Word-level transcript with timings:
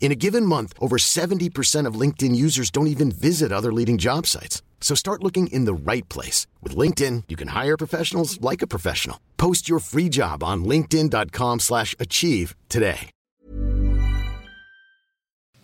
In 0.00 0.10
a 0.10 0.16
given 0.16 0.46
month, 0.46 0.72
over 0.80 0.96
70% 0.96 1.86
of 1.86 2.00
LinkedIn 2.00 2.34
users 2.34 2.70
don't 2.70 2.88
even 2.88 3.12
visit 3.12 3.52
other 3.52 3.72
leading 3.72 3.98
job 3.98 4.26
sites. 4.26 4.62
So 4.80 4.96
start 4.96 5.22
looking 5.22 5.46
in 5.52 5.66
the 5.66 5.92
right 5.92 6.08
place. 6.08 6.46
With 6.62 6.74
LinkedIn, 6.74 7.24
you 7.28 7.36
can 7.36 7.48
hire 7.48 7.76
professionals 7.76 8.40
like 8.40 8.62
a 8.62 8.66
professional. 8.66 9.20
Post 9.36 9.68
your 9.68 9.78
free 9.78 10.08
job 10.08 10.42
on 10.42 10.64
linkedin.com 10.64 11.60
slash 11.60 11.94
achieve 12.00 12.56
today. 12.68 13.10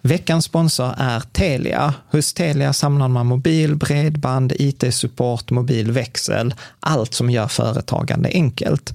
Veckans 0.07 0.45
sponsor 0.45 0.95
är 0.97 1.21
Telia. 1.21 1.95
Hos 2.11 2.35
Telia 2.35 2.73
samlar 2.73 3.09
man 3.09 3.27
mobil, 3.27 3.75
bredband, 3.77 4.53
IT-support, 4.59 5.51
mobilväxel, 5.51 6.55
allt 6.81 7.15
som 7.15 7.31
gör 7.31 7.47
företagande 7.47 8.31
enkelt. 8.33 8.95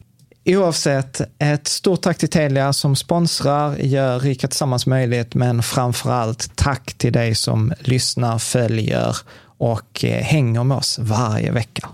Oavsett, 0.45 1.21
ett 1.39 1.67
stort 1.67 2.01
tack 2.01 2.17
till 2.17 2.29
Telia 2.29 2.73
som 2.73 2.95
sponsrar, 2.95 3.75
gör 3.75 4.19
Rika 4.19 4.47
Tillsammans 4.47 4.85
möjligt, 4.85 5.35
men 5.35 5.63
framför 5.63 6.11
allt 6.11 6.55
tack 6.55 6.93
till 6.93 7.13
dig 7.13 7.35
som 7.35 7.73
lyssnar, 7.79 8.39
följer 8.39 9.17
och 9.57 10.05
eh, 10.05 10.23
hänger 10.23 10.63
med 10.63 10.77
oss 10.77 10.99
varje 10.99 11.51
vecka. 11.51 11.89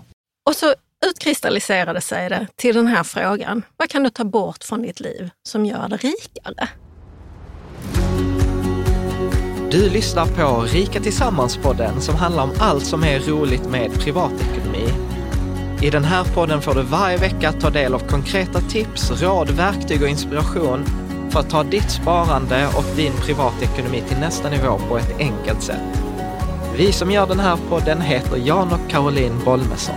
Och 0.48 0.56
så 0.56 0.74
utkristalliserade 1.06 2.00
sig 2.00 2.28
det 2.28 2.46
till 2.56 2.74
den 2.74 2.86
här 2.86 3.04
frågan. 3.04 3.62
Vad 3.76 3.90
kan 3.90 4.02
du 4.02 4.10
ta 4.10 4.24
bort 4.24 4.64
från 4.64 4.82
ditt 4.82 5.00
liv 5.00 5.30
som 5.48 5.66
gör 5.66 5.88
det 5.88 5.96
rikare? 5.96 6.68
Du 9.70 9.90
lyssnar 9.90 10.26
på 10.26 10.62
Rika 10.62 11.00
Tillsammans-podden 11.00 12.00
som 12.00 12.14
handlar 12.14 12.42
om 12.42 12.52
allt 12.58 12.86
som 12.86 13.04
är 13.04 13.20
roligt 13.20 13.70
med 13.70 13.92
privatekonomi 13.92 14.92
i 15.82 15.90
den 15.90 16.04
här 16.04 16.24
podden 16.24 16.62
får 16.62 16.74
du 16.74 16.82
varje 16.82 17.16
vecka 17.16 17.52
ta 17.52 17.70
del 17.70 17.94
av 17.94 17.98
konkreta 17.98 18.60
tips, 18.60 19.22
råd, 19.22 19.50
verktyg 19.50 20.02
och 20.02 20.08
inspiration 20.08 20.84
för 21.30 21.40
att 21.40 21.50
ta 21.50 21.62
ditt 21.62 21.90
sparande 21.90 22.66
och 22.66 22.96
din 22.96 23.12
privatekonomi 23.12 24.02
till 24.08 24.18
nästa 24.18 24.50
nivå 24.50 24.78
på 24.88 24.98
ett 24.98 25.18
enkelt 25.18 25.62
sätt. 25.62 26.02
Vi 26.76 26.92
som 26.92 27.10
gör 27.10 27.26
den 27.26 27.40
här 27.40 27.58
podden 27.68 28.00
heter 28.00 28.36
Jan 28.36 28.72
och 28.72 28.90
Caroline 28.90 29.44
Bolmesson. 29.44 29.96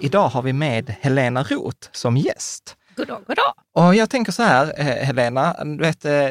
Idag 0.00 0.28
har 0.28 0.42
vi 0.42 0.52
med 0.52 0.94
Helena 1.00 1.42
Roth 1.42 1.88
som 1.92 2.16
gäst. 2.16 2.76
God 2.96 3.08
dag, 3.08 3.20
god 3.26 3.36
dag. 3.36 3.84
Och 3.86 3.94
jag 3.94 4.10
tänker 4.10 4.32
så 4.32 4.42
här, 4.42 4.72
eh, 4.76 4.86
Helena, 4.86 5.64
du 5.64 5.76
vet, 5.76 6.04
eh, 6.04 6.28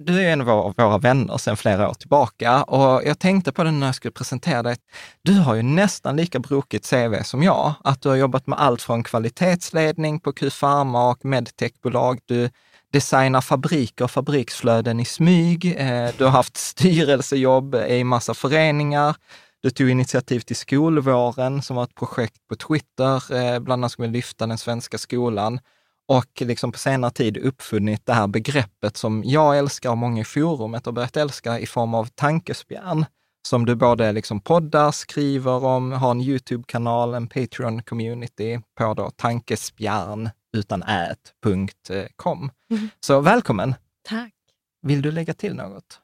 du 0.00 0.20
är 0.20 0.32
en 0.32 0.40
av 0.40 0.74
våra 0.76 0.98
vänner 0.98 1.36
sedan 1.36 1.56
flera 1.56 1.88
år 1.88 1.94
tillbaka 1.94 2.62
och 2.62 3.02
jag 3.04 3.18
tänkte 3.18 3.52
på 3.52 3.64
det 3.64 3.70
när 3.70 3.86
jag 3.86 3.94
skulle 3.94 4.12
presentera 4.12 4.62
dig. 4.62 4.76
Du 5.22 5.32
har 5.32 5.54
ju 5.54 5.62
nästan 5.62 6.16
lika 6.16 6.38
brokigt 6.38 6.90
CV 6.90 7.22
som 7.22 7.42
jag. 7.42 7.74
Att 7.84 8.02
du 8.02 8.08
har 8.08 8.16
jobbat 8.16 8.46
med 8.46 8.60
allt 8.60 8.82
från 8.82 9.02
kvalitetsledning 9.02 10.20
på 10.20 10.32
Q 10.32 10.50
Pharma 10.50 11.10
och 11.10 11.24
medtechbolag. 11.24 12.18
Du 12.26 12.50
designar 12.92 13.40
fabriker 13.40 14.04
och 14.04 14.10
fabriksflöden 14.10 15.00
i 15.00 15.04
smyg. 15.04 15.74
Eh, 15.78 16.10
du 16.18 16.24
har 16.24 16.30
haft 16.30 16.56
styrelsejobb 16.56 17.74
i 17.74 18.04
massa 18.04 18.34
föreningar. 18.34 19.16
Du 19.62 19.70
tog 19.70 19.90
initiativ 19.90 20.40
till 20.40 20.56
Skolvåren 20.56 21.62
som 21.62 21.76
var 21.76 21.84
ett 21.84 21.94
projekt 21.94 22.48
på 22.48 22.56
Twitter, 22.56 23.34
eh, 23.34 23.58
bland 23.58 23.80
annat 23.80 23.92
skulle 23.92 24.08
lyfta 24.08 24.46
den 24.46 24.58
svenska 24.58 24.98
skolan 24.98 25.60
och 26.08 26.40
liksom 26.40 26.72
på 26.72 26.78
senare 26.78 27.10
tid 27.10 27.36
uppfunnit 27.36 28.06
det 28.06 28.12
här 28.12 28.26
begreppet 28.26 28.96
som 28.96 29.22
jag 29.24 29.58
älskar 29.58 29.90
och 29.90 29.98
många 29.98 30.20
i 30.20 30.24
forumet 30.24 30.86
har 30.86 30.92
börjat 30.92 31.16
älska 31.16 31.58
i 31.58 31.66
form 31.66 31.94
av 31.94 32.04
tankespjärn, 32.04 33.04
som 33.48 33.66
du 33.66 33.74
både 33.74 34.12
liksom 34.12 34.40
poddar, 34.40 34.92
skriver 34.92 35.64
om, 35.64 35.92
har 35.92 36.10
en 36.10 36.20
YouTube-kanal, 36.20 37.14
en 37.14 37.28
Patreon-community 37.28 38.62
på 38.74 38.94
då 38.94 39.10
tankespjärn 39.10 40.30
utan 40.56 40.82
ät.com. 40.82 42.50
Mm. 42.70 42.88
Så 43.00 43.20
välkommen! 43.20 43.74
Tack! 44.02 44.34
Vill 44.82 45.02
du 45.02 45.10
lägga 45.10 45.34
till 45.34 45.54
något? 45.54 46.00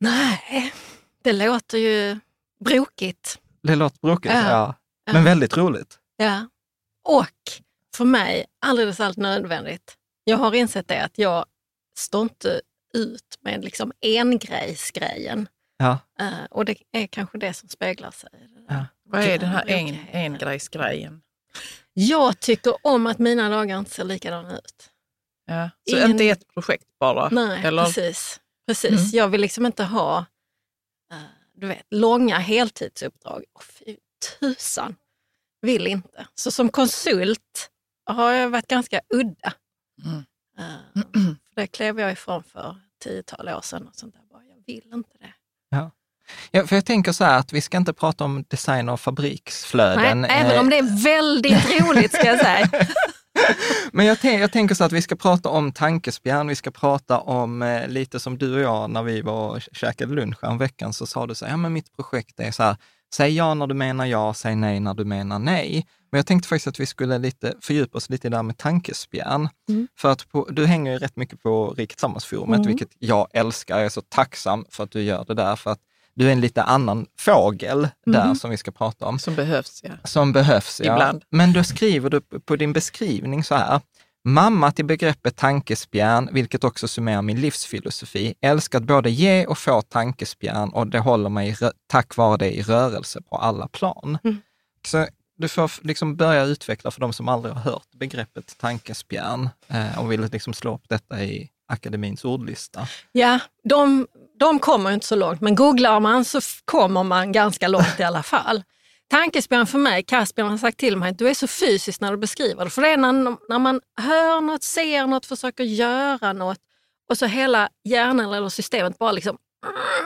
Nej, 0.00 0.72
det 1.22 1.32
låter 1.32 1.78
ju 1.78 2.18
brokigt. 2.64 3.38
Det 3.62 3.76
låter 3.76 3.98
brokigt, 4.02 4.34
ja. 4.34 4.74
ja. 5.06 5.12
Men 5.12 5.24
väldigt 5.24 5.56
roligt. 5.56 5.98
Ja. 6.16 6.48
Och 7.04 7.63
för 7.96 8.04
mig 8.04 8.46
alldeles 8.60 9.00
allt 9.00 9.16
nödvändigt. 9.16 9.96
Jag 10.24 10.36
har 10.36 10.54
insett 10.54 10.88
det 10.88 11.04
att 11.04 11.18
jag 11.18 11.44
står 11.98 12.22
inte 12.22 12.60
ut 12.94 13.38
med 13.40 13.64
liksom 13.64 13.92
engrejsgrejen. 14.00 15.48
Ja. 15.76 15.98
Uh, 16.22 16.44
och 16.50 16.64
det 16.64 16.76
är 16.92 17.06
kanske 17.06 17.38
det 17.38 17.54
som 17.54 17.68
speglar 17.68 18.10
sig. 18.10 18.30
Ja. 18.68 18.86
Vad 19.04 19.20
är 19.20 19.38
den 19.38 19.48
här 19.48 19.70
en, 19.70 19.96
engrejsgrejen? 20.12 21.22
Jag 21.92 22.40
tycker 22.40 22.74
om 22.82 23.06
att 23.06 23.18
mina 23.18 23.48
dagar 23.48 23.78
inte 23.78 23.90
ser 23.90 24.04
likadana 24.04 24.58
ut. 24.58 24.90
Ja. 25.46 25.70
Så 25.90 25.96
In... 25.96 26.10
inte 26.10 26.28
ett 26.28 26.48
projekt 26.54 26.86
bara? 27.00 27.28
Nej, 27.28 27.64
eller? 27.64 27.84
precis. 27.84 28.40
precis. 28.66 28.90
Mm. 28.90 29.10
Jag 29.12 29.28
vill 29.28 29.40
liksom 29.40 29.66
inte 29.66 29.84
ha 29.84 30.18
uh, 31.12 31.18
du 31.54 31.66
vet, 31.66 31.86
långa 31.90 32.38
heltidsuppdrag. 32.38 33.44
Oh, 33.54 33.62
fy 33.62 33.96
tusan, 34.40 34.96
vill 35.60 35.86
inte. 35.86 36.26
Så 36.34 36.50
som 36.50 36.68
konsult 36.68 37.70
har 38.06 38.32
jag 38.32 38.50
varit 38.50 38.68
ganska 38.68 39.00
udda. 39.14 39.52
Mm. 40.04 40.24
Uh, 40.58 41.34
det 41.56 41.66
klev 41.66 42.00
jag 42.00 42.12
ifrån 42.12 42.42
för 42.42 42.76
tiotal 43.02 43.48
år 43.48 43.60
sedan. 43.60 43.88
Och 43.88 43.94
sånt 43.94 44.14
där. 44.14 44.20
Jag 44.66 44.74
vill 44.74 44.92
inte 44.94 45.18
det. 45.18 45.34
Ja. 45.70 45.90
Ja, 46.50 46.66
för 46.66 46.76
jag 46.76 46.84
tänker 46.84 47.12
så 47.12 47.24
här 47.24 47.38
att 47.38 47.52
vi 47.52 47.60
ska 47.60 47.76
inte 47.76 47.92
prata 47.92 48.24
om 48.24 48.44
design 48.48 48.88
och 48.88 49.00
fabriksflöden. 49.00 50.20
Nej, 50.20 50.30
även 50.30 50.60
om 50.60 50.70
det 50.70 50.78
är 50.78 51.04
väldigt 51.04 51.80
roligt 51.80 52.14
ska 52.14 52.26
jag 52.26 52.40
säga. 52.40 52.68
Men 53.92 54.06
jag, 54.06 54.18
jag, 54.22 54.52
tänker 54.52 54.74
så 54.74 54.84
att 54.84 54.92
vi 54.92 55.02
ska 55.02 55.16
prata 55.16 55.48
om 55.48 55.72
tankespjärn, 55.72 56.48
vi 56.48 56.54
ska 56.54 56.70
prata 56.70 57.18
om 57.18 57.62
eh, 57.62 57.88
lite 57.88 58.20
som 58.20 58.38
du 58.38 58.54
och 58.54 58.60
jag 58.60 58.90
när 58.90 59.02
vi 59.02 59.20
var 59.20 59.48
och 59.48 59.60
käkade 59.72 60.14
lunch 60.14 60.60
veckan 60.60 60.92
så 60.92 61.06
sa 61.06 61.26
du 61.26 61.34
så 61.34 61.44
här, 61.44 61.52
ja 61.52 61.56
men 61.56 61.72
mitt 61.72 61.96
projekt 61.96 62.40
är 62.40 62.50
så 62.50 62.62
här, 62.62 62.76
säg 63.14 63.36
ja 63.36 63.54
när 63.54 63.66
du 63.66 63.74
menar 63.74 64.06
ja, 64.06 64.34
säg 64.34 64.56
nej 64.56 64.80
när 64.80 64.94
du 64.94 65.04
menar 65.04 65.38
nej. 65.38 65.86
Men 66.14 66.18
jag 66.18 66.26
tänkte 66.26 66.48
faktiskt 66.48 66.66
att 66.66 66.80
vi 66.80 66.86
skulle 66.86 67.18
lite 67.18 67.54
fördjupa 67.60 67.98
oss 67.98 68.10
lite 68.10 68.28
där 68.28 68.42
med 68.42 68.56
tankespjärn. 68.56 69.48
Mm. 69.68 69.88
För 69.98 70.12
att 70.12 70.28
på, 70.28 70.48
du 70.50 70.66
hänger 70.66 70.92
ju 70.92 70.98
rätt 70.98 71.16
mycket 71.16 71.42
på 71.42 71.70
Riket 71.70 72.02
mm. 72.02 72.62
vilket 72.62 72.88
jag 72.98 73.28
älskar. 73.32 73.76
Jag 73.76 73.84
är 73.84 73.88
så 73.88 74.00
tacksam 74.00 74.64
för 74.70 74.84
att 74.84 74.90
du 74.90 75.02
gör 75.02 75.24
det 75.24 75.34
där, 75.34 75.56
för 75.56 75.70
att 75.70 75.78
du 76.14 76.28
är 76.28 76.32
en 76.32 76.40
lite 76.40 76.62
annan 76.62 77.06
fågel 77.18 77.88
där 78.06 78.24
mm. 78.24 78.34
som 78.34 78.50
vi 78.50 78.56
ska 78.56 78.70
prata 78.70 79.06
om. 79.06 79.18
Som 79.18 79.34
behövs, 79.34 79.80
ja. 79.84 79.90
Som 80.04 80.32
behövs, 80.32 80.80
ja. 80.84 80.92
Ibland. 80.92 81.24
Men 81.30 81.52
då 81.52 81.64
skriver 81.64 82.10
du 82.10 82.20
på 82.20 82.56
din 82.56 82.72
beskrivning 82.72 83.44
så 83.44 83.54
här. 83.54 83.80
Mamma 84.24 84.72
till 84.72 84.84
begreppet 84.84 85.36
tankespjärn, 85.36 86.28
vilket 86.32 86.64
också 86.64 86.88
summerar 86.88 87.22
min 87.22 87.40
livsfilosofi. 87.40 88.34
Älskar 88.40 88.78
att 88.78 88.84
både 88.84 89.10
ge 89.10 89.46
och 89.46 89.58
få 89.58 89.82
tankespjärn 89.82 90.68
och 90.68 90.86
det 90.86 90.98
håller 90.98 91.30
mig 91.30 91.56
tack 91.86 92.16
vare 92.16 92.36
det 92.36 92.50
i 92.58 92.62
rörelse 92.62 93.20
på 93.22 93.36
alla 93.36 93.68
plan. 93.68 94.18
Mm. 94.24 94.36
Så 94.86 95.06
du 95.36 95.48
får 95.48 95.70
liksom 95.80 96.16
börja 96.16 96.44
utveckla 96.44 96.90
för 96.90 97.00
de 97.00 97.12
som 97.12 97.28
aldrig 97.28 97.54
har 97.54 97.60
hört 97.60 97.90
begreppet 97.92 98.58
tankespjärn 98.58 99.48
eh, 99.68 99.98
och 99.98 100.12
vill 100.12 100.20
liksom 100.20 100.52
slå 100.52 100.74
upp 100.74 100.88
detta 100.88 101.24
i 101.24 101.50
akademins 101.68 102.24
ordlista. 102.24 102.86
Ja, 103.12 103.38
de, 103.64 104.06
de 104.38 104.58
kommer 104.58 104.90
inte 104.90 105.06
så 105.06 105.16
långt, 105.16 105.40
men 105.40 105.54
googlar 105.54 106.00
man 106.00 106.24
så 106.24 106.40
kommer 106.64 107.02
man 107.02 107.32
ganska 107.32 107.68
långt 107.68 108.00
i 108.00 108.02
alla 108.02 108.22
fall. 108.22 108.62
Tankespjärn 109.08 109.66
för 109.66 109.78
mig, 109.78 110.02
Caspian 110.02 110.50
har 110.50 110.58
sagt 110.58 110.78
till 110.78 110.96
mig 110.96 111.10
att 111.10 111.18
du 111.18 111.28
är 111.28 111.34
så 111.34 111.46
fysisk 111.46 112.00
när 112.00 112.10
du 112.10 112.16
beskriver 112.16 112.64
det. 112.64 112.70
För 112.70 112.82
det 112.82 112.88
är 112.88 112.96
när, 112.96 113.12
när 113.48 113.58
man 113.58 113.80
hör 114.00 114.40
något, 114.40 114.62
ser 114.62 115.06
något, 115.06 115.26
försöker 115.26 115.64
göra 115.64 116.32
något 116.32 116.58
och 117.10 117.18
så 117.18 117.26
hela 117.26 117.68
hjärnan 117.84 118.34
eller 118.34 118.48
systemet 118.48 118.98
bara 118.98 119.12
liksom 119.12 119.38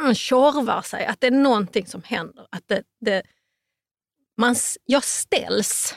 mm, 0.00 0.14
tjorvar 0.14 0.82
sig. 0.82 1.06
Att 1.06 1.20
det 1.20 1.26
är 1.26 1.30
någonting 1.30 1.86
som 1.86 2.02
händer. 2.04 2.46
Att 2.50 2.62
det, 2.66 2.82
det, 3.00 3.22
man, 4.38 4.56
jag 4.84 5.04
ställs. 5.04 5.94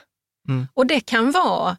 Mm. 0.50 0.68
Och 0.74 0.88
det 0.88 1.00
kan 1.00 1.32
vara 1.32 1.78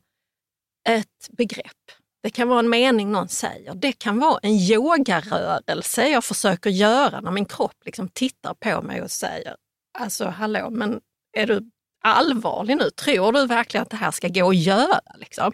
ett 0.88 1.29
begrepp. 1.31 1.91
Det 2.23 2.31
kan 2.31 2.49
vara 2.49 2.59
en 2.59 2.70
mening 2.70 3.12
någon 3.12 3.29
säger. 3.29 3.75
Det 3.75 3.93
kan 3.93 4.19
vara 4.19 4.38
en 4.43 4.53
yogarörelse 4.53 6.09
jag 6.09 6.25
försöker 6.25 6.70
göra 6.70 7.20
när 7.20 7.31
min 7.31 7.44
kropp 7.44 7.76
liksom 7.85 8.09
tittar 8.09 8.55
på 8.55 8.82
mig 8.82 9.03
och 9.03 9.11
säger, 9.11 9.56
alltså 9.99 10.29
hallå, 10.29 10.70
men 10.70 11.00
är 11.32 11.47
du 11.47 11.70
allvarlig 12.03 12.76
nu? 12.76 12.91
Tror 12.91 13.32
du 13.32 13.47
verkligen 13.47 13.82
att 13.82 13.91
det 13.91 13.97
här 13.97 14.11
ska 14.11 14.29
gå 14.29 14.49
att 14.49 14.56
göra? 14.56 15.00
Liksom? 15.19 15.53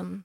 Um, 0.00 0.24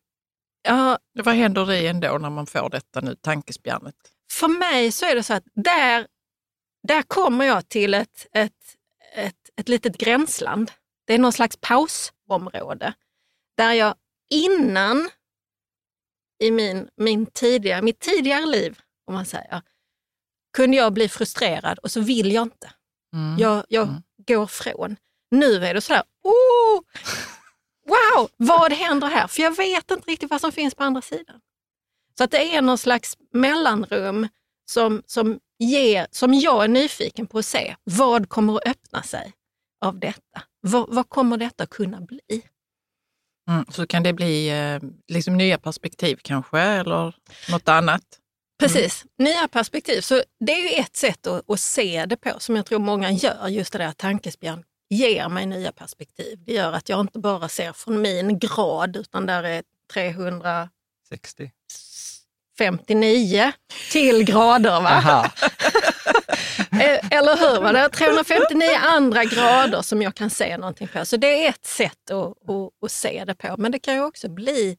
ja, 0.67 0.99
Vad 1.23 1.35
händer 1.35 1.65
dig 1.65 1.87
ändå 1.87 2.17
när 2.17 2.29
man 2.29 2.47
får 2.47 2.69
detta 2.69 3.01
nu, 3.01 3.15
tankespjärnet? 3.15 3.95
För 4.31 4.47
mig 4.47 4.91
så 4.91 5.05
är 5.05 5.15
det 5.15 5.23
så 5.23 5.33
att 5.33 5.43
där, 5.53 6.07
där 6.87 7.01
kommer 7.01 7.45
jag 7.45 7.69
till 7.69 7.93
ett, 7.93 8.27
ett, 8.33 8.75
ett, 9.15 9.49
ett 9.55 9.69
litet 9.69 9.97
gränsland. 9.97 10.71
Det 11.05 11.13
är 11.13 11.19
någon 11.19 11.33
slags 11.33 11.57
pausområde 11.61 12.93
där 13.57 13.73
jag 13.73 13.95
innan 14.29 15.09
i 16.43 16.51
min, 16.51 16.89
min 16.97 17.25
tidigare, 17.25 17.81
mitt 17.81 17.99
tidigare 17.99 18.45
liv, 18.45 18.79
om 19.07 19.13
man 19.13 19.25
säger, 19.25 19.61
kunde 20.53 20.77
jag 20.77 20.93
bli 20.93 21.09
frustrerad 21.09 21.79
och 21.79 21.91
så 21.91 22.01
vill 22.01 22.31
jag 22.31 22.43
inte. 22.43 22.71
Mm. 23.13 23.37
Jag, 23.39 23.65
jag 23.69 23.87
mm. 23.87 24.01
går 24.27 24.47
från. 24.47 24.95
Nu 25.31 25.65
är 25.65 25.73
det 25.73 25.81
sådär, 25.81 26.03
oh, 26.23 26.81
wow, 27.87 28.29
vad 28.37 28.73
händer 28.73 29.07
här? 29.07 29.27
För 29.27 29.41
jag 29.41 29.57
vet 29.57 29.91
inte 29.91 30.11
riktigt 30.11 30.29
vad 30.29 30.41
som 30.41 30.51
finns 30.51 30.75
på 30.75 30.83
andra 30.83 31.01
sidan. 31.01 31.41
Så 32.17 32.23
att 32.23 32.31
det 32.31 32.55
är 32.55 32.61
någon 32.61 32.77
slags 32.77 33.17
mellanrum 33.31 34.27
som, 34.65 35.03
som, 35.05 35.39
ger, 35.59 36.07
som 36.11 36.33
jag 36.33 36.63
är 36.63 36.67
nyfiken 36.67 37.27
på 37.27 37.39
att 37.39 37.45
se. 37.45 37.75
Vad 37.83 38.29
kommer 38.29 38.55
att 38.55 38.67
öppna 38.67 39.03
sig 39.03 39.33
av 39.85 39.99
detta? 39.99 40.41
Vad, 40.61 40.95
vad 40.95 41.09
kommer 41.09 41.37
detta 41.37 41.65
kunna 41.65 42.01
bli? 42.01 42.21
Mm, 43.49 43.65
så 43.69 43.87
kan 43.87 44.03
det 44.03 44.13
bli 44.13 44.49
eh, 44.49 44.89
liksom 45.07 45.37
nya 45.37 45.57
perspektiv 45.57 46.19
kanske, 46.21 46.59
eller 46.59 47.15
något 47.51 47.69
annat? 47.69 48.03
Precis, 48.59 49.05
mm. 49.19 49.31
nya 49.31 49.47
perspektiv. 49.47 50.01
Så 50.01 50.23
det 50.39 50.51
är 50.51 50.71
ju 50.71 50.79
ett 50.79 50.95
sätt 50.95 51.27
att, 51.27 51.49
att, 51.49 51.59
se 51.59 52.05
det 52.05 52.17
på 52.17 52.39
som 52.39 52.55
jag 52.55 52.65
tror 52.65 52.79
många 52.79 53.11
gör, 53.11 53.47
just 53.47 53.71
det 53.71 53.77
där 53.77 53.87
att 53.87 53.97
tankespjärn 53.97 54.63
ger 54.89 55.29
mig 55.29 55.45
nya 55.45 55.71
perspektiv. 55.71 56.43
Det 56.45 56.53
gör 56.53 56.73
att 56.73 56.89
jag 56.89 56.99
inte 56.99 57.19
bara 57.19 57.49
ser 57.49 57.73
från 57.73 58.01
min 58.01 58.39
grad, 58.39 58.95
utan 58.95 59.25
där 59.25 59.43
är 59.43 59.63
360. 59.93 61.51
59 62.57 63.51
till 63.91 64.23
grader. 64.23 64.81
Va? 64.81 65.31
Eh, 66.71 67.17
eller 67.17 67.37
hur? 67.37 67.61
Va? 67.61 67.71
Det 67.71 67.79
är 67.79 67.89
359 67.89 68.67
andra 68.81 69.25
grader 69.25 69.81
som 69.81 70.01
jag 70.01 70.15
kan 70.15 70.29
se 70.29 70.57
någonting 70.57 70.87
på. 70.87 71.05
Så 71.05 71.17
det 71.17 71.45
är 71.45 71.49
ett 71.49 71.65
sätt 71.65 72.11
att, 72.11 72.49
att, 72.49 72.83
att 72.85 72.91
se 72.91 73.23
det 73.27 73.35
på. 73.35 73.55
Men 73.57 73.71
det 73.71 73.79
kan 73.79 73.93
ju 73.93 74.03
också 74.03 74.29
bli, 74.29 74.77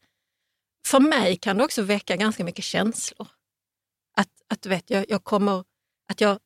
för 0.86 1.00
mig 1.00 1.36
kan 1.36 1.58
det 1.58 1.64
också 1.64 1.82
väcka 1.82 2.16
ganska 2.16 2.44
mycket 2.44 2.64
känslor. 2.64 3.28
Att, 4.16 4.28
att 4.54 4.66
vet, 4.66 4.90
jag, 4.90 5.04
jag 5.08 5.24
kommer, 5.24 5.64
att, 6.10 6.20
jag, 6.20 6.38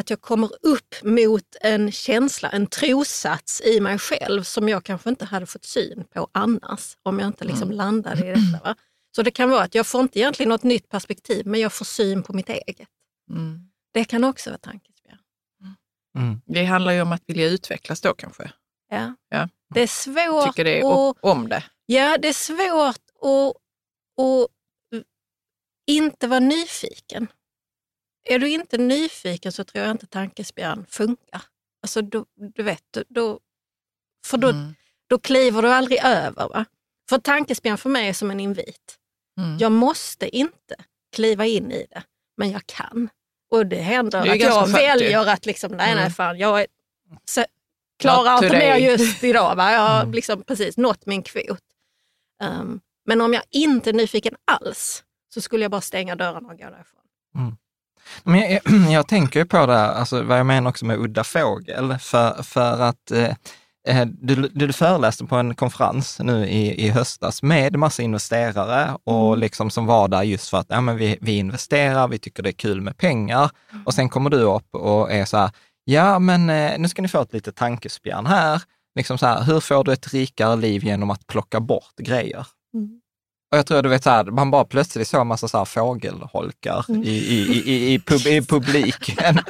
att 0.00 0.10
jag 0.10 0.20
kommer 0.20 0.50
upp 0.62 0.94
mot 1.02 1.56
en 1.60 1.92
känsla, 1.92 2.48
en 2.48 2.66
trosats 2.66 3.60
i 3.60 3.80
mig 3.80 3.98
själv 3.98 4.42
som 4.42 4.68
jag 4.68 4.84
kanske 4.84 5.10
inte 5.10 5.24
hade 5.24 5.46
fått 5.46 5.64
syn 5.64 6.04
på 6.14 6.28
annars, 6.32 6.96
om 7.02 7.18
jag 7.18 7.26
inte 7.26 7.44
liksom 7.44 7.68
mm. 7.68 7.76
landade 7.76 8.26
i 8.26 8.28
detta. 8.28 8.64
Va? 8.64 8.76
Så 9.16 9.22
det 9.22 9.30
kan 9.30 9.50
vara 9.50 9.62
att 9.62 9.74
jag 9.74 9.86
får 9.86 10.00
inte 10.00 10.18
egentligen 10.18 10.48
något 10.48 10.62
nytt 10.62 10.88
perspektiv, 10.88 11.46
men 11.46 11.60
jag 11.60 11.72
får 11.72 11.84
syn 11.84 12.22
på 12.22 12.32
mitt 12.32 12.48
eget. 12.48 12.88
Mm. 13.30 13.70
Det 13.92 14.04
kan 14.04 14.24
också 14.24 14.50
vara 14.50 14.58
tankespjärn. 14.58 15.18
Mm. 15.62 15.74
mm. 16.26 16.40
Det 16.46 16.64
handlar 16.64 16.92
ju 16.92 17.02
om 17.02 17.12
att 17.12 17.22
vilja 17.26 17.46
utvecklas 17.46 18.00
då 18.00 18.14
kanske? 18.14 18.52
Ja. 18.88 19.14
ja. 19.28 19.48
Det 19.74 19.80
är 19.80 19.86
svårt 19.86 20.46
Tycker 20.46 20.64
det 20.64 20.84
och, 20.84 21.24
om 21.24 21.48
det? 21.48 21.64
Ja, 21.86 22.18
det 22.18 22.28
är 22.28 22.32
svårt 22.32 23.00
att, 23.22 23.56
att 24.24 24.50
inte 25.86 26.26
vara 26.26 26.40
nyfiken. 26.40 27.26
Är 28.24 28.38
du 28.38 28.48
inte 28.50 28.78
nyfiken 28.78 29.52
så 29.52 29.64
tror 29.64 29.84
jag 29.84 29.90
inte 29.90 30.06
tankespjärn 30.06 30.86
funkar. 30.88 31.42
Alltså, 31.82 32.02
då, 32.02 32.26
du 32.54 32.62
vet, 32.62 32.96
då, 33.08 33.40
för 34.26 34.38
då, 34.38 34.48
mm. 34.48 34.74
då 35.06 35.18
kliver 35.18 35.62
du 35.62 35.72
aldrig 35.72 36.04
över. 36.04 36.48
Va? 36.48 36.64
För 37.10 37.18
tankespjärn 37.18 37.78
för 37.78 37.90
mig 37.90 38.08
är 38.08 38.12
som 38.12 38.30
en 38.30 38.40
invit. 38.40 38.96
Mm. 39.38 39.58
Jag 39.58 39.72
måste 39.72 40.36
inte 40.36 40.74
kliva 41.14 41.46
in 41.46 41.72
i 41.72 41.86
det, 41.90 42.02
men 42.36 42.50
jag 42.50 42.66
kan. 42.66 43.08
Och 43.50 43.66
det 43.66 43.80
händer 43.80 44.24
det 44.24 44.32
att 44.32 44.40
jag 44.40 44.68
väljer 44.68 45.26
att 45.26 45.46
liksom, 45.46 45.72
nej, 45.72 45.92
mm. 45.92 46.02
nej, 46.04 46.12
fan, 46.12 46.38
jag 46.38 46.60
är, 46.60 46.66
så, 47.24 47.44
klarar 47.98 48.44
inte 48.44 48.58
mer 48.58 48.76
just 48.76 49.24
idag. 49.24 49.56
Va? 49.56 49.72
Jag 49.72 49.80
har 49.80 50.00
mm. 50.00 50.12
liksom 50.12 50.42
precis 50.42 50.76
nått 50.76 51.06
min 51.06 51.22
kvot. 51.22 51.62
Um, 52.42 52.80
men 53.06 53.20
om 53.20 53.34
jag 53.34 53.42
inte 53.50 53.90
är 53.90 53.94
nyfiken 53.94 54.34
alls 54.44 55.04
så 55.34 55.40
skulle 55.40 55.64
jag 55.64 55.70
bara 55.70 55.80
stänga 55.80 56.16
dörren 56.16 56.46
och 56.46 56.58
gå 56.58 56.64
därifrån. 56.64 57.00
Mm. 57.34 57.56
Men 58.22 58.40
jag, 58.40 58.52
jag, 58.52 58.90
jag, 58.92 59.08
tänker 59.08 59.44
på 59.44 59.66
det 59.66 59.76
här, 59.76 59.92
alltså 59.92 60.22
vad 60.22 60.38
jag 60.38 60.46
menar 60.46 60.70
också 60.70 60.84
med 60.84 60.98
udda 60.98 61.24
fågel, 61.24 61.98
för, 61.98 62.42
för 62.42 62.80
att 62.80 63.10
Eh, 63.10 63.34
du, 64.06 64.48
du 64.54 64.72
föreläste 64.72 65.24
på 65.24 65.36
en 65.36 65.54
konferens 65.54 66.20
nu 66.20 66.46
i, 66.46 66.86
i 66.86 66.88
höstas 66.88 67.42
med 67.42 67.76
massa 67.76 68.02
investerare 68.02 68.96
och 69.04 69.28
mm. 69.28 69.40
liksom 69.40 69.70
som 69.70 69.86
var 69.86 70.08
där 70.08 70.22
just 70.22 70.48
för 70.48 70.58
att 70.58 70.66
ja, 70.68 70.80
men 70.80 70.96
vi, 70.96 71.18
vi 71.20 71.36
investerar, 71.36 72.08
vi 72.08 72.18
tycker 72.18 72.42
det 72.42 72.50
är 72.50 72.52
kul 72.52 72.80
med 72.80 72.96
pengar. 72.96 73.50
Mm. 73.72 73.86
Och 73.86 73.94
sen 73.94 74.08
kommer 74.08 74.30
du 74.30 74.40
upp 74.40 74.74
och 74.74 75.12
är 75.12 75.24
så 75.24 75.36
här, 75.36 75.50
ja 75.84 76.18
men 76.18 76.50
eh, 76.50 76.78
nu 76.78 76.88
ska 76.88 77.02
ni 77.02 77.08
få 77.08 77.22
ett 77.22 77.32
litet 77.32 77.56
tankespjärn 77.56 78.26
här. 78.26 78.62
Liksom 78.94 79.18
så 79.18 79.26
här, 79.26 79.42
hur 79.42 79.60
får 79.60 79.84
du 79.84 79.92
ett 79.92 80.12
rikare 80.12 80.56
liv 80.56 80.84
genom 80.84 81.10
att 81.10 81.26
plocka 81.26 81.60
bort 81.60 81.96
grejer? 81.96 82.46
Mm. 82.74 83.00
Och 83.52 83.58
jag 83.58 83.66
tror 83.66 83.82
du 83.82 83.88
vet 83.88 84.02
så 84.02 84.10
här, 84.10 84.24
man 84.24 84.50
bara 84.50 84.64
plötsligt 84.64 85.08
såg 85.08 85.20
en 85.20 85.26
massa 85.26 85.48
så 85.48 85.58
här 85.58 85.64
fågelholkar 85.64 86.84
mm. 86.88 87.02
i, 87.02 87.08
i, 87.08 87.62
i, 87.70 87.94
i, 87.94 87.98
pub, 87.98 88.26
i 88.26 88.42
publiken. 88.46 89.38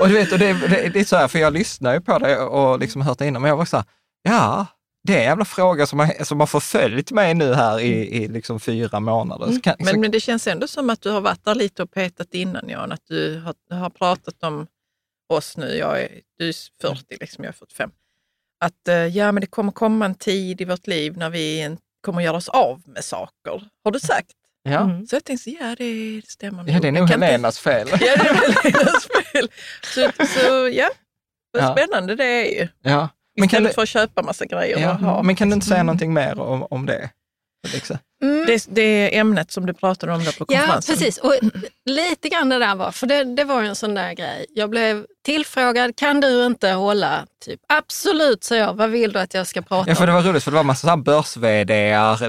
och 0.00 0.08
du 0.08 0.14
vet, 0.14 0.32
och 0.32 0.38
det, 0.38 0.52
det, 0.52 0.88
det, 0.88 1.00
är 1.00 1.04
så 1.04 1.16
här, 1.16 1.28
för 1.28 1.38
jag 1.38 1.52
lyssnar 1.52 1.94
ju 1.94 2.00
på 2.00 2.18
det 2.18 2.38
och 2.38 2.78
liksom 2.78 3.02
hört 3.02 3.18
det 3.18 3.26
innan, 3.26 3.42
men 3.42 3.48
jag 3.48 3.56
var 3.56 3.64
så 3.64 3.76
här, 3.76 3.86
ja, 4.22 4.66
det 5.02 5.14
är 5.14 5.18
en 5.18 5.24
jävla 5.24 5.44
fråga 5.44 5.86
som 5.86 5.98
har, 5.98 6.24
som 6.24 6.40
har 6.40 6.46
förföljt 6.46 7.10
mig 7.10 7.34
nu 7.34 7.54
här 7.54 7.80
i, 7.80 8.22
i 8.22 8.28
liksom 8.28 8.60
fyra 8.60 9.00
månader. 9.00 9.46
Mm. 9.46 9.60
Kan, 9.60 9.74
men, 9.78 9.94
så... 9.94 10.00
men 10.00 10.10
det 10.10 10.20
känns 10.20 10.46
ändå 10.46 10.66
som 10.66 10.90
att 10.90 11.02
du 11.02 11.10
har 11.10 11.20
varit 11.20 11.44
där 11.44 11.54
lite 11.54 11.82
och 11.82 11.90
petat 11.90 12.34
innan 12.34 12.68
Jan, 12.68 12.92
att 12.92 13.06
du 13.08 13.40
har, 13.40 13.80
har 13.80 13.90
pratat 13.90 14.42
om 14.42 14.66
oss 15.28 15.56
nu, 15.56 15.76
jag 15.76 16.02
är, 16.02 16.20
du 16.38 16.48
är 16.48 16.54
40, 16.82 17.16
liksom, 17.20 17.44
jag 17.44 17.48
är 17.48 17.56
45. 17.56 17.90
Att 18.60 18.88
eh, 18.88 18.94
ja, 18.94 19.32
men 19.32 19.40
det 19.40 19.46
kommer 19.46 19.72
komma 19.72 20.06
en 20.06 20.14
tid 20.14 20.60
i 20.60 20.64
vårt 20.64 20.86
liv 20.86 21.16
när 21.16 21.30
vi 21.30 21.76
kommer 22.00 22.22
göra 22.22 22.36
oss 22.36 22.48
av 22.48 22.82
med 22.86 23.04
saker. 23.04 23.68
Har 23.84 23.90
du 23.90 24.00
sagt? 24.00 24.30
Ja. 24.70 24.80
Mm. 24.80 25.06
Så 25.06 25.16
jag 25.16 25.24
tänkte, 25.24 25.50
ja 25.50 25.74
det, 25.78 26.22
stämmer 26.28 26.62
nog. 26.62 26.74
Ja, 26.74 26.80
det 26.80 26.88
är 26.88 26.92
nog 26.92 27.10
Helenas 27.10 27.58
fel. 27.58 27.88
Ja, 27.92 27.98
det 27.98 28.28
är 28.28 28.62
Helenas 28.62 29.08
fel. 29.32 29.48
Så, 29.82 30.10
så 30.26 30.68
ja, 30.68 30.88
vad 31.52 31.62
ja. 31.62 31.76
spännande 31.76 32.14
det 32.14 32.24
är 32.24 32.60
ju. 32.60 32.68
Ja. 32.82 33.08
Men 33.36 33.44
Istället 33.44 33.50
kan 33.50 33.62
du... 33.62 33.72
för 33.72 33.82
att 33.82 33.88
köpa 33.88 34.22
massa 34.22 34.44
grejer. 34.46 34.78
Ja. 34.78 35.22
Men 35.22 35.36
kan 35.36 35.48
du 35.50 35.54
inte 35.54 35.66
säga 35.66 35.82
någonting 35.82 36.12
mer 36.14 36.40
om, 36.40 36.62
om 36.62 36.86
det? 36.86 37.10
Liksom. 37.72 37.98
Mm. 38.22 38.46
Det, 38.46 38.66
det 38.68 38.82
är 38.82 39.20
ämnet 39.20 39.50
som 39.52 39.66
du 39.66 39.74
pratade 39.74 40.12
om 40.12 40.24
där 40.24 40.32
på 40.32 40.44
Ja, 40.48 40.58
konferensen. 40.58 40.94
precis. 40.96 41.18
Och 41.18 41.34
lite 41.84 42.28
grann 42.28 42.48
det 42.48 42.58
där 42.58 42.74
var, 42.74 42.90
för 42.90 43.06
det, 43.06 43.24
det 43.24 43.44
var 43.44 43.62
ju 43.62 43.68
en 43.68 43.74
sån 43.76 43.94
där 43.94 44.12
grej. 44.12 44.46
Jag 44.54 44.70
blev 44.70 45.06
tillfrågad, 45.24 45.96
kan 45.96 46.20
du 46.20 46.46
inte 46.46 46.68
hålla? 46.70 47.26
Typ, 47.44 47.60
absolut, 47.68 48.44
sa 48.44 48.56
jag. 48.56 48.74
Vad 48.74 48.90
vill 48.90 49.12
du 49.12 49.18
att 49.18 49.34
jag 49.34 49.46
ska 49.46 49.62
prata 49.62 49.90
Ja, 49.90 49.94
för 49.94 50.06
det 50.06 50.12
om? 50.12 50.22
var 50.24 50.30
roligt 50.32 50.44
för 50.44 50.50
det 50.50 50.54
var 50.56 50.64
massa 50.64 50.96
börs 50.96 51.36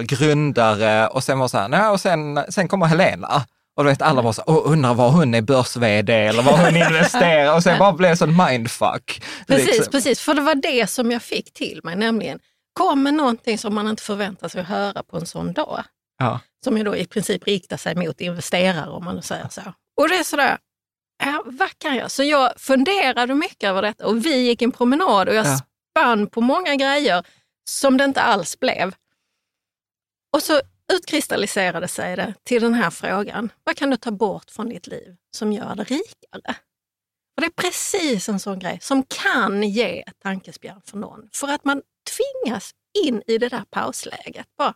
grundare 0.04 1.08
och 1.08 1.24
sen 1.24 1.40
var 1.40 1.48
så 1.48 1.58
här, 1.58 1.68
nej, 1.68 1.88
och 1.88 2.02
sen, 2.02 2.40
sen 2.50 2.68
kommer 2.68 2.86
Helena. 2.86 3.46
Och 3.78 3.84
du 3.86 3.90
vet, 3.90 4.02
alla 4.02 4.22
var 4.22 4.34
så 4.34 4.44
Åh, 4.46 4.62
undrar 4.66 4.94
var 4.94 5.10
hon 5.10 5.34
är 5.34 5.42
börs 5.42 5.78
eller 5.78 6.42
var 6.42 6.58
hon 6.58 6.76
investerar 6.76 7.56
och 7.56 7.64
sen 7.64 7.80
bara 7.80 7.94
blev 7.94 8.12
det 8.12 8.18
sån 8.18 8.38
mindfuck. 8.46 9.22
Precis, 9.48 9.68
liksom. 9.68 9.92
precis. 9.92 10.20
För 10.20 10.34
det 10.34 10.42
var 10.42 10.56
det 10.56 10.90
som 10.90 11.12
jag 11.12 11.22
fick 11.22 11.54
till 11.54 11.80
mig, 11.84 11.96
nämligen 11.96 12.40
kom 12.74 13.04
med 13.04 13.14
någonting 13.14 13.58
som 13.58 13.76
man 13.76 13.88
inte 13.88 14.04
förväntar 14.04 14.48
sig 14.48 14.62
att 14.62 14.68
höra 14.68 15.04
på 15.04 15.18
en 15.18 15.26
sån 15.26 15.54
dag. 15.54 15.84
Ja. 16.18 16.40
Som 16.64 16.78
ju 16.78 16.84
då 16.84 16.96
i 16.96 17.06
princip 17.06 17.48
riktar 17.48 17.78
sig 17.78 17.96
mot 17.96 18.22
investerare 18.22 18.90
om 18.90 19.04
man 19.04 19.16
nu 19.16 19.22
säger 19.22 19.50
så. 19.50 19.62
Och 20.02 20.10
det 20.10 20.16
är 20.16 20.24
sådär, 20.24 20.58
ja, 21.24 21.44
vad 21.46 21.78
kan 21.78 21.96
jag? 21.96 22.12
Så 22.12 22.24
jag 22.24 22.62
funderade 22.62 23.36
mycket 23.36 23.64
över 23.70 23.82
detta 23.82 24.08
och 24.08 24.26
vi 24.26 24.36
gick 24.48 24.62
en 24.62 24.72
promenad 24.72 25.30
och 25.30 25.36
jag 25.36 25.46
Ja. 25.46 25.60
spann 25.92 26.28
på 26.28 26.42
många 26.42 26.76
grejer 26.76 27.26
som 27.70 27.98
det 27.98 28.04
inte 28.04 28.22
alls 28.22 28.60
blev. 28.60 28.96
Och 30.34 30.44
så 30.44 30.62
utkristalliserade 30.94 31.88
sig 31.88 32.16
det 32.16 32.34
till 32.44 32.62
den 32.62 32.74
här 32.74 32.90
frågan. 32.90 33.52
Vad 33.64 33.76
kan 33.76 33.90
du 33.90 33.98
ta 33.98 34.12
bort 34.12 34.52
från 34.52 34.70
ditt 34.70 34.88
liv 34.88 35.16
som 35.38 35.54
gör 35.54 35.76
det 35.76 35.84
rikare? 35.84 36.56
Och 37.36 37.42
det 37.42 37.46
är 37.46 37.62
precis 37.62 38.30
en 38.30 38.40
sån 38.40 38.60
grej 38.60 38.80
som 38.82 39.04
kan 39.04 39.64
ge 39.64 40.02
ett 40.08 40.20
tankespjärn 40.24 40.82
för 40.86 40.98
någon. 40.98 41.30
För 41.34 41.48
att 41.48 41.66
man 41.66 41.82
tvingas 42.18 42.72
in 43.06 43.24
i 43.28 43.38
det 43.38 43.50
där 43.50 43.64
pausläget. 43.70 44.48
Bara, 44.58 44.76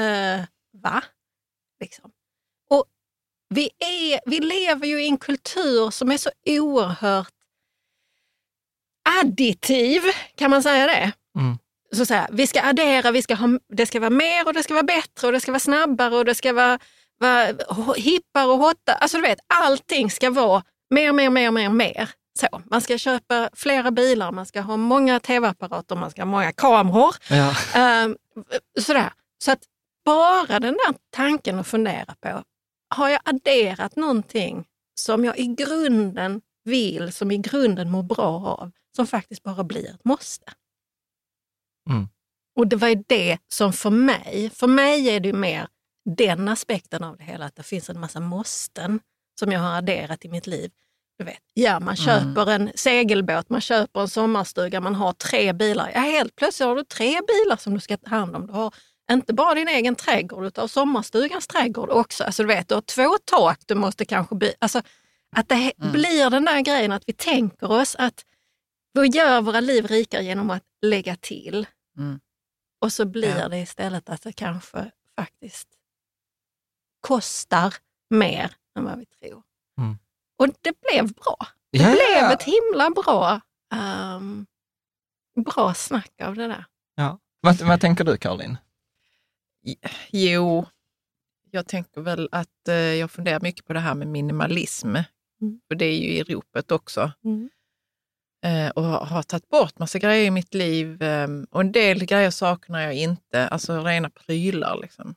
eh, 0.00 0.44
va? 0.72 1.02
Liksom. 1.80 2.10
Och 2.70 2.84
vi, 3.48 3.70
är, 3.78 4.30
vi 4.30 4.40
lever 4.40 4.86
ju 4.86 5.02
i 5.02 5.08
en 5.08 5.18
kultur 5.18 5.90
som 5.90 6.10
är 6.10 6.18
så 6.18 6.30
oerhört 6.46 7.34
additiv, 9.20 10.02
kan 10.34 10.50
man 10.50 10.62
säga 10.62 10.86
det? 10.86 11.12
Mm. 11.38 11.58
Så 11.92 12.02
att 12.02 12.08
säga, 12.08 12.28
vi 12.32 12.46
ska 12.46 12.62
addera, 12.62 13.10
vi 13.10 13.22
ska 13.22 13.34
ha, 13.34 13.48
det 13.68 13.86
ska 13.86 14.00
vara 14.00 14.10
mer 14.10 14.46
och 14.46 14.54
det 14.54 14.62
ska 14.62 14.74
vara 14.74 14.84
bättre 14.84 15.26
och 15.26 15.32
det 15.32 15.40
ska 15.40 15.52
vara 15.52 15.60
snabbare 15.60 16.16
och 16.16 16.24
det 16.24 16.34
ska 16.34 16.52
vara, 16.52 16.78
vara 17.18 17.94
hippare 17.96 18.46
och 18.46 18.58
hotta. 18.58 18.94
Alltså 18.94 19.16
du 19.16 19.22
vet, 19.22 19.38
allting 19.46 20.10
ska 20.10 20.30
vara 20.30 20.62
mer, 20.90 21.12
mer, 21.12 21.30
mer, 21.30 21.50
mer, 21.50 21.68
mer. 21.68 22.10
Så, 22.38 22.62
man 22.70 22.80
ska 22.80 22.98
köpa 22.98 23.50
flera 23.52 23.90
bilar, 23.90 24.32
man 24.32 24.46
ska 24.46 24.60
ha 24.60 24.76
många 24.76 25.20
tv-apparater, 25.20 25.96
man 25.96 26.10
ska 26.10 26.20
ha 26.20 26.26
många 26.26 26.52
kameror. 26.52 27.14
Ja. 27.30 27.54
Ehm, 27.74 28.16
sådär. 28.80 29.12
Så 29.38 29.52
att 29.52 29.62
bara 30.04 30.60
den 30.60 30.74
där 30.74 30.94
tanken 31.10 31.58
att 31.58 31.66
fundera 31.66 32.14
på, 32.20 32.42
har 32.94 33.08
jag 33.08 33.20
adderat 33.24 33.96
någonting 33.96 34.64
som 34.94 35.24
jag 35.24 35.38
i 35.38 35.46
grunden 35.46 36.40
vill, 36.64 37.12
som 37.12 37.30
i 37.30 37.38
grunden 37.38 37.90
mår 37.90 38.02
bra 38.02 38.56
av, 38.60 38.70
som 38.96 39.06
faktiskt 39.06 39.42
bara 39.42 39.64
blir 39.64 39.90
ett 39.90 40.04
måste? 40.04 40.52
Mm. 41.90 42.08
Och 42.56 42.66
det 42.66 42.76
var 42.76 42.88
ju 42.88 43.04
det 43.06 43.38
som 43.48 43.72
för 43.72 43.90
mig, 43.90 44.50
för 44.54 44.66
mig 44.66 45.08
är 45.08 45.20
det 45.20 45.28
ju 45.28 45.34
mer 45.34 45.68
den 46.04 46.48
aspekten 46.48 47.04
av 47.04 47.16
det 47.16 47.24
hela, 47.24 47.44
att 47.44 47.56
det 47.56 47.62
finns 47.62 47.90
en 47.90 48.00
massa 48.00 48.20
måsten 48.20 49.00
som 49.38 49.52
jag 49.52 49.60
har 49.60 49.78
adderat 49.78 50.24
i 50.24 50.28
mitt 50.28 50.46
liv. 50.46 50.70
Du 51.18 51.24
vet, 51.24 51.38
ja, 51.54 51.80
man 51.80 51.96
köper 51.96 52.50
en 52.50 52.70
segelbåt, 52.74 53.48
man 53.50 53.60
köper 53.60 54.00
en 54.00 54.08
sommarstuga, 54.08 54.80
man 54.80 54.94
har 54.94 55.12
tre 55.12 55.52
bilar. 55.52 55.90
Ja, 55.94 56.00
helt 56.00 56.36
plötsligt 56.36 56.66
har 56.68 56.76
du 56.76 56.84
tre 56.84 57.20
bilar 57.28 57.56
som 57.56 57.74
du 57.74 57.80
ska 57.80 57.96
ta 57.96 58.10
hand 58.10 58.36
om. 58.36 58.46
Du 58.46 58.52
har 58.52 58.74
inte 59.12 59.34
bara 59.34 59.54
din 59.54 59.68
egen 59.68 59.94
trädgård, 59.96 60.44
utan 60.44 60.68
sommarstugans 60.68 61.46
trädgård 61.46 61.90
också. 61.90 62.24
Alltså, 62.24 62.42
du 62.42 62.46
vet, 62.46 62.68
du 62.68 62.74
har 62.74 62.80
två 62.82 63.18
tak, 63.24 63.58
du 63.66 63.74
måste 63.74 64.04
kanske 64.04 64.34
by- 64.34 64.54
alltså, 64.58 64.82
Att 65.36 65.48
det 65.48 65.54
he- 65.54 65.90
blir 65.92 66.30
den 66.30 66.44
där 66.44 66.60
grejen 66.60 66.92
att 66.92 67.02
vi 67.06 67.12
tänker 67.12 67.70
oss 67.70 67.96
att 67.98 68.24
vi 68.92 69.06
gör 69.06 69.40
våra 69.40 69.60
liv 69.60 69.86
rikare 69.86 70.24
genom 70.24 70.50
att 70.50 70.62
lägga 70.82 71.16
till. 71.16 71.66
Mm. 71.98 72.20
Och 72.80 72.92
så 72.92 73.04
blir 73.04 73.38
Ja. 73.38 73.48
det 73.48 73.58
istället 73.58 74.08
att 74.08 74.22
det 74.22 74.32
kanske 74.32 74.90
faktiskt 75.16 75.68
kostar 77.00 77.74
mer 78.10 78.52
än 78.78 78.84
vad 78.84 78.98
vi 78.98 79.06
tror. 79.06 79.42
Mm. 79.78 79.98
Och 80.44 80.54
det 80.60 80.80
blev 80.80 81.12
bra. 81.12 81.36
Det 81.72 81.78
Ja, 81.78 81.90
blev 81.90 82.30
ett 82.30 82.42
himla 82.42 82.90
bra, 82.90 83.40
ehm, 83.74 84.46
bra 85.44 85.74
snack 85.74 86.12
av 86.22 86.34
det 86.34 86.48
där. 86.48 86.64
ja. 86.94 87.18
Vad, 87.40 87.60
vad 87.60 87.80
tänker 87.80 88.04
du 88.04 88.16
Caroline? 88.16 88.58
Jo, 90.10 90.66
jag 91.50 91.66
tänker 91.68 92.00
väl 92.00 92.28
att 92.32 92.68
eh, 92.68 92.74
jag 92.74 93.10
funderar 93.10 93.40
mycket 93.40 93.66
på 93.66 93.72
det 93.72 93.80
här 93.80 93.94
med 93.94 94.08
minimalism. 94.08 94.96
För 95.68 95.74
det 95.74 95.84
är 95.84 95.98
ju 95.98 96.08
i 96.08 96.22
ropet 96.22 96.70
också. 96.72 97.12
Mm. 97.24 97.50
Eh, 98.44 98.70
och 98.70 98.82
har, 98.84 99.22
tagit 99.22 99.48
bort 99.48 99.78
massa 99.78 99.98
grejer 99.98 100.26
i 100.26 100.30
mitt 100.30 100.54
liv. 100.54 101.02
Eh, 101.02 101.28
och 101.50 101.60
en 101.60 101.72
del 101.72 102.04
grejer 102.04 102.30
saknar 102.30 102.80
jag 102.80 102.94
inte, 102.94 103.48
alltså 103.48 103.80
rena 103.80 104.10
prylar. 104.10 104.78
Liksom. 104.82 105.14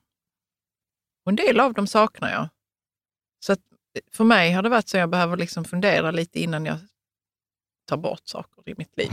Och 1.25 1.29
en 1.29 1.35
del 1.35 1.59
av 1.59 1.73
dem 1.73 1.87
saknar 1.87 2.31
jag. 2.31 2.49
Så 3.39 3.53
att, 3.53 3.61
för 4.11 4.23
mig 4.23 4.51
har 4.51 4.61
det 4.63 4.69
varit 4.69 4.89
så 4.89 4.97
att 4.97 5.01
jag 5.01 5.09
behöver 5.09 5.37
liksom 5.37 5.65
fundera 5.65 6.11
lite 6.11 6.39
innan 6.39 6.65
jag 6.65 6.77
tar 7.89 7.97
bort 7.97 8.21
saker 8.23 8.69
i 8.69 8.73
mitt 8.77 8.97
liv. 8.97 9.11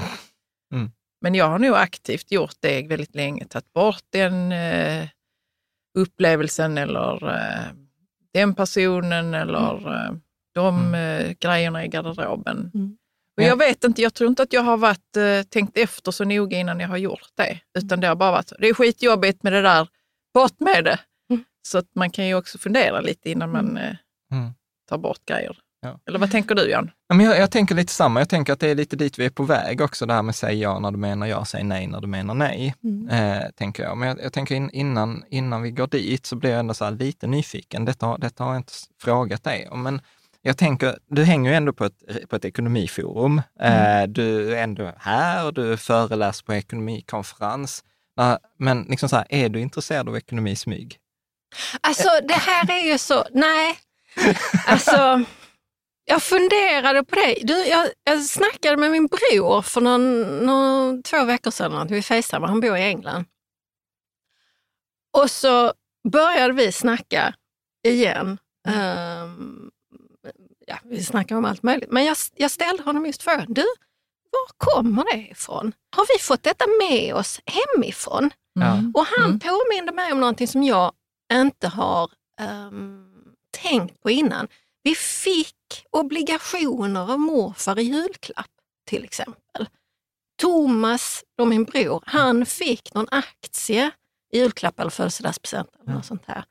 Mm. 0.75 0.91
Men 1.21 1.35
jag 1.35 1.49
har 1.49 1.59
nog 1.59 1.75
aktivt 1.75 2.33
gjort 2.33 2.57
det 2.61 2.87
väldigt 2.89 3.15
länge, 3.15 3.45
tagit 3.45 3.73
bort 3.73 4.03
den 4.11 4.53
eh, 4.53 5.09
upplevelsen 5.99 6.79
eller 6.79 7.29
eh, 7.35 7.67
den 8.33 8.55
personen 8.55 9.35
eller 9.35 9.95
eh, 9.95 10.13
de 10.55 10.95
eh, 10.95 11.33
grejerna 11.41 11.85
i 11.85 11.89
garderoben. 11.89 12.71
Mm. 12.75 12.97
Och 13.37 13.43
Ja. 13.43 13.47
jag 13.47 13.57
vet 13.57 13.85
inte, 13.85 14.03
jag 14.03 14.15
tror 14.15 14.31
inte 14.31 14.43
att 14.43 14.53
jag 14.53 14.63
har 14.63 14.77
varit, 14.77 15.17
eh, 15.17 15.43
tänkt 15.43 15.77
efter 15.77 16.11
så 16.13 16.25
noga 16.25 16.59
innan 16.59 16.81
jag 16.81 16.89
har 16.89 16.97
gjort 16.97 17.29
det. 17.35 17.61
Utan 17.79 18.01
det 18.01 18.07
har 18.07 18.15
bara 18.17 18.31
varit 18.31 18.53
det 18.59 18.69
är 18.69 18.75
skitjobbigt 18.75 19.43
med 19.43 19.53
det 19.53 19.63
där, 19.63 19.89
bort 20.35 20.61
med 20.61 20.85
det. 20.85 21.01
Mm. 21.31 21.45
Så 21.69 21.79
att 21.79 21.95
man 21.95 22.11
kan 22.11 22.27
ju 22.27 22.35
också 22.35 22.59
fundera 22.59 23.01
lite 23.01 23.31
innan 23.31 23.51
man 23.53 23.77
eh, 23.77 23.97
Mm. 24.33 24.53
Tar 24.89 24.99
bort 24.99 25.19
grejer. 25.27 25.57
Ja. 25.81 26.01
Eller 26.09 26.19
vad 26.19 26.31
tänker 26.31 26.55
du 26.55 26.71
Jan? 26.71 26.91
Ja, 27.09 27.15
men 27.15 27.27
jag, 27.27 27.39
jag 27.39 27.51
tänker 27.51 27.75
lite 27.75 27.93
samma. 27.93 28.21
Jag 28.21 28.29
tänker 28.29 28.53
att 28.53 28.61
det 28.61 28.69
är 28.69 28.75
lite 28.75 28.97
dit 28.97 29.19
vi 29.19 29.25
är 29.27 29.31
på 29.31 29.43
väg 29.43 29.81
också, 29.81 30.07
det 30.07 30.15
här 30.15 30.23
med 30.23 30.35
säg 30.35 30.61
ja 30.61 30.79
när 30.79 30.91
du 30.91 30.97
menar 30.99 31.27
ja, 31.27 31.45
säg 31.45 31.63
nej 31.65 31.87
när 31.87 32.01
du 32.01 32.07
menar 32.07 32.35
nej. 32.35 32.75
Eh, 33.11 33.51
tänker 33.57 33.83
jag. 33.83 33.97
Men 33.99 34.09
jag, 34.09 34.19
jag 34.23 34.33
tänker 34.33 34.55
in, 34.55 34.71
innan, 34.71 35.25
innan 35.31 35.63
vi 35.63 35.71
går 35.71 35.87
dit 35.87 36.27
så 36.27 36.37
blir 36.37 36.51
jag 36.51 36.61
ändå 36.61 36.75
så 36.75 36.85
här 36.85 36.93
lite 36.93 37.27
nyfiken. 37.27 37.85
Detta, 37.85 38.07
har- 38.07 38.19
detta 38.19 38.45
har 38.45 38.51
jag 38.51 38.61
inte 38.61 38.73
frågat 39.03 39.45
dig 39.45 39.69
om. 39.69 39.83
Men 39.83 40.01
jag 40.43 40.59
tänker, 40.59 40.99
du 41.11 41.25
hänger 41.25 41.51
ju 41.51 41.57
ändå 41.57 41.73
på 41.73 41.85
ett, 41.85 42.29
på 42.29 42.37
ett 42.37 42.45
ekonomiforum. 42.45 43.43
Eh, 43.61 44.03
du 44.09 44.55
är 44.57 44.63
ändå 44.63 44.93
här 44.99 45.47
och 45.47 45.55
du 45.55 45.77
föreläser 45.77 46.45
på 46.45 46.55
ekonomikonferens. 46.55 47.85
Men 48.59 48.83
liksom 48.83 49.09
så 49.09 49.17
här, 49.17 49.27
är 49.29 49.49
du 49.49 49.61
intresserad 49.61 50.09
av 50.09 50.17
ekonomismyg? 50.17 50.97
Alltså 51.81 52.09
det 52.29 52.35
här 52.35 52.71
är 52.81 52.93
ju 52.93 52.99
så, 52.99 53.25
nej. 53.33 53.77
Alltså, 54.67 55.25
jag 56.05 56.23
funderade 56.23 57.05
på 57.05 57.15
det. 57.15 57.39
Du, 57.43 57.55
jag, 57.67 57.89
jag 58.05 58.23
snackade 58.25 58.77
med 58.77 58.91
min 58.91 59.07
bror 59.07 59.63
för 59.63 59.81
någon, 59.81 60.23
någon, 60.47 61.03
två 61.03 61.25
veckor 61.25 61.51
sedan, 61.51 61.87
vi 61.91 62.03
facetimade, 62.03 62.51
han 62.53 62.61
bor 62.61 62.77
i 62.77 62.83
England. 62.83 63.25
Och 65.17 65.31
så 65.31 65.73
började 66.13 66.55
vi 66.55 66.73
snacka 66.73 67.35
igen. 67.87 68.39
Ehm, 68.69 69.71
ja, 70.67 70.77
vi 70.85 71.05
snackade 71.05 71.39
om 71.39 71.45
allt 71.45 71.63
möjligt. 71.63 71.91
Men 71.91 72.05
jag, 72.05 72.17
jag 72.35 72.51
ställde 72.51 72.83
honom 72.83 73.07
just 73.07 73.23
frågan, 73.23 73.47
du, 73.49 73.65
var 74.31 74.49
kommer 74.57 75.05
det 75.13 75.29
ifrån? 75.31 75.73
Har 75.97 76.07
vi 76.17 76.23
fått 76.23 76.43
detta 76.43 76.65
med 76.81 77.15
oss 77.15 77.41
hemifrån? 77.47 78.31
Ja. 78.53 78.79
Och 78.95 79.07
han 79.07 79.25
Mm. 79.31 79.41
påminde 79.41 79.93
mig 79.93 80.13
om 80.13 80.21
någonting 80.21 80.49
som 80.49 80.63
jag 80.63 80.93
inte 81.33 81.69
har 81.69 82.11
ehm, 82.41 83.14
tänkt 83.69 84.03
på 84.03 84.11
innan. 84.11 84.49
Vi 84.83 84.95
fick 84.95 85.87
obligationer 85.91 87.13
av 87.13 87.21
morfar 87.21 87.79
i 87.79 87.83
julklapp 87.83 88.51
till 88.87 89.05
exempel. 89.05 89.69
Thomas, 90.43 91.25
då 91.39 91.45
min 91.45 91.65
bror, 91.65 92.03
han 92.07 92.47
fick 92.47 92.95
någon 92.95 93.09
aktie 93.11 93.91
i 94.33 94.39
julklapp 94.39 94.81
eller 94.81 94.91
födelsedagspresent 94.91 95.69
sånt 96.03 96.23
här. 96.27 96.45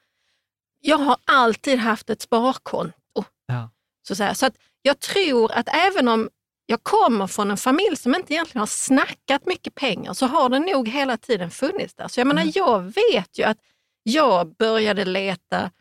Jag 0.79 0.97
har 0.97 1.17
alltid 1.25 1.79
haft 1.79 2.09
ett 2.09 2.21
sparkonto. 2.21 3.23
Ja. 3.45 3.69
Så, 4.07 4.15
så, 4.15 4.35
så 4.35 4.45
att 4.45 4.55
jag 4.81 4.99
tror 4.99 5.51
att 5.51 5.69
även 5.73 6.07
om 6.07 6.29
jag 6.65 6.83
kommer 6.83 7.27
från 7.27 7.51
en 7.51 7.57
familj 7.57 7.95
som 7.95 8.15
inte 8.15 8.33
egentligen 8.33 8.59
har 8.59 8.67
snackat 8.67 9.45
mycket 9.45 9.75
pengar 9.75 10.13
så 10.13 10.25
har 10.25 10.49
den 10.49 10.61
nog 10.61 10.87
hela 10.87 11.17
tiden 11.17 11.51
funnits 11.51 11.95
där. 11.95 12.07
Så 12.07 12.19
jag 12.19 12.27
menar, 12.27 12.51
jag 12.55 12.81
vet 12.81 13.39
ju 13.39 13.43
att 13.43 13.57
jag 14.03 14.55
började 14.55 15.05
leta 15.05 15.71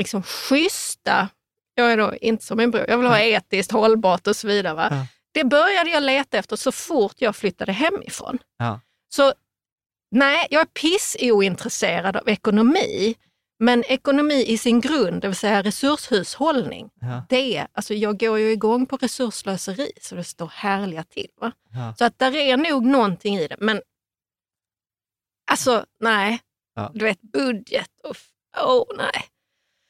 liksom 0.00 0.22
schyssta, 0.22 1.28
jag 1.74 1.92
är 1.92 1.96
då 1.96 2.14
inte 2.16 2.44
som 2.44 2.56
min 2.58 2.70
bror, 2.70 2.84
jag 2.88 2.98
vill 2.98 3.06
ha 3.06 3.18
etiskt 3.20 3.72
hållbart 3.72 4.26
och 4.26 4.36
så 4.36 4.46
vidare. 4.48 4.74
Va? 4.74 4.88
Ja. 4.90 5.06
Det 5.32 5.44
började 5.44 5.90
jag 5.90 6.02
leta 6.02 6.38
efter 6.38 6.56
så 6.56 6.72
fort 6.72 7.14
jag 7.18 7.36
flyttade 7.36 7.72
hemifrån. 7.72 8.38
Ja. 8.58 8.80
Så 9.08 9.32
nej, 10.10 10.46
jag 10.50 10.60
är 10.60 10.66
pissointresserad 10.66 12.16
av 12.16 12.28
ekonomi. 12.28 13.14
Men 13.62 13.84
ekonomi 13.84 14.44
i 14.46 14.58
sin 14.58 14.80
grund, 14.80 15.22
det 15.22 15.28
vill 15.28 15.36
säga 15.36 15.62
resurshushållning, 15.62 16.90
Ja. 17.00 17.22
det 17.28 17.56
är, 17.56 17.66
alltså 17.72 17.94
jag 17.94 18.20
går 18.20 18.38
ju 18.38 18.52
igång 18.52 18.86
på 18.86 18.96
resurslöseri 18.96 19.92
så 20.00 20.14
det 20.14 20.24
står 20.24 20.46
härliga 20.54 21.04
till. 21.04 21.28
Va? 21.40 21.52
Så 21.98 22.04
att 22.04 22.18
där 22.18 22.36
är 22.36 22.56
nog 22.56 22.84
någonting 22.86 23.36
i 23.36 23.48
det. 23.48 23.56
Men 23.60 23.82
alltså, 25.50 25.84
nej. 26.00 26.40
Du 26.94 27.04
vet, 27.04 27.20
budget 27.22 27.90
och... 28.04 28.16
Åh, 28.66 28.84
nej. 28.96 29.24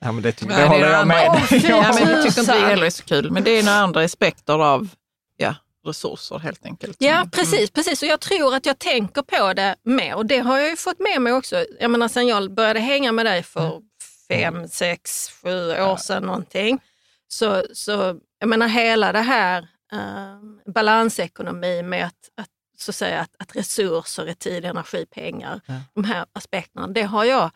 Ja, 0.01 0.13
men 0.13 0.23
det, 0.23 0.43
Nej, 0.43 0.57
det 0.57 0.63
det 0.63 0.69
håller 0.69 0.91
jag 0.91 1.07
med 1.07 1.17
dig 1.51 1.61
Ja, 1.71 1.77
om. 1.77 1.83
men 1.95 2.07
det 2.09 2.15
tycker 2.23 2.27
inte 2.27 2.41
tusan. 2.41 2.63
heller 2.63 2.87
är 2.87 2.91
så 2.91 3.05
kul. 3.05 3.31
Men 3.31 3.45
det 3.45 3.51
är 3.51 3.63
några 3.63 3.79
andra 3.79 4.01
aspekter 4.05 4.53
av 4.65 4.89
ja, 5.37 5.55
resurser 5.87 6.39
helt 6.39 6.65
enkelt. 6.67 6.97
Ja, 7.01 7.17
Mm. 7.17 7.31
precis, 7.31 7.71
precis. 7.71 8.03
Och 8.03 8.09
jag 8.09 8.21
tror 8.21 8.55
att 8.55 8.67
jag 8.67 8.79
tänker 8.79 9.23
på 9.23 9.53
det 9.53 9.77
mer. 9.83 10.15
Och 10.15 10.27
det 10.27 10.39
har 10.39 10.59
jag 10.59 10.71
ju 10.71 10.77
fått 10.77 10.99
med 10.99 11.23
mig 11.23 11.33
också. 11.33 11.65
Jag 11.81 11.91
menar, 11.91 12.09
sen 12.09 12.27
jag 12.27 12.55
började 12.55 12.81
hänga 12.81 13.13
med 13.13 13.27
dig 13.27 13.43
för 13.43 13.81
fem, 14.29 14.69
sex, 14.69 15.31
sju 15.43 15.71
år 15.83 15.97
sedan 15.97 16.23
någonting. 16.23 16.81
Så, 17.29 17.65
så 17.75 18.21
jag 18.39 18.49
menar 18.49 18.69
hela 18.69 19.13
det 19.13 19.21
här 19.21 19.69
eh, 19.93 20.73
balansekonomi 20.73 21.83
med 21.83 22.07
att, 22.07 22.31
att, 22.43 22.49
så 22.79 22.91
att, 22.91 22.97
säga, 22.97 23.21
att, 23.21 23.31
att 23.39 23.57
resurser 23.57 24.27
är 24.27 24.35
tid, 24.35 24.65
energi, 24.65 25.07
pengar. 25.07 25.61
Ja. 25.67 25.75
De 25.95 26.05
här 26.05 26.27
aspekterna, 26.33 26.87
det 26.87 27.03
har 27.03 27.25
jag 27.25 27.51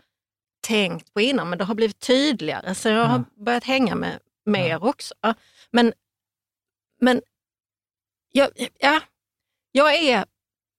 tänkt 0.64 1.14
på 1.14 1.21
innan 1.21 1.49
men 1.50 1.59
det 1.59 1.64
har 1.64 1.75
blivit 1.75 1.99
tydligare 2.00 2.75
så 2.75 2.88
jag 2.88 3.04
har 3.06 3.25
börjat 3.44 3.64
hänga 3.64 3.94
med 3.94 4.18
mer 4.47 4.85
också. 4.85 5.14
Men, 5.71 5.92
men 7.00 7.23
jag, 8.33 8.50
ja, 8.78 9.00
jag 9.73 9.94
är 9.94 10.25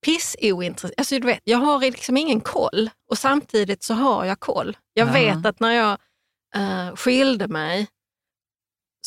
pissointresserad. 0.06 0.94
Alltså, 0.98 1.20
du 1.20 1.28
vet, 1.28 1.42
jag 1.44 1.58
har 1.58 1.80
liksom 1.80 2.18
ingen 2.18 2.42
koll 2.42 2.90
och 3.10 3.18
samtidigt 3.18 3.84
så 3.84 3.94
har 3.94 4.26
jag 4.26 4.40
koll. 4.40 4.78
Jag 4.94 5.08
Ja. 5.08 5.14
vet 5.14 5.46
att 5.46 5.60
när 5.60 5.72
jag 5.72 5.98
uh, 6.58 6.96
skilde 6.96 7.48
mig 7.48 7.88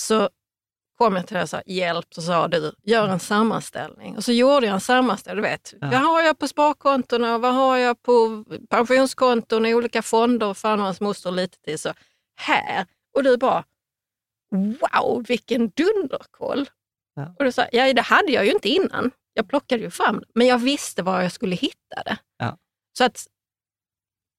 så 0.01 0.31
kom 0.99 1.17
jag 1.17 1.27
till 1.27 1.35
dig 1.35 1.43
och 1.43 1.49
sa 1.49 1.63
hjälp, 1.67 2.07
så 2.15 2.23
sa 2.23 2.49
du 2.49 2.73
gör 2.83 3.09
en 3.09 3.21
sammanställning. 3.21 4.17
Och 4.17 4.25
så 4.25 4.33
gjorde 4.33 4.67
jag 4.67 4.75
en 4.75 4.81
sammanställning. 4.81 5.43
Du 5.45 5.49
vet, 5.51 5.75
Ja. 5.81 5.89
vad 5.91 6.01
har 6.01 6.23
jag 6.23 6.39
på 6.39 6.49
sparkontona 6.49 7.35
och 7.35 7.41
vad 7.41 7.55
har 7.55 7.77
jag 7.77 8.03
på 8.03 8.45
pensionskonton 8.71 9.67
i 9.67 9.75
olika 9.75 10.03
fonder 10.03 10.47
och 10.47 10.57
fan 10.57 10.79
och 10.79 10.85
hans 10.85 11.01
moster 11.01 11.31
lite 11.31 11.59
till. 11.59 11.79
Så 11.79 11.93
här. 12.37 12.87
Och 13.17 13.23
du 13.23 13.37
bara, 13.37 13.65
wow 14.51 15.25
vilken 15.29 15.69
dunderkoll. 15.69 16.69
Ja. 17.15 17.35
Och 17.39 17.45
du 17.45 17.53
sa, 17.53 17.67
ja 17.73 17.93
det 17.93 18.03
hade 18.03 18.33
jag 18.33 18.45
ju 18.47 18.53
inte 18.53 18.69
innan. 18.69 19.11
Jag 19.35 19.49
plockade 19.49 19.83
ju 19.83 19.91
fram 19.91 20.19
det, 20.21 20.27
men 20.35 20.47
jag 20.47 20.59
visste 20.59 21.03
var 21.03 21.23
jag 21.23 21.33
skulle 21.33 21.57
hitta 21.57 22.03
det. 22.05 22.17
Ja. 22.39 22.57
Så 22.99 23.05
att 23.05 23.27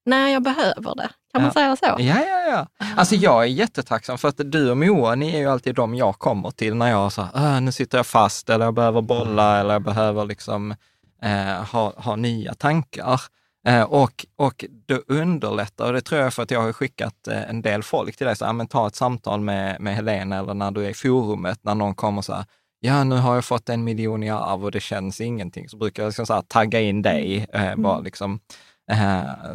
när 0.06 0.28
jag 0.28 0.42
behöver 0.42 0.94
det, 0.94 1.10
kan 1.32 1.42
man 1.42 1.44
Ja. 1.44 1.52
säga 1.52 1.76
så? 1.76 1.86
Ja, 2.02 2.16
ja, 2.26 2.40
ja. 2.50 2.66
Alltså 2.96 3.14
jag 3.14 3.42
är 3.42 3.46
jättetacksam 3.46 4.18
för 4.18 4.28
att 4.28 4.40
du 4.44 4.70
och 4.70 4.76
Moa, 4.76 5.14
ni 5.14 5.34
är 5.34 5.38
ju 5.38 5.46
alltid 5.50 5.74
de 5.74 5.94
jag 5.94 6.18
kommer 6.18 6.50
till 6.50 6.74
när 6.74 6.90
jag 6.90 7.12
så 7.12 7.22
här, 7.34 7.60
nu 7.60 7.72
sitter 7.72 7.98
jag 7.98 8.06
fast 8.06 8.50
eller 8.50 8.64
jag 8.64 8.74
behöver 8.74 9.00
bolla 9.02 9.60
eller 9.60 9.72
jag 9.72 9.82
behöver 9.82 10.24
liksom 10.24 10.74
eh, 11.22 11.64
ha, 11.72 11.92
ha 11.96 12.16
nya 12.16 12.54
tankar. 12.54 13.20
Eh, 13.66 13.82
och, 13.82 14.26
och 14.36 14.64
det 14.88 15.00
underlättar, 15.08 15.86
och 15.86 15.92
det 15.92 16.00
tror 16.00 16.20
jag 16.20 16.34
för 16.34 16.42
att 16.42 16.50
jag 16.50 16.62
har 16.62 16.72
skickat 16.72 17.28
eh, 17.28 17.50
en 17.50 17.62
del 17.62 17.82
folk 17.82 18.16
till 18.16 18.26
dig, 18.26 18.36
så 18.36 18.44
här, 18.44 18.52
men 18.52 18.66
ta 18.68 18.86
ett 18.86 18.94
samtal 18.96 19.40
med, 19.40 19.80
med 19.80 19.94
Helena 19.94 20.38
eller 20.38 20.54
när 20.54 20.70
du 20.70 20.84
är 20.84 20.90
i 20.90 20.94
forumet, 20.94 21.58
när 21.62 21.74
någon 21.74 21.94
kommer 21.94 22.22
så 22.22 22.32
här, 22.34 22.44
ja 22.80 23.04
nu 23.04 23.16
har 23.16 23.34
jag 23.34 23.44
fått 23.44 23.68
en 23.68 23.84
miljon 23.84 24.22
i 24.22 24.30
arv 24.30 24.64
och 24.64 24.70
det 24.70 24.80
känns 24.80 25.20
ingenting, 25.20 25.68
så 25.68 25.76
brukar 25.76 26.02
jag 26.02 26.08
liksom 26.08 26.26
så 26.26 26.34
här, 26.34 26.42
tagga 26.42 26.80
in 26.80 27.02
dig. 27.02 27.46
Eh, 27.52 27.76
bara 27.76 28.00
liksom, 28.00 28.34
eh, 28.34 28.38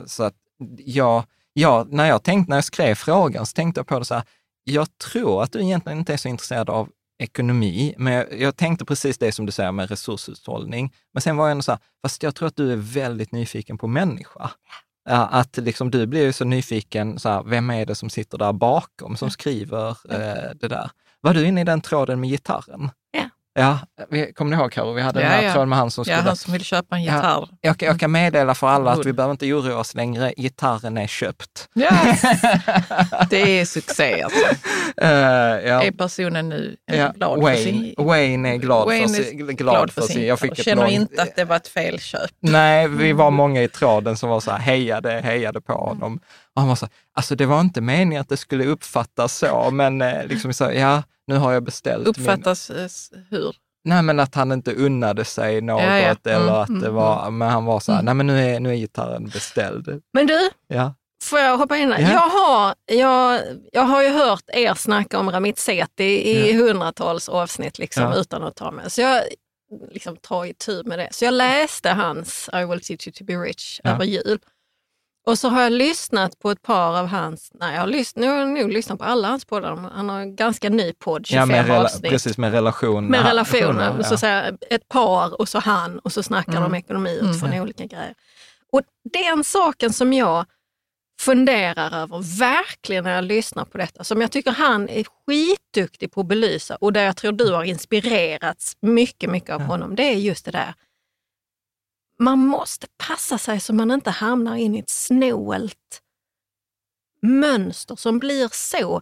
så 0.06 0.24
att 0.24 0.34
jag, 0.78 1.24
jag, 1.54 1.94
när 1.94 2.06
jag 2.06 2.24
tänkte, 2.24 2.50
när 2.50 2.58
jag 2.58 2.64
skrev 2.64 2.96
frågan 2.96 3.46
så 3.46 3.54
tänkte 3.54 3.80
jag 3.80 3.88
på 3.88 4.00
det 4.00 4.06
så 4.06 4.16
här, 4.16 4.24
jag 4.64 4.98
tror 4.98 5.44
att 5.44 5.52
du 5.52 5.62
egentligen 5.62 6.00
inte 6.00 6.14
är 6.14 6.18
så 6.18 6.28
intresserad 6.28 6.70
av 6.70 6.90
ekonomi, 7.20 7.96
men 7.98 8.14
jag, 8.14 8.40
jag 8.40 8.56
tänkte 8.56 8.86
precis 8.86 9.18
det 9.18 9.32
som 9.32 9.46
du 9.46 9.52
säger 9.52 9.72
med 9.72 9.90
resurshushållning. 9.90 10.94
Men 11.14 11.22
sen 11.22 11.38
var 11.38 11.46
jag 11.46 11.52
ändå 11.52 11.62
så 11.62 11.72
här, 11.72 11.80
fast 12.02 12.24
jag 12.24 12.36
tror 12.36 12.48
att 12.48 12.56
du 12.56 12.72
är 12.72 12.76
väldigt 12.76 13.32
nyfiken 13.32 13.78
på 13.78 13.88
människa. 13.88 14.52
Ja, 15.10 15.28
att 15.28 15.58
liksom 15.58 15.92
du 15.92 16.08
blir 16.08 16.32
så 16.32 16.46
nyfiken, 16.46 17.20
så 17.20 17.30
här, 17.30 17.44
vem 17.44 17.70
är 17.70 17.86
det 17.86 17.96
som 17.96 18.10
sitter 18.10 18.38
där 18.38 18.54
bakom, 18.54 19.18
som 19.18 19.30
skriver 19.30 19.90
eh, 19.90 20.52
det 20.56 20.68
där? 20.68 20.92
Var 21.22 21.34
du 21.34 21.48
inne 21.48 21.62
i 21.62 21.64
den 21.64 21.82
tråden 21.82 22.20
med 22.20 22.30
gitarren? 22.30 22.90
Ja. 23.58 23.80
Ja, 23.98 24.06
vi- 24.10 24.34
kommer 24.34 24.56
ni 24.56 24.62
ihåg 24.62 24.72
Karo, 24.72 24.94
vi 24.94 25.02
hade 25.02 25.20
Ja, 25.22 25.26
den 25.30 25.38
här 25.38 25.44
ja. 25.44 25.52
tråden 25.54 25.70
med 25.70 25.78
han 25.78 25.92
som 25.92 26.04
Ja, 26.08 26.16
skulle... 26.18 26.30
han 26.30 26.36
som 26.36 26.54
vill 26.54 26.64
köpa 26.64 26.96
en 26.96 27.04
Ja. 27.04 27.16
gitarr. 27.16 27.50
Jag, 27.62 27.76
jag 27.84 28.00
kan 28.00 28.12
meddela 28.12 28.56
för 28.56 28.68
alla 28.68 28.92
att 28.92 29.06
vi 29.06 29.14
behöver 29.14 29.32
inte 29.32 29.54
oroa 29.54 29.78
oss 29.78 29.96
längre, 29.96 30.34
gitarren 30.38 30.98
är 30.98 31.08
köpt. 31.08 31.70
Yes. 31.76 32.22
Det 33.30 33.60
är 33.60 33.66
succé 33.66 34.22
alltså. 34.22 34.46
Eh, 35.02 35.10
ja. 35.10 35.84
Är 35.84 35.92
personen 35.92 36.50
nu 36.50 36.76
Ja, 36.86 37.12
glad 37.16 37.36
för 37.36 37.42
Wayne, 37.42 37.64
sin... 37.64 37.94
Wayne 37.98 38.50
är 38.54 38.56
glad 38.58 38.86
Wayne 38.88 39.08
för 39.08 39.24
sin... 39.24 39.56
Glad 39.56 39.92
för 39.92 40.02
sin 40.02 40.26
jag 40.26 40.40
fick 40.40 40.64
känner 40.64 40.82
långt, 40.82 40.94
inte 40.94 41.22
att 41.22 41.36
det 41.36 41.46
var 41.46 41.56
ett 41.56 41.68
felköp. 41.68 42.32
Nej, 42.40 42.88
vi 42.88 43.14
var 43.14 43.32
många 43.32 43.64
i 43.64 43.68
tråden 43.68 44.18
som 44.18 44.30
var 44.30 44.40
så 44.40 44.52
här, 44.52 44.60
hejade, 44.60 45.12
hejade 45.12 45.62
på 45.62 45.74
honom. 45.74 46.20
Och 46.56 46.62
han 46.62 46.68
var 46.70 46.76
så 46.76 46.88
alltså 47.14 47.36
det 47.36 47.46
var 47.46 47.62
inte 47.62 47.82
meningen 47.82 48.22
att 48.22 48.30
det 48.30 48.38
skulle 48.38 48.66
uppfattas 48.66 49.38
så, 49.38 49.70
men 49.72 50.02
eh, 50.02 50.26
liksom 50.28 50.54
så, 50.54 50.72
ja, 50.74 51.04
nu 51.28 51.36
har 51.36 51.52
jag 51.54 51.64
beställt 51.64 51.98
min... 52.18 52.26
Uppfattas 52.30 52.70
eh, 52.70 52.84
s- 52.86 53.12
hur? 53.30 53.56
Nej, 53.84 54.02
men 54.04 54.20
att 54.20 54.36
han 54.36 54.52
inte 54.52 54.74
unnade 54.74 55.26
sig 55.26 55.62
något 55.62 55.82
Ja, 55.84 56.00
ja. 56.00 56.16
Mm, 56.26 56.42
eller 56.42 56.62
att 56.62 56.70
mm, 56.70 56.82
det 56.82 56.90
var, 56.90 57.32
men 57.32 57.50
han 57.50 57.66
var 57.66 57.80
så 57.80 57.92
här, 57.92 58.00
Mm. 58.00 58.06
nej 58.06 58.14
men 58.16 58.28
nu 58.28 58.50
är, 58.56 58.60
nu 58.60 58.70
är 58.70 58.76
gitarren 58.76 59.26
beställd. 59.30 60.02
Men 60.14 60.28
du, 60.28 60.50
Ja, 60.68 60.94
får 61.24 61.40
jag 61.40 61.58
hoppa 61.58 61.78
in 61.78 61.90
där? 61.90 62.00
Ja. 62.00 62.10
Jag, 62.12 62.20
har, 62.30 62.76
jag, 62.86 63.42
jag 63.72 63.82
har 63.82 64.04
ju 64.04 64.10
hört 64.10 64.44
er 64.48 64.74
snacka 64.74 65.20
om 65.20 65.32
Ramit 65.32 65.60
Sethi 65.60 66.04
i 66.32 66.54
hundratals 66.54 67.30
avsnitt 67.30 67.80
liksom, 67.80 68.04
Ja. 68.04 68.16
utan 68.16 68.44
att 68.44 68.56
ta 68.56 68.72
med. 68.72 68.92
Så 68.92 69.02
jag 69.02 69.24
liksom, 69.92 70.16
tar 70.18 70.46
i 70.46 70.54
tur 70.54 70.84
med 70.84 71.00
det. 71.00 71.08
Så 71.12 71.26
jag 71.26 71.34
läste 71.34 71.90
hans 71.90 72.50
I 72.54 72.66
will 72.66 72.82
teach 72.82 73.08
you 73.08 73.14
to 73.14 73.24
be 73.24 73.34
rich 73.34 73.80
Ja. 73.84 73.90
över 73.92 74.06
jul. 74.06 74.40
Och 75.26 75.40
så 75.40 75.50
har 75.50 75.62
jag 75.62 75.72
lyssnat 75.72 76.40
på 76.40 76.52
ett 76.52 76.62
par 76.62 77.00
av 77.00 77.08
hans, 77.08 77.52
nej 77.54 77.74
jag 77.74 77.82
har 77.82 77.88
lyssnat, 77.88 78.22
nu 78.22 78.28
har 78.28 78.38
jag 78.38 78.48
nog 78.48 78.72
lyssnat 78.72 79.00
på 79.00 79.06
alla 79.06 79.28
hans 79.28 79.46
poddar. 79.46 79.76
Han 79.76 80.10
har 80.10 80.20
en 80.20 80.36
ganska 80.36 80.70
ny 80.70 80.94
podd, 80.94 81.28
25 81.28 81.40
ja 81.40 81.46
med 81.46 81.66
rela, 81.66 81.84
avsnitt. 81.84 82.12
precis 82.12 82.38
med 82.38 82.52
relation. 82.52 83.06
med 83.06 83.26
relationen. 83.26 83.96
ja. 83.98 84.04
Så 84.04 84.18
säga, 84.18 84.58
ett 84.70 84.90
par 84.90 85.42
och 85.42 85.50
så 85.50 85.60
han 85.60 86.00
och 86.00 86.12
så 86.12 86.24
snackar 86.24 86.54
de 86.54 86.64
om 86.64 86.76
ekonomi 86.76 87.20
utifrån 87.22 87.54
olika 87.54 87.86
grejer. 87.86 88.14
Och 88.72 88.82
den 89.14 89.44
saken 89.44 89.94
som 89.94 90.14
jag 90.14 90.46
funderar 91.22 92.02
över 92.02 92.40
verkligen 92.40 93.04
när 93.04 93.16
jag 93.16 93.24
lyssnar 93.24 93.66
på 93.66 93.78
detta, 93.78 94.04
som 94.04 94.22
jag 94.22 94.32
tycker 94.32 94.52
han 94.52 94.90
är 94.90 95.04
skitduktig 95.04 96.12
på 96.12 96.22
att 96.22 96.28
belysa 96.28 96.76
och 96.76 96.94
där 96.94 97.04
jag 97.04 97.18
tror 97.18 97.32
du 97.32 97.54
har 97.54 97.64
inspirerats 97.64 98.78
mycket, 98.82 99.30
mycket 99.30 99.50
av 99.50 99.62
honom, 99.62 99.96
det 99.96 100.04
är 100.04 100.16
just 100.16 100.46
det 100.46 100.52
där. 100.52 100.74
Man 102.20 102.40
måste 102.40 102.88
passa 103.08 103.38
sig 103.38 103.60
så 103.60 103.74
man 103.74 103.92
inte 103.92 104.10
hamnar 104.10 104.56
in 104.56 104.76
i 104.76 104.80
ett 104.80 104.90
snålt 104.90 106.02
mönster 107.22 107.96
som 107.96 108.20
blir 108.20 108.50
så 108.54 109.02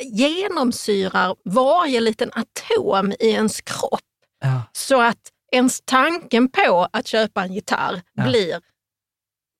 genomsyrar 0.00 1.36
varje 1.44 2.00
liten 2.00 2.30
atom 2.32 3.12
i 3.12 3.26
ens 3.30 3.60
kropp 3.60 4.00
Ja. 4.40 4.62
så 4.72 5.00
att 5.00 5.32
ens 5.52 5.80
tanken 5.84 6.48
på 6.48 6.88
att 6.92 7.06
köpa 7.06 7.42
en 7.44 7.52
gitarr 7.54 8.02
Ja. 8.12 8.24
blir 8.28 8.60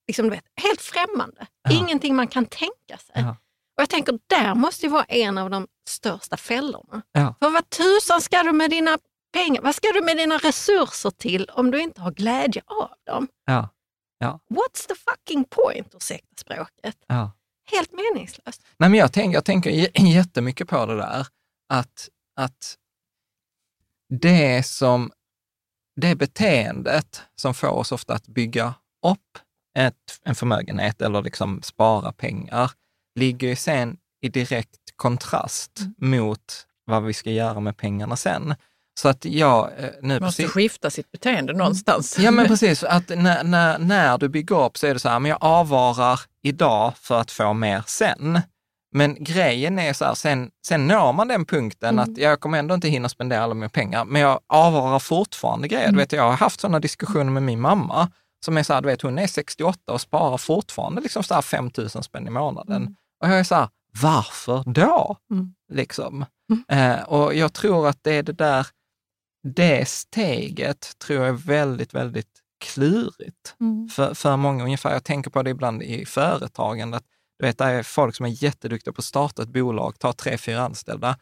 liksom, 0.09 0.25
du 0.25 0.31
vet, 0.31 0.45
helt 0.63 0.81
främmande. 0.81 1.47
Ja. 1.63 1.71
Ingenting 1.73 2.17
man 2.17 2.29
kan 2.29 2.47
tänka 2.47 2.99
sig. 2.99 3.25
Och 3.77 3.83
jag 3.83 3.89
tänker, 3.91 4.19
där 4.27 4.55
måste 4.55 4.87
ju 4.87 4.93
vara 4.93 5.05
en 5.05 5.39
av 5.39 5.51
de 5.51 5.67
största 5.89 6.37
fällorna. 6.37 7.03
För 7.41 7.51
vad 7.51 7.71
tusan 7.71 8.21
ska 8.21 8.43
du 8.43 8.53
med 8.53 8.71
dina 8.71 8.99
pengar, 9.37 9.63
vad 9.63 9.75
ska 9.75 9.89
du 9.95 10.03
med 10.03 10.17
dina 10.17 10.39
resurser 10.39 11.11
till 11.11 11.51
om 11.53 11.71
du 11.71 11.81
inte 11.81 12.01
har 12.01 12.11
glädje 12.11 12.63
av 12.67 12.91
dem? 13.07 13.29
Ja. 13.45 13.69
What's 14.51 14.89
the 14.89 14.95
fucking 14.95 15.45
point, 15.45 15.95
ursäkta 15.95 16.37
språket? 16.37 16.97
Ja. 17.07 17.33
Helt 17.71 17.93
meningslöst. 17.93 18.63
Nej, 18.77 18.91
men 18.91 18.99
jag, 18.99 19.13
tänker, 19.13 19.35
jag 19.35 19.45
tänker 19.45 19.71
jättemycket 20.07 20.69
på 20.69 20.87
det 20.87 20.97
där, 20.97 21.27
att, 21.69 22.09
att 22.41 22.77
det 24.09 24.67
som 24.67 25.13
det 26.01 26.15
beteendet 26.15 27.23
som 27.35 27.55
får 27.55 27.69
oss 27.69 27.93
ofta 27.93 28.15
att 28.15 28.29
bygga 28.29 28.75
upp 29.07 29.39
ett, 29.79 30.21
en 30.23 30.35
förmögenhet 30.35 31.03
eller 31.03 31.23
liksom 31.23 31.63
spara 31.63 32.13
pengar, 32.13 32.71
ligger 33.19 33.49
ju 33.49 33.57
sen 33.57 33.99
i 34.21 34.29
direkt 34.29 34.97
kontrast 34.97 35.81
mot 35.99 36.67
vad 36.85 37.05
vi 37.05 37.13
ska 37.13 37.31
göra 37.31 37.61
med 37.61 37.77
pengarna 37.77 38.17
sen. 38.17 38.55
Så 38.99 39.09
att 39.09 39.25
jag 39.25 39.71
eh, 39.79 39.91
nu 40.03 40.21
Måste 40.21 40.43
precis... 40.43 40.53
skifta 40.53 40.91
sitt 40.91 41.13
beteende 41.13 41.53
någonstans. 41.53 42.19
Ja, 42.19 42.31
men 42.31 42.47
precis. 42.49 42.85
Att 42.85 43.09
när, 43.09 43.45
när, 43.45 43.79
när 43.79 44.19
du 44.19 44.29
bygger 44.29 44.65
upp 44.65 44.79
så 44.79 44.87
är 44.87 44.95
det 44.95 45.01
så 45.01 45.09
här, 45.09 45.19
men 45.19 45.29
jag 45.29 45.39
avvarar 45.41 46.21
idag 46.43 46.93
för 46.97 47.21
att 47.21 47.31
få 47.31 47.53
mer 47.53 47.83
sen. 47.87 48.41
Men 48.93 49.25
grejen 49.25 49.79
är 49.79 49.93
så 49.93 50.05
här, 50.05 50.15
sen, 50.15 50.51
sen 50.67 50.87
når 50.87 51.13
man 51.13 51.29
den 51.29 51.45
punkten 51.45 51.99
att 51.99 52.19
jag 52.19 52.41
kommer 52.41 52.59
ändå 52.59 52.75
inte 52.75 52.89
hinna 52.89 53.09
spendera 53.09 53.43
alla 53.43 53.55
mina 53.55 53.69
pengar, 53.69 54.05
men 54.05 54.23
jag 54.23 54.41
avvarar 54.47 54.99
fortfarande 54.99 55.69
grejer. 55.69 55.91
Du 55.91 55.97
vet, 55.97 56.13
jag 56.13 56.23
har 56.23 56.33
haft 56.33 56.61
sådana 56.61 56.81
diskussioner 56.81 57.33
med 57.33 57.43
min 57.43 57.61
mamma 57.61 58.09
som 58.45 58.59
är 58.59 58.63
så 58.63 58.75
här, 58.75 58.81
du 58.81 58.89
vet, 58.89 59.03
hon 59.03 59.19
är 59.19 59.27
68 59.27 59.93
och 59.93 60.01
sparar 60.01 60.39
fortfarande 60.39 61.01
liksom 61.01 61.23
så 61.23 61.35
här 61.35 61.43
5 61.43 61.71
000 61.79 61.89
spänn 61.89 62.27
i 62.27 62.31
månaden. 62.31 62.83
Mm. 62.83 62.95
Och 63.23 63.29
jag 63.29 63.39
är 63.39 63.45
så 63.45 63.55
här, 63.55 63.69
varför 64.03 64.63
då? 64.67 65.17
Mm. 65.31 65.55
Liksom. 65.73 66.25
Eh, 66.69 67.03
och 67.03 67.35
jag 67.35 67.53
tror 67.53 67.89
att 67.89 67.99
det 68.03 68.13
är 68.13 68.23
det 68.23 68.33
där, 68.33 68.67
det 69.47 69.89
steget 69.89 70.99
tror 70.99 71.19
jag 71.19 71.29
är 71.29 71.33
väldigt, 71.33 71.95
väldigt 71.95 72.41
klurigt 72.65 73.55
Mm. 73.61 73.89
för, 73.89 74.15
för 74.15 74.37
många. 74.37 74.65
Ungefär, 74.65 74.93
jag 74.93 75.05
tänker 75.05 75.31
på 75.31 75.43
det 75.43 75.51
ibland 75.51 75.83
i 75.83 76.07
företagande, 76.07 76.97
att 76.97 77.05
du 77.39 77.47
vet, 77.47 77.59
det 77.59 77.65
är 77.65 77.83
folk 77.83 78.15
som 78.17 78.27
är 78.27 78.45
jätteduktiga 78.45 78.93
på 78.93 78.99
att 78.99 79.05
starta 79.05 79.43
ett 79.43 79.49
bolag, 79.49 79.99
ta 79.99 80.13
tre, 80.13 80.39
fyra 80.39 80.61
anställda, 80.61 81.19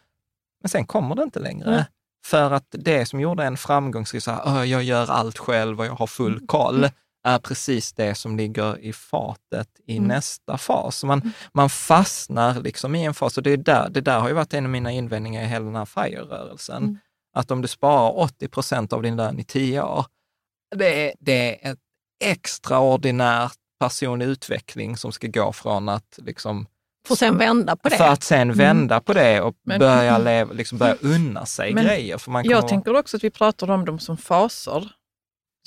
men 0.63 0.69
sen 0.69 0.87
kommer 0.87 1.15
det 1.15 1.23
inte 1.23 1.39
längre. 1.41 1.71
Nej. 1.71 1.85
För 2.27 2.51
att 2.51 2.67
det 2.71 3.07
som 3.07 3.21
gjorde 3.21 3.45
en 3.45 3.57
framgångsrik, 3.57 4.23
så 4.23 4.31
här, 4.31 4.43
"Åh, 4.47 4.65
jag 4.65 4.83
gör 4.83 5.11
allt 5.11 5.39
själv 5.39 5.81
och 5.81 5.87
jag 5.87 5.93
har 5.95 6.07
full 6.07 6.33
Mm. 6.35 6.47
koll, 6.47 6.89
är 7.27 7.39
precis 7.39 7.93
det 7.93 8.15
som 8.15 8.37
ligger 8.37 8.79
i 8.81 8.93
fatet 8.93 9.69
i 9.87 9.97
Mm. 9.97 10.09
nästa 10.09 10.59
fas. 10.59 10.97
Så 10.97 11.07
man, 11.07 11.33
man 11.53 11.71
fastnar 11.71 12.61
liksom 12.61 12.95
i 12.95 13.05
en 13.05 13.15
fas 13.15 13.37
och 13.37 13.43
det, 13.43 13.51
är 13.51 13.57
där, 13.57 13.89
det 13.91 14.01
där 14.01 14.21
har 14.21 14.29
ju 14.29 14.35
varit 14.35 14.55
en 14.55 14.65
av 14.65 14.71
mina 14.71 14.93
invändningar 14.93 15.43
i 15.43 15.47
hela 15.47 15.65
den 15.65 15.75
här 15.77 15.85
FIRE-rörelsen. 15.85 16.99
Mm. 17.35 17.41
Att 17.41 17.51
om 17.51 17.63
du 17.63 17.69
sparar 17.69 18.19
80 18.19 18.49
procent 18.49 18.93
av 18.93 19.03
din 19.03 19.17
lön 19.17 19.39
i 19.39 19.45
tio 19.45 19.83
år, 19.83 20.07
det 20.77 21.09
är, 21.09 21.15
det 21.21 21.67
är 21.67 21.73
ett 21.73 21.79
extraordinärt 22.25 23.53
personlig 23.81 24.27
utveckling 24.27 24.97
som 24.97 25.13
ska 25.13 25.27
gå 25.27 25.53
från 25.53 25.89
att 25.89 26.19
liksom, 26.23 26.67
Får 27.07 27.17
sen 27.17 27.39
vända 27.39 27.77
på 27.77 27.89
det. 27.89 27.97
för 27.97 28.09
att 28.09 28.23
sen 28.23 28.53
vända 28.53 29.01
på 29.01 29.13
det 29.13 29.41
och 29.41 29.57
Men- 29.63 29.79
börja, 29.79 30.19
leva, 30.19 30.53
liksom 30.53 30.79
börja 30.79 30.97
unna 31.01 31.47
sig 31.47 31.75
Men 31.75 31.85
grejer. 31.85 32.19
För 32.19 32.31
man 32.31 32.45
Jag 32.45 32.69
tänker 32.69 32.97
också 32.97 33.17
att 33.17 33.25
vi 33.25 33.31
pratar 33.31 33.71
om 33.71 33.85
dem 33.85 33.99
som 33.99 34.17
faser. 34.17 34.93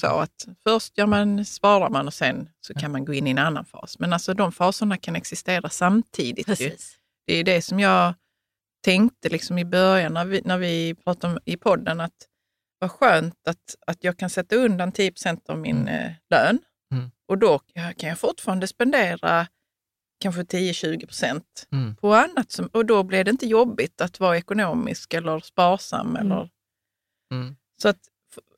Så 0.02 0.08
att 0.08 0.46
först 0.64 0.98
gör 0.98 1.06
man, 1.06 1.46
sparar 1.46 1.90
man 1.90 2.08
och 2.08 2.14
sen 2.14 2.50
så 2.62 2.74
kan 2.74 2.92
man 2.92 3.06
gå 3.06 3.14
in 3.14 3.28
i 3.28 3.30
en 3.32 3.38
annan 3.38 3.66
fas. 3.66 4.00
Men 4.00 4.14
alltså 4.14 4.34
de 4.34 4.52
faserna 4.52 4.98
kan 4.98 5.16
existera 5.16 5.70
samtidigt. 5.70 6.48
Ju. 6.48 6.56
Precis. 6.56 6.96
Det 7.28 7.34
är 7.34 7.44
det 7.44 7.62
som 7.62 7.80
jag 7.80 8.14
tänkte 8.92 9.30
liksom 9.30 9.58
i 9.58 9.66
början 9.66 10.14
när 10.14 10.26
vi, 10.26 10.42
när 10.46 10.58
vi 10.58 10.96
pratade 11.04 11.34
om, 11.34 11.40
i 11.46 11.58
podden, 11.58 12.00
att 12.02 12.14
vad 12.80 12.92
skönt 12.92 13.48
att, 13.48 13.76
att 13.88 14.04
jag 14.04 14.18
kan 14.18 14.30
sätta 14.30 14.56
undan 14.56 14.92
10 14.92 15.12
av 15.48 15.58
min 15.60 15.88
eh, 15.88 16.12
lön. 16.30 16.60
Mm. 16.94 17.12
Och 17.28 17.38
då 17.38 17.60
kan 17.98 18.10
jag 18.10 18.20
fortfarande 18.20 18.68
spendera 18.68 19.48
kanske 20.22 20.42
10-20 20.42 21.06
procent 21.06 21.68
Mm. 21.72 21.96
på 21.96 22.14
annat. 22.16 22.52
Som, 22.52 22.68
och 22.68 22.86
då 22.86 23.04
blir 23.04 23.24
det 23.24 23.32
inte 23.32 23.48
jobbigt 23.48 24.02
att 24.02 24.20
vara 24.20 24.38
ekonomisk 24.38 25.14
eller 25.14 25.40
sparsam. 25.40 26.16
Eller, 26.16 26.50
Mm. 27.34 27.56
så 27.82 27.90
att, 27.90 28.00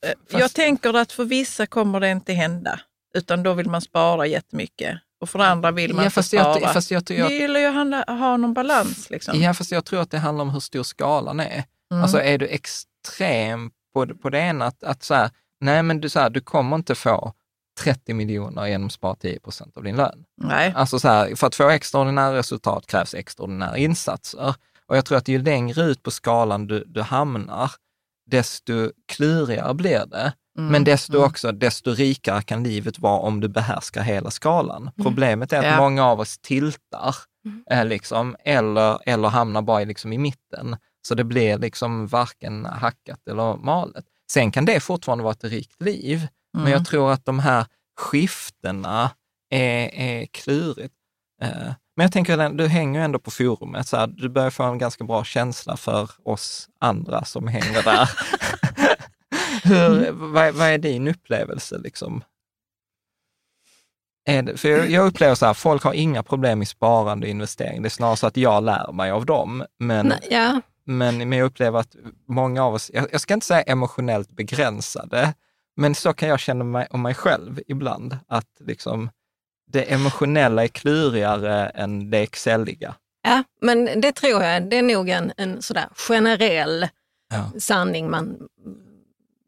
eh, 0.06 0.14
Fast- 0.28 0.40
Jag 0.40 0.54
tänker 0.54 0.94
att 0.94 1.12
för 1.12 1.24
vissa 1.26 1.66
kommer 1.66 2.00
det 2.00 2.12
inte 2.12 2.34
hända, 2.34 2.80
utan 3.16 3.44
då 3.44 3.54
vill 3.54 3.70
man 3.70 3.82
spara 3.82 4.26
jättemycket. 4.28 5.00
Och 5.22 5.30
för 5.30 5.40
andra 5.40 5.72
vill 5.72 5.94
man 5.94 6.04
Ja, 6.04 6.10
fast 6.10 6.30
spara. 6.30 6.60
jag, 6.60 6.74
fast 6.74 6.92
jag, 6.92 7.04
jag, 7.12 7.30
det 7.30 7.36
gäller 7.38 7.60
ju 7.60 7.66
att 7.66 8.20
ha 8.20 8.38
någon 8.38 8.54
balans. 8.54 9.10
Liksom. 9.10 9.42
ja, 9.42 9.54
fast 9.54 9.72
jag 9.72 9.86
tror 9.86 10.02
att 10.02 10.12
det 10.12 10.18
handlar 10.18 10.42
om 10.42 10.50
hur 10.50 10.60
stor 10.60 10.84
skalan 10.84 11.40
är. 11.40 11.64
Mm. 11.92 12.04
Alltså 12.04 12.22
är 12.22 12.38
du 12.38 12.48
extrem 12.48 13.72
på, 13.94 14.06
det- 14.06 14.16
på 14.16 14.30
det 14.30 14.40
ena, 14.40 14.66
att, 14.66 14.84
att 14.84 15.04
så 15.04 15.14
här, 15.14 15.30
nej 15.62 15.84
men 15.84 16.02
du, 16.02 16.10
så 16.10 16.20
här, 16.20 16.30
du 16.30 16.42
kommer 16.42 16.76
inte 16.76 16.96
få 16.96 17.34
30 17.80 18.14
miljoner 18.14 18.68
genom 18.68 18.88
att 18.88 18.94
spara 18.94 19.16
10 19.16 19.40
procent 19.40 19.78
av 19.78 19.84
din 19.84 19.96
lön. 19.96 20.26
Nej. 20.42 20.74
Alltså 20.76 21.00
så 21.00 21.08
här, 21.08 21.36
för 21.36 21.48
att 21.48 21.56
få 21.56 21.70
extraordinära 21.70 22.36
resultat 22.38 22.88
krävs 22.88 23.14
extraordinära 23.14 23.78
insatser. 23.78 24.56
Och 24.88 24.98
jag 24.98 25.06
tror 25.06 25.18
att 25.18 25.28
ju 25.28 25.42
längre 25.42 25.82
ut 25.84 26.04
på 26.04 26.12
skalan 26.12 26.68
du, 26.68 26.84
du 26.88 27.02
hamnar, 27.02 27.72
desto 28.32 28.92
klurigare 29.12 29.74
blir 29.74 30.06
det. 30.06 30.34
Mm. 30.60 30.72
Men 30.72 30.84
desto 30.84 31.14
Mm. 31.18 31.26
också, 31.30 31.52
desto 31.52 31.92
rikare 31.92 32.42
kan 32.42 32.64
livet 32.64 33.00
vara 33.00 33.20
om 33.20 33.40
du 33.40 33.48
behärskar 33.48 34.02
hela 34.04 34.32
skalan. 34.32 34.92
Problemet 35.04 35.54
är 35.54 35.60
att 35.60 35.66
Ja. 35.66 35.78
många 35.78 36.06
av 36.06 36.20
oss 36.20 36.38
tiltar, 36.38 37.16
Mm. 37.46 37.64
eh, 37.72 37.86
liksom, 37.86 38.36
eller, 38.46 39.00
eller 39.10 39.28
hamnar 39.28 39.62
bara 39.62 39.82
i, 39.82 39.86
liksom, 39.86 40.14
i 40.14 40.18
mitten. 40.18 40.78
Så 41.08 41.16
det 41.16 41.24
blir 41.24 41.58
liksom 41.58 42.08
varken 42.08 42.66
hackat 42.66 43.28
eller 43.30 43.58
malet. 43.58 44.06
Sen 44.32 44.52
kan 44.52 44.66
det 44.66 44.80
fortfarande 44.80 45.24
vara 45.24 45.32
ett 45.34 45.44
rikt 45.44 45.82
liv, 45.82 46.28
men 46.54 46.62
Mm. 46.62 46.74
jag 46.74 46.86
tror 46.86 47.12
att 47.12 47.26
de 47.26 47.40
här 47.40 47.66
skiftena 48.00 49.10
är, 49.50 49.90
är 49.94 50.26
klurigt. 50.26 50.94
Eh, 51.42 51.74
Men 51.98 52.04
jag 52.04 52.12
tänker, 52.12 52.38
att 52.38 52.58
du 52.58 52.68
hänger 52.68 53.02
ändå 53.02 53.20
på 53.20 53.32
forumet, 53.32 53.88
så 53.88 53.98
här, 53.98 54.08
du 54.08 54.30
börjar 54.30 54.50
få 54.50 54.64
en 54.64 54.78
ganska 54.78 55.04
bra 55.04 55.24
känsla 55.24 55.78
för 55.78 56.10
oss 56.24 56.70
andra 56.80 57.26
som 57.26 57.48
hänger 57.48 57.84
där. 57.84 58.10
Hur, 59.64 60.12
vad, 60.12 60.54
vad 60.54 60.68
är 60.68 60.78
din 60.78 61.08
upplevelse? 61.08 61.78
Liksom? 61.78 62.24
Det, 64.26 64.60
för 64.60 64.70
jag, 64.70 64.90
jag 64.90 65.08
upplever 65.08 65.36
så 65.36 65.46
här, 65.46 65.54
folk 65.54 65.84
har 65.84 65.94
inga 65.94 66.24
problem 66.24 66.62
i 66.62 66.66
sparande 66.66 67.28
och 67.28 67.32
investering. 67.32 67.82
Det 67.82 67.88
är 67.88 67.90
snarare 67.90 68.18
så 68.18 68.28
att 68.28 68.38
jag 68.38 68.64
lär 68.64 68.92
mig 68.92 69.12
av 69.12 69.26
dem. 69.26 69.66
Men, 69.80 70.08
Nej, 70.08 70.28
ja, 70.30 70.62
men, 70.84 71.18
men 71.30 71.32
jag 71.40 71.46
upplever 71.46 71.80
att 71.80 71.96
många 72.28 72.64
av 72.66 72.74
oss, 72.74 72.92
jag, 72.94 73.08
jag 73.12 73.22
ska 73.22 73.34
inte 73.34 73.46
säga 73.46 73.62
emotionellt 73.62 74.32
begränsade, 74.32 75.34
men 75.76 75.96
så 75.96 76.14
kan 76.14 76.30
jag 76.30 76.40
känna 76.40 76.64
mig 76.64 76.88
om 76.92 77.02
mig 77.02 77.14
själv 77.14 77.60
ibland. 77.68 78.18
Att 78.28 78.48
liksom, 78.60 79.10
det 79.72 79.82
emotionella 79.84 80.64
är 80.64 80.68
klurigare 80.68 81.70
än 81.70 82.10
det 82.10 82.18
excelliga. 82.20 82.96
ja, 83.24 83.44
men 83.62 84.02
det 84.02 84.12
tror 84.12 84.44
jag, 84.44 84.70
det 84.70 84.76
är 84.78 84.82
nog 84.84 85.10
en, 85.10 85.32
en 85.38 85.62
sådär 85.62 85.88
generell 86.10 86.88
Ja. 87.34 87.60
sanning 87.60 88.10
man, 88.10 88.48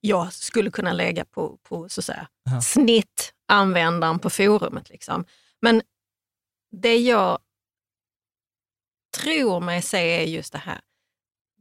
jag 0.02 0.34
skulle 0.34 0.72
kunna 0.72 0.94
lägga 0.94 1.26
på, 1.26 1.58
på 1.64 1.90
så 1.90 2.02
att 2.02 2.06
säga, 2.06 2.28
Ja. 2.44 2.62
snittanvändaren 2.62 4.20
på 4.20 4.30
forumet. 4.30 4.90
Liksom. 4.90 5.26
Men 5.62 5.82
det 6.72 6.98
jag 6.98 7.40
tror 9.18 9.60
mig 9.60 9.82
se 9.82 9.98
är 10.22 10.24
just 10.26 10.54
det 10.54 10.60
här. 10.60 10.80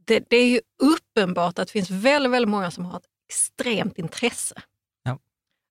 Det, 0.05 0.23
det 0.29 0.37
är 0.37 0.47
ju 0.47 0.61
uppenbart 0.83 1.59
att 1.59 1.67
det 1.67 1.71
finns 1.71 1.89
väldigt, 1.89 2.31
väldigt 2.31 2.49
många 2.49 2.71
som 2.71 2.85
har 2.85 2.97
ett 2.97 3.05
extremt 3.29 3.97
intresse. 3.97 4.61
Ja. 5.03 5.19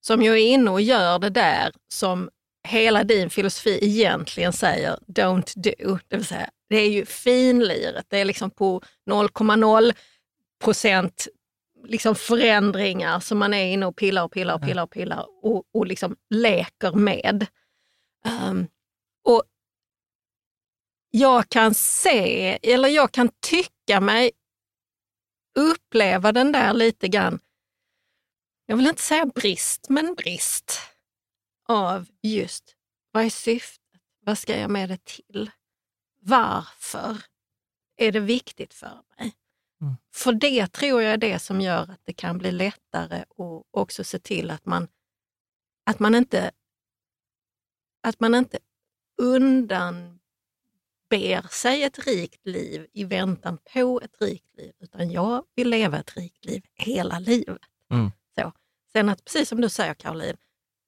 Som 0.00 0.22
ju 0.22 0.32
är 0.32 0.36
inne 0.36 0.70
och 0.70 0.80
gör 0.80 1.18
det 1.18 1.30
där 1.30 1.72
som 1.94 2.30
hela 2.68 3.04
din 3.04 3.30
filosofi 3.30 3.78
egentligen 3.82 4.52
säger 4.52 4.98
don't 5.06 5.52
do. 5.56 5.98
Det 6.08 6.16
vill 6.16 6.26
säga, 6.26 6.50
det 6.68 6.76
är 6.76 6.90
ju 6.90 7.06
finliret. 7.06 8.06
Det 8.08 8.18
är 8.18 8.24
liksom 8.24 8.50
på 8.50 8.82
0,0 9.10 9.92
procent 10.64 11.28
liksom 11.84 12.14
förändringar 12.14 13.20
som 13.20 13.38
man 13.38 13.54
är 13.54 13.72
inne 13.72 13.86
och 13.86 13.96
pillar 13.96 14.24
och 14.24 14.32
pillar 14.32 14.54
och 14.54 14.62
pillar 14.62 14.82
och 14.82 14.90
pillar 14.90 15.26
och, 15.42 15.64
och 15.74 15.86
liksom 15.86 16.16
leker 16.30 16.92
med. 16.92 17.46
Ehm, 18.24 18.66
och 19.24 19.42
jag 21.10 21.48
kan 21.48 21.74
se, 21.74 22.58
eller 22.62 22.88
jag 22.88 23.12
kan 23.12 23.30
tycka 23.40 24.00
mig 24.00 24.30
uppleva 25.58 26.32
den 26.32 26.52
där 26.52 26.72
lite 26.72 27.08
grann, 27.08 27.40
jag 28.66 28.76
vill 28.76 28.86
inte 28.86 29.02
säga 29.02 29.26
brist, 29.26 29.86
men 29.88 30.14
brist 30.14 30.80
av 31.68 32.06
just 32.22 32.76
vad 33.12 33.24
är 33.24 33.30
syftet? 33.30 33.80
Vad 34.24 34.38
ska 34.38 34.58
jag 34.58 34.70
med 34.70 34.88
det 34.88 35.04
till? 35.04 35.50
Varför 36.20 37.16
är 37.96 38.12
det 38.12 38.20
viktigt 38.20 38.74
för 38.74 39.02
mig? 39.18 39.32
Mm. 39.80 39.96
För 40.14 40.32
det 40.32 40.66
tror 40.66 41.02
jag 41.02 41.12
är 41.12 41.16
det 41.16 41.38
som 41.38 41.60
gör 41.60 41.82
att 41.82 42.00
det 42.04 42.12
kan 42.12 42.38
bli 42.38 42.52
lättare 42.52 43.24
och 43.28 43.66
också 43.70 44.04
se 44.04 44.18
till 44.18 44.50
att 44.50 44.66
man, 44.66 44.88
att 45.86 45.98
man 45.98 46.14
inte 46.14 46.50
att 48.02 48.20
man 48.20 48.34
inte 48.34 48.58
undanber 49.22 50.18
sig 51.50 51.82
ett 51.82 52.06
rikt 52.06 52.46
liv 52.46 52.86
i 52.92 53.04
väntan 53.04 53.58
på 53.72 54.00
ett 54.04 54.20
rikt 54.20 54.56
liv, 54.56 54.72
utan 54.80 55.10
jag 55.10 55.44
vill 55.54 55.68
leva 55.68 55.98
ett 55.98 56.16
rikt 56.16 56.44
liv 56.44 56.62
hela 56.74 57.18
livet. 57.18 57.58
Mm. 57.90 58.10
Så. 58.38 58.52
Sen 58.92 59.08
att, 59.08 59.24
precis 59.24 59.48
som 59.48 59.60
du 59.60 59.68
säger 59.68 59.94
Caroline, 59.94 60.36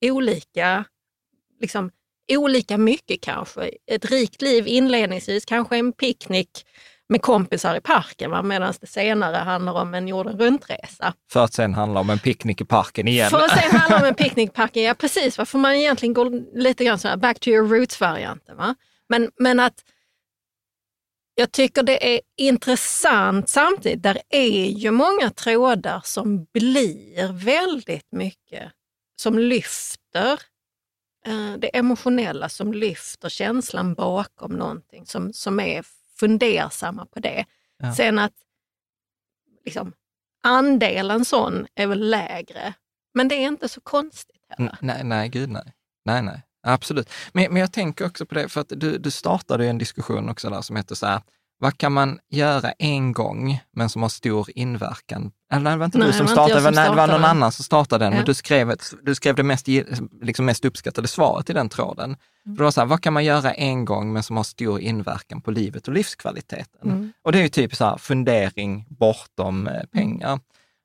olika, 0.01 0.85
liksom, 1.61 1.91
olika 2.29 2.79
mycket 2.79 3.21
kanske. 3.21 3.71
Ett 3.87 4.05
rikt 4.05 4.43
liv 4.43 4.67
inledningsvis, 4.67 5.45
kanske 5.45 5.77
en 5.77 5.93
picknick 5.93 6.67
med 7.09 7.23
kompisar 7.23 7.77
i 7.77 7.81
parken, 7.81 8.49
medan 8.49 8.75
det 8.81 8.87
senare 8.87 9.37
handlar 9.37 9.73
om 9.73 9.95
en 9.95 10.09
jorden 10.09 10.39
runt-resa. 10.39 11.15
För 11.33 11.45
att 11.45 11.53
sen 11.53 11.75
handla 11.75 12.01
om 12.01 12.11
en 12.11 12.19
picknick 12.19 12.61
i 12.61 12.65
parken 12.65 13.09
igen. 13.09 13.31
För 13.31 13.39
att 13.39 13.61
sen 13.61 13.71
handla 13.81 13.97
om 13.97 14.05
en 14.05 14.15
picknickparken, 14.15 14.83
ja 14.83 14.95
precis, 14.95 15.39
va? 15.39 15.45
för 15.45 15.59
man 15.59 15.73
egentligen 15.73 16.15
går 16.15 16.59
lite 16.59 16.85
grann 16.85 16.99
så 16.99 17.09
här 17.09 17.17
back 17.17 17.41
to 17.41 17.49
your 17.49 17.69
roots-varianten. 17.69 18.57
Va? 18.57 18.75
Men, 19.09 19.31
men 19.39 19.61
att 19.61 19.75
jag 21.35 21.53
tycker 21.53 21.83
det 21.83 22.15
är 22.15 22.21
intressant 22.37 23.49
samtidigt, 23.49 24.03
där 24.03 24.19
är 24.31 24.67
ju 24.67 24.91
många 24.91 25.31
trådar 25.31 26.01
som 26.05 26.45
blir 26.45 27.33
väldigt 27.33 28.13
mycket, 28.13 28.73
som 29.17 29.39
lyfter 29.39 30.33
eh, 31.27 31.53
det 31.59 31.77
emotionella, 31.77 32.49
som 32.49 32.73
lyfter 32.73 33.29
känslan 33.29 33.95
bakom 33.95 34.53
någonting, 34.53 35.07
som, 35.07 35.33
som 35.33 35.61
är 35.61 35.85
fundersamma 36.23 37.07
på 37.07 37.21
det. 37.21 37.45
Ja. 37.79 37.95
Sen 37.95 38.19
att 38.19 38.33
liksom, 39.65 39.93
andelen 40.43 41.25
sån 41.25 41.67
är 41.75 41.87
väl 41.87 42.11
lägre, 42.11 42.75
men 43.15 43.29
det 43.29 43.35
är 43.35 43.49
inte 43.49 43.69
så 43.69 43.81
konstigt 43.81 44.45
heller. 44.49 44.79
Nej, 44.81 45.05
nej, 45.05 45.29
gud 45.29 45.51
nej. 45.51 45.73
Nej, 46.05 46.23
nej, 46.23 46.43
absolut. 46.63 47.11
Men, 47.33 47.53
men 47.53 47.61
jag 47.61 47.73
tänker 47.73 48.07
också 48.07 48.27
på 48.27 48.35
det, 48.35 48.49
för 48.49 48.61
att 48.61 48.69
du, 48.69 48.99
du 48.99 49.11
startade 49.11 49.67
en 49.67 49.79
diskussion 49.79 50.29
också 50.29 50.51
där 50.51 50.61
som 50.61 50.77
heter 50.77 50.95
så 50.95 51.07
här, 51.07 51.23
vad 51.63 51.79
kan 51.79 51.93
man 51.93 52.19
göra 52.31 52.73
en 52.73 53.13
gång 53.13 53.61
men 53.77 53.89
som 53.89 54.03
har 54.03 54.09
stor 54.09 54.49
inverkan? 54.55 55.33
Eller 55.53 55.71
det 55.71 55.77
var 55.77 55.85
inte 55.85 55.99
Nej, 55.99 56.07
du 56.07 56.13
som 56.13 56.29
startade, 56.29 56.63
som 56.63 56.75
nej, 56.75 56.91
det 56.91 56.97
var 56.97 56.97
någon 56.97 57.07
startade. 57.07 57.29
annan 57.29 57.53
som 57.53 57.65
startade 57.65 58.05
den, 58.05 58.13
Ja. 58.13 58.17
men 58.19 58.27
du 58.27 58.35
skrev, 58.35 58.71
ett, 58.71 58.85
du 59.03 59.15
skrev 59.15 59.35
det 59.35 59.43
mest, 59.43 59.67
liksom 60.23 60.45
mest 60.45 60.65
uppskattade 60.65 61.09
svaret 61.09 61.51
i 61.51 61.53
den 61.53 61.69
tråden. 61.69 62.05
Mm. 62.05 62.57
För 62.57 62.63
det 62.63 62.65
var 62.65 62.71
så 62.71 62.81
här, 62.81 62.87
vad 62.87 63.03
kan 63.03 63.13
man 63.13 63.25
göra 63.25 63.53
en 63.53 63.85
gång 63.85 64.13
men 64.13 64.23
som 64.23 64.37
har 64.37 64.45
stor 64.45 64.81
inverkan 64.81 65.41
på 65.41 65.51
livet 65.51 65.89
och 65.89 65.95
livskvaliteten? 65.95 66.91
Mm. 66.91 67.13
Och 67.25 67.33
det 67.33 67.39
är 67.39 67.43
ju 67.43 67.49
typ 67.49 67.77
så 67.77 67.85
här, 67.85 67.97
fundering 67.97 68.87
bortom 68.89 69.67
eh, 69.67 69.83
pengar. 69.93 70.41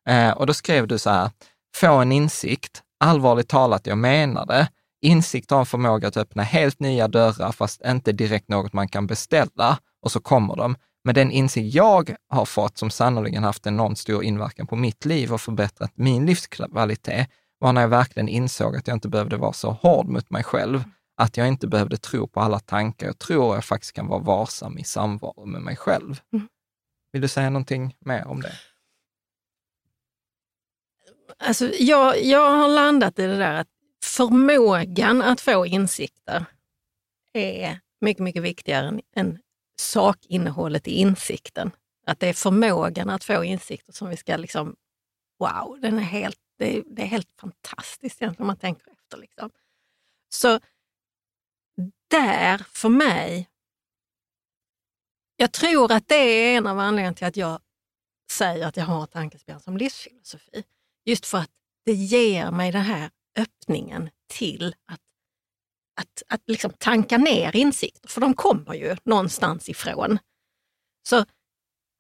Eh, 0.10 0.32
och 0.32 0.48
då 0.48 0.54
skrev 0.54 0.88
du 0.88 0.98
så 0.98 1.10
här, 1.10 1.30
få 1.76 1.94
en 1.96 2.12
insikt, 2.12 2.82
allvarligt 3.00 3.48
talat, 3.48 3.88
jag 3.88 3.98
menar 3.98 4.46
det. 4.46 4.68
Insikt 5.02 5.52
har 5.52 5.60
en 5.60 5.66
förmåga 5.66 6.08
att 6.08 6.18
öppna 6.18 6.44
helt 6.44 6.80
nya 6.80 7.08
dörrar, 7.08 7.52
fast 7.52 7.82
inte 7.86 8.12
direkt 8.12 8.50
något 8.50 8.74
man 8.74 8.88
kan 8.88 9.08
beställa, 9.08 9.78
och 10.02 10.12
så 10.12 10.20
kommer 10.20 10.56
de. 10.56 10.76
Men 11.04 11.16
den 11.16 11.32
insikt 11.32 11.76
jag 11.76 12.16
har 12.30 12.46
fått, 12.46 12.78
som 12.78 12.90
sannoliken 12.90 13.44
haft 13.44 13.68
enormt 13.68 14.00
stor 14.00 14.24
inverkan 14.24 14.68
på 14.68 14.76
mitt 14.76 15.06
liv 15.06 15.34
och 15.34 15.42
förbättrat 15.42 15.92
min 15.96 16.26
livskvalitet, 16.26 17.30
var 17.60 17.74
när 17.74 17.82
jag 17.82 17.88
verkligen 17.88 18.30
insåg 18.30 18.76
att 18.76 18.88
jag 18.88 18.96
inte 18.96 19.10
behövde 19.10 19.38
vara 19.38 19.54
så 19.54 19.72
hård 19.72 20.08
mot 20.08 20.30
mig 20.30 20.44
själv, 20.44 20.84
att 21.18 21.38
jag 21.38 21.48
inte 21.48 21.68
behövde 21.68 21.98
tro 21.98 22.28
på 22.28 22.40
alla 22.40 22.60
tankar 22.60 23.08
jag 23.08 23.18
tror 23.18 23.56
jag 23.56 23.66
faktiskt 23.66 23.94
kan 23.94 24.08
vara 24.08 24.20
varsam 24.20 24.78
i 24.78 24.84
samvaro 24.84 25.46
med 25.46 25.62
mig 25.62 25.76
själv. 25.76 26.22
Mm. 26.34 26.48
Vill 27.12 27.22
du 27.22 27.28
säga 27.28 27.50
någonting 27.50 27.96
mer 28.00 28.28
om 28.28 28.42
det? 28.42 28.54
Alltså, 31.40 31.72
jag, 31.80 32.24
jag 32.24 32.52
har 32.52 32.68
landat 32.68 33.20
i 33.20 33.26
det 33.26 33.38
där 33.38 33.54
att 33.54 33.68
förmågan 34.04 35.22
att 35.22 35.42
få 35.42 35.66
insikter 35.66 36.46
är 37.34 37.80
mycket, 38.02 38.24
mycket 38.24 38.44
viktigare 38.44 38.88
än, 38.88 39.02
än 39.16 39.40
sakinnehållet 39.80 40.88
i 40.88 40.92
insikten. 40.92 41.72
Att 42.06 42.20
det 42.20 42.28
är 42.28 42.34
förmågan 42.34 43.10
att 43.10 43.24
få 43.24 43.44
insikter 43.44 43.94
som 43.94 44.10
vi 44.10 44.18
ska 44.18 44.38
liksom, 44.38 44.76
wow, 45.40 45.80
den 45.82 45.98
är 45.98 46.02
helt, 46.02 46.40
det, 46.58 46.78
är, 46.78 46.84
det 46.86 47.02
är 47.02 47.06
helt 47.06 47.32
fantastiskt 47.40 48.22
egentligen 48.22 48.44
om 48.44 48.48
man 48.48 48.58
tänker 48.58 48.92
efter. 48.92 49.18
Liksom. 49.18 49.52
Så 50.30 50.60
där, 52.10 52.58
för 52.58 52.90
mig, 52.90 53.50
jag 55.36 55.52
tror 55.52 55.92
att 55.92 56.08
det 56.08 56.16
är 56.16 56.58
en 56.58 56.68
av 56.68 56.80
anledningarna 56.80 57.16
till 57.16 57.28
att 57.28 57.38
jag 57.38 57.62
säger 58.32 58.68
att 58.68 58.78
jag 58.78 58.86
har 58.86 59.06
tankespjärn 59.06 59.60
som 59.60 59.78
livsfilosofi. 59.78 60.64
Just 61.06 61.26
för 61.26 61.38
att 61.38 61.52
det 61.86 61.94
ger 61.94 62.52
mig 62.52 62.72
den 62.72 62.82
här 62.82 63.10
öppningen 63.38 64.10
till 64.28 64.76
att, 64.86 65.02
att, 66.02 66.24
att 66.28 66.42
liksom 66.48 66.74
tanka 66.74 67.18
ner 67.18 67.56
insikter, 67.56 68.10
för 68.10 68.22
de 68.22 68.34
kommer 68.34 68.74
ju 68.74 68.96
någonstans 69.04 69.70
ifrån. 69.70 70.20
Så 71.10 71.26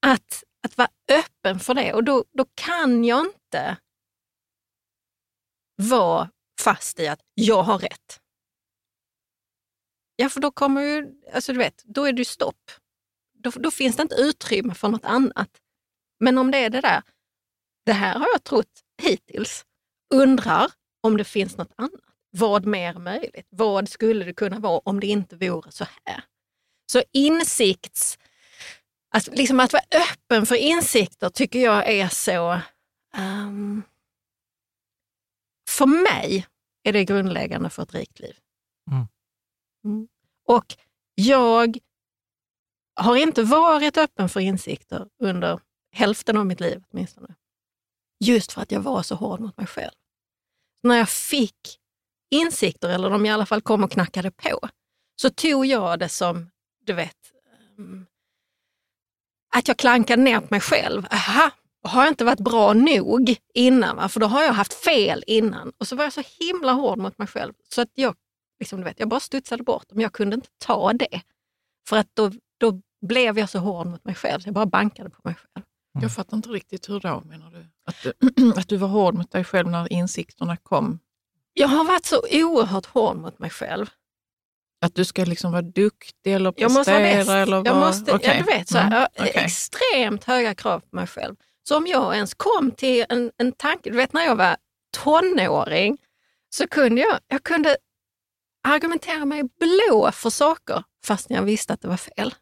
att, 0.05 0.43
att 0.67 0.77
vara 0.77 0.89
öppen 1.11 1.59
för 1.59 1.73
det, 1.73 1.93
och 1.93 2.03
då, 2.03 2.25
då 2.31 2.45
kan 2.55 3.03
jag 3.03 3.25
inte 3.25 3.77
vara 5.75 6.29
fast 6.61 6.99
i 6.99 7.07
att 7.07 7.19
jag 7.33 7.63
har 7.63 7.79
rätt. 7.79 8.21
Ja, 10.15 10.29
för 10.29 10.41
då 10.41 10.51
kommer 10.51 10.81
ju, 10.81 11.21
alltså 11.33 11.53
du 11.53 11.59
vet, 11.59 11.83
då 11.85 12.03
är 12.03 12.13
det 12.13 12.17
ju 12.17 12.25
stopp. 12.25 12.71
Då, 13.33 13.51
då 13.51 13.71
finns 13.71 13.95
det 13.95 14.01
inte 14.01 14.15
utrymme 14.15 14.73
för 14.73 14.89
något 14.89 15.05
annat. 15.05 15.61
Men 16.19 16.37
om 16.37 16.51
det 16.51 16.57
är 16.57 16.69
det 16.69 16.81
där, 16.81 17.03
det 17.85 17.93
här 17.93 18.19
har 18.19 18.27
jag 18.33 18.43
trott 18.43 18.81
hittills, 19.01 19.65
undrar 20.13 20.71
om 21.01 21.17
det 21.17 21.23
finns 21.23 21.57
något 21.57 21.73
annat. 21.75 22.06
Vad 22.39 22.65
mer 22.65 22.93
möjligt? 22.93 23.47
Vad 23.49 23.89
skulle 23.89 24.25
det 24.25 24.33
kunna 24.33 24.59
vara 24.59 24.81
om 24.85 24.99
det 24.99 25.07
inte 25.07 25.35
vore 25.35 25.71
så 25.71 25.85
här? 26.05 26.23
Så 26.91 27.03
insikts... 27.11 28.17
Alltså 29.09 29.31
liksom 29.31 29.59
att 29.59 29.73
vara 29.73 29.83
öppen 30.11 30.45
för 30.45 30.55
insikter 30.55 31.29
tycker 31.29 31.59
jag 31.59 31.89
är 31.89 32.07
så... 32.07 32.59
ehm, 33.13 33.83
för 35.69 35.85
mig 35.85 36.47
är 36.83 36.93
det 36.93 37.05
grundläggande 37.05 37.69
för 37.69 37.83
ett 37.83 37.93
rikt 37.93 38.19
liv. 38.19 38.37
Mm. 38.91 39.07
Mm. 39.85 40.07
Och 40.47 40.75
jag 41.15 41.77
har 42.95 43.15
inte 43.15 43.43
varit 43.43 43.97
öppen 43.97 44.29
för 44.29 44.39
insikter 44.39 45.07
under 45.19 45.59
hälften 45.91 46.37
av 46.37 46.45
mitt 46.45 46.59
liv 46.59 46.83
åtminstone. 46.91 47.35
Just 48.19 48.51
för 48.51 48.61
att 48.61 48.71
jag 48.71 48.81
var 48.81 49.03
så 49.03 49.15
hård 49.15 49.39
mot 49.39 49.57
mig 49.57 49.67
själv. 49.67 49.95
När 50.83 50.97
jag 50.97 51.09
fick 51.09 51.79
insikter, 52.31 52.89
eller 52.89 53.09
de 53.09 53.25
i 53.25 53.29
alla 53.29 53.45
fall 53.45 53.61
kom 53.61 53.83
och 53.83 53.91
knackade 53.91 54.31
på, 54.31 54.59
så 55.21 55.29
tog 55.29 55.65
jag 55.65 55.99
det 55.99 56.09
som, 56.09 56.49
du 56.85 56.93
vet, 56.93 57.17
ehm, 57.77 58.05
att 59.55 59.67
jag 59.67 59.77
klankade 59.77 60.21
ner 60.21 60.39
på 60.39 60.47
mig 60.49 60.61
själv. 60.61 61.05
Aha, 61.11 61.51
har 61.83 62.01
jag 62.01 62.11
inte 62.11 62.25
varit 62.25 62.39
bra 62.39 62.73
nog 62.73 63.35
innan? 63.53 63.95
Va? 63.95 64.09
För 64.09 64.19
då 64.19 64.27
har 64.27 64.43
jag 64.43 64.53
haft 64.53 64.73
fel 64.73 65.23
innan. 65.27 65.71
Och 65.77 65.87
så 65.87 65.95
var 65.95 66.03
jag 66.03 66.13
så 66.13 66.23
himla 66.39 66.71
hård 66.71 66.97
mot 66.97 67.17
mig 67.17 67.27
själv 67.27 67.53
så 67.69 67.81
att 67.81 67.91
jag, 67.93 68.15
liksom, 68.59 68.79
du 68.79 68.85
vet, 68.85 68.99
jag 68.99 69.09
bara 69.09 69.19
studsade 69.19 69.63
bort 69.63 69.89
dem. 69.89 70.01
Jag 70.01 70.13
kunde 70.13 70.35
inte 70.35 70.49
ta 70.57 70.93
det. 70.93 71.21
För 71.89 71.97
att 71.97 72.07
då, 72.13 72.31
då 72.57 72.81
blev 73.01 73.39
jag 73.39 73.49
så 73.49 73.59
hård 73.59 73.87
mot 73.87 74.05
mig 74.05 74.15
själv 74.15 74.39
så 74.39 74.47
jag 74.47 74.53
bara 74.53 74.65
bankade 74.65 75.09
på 75.09 75.21
mig 75.23 75.35
själv. 75.35 75.65
Jag 76.01 76.11
fattar 76.15 76.37
inte 76.37 76.49
riktigt 76.49 76.89
hur 76.89 76.99
då 76.99 77.21
menar 77.25 77.51
du? 77.51 77.65
Att, 77.85 77.95
du? 78.03 78.53
att 78.59 78.67
du 78.67 78.77
var 78.77 78.87
hård 78.87 79.15
mot 79.15 79.31
dig 79.31 79.43
själv 79.43 79.69
när 79.69 79.93
insikterna 79.93 80.57
kom? 80.57 80.99
Jag 81.59 81.67
har 81.67 81.83
varit 81.83 82.05
så 82.05 82.21
oerhört 82.31 82.85
hård 82.85 83.17
mot 83.17 83.39
mig 83.39 83.49
själv. 83.49 83.89
Att 84.85 84.95
du 84.95 85.05
ska 85.05 85.25
liksom 85.25 85.51
vara 85.51 85.61
duktig 85.61 86.33
eller 86.33 86.53
Jag 86.57 86.71
måste 86.71 86.91
vara 86.91 87.01
prestera? 87.03 87.17
bäst. 87.17 87.29
Eller 87.29 87.57
Jag 87.57 87.63
vara... 87.73 87.85
måste, 87.87 88.13
Okej. 88.15 88.29
ja, 88.37 88.43
du 88.45 88.57
vet, 88.57 88.69
så 88.69 88.77
här, 88.77 88.87
Mm, 88.87 88.99
jag 88.99 89.09
okej. 89.29 89.43
extremt 89.43 90.23
höga 90.23 90.55
krav 90.55 90.79
på 90.79 90.95
mig 90.95 91.07
själv. 91.07 91.35
Så 91.67 91.77
om 91.77 91.87
jag 91.87 92.15
ens 92.15 92.33
kom 92.33 92.71
till 92.71 93.05
en, 93.09 93.31
en 93.37 93.51
tanke, 93.51 93.89
du 93.89 93.97
vet 93.97 94.13
när 94.13 94.25
jag 94.25 94.35
var 94.35 94.57
tonåring, 94.97 95.97
så 96.49 96.67
kunde 96.67 97.01
jag, 97.01 97.19
jag 97.27 97.43
kunde 97.43 97.77
argumentera 98.67 99.25
mig 99.25 99.43
blå 99.59 100.11
för 100.13 100.29
saker 100.29 100.83
fast 101.05 101.29
jag 101.29 101.41
visste 101.43 101.73
att 101.73 101.81
det 101.81 101.87
var 101.87 101.97
fel. 101.97 102.35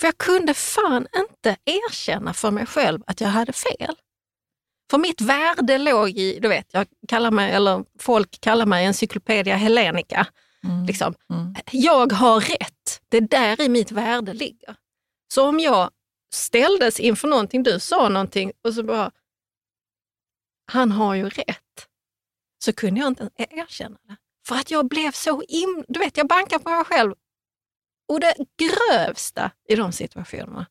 För 0.00 0.06
jag 0.08 0.18
kunde 0.18 0.54
fan 0.54 1.06
inte 1.16 1.56
erkänna 1.64 2.34
för 2.34 2.50
mig 2.50 2.66
själv 2.66 3.02
att 3.06 3.20
jag 3.20 3.28
hade 3.28 3.52
fel. 3.52 3.96
För 4.90 4.98
mitt 4.98 5.20
värde 5.20 5.78
låg 5.78 6.10
i, 6.10 6.38
du 6.40 6.48
vet, 6.48 6.66
jag 6.72 6.86
kallar 7.08 7.30
mig, 7.30 7.52
eller 7.52 7.84
folk 7.98 8.40
kallar 8.40 8.66
mig 8.66 8.84
encyclopedia 8.86 9.56
helenica. 9.56 10.26
Mm, 10.64 10.86
Liksom. 10.86 11.14
mm. 11.30 11.54
Jag 11.72 12.12
har 12.12 12.40
rätt. 12.40 13.02
Det 13.08 13.16
är 13.16 13.20
där 13.20 13.60
i 13.60 13.68
mitt 13.68 13.90
värde 13.92 14.32
ligger. 14.34 14.76
Så 15.34 15.48
om 15.48 15.60
jag 15.60 15.90
ställdes 16.34 17.00
inför 17.00 17.28
någonting, 17.28 17.62
du 17.62 17.80
sa 17.80 18.08
någonting 18.08 18.52
och 18.64 18.74
så 18.74 18.82
bara, 18.82 19.10
han 20.72 20.92
har 20.92 21.14
ju 21.14 21.28
rätt, 21.28 21.88
så 22.64 22.72
kunde 22.72 23.00
jag 23.00 23.08
inte 23.08 23.30
erkänna 23.36 23.96
det. 24.08 24.16
För 24.48 24.54
att 24.54 24.70
jag 24.70 24.88
blev 24.88 25.12
så 25.12 25.42
im... 25.48 25.84
Du 25.88 25.98
vet, 25.98 26.16
jag 26.16 26.26
bankar 26.28 26.58
på 26.58 26.70
mig 26.70 26.84
själv 26.84 27.14
och 28.08 28.20
det 28.20 28.34
grövsta 28.56 29.50
i 29.68 29.74
de 29.76 29.92
situationerna. 29.92 30.66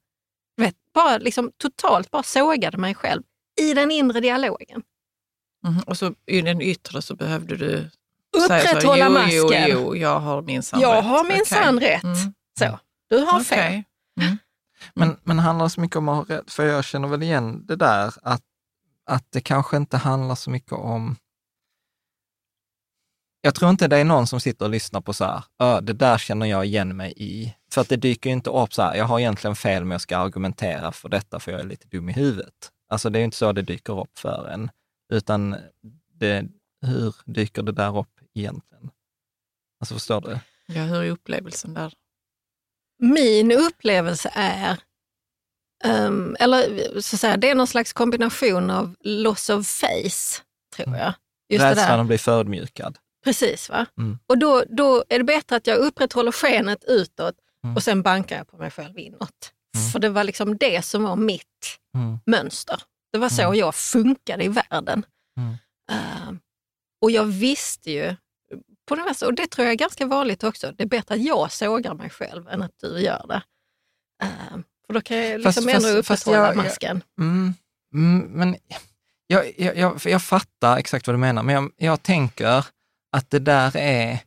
Du 0.58 0.64
vet, 0.64 0.76
bara 0.94 1.18
liksom 1.18 1.52
totalt 1.58 2.12
bara 2.12 2.24
sågade 2.24 2.78
mig 2.78 2.96
själv 2.96 3.24
i 3.62 3.74
den 3.74 3.92
inre 3.92 4.20
dialogen. 4.20 4.84
Mhm. 5.68 5.80
Och 5.88 5.98
så 5.98 6.14
i 6.26 6.42
den 6.42 6.62
yttre 6.62 7.02
så 7.02 7.16
behövde 7.16 7.56
du 7.58 7.68
säga 7.68 7.90
så, 8.62 8.68
Upprätthålla 8.68 9.06
jo, 9.06 9.12
masken. 9.12 9.66
Jo, 9.70 9.80
jo, 9.80 9.96
jag 9.96 10.20
har 10.20 10.42
minsann 10.42 10.80
Jag 10.80 10.98
rätt. 10.98 11.06
har 11.06 11.24
minsann 11.24 11.78
Okej. 11.78 11.90
rätt. 11.96 12.04
Mm. 12.04 12.34
Så, 12.60 12.80
du 13.10 13.18
har 13.18 13.40
fel. 13.40 13.60
Okej. 13.60 13.84
Mm. 14.22 14.38
Men, 14.94 15.18
men 15.24 15.40
handlar 15.40 15.66
det 15.66 15.70
så 15.70 15.82
mycket 15.82 15.96
om 15.98 16.10
att 16.10 16.28
ha 16.28 16.36
rätt? 16.36 16.52
För 16.52 16.66
jag 16.66 16.86
känner 16.86 17.08
väl 17.08 17.24
igen 17.24 17.66
det 17.66 17.76
där 17.76 18.14
att, 18.24 18.42
att 19.06 19.26
det 19.32 19.42
kanske 19.42 19.78
inte 19.78 19.98
handlar 19.98 20.36
så 20.36 20.50
mycket 20.50 20.72
om... 20.72 21.16
Jag 23.42 23.56
tror 23.56 23.72
inte 23.72 23.88
det 23.88 23.98
är 23.98 24.04
någon 24.04 24.28
som 24.28 24.40
sitter 24.40 24.66
och 24.66 24.72
lyssnar 24.72 25.02
på 25.02 25.14
så 25.14 25.26
här, 25.26 25.44
"Ö, 25.60 25.82
det 25.82 25.94
där 25.94 26.18
känner 26.18 26.46
jag 26.46 26.66
igen 26.66 26.98
mig 26.98 27.14
i. 27.18 27.56
För 27.72 27.82
att 27.82 27.90
det 27.90 27.96
dyker 27.98 28.30
ju 28.30 28.34
inte 28.34 28.50
upp 28.50 28.74
så 28.74 28.82
här, 28.82 28.96
jag 28.96 29.06
har 29.06 29.20
egentligen 29.20 29.56
fel 29.56 29.84
men 29.86 29.92
jag 29.92 30.02
ska 30.02 30.18
argumentera 30.18 30.92
för 30.92 31.10
detta 31.10 31.40
för 31.40 31.52
jag 31.52 31.62
är 31.62 31.66
lite 31.66 31.88
dum 31.88 32.10
i 32.10 32.14
huvudet. 32.14 32.72
Alltså 32.96 33.10
det 33.10 33.20
är 33.20 33.24
inte 33.24 33.38
så 33.38 33.52
det 33.52 33.62
dyker 33.62 34.00
upp 34.02 34.20
för 34.20 34.48
en, 34.48 34.72
utan 35.14 35.56
det, 36.14 36.46
hur 36.82 37.16
dyker 37.26 37.64
det 37.64 37.72
där 37.72 37.98
upp 37.98 38.20
egentligen? 38.34 38.90
Alltså 39.80 39.94
förstår 39.94 40.22
du? 40.22 40.40
Ja, 40.66 40.84
hur 40.84 41.04
är 41.04 41.10
upplevelsen 41.10 41.74
där? 41.74 41.94
Min 43.00 43.52
upplevelse 43.52 44.32
är, 44.34 44.78
ehm, 45.84 46.36
eller 46.40 46.92
så 47.02 47.16
att 47.16 47.20
säga, 47.20 47.38
det 47.38 47.50
är 47.50 47.56
någon 47.56 47.68
slags 47.68 47.94
kombination 47.94 48.70
av 48.70 48.96
loss 49.00 49.50
of 49.50 49.68
face, 49.68 50.42
tror 50.76 50.96
jag. 50.96 51.14
Just 51.50 51.62
det 51.64 51.70
Rädslan 51.72 52.00
att 52.00 52.08
bli 52.08 52.18
förödmjukad. 52.18 52.98
Precis. 53.24 53.70
va? 53.70 53.86
Mm. 53.98 54.20
Och 54.28 54.38
då, 54.38 54.64
då 54.70 55.04
är 55.10 55.18
det 55.18 55.24
bättre 55.24 55.56
att 55.56 55.68
jag 55.68 55.78
upprätthåller 55.78 56.32
skenet 56.32 56.84
utåt 56.88 57.36
Mm. 57.64 57.76
och 57.76 57.84
sen 57.84 58.02
bankar 58.02 58.38
jag 58.38 58.48
på 58.48 58.58
mig 58.58 58.72
själv 58.72 59.00
inåt. 59.00 59.54
Mm. 59.76 59.90
För 59.90 60.00
det 60.00 60.10
var 60.10 60.24
liksom 60.24 60.58
det 60.58 60.82
som 60.86 61.04
var 61.04 61.16
mitt 61.16 61.44
Mm. 61.96 62.20
mönster. 62.26 62.82
Det 63.14 63.18
var 63.20 63.30
så 63.30 63.42
Mm. 63.42 63.56
jag 63.56 63.76
funkade 63.76 64.44
i 64.44 64.48
världen. 64.48 65.06
Ehm, 65.92 66.40
Och 67.02 67.12
jag 67.12 67.26
visste 67.26 67.92
ju, 67.92 68.16
på 68.88 68.96
det, 68.96 69.22
och 69.26 69.34
det 69.34 69.48
tror 69.48 69.66
jag 69.66 69.72
är 69.72 69.76
ganska 69.78 70.06
vanligt 70.06 70.44
också, 70.44 70.72
det 70.72 70.84
är 70.84 70.88
bättre 70.88 71.16
att 71.16 71.22
jag 71.22 71.52
sågar 71.52 71.94
mig 71.94 72.10
själv 72.10 72.48
än 72.50 72.62
att 72.62 72.72
du 72.82 73.00
gör 73.00 73.26
det. 73.28 73.42
Uh, 74.24 74.60
för 74.88 74.94
då 74.94 75.02
kan 75.02 75.18
jag 75.18 75.42
liksom 75.42 75.64
Fast- 75.64 75.76
ändå 75.76 75.82
fast- 75.82 76.08
fast 76.08 76.22
upprätthålla 76.28 76.38
jag- 76.38 76.48
jag- 76.58 76.64
masken. 76.64 77.04
Mm, 77.20 77.54
mm, 77.94 78.20
men 78.20 78.56
jag, 79.28 79.54
jag, 79.60 79.78
jag, 79.78 80.02
jag 80.06 80.22
fattar 80.24 80.78
exakt 80.78 81.08
vad 81.08 81.14
du 81.14 81.18
menar, 81.18 81.44
men 81.44 81.56
jag, 81.56 81.72
jag 81.78 82.04
tänker 82.04 82.66
att 83.18 83.30
det 83.30 83.40
där 83.40 83.78
är 83.78 84.20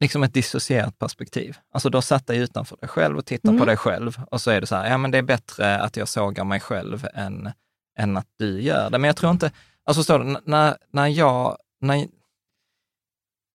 liksom 0.00 0.22
ett 0.22 0.34
dissocierat 0.34 0.98
perspektiv. 0.98 1.56
Alltså 1.72 1.90
har 1.92 2.00
satt 2.00 2.26
dig 2.26 2.38
utanför 2.38 2.76
dig 2.76 2.88
själv 2.88 3.18
och 3.18 3.26
tittar 3.26 3.48
Mm. 3.48 3.60
på 3.60 3.66
dig 3.66 3.76
själv 3.76 4.20
och 4.30 4.40
så 4.40 4.50
är 4.50 4.60
det 4.60 4.66
så 4.66 4.76
här, 4.76 4.90
ja 4.90 4.98
men 4.98 5.10
det 5.10 5.18
är 5.18 5.22
bättre 5.22 5.78
att 5.80 5.96
jag 5.96 6.08
sågar 6.08 6.44
mig 6.44 6.60
själv 6.60 7.06
än, 7.14 7.52
än 7.98 8.16
att 8.16 8.26
du 8.38 8.60
gör 8.62 8.90
det. 8.90 8.98
Men 8.98 9.08
jag 9.08 9.16
tror 9.16 9.32
inte, 9.32 9.50
alltså 9.84 10.02
står 10.02 10.18
det, 10.18 10.40
när, 10.44 10.76
när 10.92 11.06
jag, 11.06 11.56
när, 11.80 12.06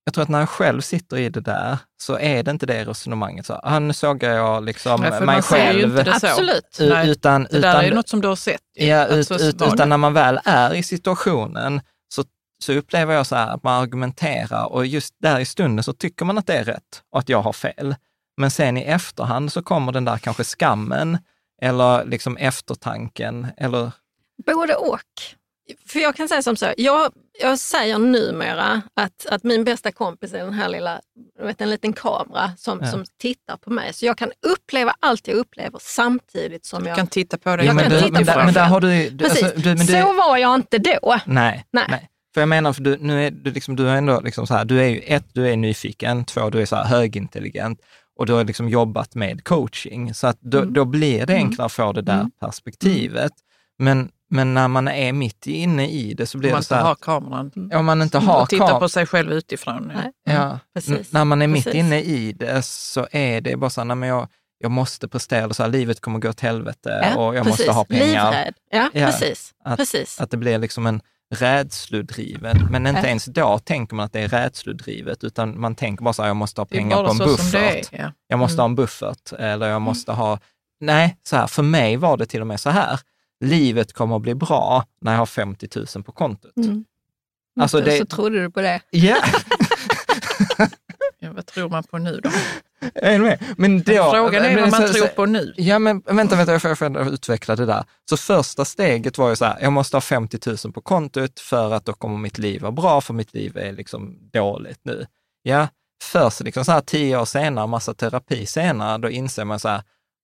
jag 0.06 0.14
tror 0.14 0.22
att 0.24 0.30
när 0.30 0.40
jag 0.40 0.50
själv 0.50 0.82
sitter 0.82 1.18
i 1.18 1.30
det 1.30 1.42
där 1.42 1.78
så 2.02 2.20
är 2.20 2.44
det 2.44 2.52
inte 2.52 2.66
det 2.66 2.86
resonemanget. 2.86 3.46
Så, 3.46 3.60
ah, 3.64 3.80
nu 3.80 3.94
sågar 3.94 4.32
jag 4.32 4.64
liksom 4.64 5.02
Nej, 5.02 5.22
mig 5.22 5.42
själv. 5.42 6.00
Absolut. 6.00 6.78
U- 6.80 6.90
Nej, 6.90 7.10
utan, 7.10 7.44
Det 7.44 7.50
där 7.52 7.60
utan, 7.60 7.76
är 7.76 7.84
ju 7.84 7.94
något 7.94 8.10
som 8.10 8.22
du 8.22 8.28
har 8.28 8.36
sett. 8.36 8.62
Ja, 8.74 9.06
ut, 9.08 9.32
ut, 9.32 9.62
utan 9.62 9.90
när 9.90 9.98
man 9.98 10.14
väl 10.14 10.40
är 10.46 10.74
i 10.74 10.84
situationen 10.84 11.82
så, 12.64 12.74
upplever 12.74 13.14
jag 13.14 13.28
så 13.28 13.36
här 13.36 13.48
att 13.48 13.64
man 13.64 13.82
argumenterar 13.82 14.66
och 14.66 14.86
just 14.86 15.16
där 15.18 15.40
i 15.40 15.46
stunden 15.46 15.84
så 15.84 15.94
tycker 15.94 16.26
man 16.26 16.38
att 16.38 16.48
det 16.48 16.54
är 16.58 16.64
rätt 16.64 17.04
och 17.12 17.20
att 17.20 17.30
jag 17.30 17.42
har 17.42 17.54
fel. 17.54 17.96
Men 18.38 18.52
sen 18.52 18.78
i 18.78 18.82
efterhand 18.82 19.54
så 19.54 19.64
kommer 19.64 19.92
den 19.92 20.06
där 20.06 20.18
kanske 20.18 20.44
skammen 20.44 21.18
eller 21.62 22.06
liksom 22.06 22.38
eftertanken 22.38 23.48
eller 23.58 23.92
Både 24.46 24.76
och. 24.76 25.00
För 25.88 26.00
jag 26.00 26.16
kan 26.16 26.28
säga 26.28 26.42
som 26.42 26.56
så, 26.56 26.74
jag, 26.78 27.12
jag 27.42 27.60
säger 27.60 27.98
numera 27.98 28.82
att, 28.94 29.26
att 29.26 29.44
min 29.44 29.64
bästa 29.64 29.92
kompis 29.92 30.34
är 30.34 30.38
den 30.38 30.54
här 30.54 30.70
lilla, 30.70 31.02
vet, 31.40 31.62
en 31.62 31.70
liten 31.70 31.94
kamera 31.94 32.52
som, 32.58 32.80
Ja. 32.82 32.92
som 32.92 33.06
tittar 33.20 33.58
på 33.58 33.70
mig. 33.70 33.94
Så 33.94 34.06
jag 34.06 34.18
kan 34.18 34.32
uppleva 34.48 34.96
allt 35.00 35.28
jag 35.28 35.38
upplever 35.38 35.80
samtidigt 35.82 36.66
som 36.66 36.84
Du 36.84 36.90
jag... 36.90 36.98
kan 36.98 37.08
titta 37.08 37.38
på 37.38 37.56
det. 37.56 37.64
Jag 37.64 37.76
men, 37.76 37.84
kan 37.84 37.94
du, 37.94 38.00
titta 38.00 38.12
men, 38.12 38.26
på 38.26 38.32
där, 38.32 38.46
men 38.46 38.54
där 38.54 38.66
har 38.66 38.82
du, 38.82 39.10
du, 39.10 39.26
alltså, 39.26 39.46
du, 39.56 39.76
men 39.76 39.86
du, 39.86 39.94
så 39.94 40.14
var 40.14 40.38
jag 40.38 40.56
inte 40.56 40.78
då. 40.78 41.20
Nej, 41.26 41.66
Nej. 41.72 41.86
nej. 41.90 42.10
För 42.34 42.42
jag 42.42 42.50
menar, 42.50 42.74
för 42.74 42.82
du, 42.82 42.98
nu 42.98 43.28
är 43.28 43.32
du 43.32 43.52
liksom, 43.52 43.76
du 43.76 43.90
är 43.90 43.96
ändå 43.96 44.20
liksom 44.22 44.48
så 44.48 44.54
här, 44.54 44.66
du 44.66 44.82
är 44.82 44.88
ju 44.88 45.00
ett, 45.00 45.26
du 45.34 45.48
är 45.50 45.58
nyfiken, 45.58 46.26
två, 46.26 46.50
du 46.50 46.62
är 46.62 46.66
så 46.66 46.76
här 46.76 46.84
högintelligent 46.86 47.80
och 48.20 48.26
du 48.26 48.34
har 48.34 48.44
liksom 48.44 48.70
jobbat 48.70 49.16
med 49.16 49.44
coaching. 49.44 50.14
Så 50.14 50.28
att 50.28 50.38
då, 50.42 50.58
Mm. 50.58 50.74
då 50.74 50.86
blir 50.86 51.26
det 51.26 51.34
enklare 51.34 51.66
att 51.66 51.72
få 51.72 51.92
det 51.94 52.02
där 52.02 52.14
Mm. 52.20 52.32
perspektivet. 52.40 53.32
Men, 53.80 54.10
men 54.30 54.54
när 54.54 54.68
man 54.68 54.88
är 54.88 55.14
mitt 55.14 55.48
inne 55.48 55.90
i 55.90 56.14
det 56.14 56.26
så 56.26 56.38
Om 56.38 56.40
blir 56.40 56.52
man 56.52 56.60
det 56.60 56.64
så 56.66 56.74
inte 56.74 56.82
här, 56.82 56.88
har 56.90 56.96
kameran. 56.96 57.52
om 57.74 57.86
man 57.86 58.02
inte 58.02 58.18
har 58.18 58.42
Och 58.42 58.50
titta 58.50 58.68
kam- 58.68 58.80
på 58.80 58.90
sig 58.90 59.06
själv 59.06 59.32
utifrån. 59.32 59.92
Nej. 59.96 60.12
Ja, 60.38 60.60
Precis. 60.74 60.92
n- 60.98 61.06
när 61.10 61.26
man 61.26 61.42
är 61.42 61.48
mitt 61.48 61.64
Precis. 61.64 61.80
inne 61.80 62.02
i 62.02 62.32
det 62.34 62.62
så 62.66 63.08
är 63.12 63.42
det 63.42 63.56
bara 63.58 63.70
så 63.70 63.82
här, 63.82 63.96
men 63.96 64.10
jag, 64.10 64.28
jag 64.58 64.72
måste 64.72 65.08
prestera, 65.08 65.54
så 65.54 65.64
här, 65.64 65.70
livet 65.70 66.00
kommer 66.02 66.20
gå 66.20 66.30
åt 66.30 66.40
helvete 66.40 67.14
och 67.18 67.36
jag 67.36 67.46
måste 67.46 67.64
precis. 67.64 67.76
ha 67.76 67.86
pengar. 67.86 68.06
Livrädd. 68.32 68.54
Ja, 68.72 68.90
Ja, 68.94 69.06
precis. 69.06 69.54
att- 69.64 69.78
precis. 69.78 70.22
Att 70.22 70.32
det 70.32 70.38
blir 70.38 70.58
liksom 70.60 70.86
en 70.86 71.02
rädslodrivet, 71.34 72.58
men 72.72 72.88
inte 72.88 73.02
Ja. 73.02 73.08
ens 73.08 73.26
då 73.26 73.60
tänker 73.60 73.96
man 73.96 74.06
att 74.06 74.14
det 74.14 74.20
är 74.20 74.28
rädslodrivet, 74.28 75.24
utan 75.24 75.60
man 75.62 75.76
tänker 75.76 76.04
bara 76.04 76.14
så 76.14 76.22
här, 76.22 76.30
jag 76.30 76.36
måste 76.36 76.62
ha 76.62 76.66
pengar 76.66 77.04
på 77.04 77.12
en 77.12 77.18
buffert. 77.18 77.54
är. 77.54 77.82
Ja. 77.92 78.12
Jag 78.28 78.40
måste 78.40 78.54
Mm. 78.56 78.60
ha 78.62 78.66
en 78.66 78.76
buffert 78.76 79.34
eller 79.40 79.68
jag 79.70 79.82
måste 79.82 80.12
ha... 80.12 80.40
Nej, 80.80 81.18
så 81.24 81.36
här, 81.36 81.48
för 81.48 81.64
mig 81.64 81.98
var 81.98 82.18
det 82.18 82.26
till 82.26 82.42
och 82.42 82.48
med 82.48 82.60
så 82.60 82.70
här. 82.70 83.00
Livet 83.40 83.94
kommer 83.94 84.16
att 84.16 84.22
bli 84.22 84.36
bra 84.36 84.86
när 85.02 85.12
jag 85.12 85.20
har 85.20 85.26
50 85.26 85.68
000 85.96 86.04
på 86.04 86.12
kontot. 86.12 86.58
Mm. 86.58 86.86
Alltså 87.60 87.82
det- 87.82 87.98
Så 87.98 88.06
trodde 88.06 88.42
du 88.42 88.52
på 88.52 88.62
det. 88.62 88.82
Ja, 88.90 89.18
vad 91.32 91.46
tror 91.46 91.70
man 91.70 91.84
på 91.84 91.98
nu 91.98 92.20
då? 92.24 92.30
är 92.96 93.20
du 93.20 93.24
med? 93.26 93.44
Men 93.58 93.84
då, 93.84 94.12
Frågan 94.12 94.46
är 94.46 94.56
men 94.56 94.62
vad 94.62 94.72
man 94.72 94.88
så- 94.88 94.94
tror 94.94 95.08
på 95.08 95.26
nu. 95.26 95.54
Ja, 95.58 95.80
men 95.80 96.02
vänta, 96.06 96.36
vänta, 96.36 96.52
jag 96.52 96.62
får, 96.62 96.70
jag 96.70 96.78
får 96.78 97.14
utveckla 97.14 97.56
det 97.56 97.66
där. 97.66 97.84
Så 98.10 98.18
första 98.18 98.66
steget 98.66 99.18
var 99.18 99.30
ju 99.30 99.36
så 99.36 99.46
här, 99.46 99.58
jag 99.62 99.74
måste 99.74 99.96
ha 99.96 100.02
50 100.02 100.40
000 100.66 100.74
på 100.74 100.82
kontot 100.82 101.40
för 101.40 101.74
att 101.74 101.86
då 101.86 101.94
kommer 101.94 102.18
mitt 102.18 102.38
liv 102.38 102.62
vara 102.62 102.72
bra, 102.72 103.02
för 103.02 103.14
mitt 103.14 103.34
liv 103.34 103.58
är 103.58 103.72
liksom 103.72 104.30
dåligt 104.34 104.80
nu. 104.84 105.06
Ja, 105.44 105.68
först 106.04 106.40
liksom 106.40 106.66
så 106.66 106.72
här 106.72 106.82
tio 106.82 107.18
år 107.18 107.26
senare, 107.26 107.68
massa 107.68 107.94
terapi 107.94 108.46
senare, 108.46 108.98
då 108.98 109.10
inser 109.10 109.46
man 109.46 109.60
så 109.60 109.68
här, 109.70 109.84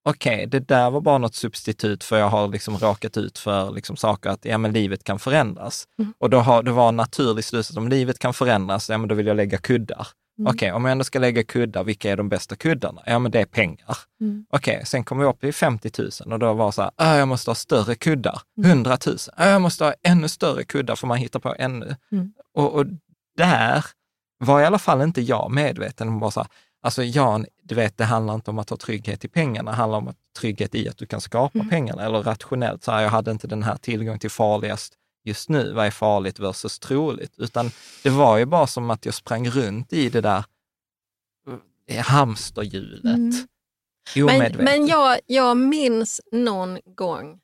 okej, 0.09 0.45
det 0.47 0.59
där 0.59 0.89
var 0.89 1.01
bara 1.01 1.17
något 1.17 1.35
substitut 1.35 2.03
för 2.03 2.17
jag 2.17 2.29
har 2.29 2.47
liksom 2.47 2.77
råkat 2.77 3.17
ut 3.17 3.37
för 3.37 3.71
liksom 3.71 3.97
saker 3.97 4.29
att 4.29 4.45
ja, 4.45 4.57
men 4.57 4.73
livet 4.73 5.03
kan 5.03 5.19
förändras. 5.19 5.87
Mm. 5.99 6.13
Och 6.17 6.29
då 6.29 6.39
har 6.39 6.63
det 6.63 6.71
var 6.71 6.89
en 6.89 6.95
naturlig 6.95 7.45
slutsats, 7.45 7.77
om 7.77 7.87
livet 7.87 8.19
kan 8.19 8.33
förändras, 8.33 8.89
ja 8.89 8.97
men 8.97 9.07
då 9.09 9.15
vill 9.15 9.27
jag 9.27 9.37
lägga 9.37 9.57
kuddar. 9.57 10.07
Mm. 10.39 10.49
Okej, 10.55 10.71
om 10.71 10.85
jag 10.85 10.91
ändå 10.91 11.03
ska 11.03 11.19
lägga 11.19 11.43
kuddar, 11.43 11.83
vilka 11.83 12.11
är 12.11 12.17
de 12.17 12.29
bästa 12.29 12.55
kuddarna? 12.55 13.01
Ja, 13.05 13.19
men 13.19 13.31
det 13.31 13.41
är 13.41 13.45
pengar. 13.45 13.97
Mm. 14.21 14.45
Okej, 14.49 14.81
sen 14.85 15.03
kom 15.03 15.19
vi 15.19 15.25
upp 15.25 15.43
i 15.43 15.51
50 15.51 15.91
000 16.25 16.33
och 16.33 16.39
då 16.39 16.53
var 16.53 16.65
det 16.65 16.71
så 16.71 16.81
här, 16.81 16.91
"Ah, 16.95 17.15
jag 17.15 17.27
måste 17.27 17.49
ha 17.49 17.55
större 17.55 17.95
kuddar. 17.95 18.41
Mm. 18.57 18.69
100 18.71 18.97
000. 19.05 19.17
"Ah, 19.35 19.49
jag 19.49 19.61
måste 19.61 19.83
ha 19.85 19.93
ännu 20.03 20.27
större 20.29 20.63
kuddar 20.63 20.95
för 20.95 21.07
man 21.07 21.17
hittar 21.17 21.39
på 21.39 21.55
ännu. 21.59 21.95
Mm. 22.11 22.33
Och, 22.53 22.73
och 22.75 22.85
där 23.37 23.85
var 24.37 24.61
i 24.61 24.65
alla 24.65 24.79
fall 24.79 25.01
inte 25.01 25.21
jag 25.21 25.51
medveten 25.51 26.07
om 26.07 26.19
bara 26.19 26.31
så 26.31 26.39
här, 26.39 26.49
alltså 26.83 27.03
Jan, 27.03 27.45
du 27.63 27.75
vet, 27.75 27.97
det 27.97 28.05
handlar 28.05 28.33
inte 28.35 28.51
om 28.51 28.59
att 28.59 28.69
ha 28.69 28.77
trygghet 28.77 29.25
i 29.25 29.27
pengarna, 29.27 29.71
det 29.71 29.77
handlar 29.77 29.97
om 29.97 30.07
att 30.07 30.15
trygghet 30.39 30.75
i 30.75 30.89
att 30.89 30.97
du 30.97 31.05
kan 31.05 31.21
skapa 31.21 31.59
Mm. 31.59 31.69
pengarna. 31.69 32.03
Eller 32.05 32.23
rationellt, 32.23 32.83
så 32.83 32.91
här, 32.91 33.01
jag 33.01 33.09
hade 33.09 33.31
inte 33.31 33.47
den 33.47 33.63
här 33.63 33.75
tillgång 33.77 34.19
till 34.19 34.29
farligast 34.31 34.93
just 35.23 35.49
nu, 35.49 35.73
vad 35.73 35.85
är 35.85 35.91
farligt 35.91 36.39
versus 36.39 36.79
troligt? 36.79 37.33
Utan 37.39 37.71
det 38.03 38.09
var 38.09 38.37
ju 38.37 38.45
bara 38.45 38.67
som 38.67 38.89
att 38.89 39.05
jag 39.05 39.13
sprang 39.13 39.49
runt 39.49 39.93
i 39.93 40.09
det 40.09 40.21
där 40.21 40.43
eh, 41.87 42.03
hamsterhjulet. 42.05 43.03
Mm. 43.05 43.45
Men, 44.15 44.55
men 44.57 44.87
jag, 44.87 45.19
jag 45.25 45.57
minns 45.57 46.21
någon 46.31 46.79
gång 46.85 47.39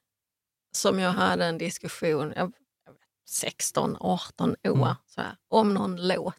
som 0.75 0.99
jag 0.99 1.11
hade 1.11 1.45
en 1.45 1.57
diskussion, 1.57 2.33
jag, 2.35 2.53
jag 2.85 2.91
vet, 2.93 3.01
16, 3.27 3.97
18 3.99 4.49
år, 4.49 4.55
Mm. 4.63 4.95
så 5.07 5.21
här, 5.21 5.35
om 5.47 5.73
någon 5.73 6.07
låt. 6.07 6.35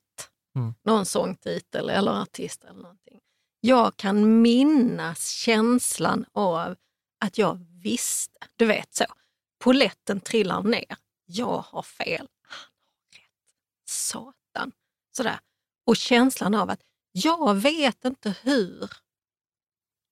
Mm. 0.57 0.75
Någon 0.85 1.07
sångtitel 1.07 1.90
eller 1.90 2.22
artist 2.22 2.64
eller 2.64 2.83
någonting. 2.83 3.20
Jag 3.61 3.96
kan 3.96 4.42
minnas 4.42 5.29
känslan 5.29 6.25
av 6.33 6.77
att 7.25 7.38
jag 7.38 7.66
visste, 7.83 8.38
du 8.57 8.66
vet 8.66 8.94
så, 8.94 9.05
poletten 9.59 10.20
trillar 10.20 10.62
ner. 10.62 10.96
Jag 11.27 11.59
har 11.59 11.83
fel, 11.83 12.29
han 12.49 12.59
har 12.59 13.19
rätt. 13.19 13.31
Satan. 13.89 14.73
Sådär. 15.17 15.39
Och 15.87 15.97
känslan 15.97 16.55
av 16.55 16.71
att 16.71 16.81
jag 17.12 17.55
vet 17.55 18.05
inte 18.05 18.35
hur 18.43 18.91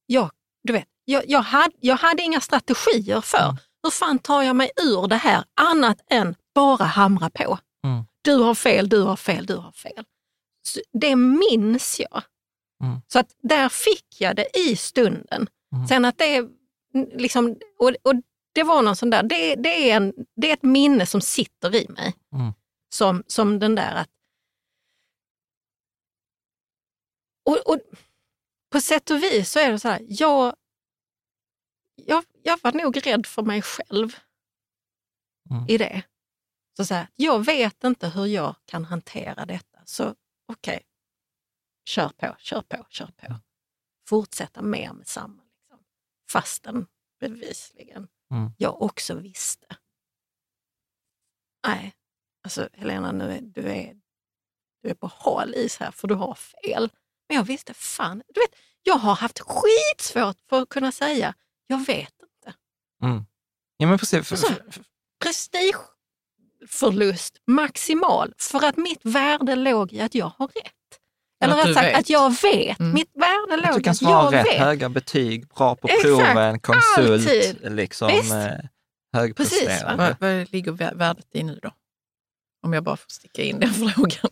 jag, 0.07 0.31
du 0.63 0.73
vet, 0.73 0.89
jag, 1.05 1.23
jag, 1.29 1.41
hade, 1.43 1.75
jag 1.81 1.97
hade 1.97 2.23
inga 2.23 2.41
strategier 2.41 3.21
för 3.21 3.39
Mm. 3.45 3.57
hur 3.83 3.91
fan 3.91 4.19
tar 4.19 4.43
jag 4.43 4.57
mig 4.57 4.71
ur 4.77 5.09
det 5.09 5.17
här 5.17 5.45
annat 5.61 5.99
än 6.11 6.35
bara 6.55 6.85
hamra 6.85 7.31
på. 7.31 7.59
Mm. 7.85 8.05
Du 8.23 8.35
har 8.37 8.55
fel, 8.55 8.89
du 8.89 9.01
har 9.03 9.17
fel, 9.17 9.47
du 9.47 9.57
har 9.57 9.73
fel. 9.73 10.05
Så 10.63 10.81
det 10.93 11.17
minns 11.17 12.01
jag. 12.01 12.23
Mm. 12.83 13.01
Så 13.09 13.19
att 13.19 13.35
där 13.43 13.69
fick 13.69 14.21
jag 14.21 14.37
det 14.37 14.59
i 14.59 14.77
stunden. 14.77 15.49
Mm. 15.75 15.89
Sen 15.89 16.05
att 16.05 16.19
det 16.19 16.49
liksom, 17.15 17.57
och, 17.79 17.89
och 18.03 18.15
det 18.55 18.63
var 18.63 18.83
någon 18.83 18.97
sån 18.97 19.11
där, 19.11 19.23
det, 19.23 19.55
det, 19.55 19.91
är 19.91 19.97
en, 19.97 20.13
det 20.37 20.51
är 20.51 20.55
ett 20.55 20.63
minne 20.63 21.07
som 21.07 21.21
sitter 21.21 21.75
i 21.75 21.89
mig. 21.89 22.15
Mm. 22.33 22.53
Som, 22.95 23.25
som 23.27 23.59
den 23.59 23.75
där 23.75 23.95
att... 23.95 24.11
Och, 27.45 27.71
och 27.75 27.81
på 28.73 28.81
sätt 28.81 29.11
och 29.11 29.23
vis 29.23 29.51
så 29.51 29.59
är 29.59 29.73
det 29.73 29.79
så 29.79 29.89
här, 29.89 30.01
jag, 30.09 30.57
jag, 31.95 32.25
jag 32.43 32.59
var 32.63 32.73
nog 32.73 33.07
rädd 33.07 33.27
för 33.27 33.43
mig 33.43 33.63
själv 33.63 34.17
Mm. 35.51 35.65
i 35.69 35.79
det. 35.79 36.03
Så, 36.77 36.85
så 36.85 36.95
här, 36.95 37.09
jag 37.15 37.45
vet 37.45 37.85
inte 37.85 38.09
hur 38.09 38.27
jag 38.27 38.57
kan 38.65 38.85
hantera 38.85 39.47
detta, 39.47 39.83
så 39.85 40.15
okej, 40.47 40.83
kör 41.89 42.09
på, 42.09 42.37
kör 42.39 42.63
på, 42.63 42.87
kör 42.91 43.07
på. 43.07 43.35
Fortsätta 44.09 44.63
mer 44.63 44.93
med 44.93 45.07
samma. 45.07 45.43
Liksom. 45.59 45.79
Fastän 46.31 46.87
bevisligen 47.21 48.09
Mm. 48.35 48.51
jag 48.59 48.83
också 48.83 49.15
visste. 49.15 49.67
Nej, 51.67 51.95
alltså 52.45 52.69
Helena, 52.73 53.13
nu 53.13 53.33
är, 53.33 53.41
du, 53.41 53.73
är, 53.73 53.95
du 54.83 54.91
är 54.91 54.95
på 54.95 55.11
hal 55.15 55.55
is 55.55 55.77
här 55.77 55.91
för 55.91 56.09
du 56.09 56.15
har 56.15 56.35
fel. 56.35 56.91
Men 57.29 57.37
jag 57.37 57.45
visste 57.45 57.75
fan, 57.75 58.23
du 58.35 58.41
vet, 58.41 58.55
jag 58.83 58.95
har 58.95 59.15
haft 59.15 59.41
skitsvårt 59.41 60.37
för 60.49 60.63
att 60.63 60.69
kunna 60.69 60.93
säga, 60.93 61.35
jag 61.67 61.87
vet 61.87 62.15
inte. 62.23 62.55
Mm. 63.03 63.25
Ja, 63.77 63.87
men 63.87 63.99
precis. 63.99 64.29
För, 64.29 64.37
Så. 64.37 64.47
för, 64.47 64.71
för, 64.71 64.85
Prestigeförlust 65.23 67.39
maximal 67.47 68.35
för 68.39 68.65
att 68.65 68.77
mitt 68.77 69.05
värde 69.05 69.55
låg 69.55 69.93
i 69.93 70.01
att 70.01 70.15
jag 70.15 70.33
har 70.39 70.49
rätt. 70.49 70.75
Eller 71.45 71.65
rätt 71.67 71.75
sagt 71.75 71.87
vet. 71.87 71.99
att 71.99 72.11
jag 72.11 72.31
vet. 72.43 72.81
Mm. 72.81 72.95
Mitt 72.95 73.11
värde 73.15 73.57
låg 73.57 73.67
att 73.67 73.75
du 73.77 73.83
kan 73.83 73.95
svara 73.95 74.31
rätt, 74.39 74.47
vet. 74.47 74.59
höga 74.59 74.89
betyg, 74.89 75.49
bra 75.49 75.77
på 75.77 75.89
Exakt, 75.89 76.03
proven, 76.05 76.61
konsult, 76.61 76.99
alltid. 77.29 77.73
liksom 77.73 78.09
Visst. 78.09 78.33
eh, 78.33 78.39
Precis, 78.39 78.69
högpresterande. 79.13 80.17
Vad, 80.21 80.31
vad 80.39 80.53
ligger 80.53 80.73
vä- 80.73 80.97
värdet 80.97 81.27
i 81.33 81.43
nu 81.43 81.59
då? 81.63 81.71
Om 82.63 82.73
jag 82.73 82.85
bara 82.85 82.97
får 82.97 83.09
sticka 83.11 83.43
in 83.43 83.61
den 83.61 83.75
frågan. 83.95 84.31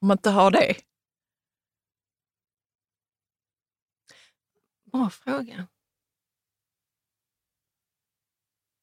Om 0.00 0.08
man 0.08 0.14
inte 0.18 0.30
har 0.30 0.50
det. 0.50 0.74
Bra 4.92 5.10
fråga. 5.10 5.66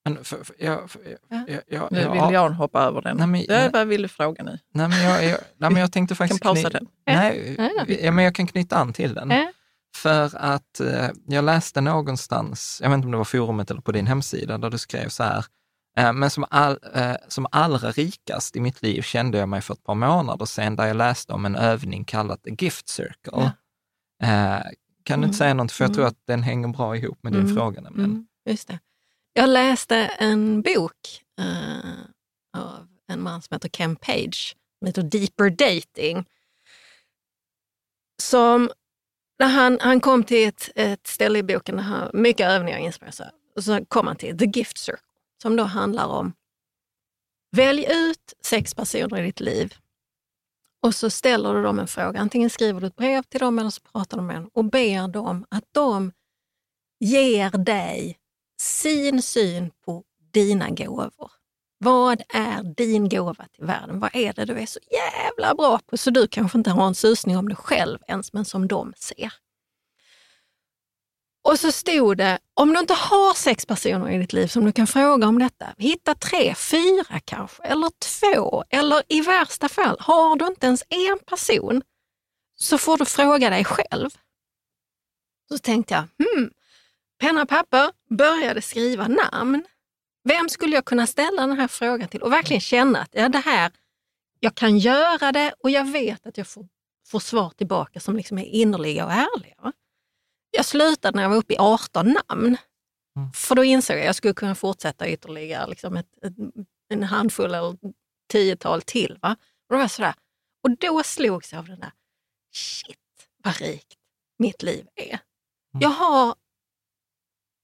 Men 0.06 0.24
för, 0.24 0.44
för, 0.44 0.56
jag, 0.60 0.92
för, 0.92 1.02
Ja. 1.30 1.44
jag, 1.48 1.62
jag, 1.68 1.92
Nu 1.92 2.00
jag, 2.02 2.12
vill 2.26 2.34
Jan 2.34 2.54
hoppa 2.54 2.82
över 2.82 3.02
den. 3.02 3.18
Nej, 3.18 3.28
men- 3.28 3.46
det, 3.48 3.70
vad 3.74 3.88
vill 3.88 4.02
du 4.02 4.08
fråga 4.08 4.44
nu? 4.44 4.60
Nej, 4.74 4.88
men 4.88 5.04
jag, 5.04 5.26
jag, 5.26 5.38
nej, 5.58 5.70
men 5.72 5.82
jag 5.82 5.92
tänkte 5.92 6.16
faktiskt... 6.22 6.42
pausa 6.44 6.68
kny- 6.70 6.72
den. 6.72 6.88
Nej, 7.06 7.56
Ja. 7.58 7.86
ja, 8.00 8.12
men 8.12 8.26
jag 8.26 8.36
kan 8.36 8.48
knyta 8.48 8.76
an 8.78 8.94
till 8.94 9.14
den. 9.14 9.30
Ja. 9.30 9.52
För 9.96 10.36
att 10.38 10.80
eh, 10.80 11.10
jag 11.28 11.44
läste 11.44 11.82
någonstans, 11.82 12.80
jag 12.84 12.90
vet 12.90 12.96
inte 12.96 13.06
om 13.06 13.12
det 13.12 13.18
var 13.18 13.24
forumet 13.26 13.72
eller 13.72 13.82
på 13.82 13.92
din 13.92 14.08
hemsida, 14.08 14.58
där 14.58 14.70
du 14.70 14.78
skrev 14.78 15.10
så 15.10 15.24
här, 15.24 15.46
eh, 15.98 16.14
men 16.14 16.30
som, 16.30 16.46
all, 16.50 16.80
eh, 16.94 17.16
som 17.28 17.48
allra 17.52 17.92
rikast 17.92 18.56
i 18.56 18.60
mitt 18.60 18.82
liv 18.82 19.02
kände 19.02 19.38
jag 19.38 19.50
mig 19.50 19.62
för 19.62 19.74
ett 19.74 19.84
par 19.84 19.96
månader 19.96 20.46
sedan, 20.46 20.76
där 20.76 20.88
jag 20.88 20.98
läste 20.98 21.34
om 21.34 21.46
en 21.46 21.56
övning 21.56 22.06
kallad 22.06 22.44
The 22.44 22.56
Gift 22.66 22.90
Circle. 22.90 23.52
Eh, 24.24 24.60
kan 25.04 25.22
du 25.22 25.26
inte 25.26 25.38
säga 25.38 25.54
något, 25.54 25.72
för 25.72 25.84
jag 25.84 25.94
tror 25.94 26.06
att 26.06 26.18
den 26.28 26.44
hänger 26.44 26.68
bra 26.68 26.98
ihop 26.98 27.20
med 27.24 27.34
din 27.34 27.42
Mm. 27.42 27.56
fråga 27.56 27.82
nämligen. 27.82 28.12
Mm, 28.12 28.26
just 28.50 28.68
det. 28.68 28.80
Jag 29.34 29.50
läste 29.50 29.96
en 29.98 30.62
bok 30.62 31.24
uh, 31.42 32.02
av 32.58 32.88
en 33.08 33.22
man 33.22 33.42
som 33.42 33.56
heter 33.56 33.70
Ken 33.70 33.96
Page, 33.96 34.56
som 34.80 34.88
heter 34.88 35.04
Deeper 35.04 35.50
Dating. 35.50 36.26
Som, 38.22 38.72
när 39.40 39.48
han, 39.48 39.78
han 39.82 40.00
kom 40.00 40.24
till 40.24 40.48
ett, 40.48 40.70
ett 40.76 41.08
ställe 41.08 41.40
i 41.40 41.44
boken 41.44 41.76
där 41.76 41.84
han, 41.84 42.10
mycket 42.14 42.48
övningar 42.48 42.78
inspireras 42.78 43.22
av. 43.22 43.28
Och 43.56 43.64
så 43.64 43.86
kom 43.86 44.08
han 44.08 44.16
till 44.16 44.38
The 44.38 44.46
Gift 44.46 44.78
Circle, 44.78 45.02
som 45.42 45.56
då 45.56 45.64
handlar 45.64 46.06
om 46.06 46.34
välj 47.52 47.86
ut 47.90 48.34
sex 48.46 48.74
personer 48.74 49.22
i 49.22 49.26
ditt 49.26 49.40
liv 49.40 49.74
och 50.82 50.96
så 50.96 51.10
ställer 51.10 51.54
du 51.54 51.64
dem 51.64 51.80
en 51.80 51.88
fråga. 51.88 52.20
Antingen 52.20 52.50
skriver 52.50 52.82
du 52.82 52.88
ett 52.88 52.96
brev 52.96 53.24
till 53.24 53.40
dem 53.40 53.60
eller 53.60 53.70
så 53.70 53.82
pratar 53.82 54.18
du 54.18 54.24
med 54.24 54.36
dem 54.36 54.50
och 54.54 54.66
ber 54.66 55.08
dem 55.08 55.46
att 55.50 55.64
de 55.72 56.12
ger 57.00 57.50
dig 57.50 58.18
sin 58.62 59.22
syn 59.22 59.72
på 59.86 60.04
dina 60.34 60.70
gåvor. 60.70 61.32
Vad 61.78 62.22
är 62.30 62.64
din 62.64 63.10
gåva 63.10 63.46
till 63.56 63.66
världen? 63.66 64.00
Vad 64.00 64.16
är 64.16 64.34
det 64.34 64.46
du 64.46 64.60
är 64.60 64.66
så 64.66 64.80
jävla 64.92 65.56
bra 65.56 65.80
på 65.86 65.98
så 65.98 66.10
du 66.10 66.28
kanske 66.28 66.58
inte 66.58 66.70
har 66.70 66.88
en 66.88 66.96
susning 66.96 67.38
om 67.38 67.50
det 67.50 67.56
själv 67.56 68.00
ens, 68.08 68.34
men 68.34 68.46
som 68.46 68.68
de 68.68 68.94
ser. 68.98 69.34
Och 71.44 71.60
så 71.60 71.72
stod 71.72 72.18
det, 72.18 72.40
om 72.54 72.74
du 72.74 72.80
inte 72.80 72.94
har 72.94 73.34
sex 73.34 73.66
personer 73.66 74.10
i 74.10 74.18
ditt 74.18 74.34
liv 74.34 74.48
som 74.48 74.66
du 74.66 74.72
kan 74.72 74.88
fråga 74.88 75.28
om 75.28 75.40
detta, 75.40 75.74
hitta 75.78 76.16
tre, 76.16 76.56
fyra 76.56 77.20
kanske, 77.26 77.64
eller 77.64 77.90
två, 78.00 78.64
eller 78.70 79.04
i 79.08 79.22
värsta 79.22 79.70
fall, 79.70 79.96
har 80.00 80.36
du 80.36 80.48
inte 80.48 80.68
ens 80.68 80.84
en 80.90 81.20
person 81.26 81.82
så 82.56 82.78
får 82.78 82.98
du 82.98 83.06
fråga 83.06 83.50
dig 83.50 83.66
själv. 83.66 84.10
Så 85.48 85.58
tänkte 85.58 85.94
jag, 85.94 86.02
hmm, 86.02 86.52
penna 87.22 87.42
och 87.42 87.50
papper, 87.50 87.92
började 88.10 88.62
skriva 88.62 89.08
namn. 89.08 89.66
Vem 90.24 90.50
skulle 90.50 90.76
jag 90.76 90.86
kunna 90.86 91.08
ställa 91.08 91.48
den 91.48 91.60
här 91.60 91.68
frågan 91.68 92.08
till 92.10 92.22
och 92.22 92.32
verkligen 92.32 92.62
känna 92.62 93.00
att 93.00 93.10
ja, 93.12 93.30
det 93.30 93.38
här, 93.38 93.72
jag 94.40 94.56
kan 94.56 94.78
göra 94.78 95.32
det 95.32 95.54
och 95.64 95.70
jag 95.70 95.92
vet 95.92 96.26
att 96.26 96.38
jag 96.38 96.48
får, 96.48 96.68
får 97.08 97.20
svar 97.20 97.50
tillbaka 97.50 98.00
som 98.00 98.16
liksom 98.16 98.38
är 98.38 98.46
innerliga 98.46 99.06
och 99.06 99.12
ärliga. 99.12 99.74
Jag 100.52 100.66
slutade 100.66 101.16
när 101.16 101.24
jag 101.24 101.30
var 101.30 101.38
uppe 101.38 101.54
i 101.54 101.58
18 101.58 102.18
namn. 102.30 102.58
För 103.34 103.56
då 103.56 103.64
insåg 103.64 103.96
jag 103.96 104.02
att 104.02 104.06
jag 104.06 104.16
skulle 104.16 104.34
kunna 104.34 104.56
fortsätta 104.56 105.10
ytterligare 105.10 105.68
liksom 105.70 105.98
ett, 105.98 106.24
ett, 106.26 106.34
en 106.90 107.04
handfull 107.04 107.54
eller 107.54 107.78
tiotal 108.30 108.82
till. 108.82 109.18
Va? 109.22 109.36
Och, 109.70 109.76
då 109.76 109.78
var 109.78 109.88
sådär. 109.88 110.14
och 110.64 110.78
då 110.78 111.04
slogs 111.04 111.52
jag 111.52 111.60
av 111.60 111.66
den 111.66 111.80
där, 111.80 111.92
shit 112.54 112.98
vad 113.44 113.62
rikt 113.62 113.98
mitt 114.40 114.64
liv 114.64 114.88
är. 114.96 115.20
Jag 115.80 115.90
har, 115.90 116.36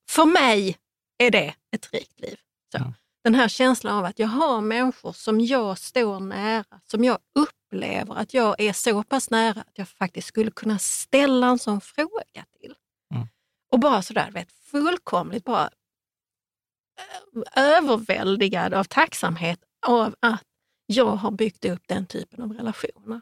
för 0.09 0.25
mig 0.25 0.77
är 1.17 1.31
det 1.31 1.55
ett 1.71 1.93
rikt 1.93 2.19
liv. 2.19 2.37
Så. 2.71 2.77
Mm. 2.77 2.93
Den 3.23 3.35
här 3.35 3.47
känslan 3.47 3.97
av 3.97 4.05
att 4.05 4.19
jag 4.19 4.27
har 4.27 4.61
människor 4.61 5.11
som 5.11 5.41
jag 5.41 5.77
står 5.77 6.19
nära, 6.19 6.81
som 6.83 7.03
jag 7.03 7.17
upplever 7.35 8.15
att 8.15 8.33
jag 8.33 8.61
är 8.61 8.73
så 8.73 9.03
pass 9.03 9.29
nära 9.29 9.61
att 9.61 9.77
jag 9.77 9.89
faktiskt 9.89 10.27
skulle 10.27 10.51
kunna 10.51 10.79
ställa 10.79 11.47
en 11.47 11.59
sån 11.59 11.81
fråga 11.81 12.45
till. 12.61 12.75
Mm. 13.15 13.27
Och 13.71 13.79
bara 13.79 14.01
sådär, 14.01 14.31
vet, 14.31 14.51
fullkomligt 14.51 15.43
bara 15.43 15.69
eh, 17.55 17.63
överväldigad 17.63 18.73
av 18.73 18.83
tacksamhet 18.83 19.59
av 19.87 20.15
att 20.19 20.43
jag 20.85 21.15
har 21.15 21.31
byggt 21.31 21.65
upp 21.65 21.81
den 21.85 22.05
typen 22.05 22.43
av 22.43 22.53
relationer. 22.53 23.21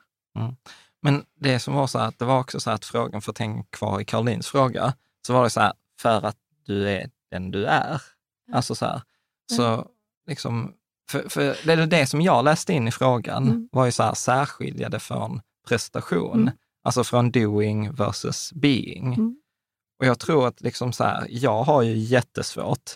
Men 1.02 1.26
det 1.36 1.60
som 1.60 1.74
var 1.74 1.88
så 1.88 2.00
att 2.00 2.20
det 2.20 2.26
var 2.26 2.40
också 2.40 2.60
så 2.60 2.72
att 2.72 2.86
frågan, 2.86 3.22
för 3.22 3.32
att 3.32 3.38
hänga 3.38 3.64
kvar 3.64 4.00
i 4.00 4.06
Karolins 4.06 4.48
fråga, 4.48 4.94
så 5.28 5.34
var 5.34 5.44
det 5.44 5.50
så 5.50 5.60
här, 5.60 5.74
för 6.02 6.26
att 6.26 6.38
du 6.66 6.90
är 6.90 7.10
den 7.32 7.52
du 7.52 7.66
är. 7.66 8.02
Alltså 8.54 8.76
så 8.76 8.86
här, 8.86 9.02
så 9.52 9.88
liksom, 10.28 10.74
för, 11.10 11.30
för 11.30 11.58
det, 11.66 11.74
är 11.74 11.88
det 11.88 12.08
som 12.08 12.22
jag 12.22 12.46
läste 12.46 12.74
in 12.74 12.88
i 12.88 12.92
frågan 12.92 13.44
Mm. 13.44 13.70
var 13.72 13.86
ju 13.86 13.92
så 13.92 14.04
här, 14.04 14.14
särskilja 14.14 14.90
det 14.90 15.00
från 15.00 15.42
prestation, 15.68 16.42
Mm. 16.42 16.54
alltså 16.84 17.04
från 17.04 17.32
doing 17.32 17.92
versus 17.92 18.54
being. 18.54 19.14
Mm. 19.14 19.38
Och 20.00 20.06
jag 20.06 20.20
tror 20.20 20.48
att 20.48 20.62
liksom 20.62 20.94
så 20.94 21.04
här, 21.04 21.28
jag 21.30 21.64
har 21.64 21.82
ju 21.82 21.98
jättesvårt, 21.98 22.92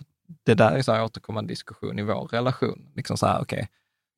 det 0.45 0.53
där 0.53 0.71
är 0.71 0.81
så 0.81 0.91
här 0.93 1.03
återkommande 1.03 1.51
diskussion 1.51 1.99
i 1.99 2.03
vår 2.03 2.27
relation, 2.27 2.91
liksom 2.95 3.17
så 3.17 3.25
här, 3.25 3.41
okej, 3.41 3.69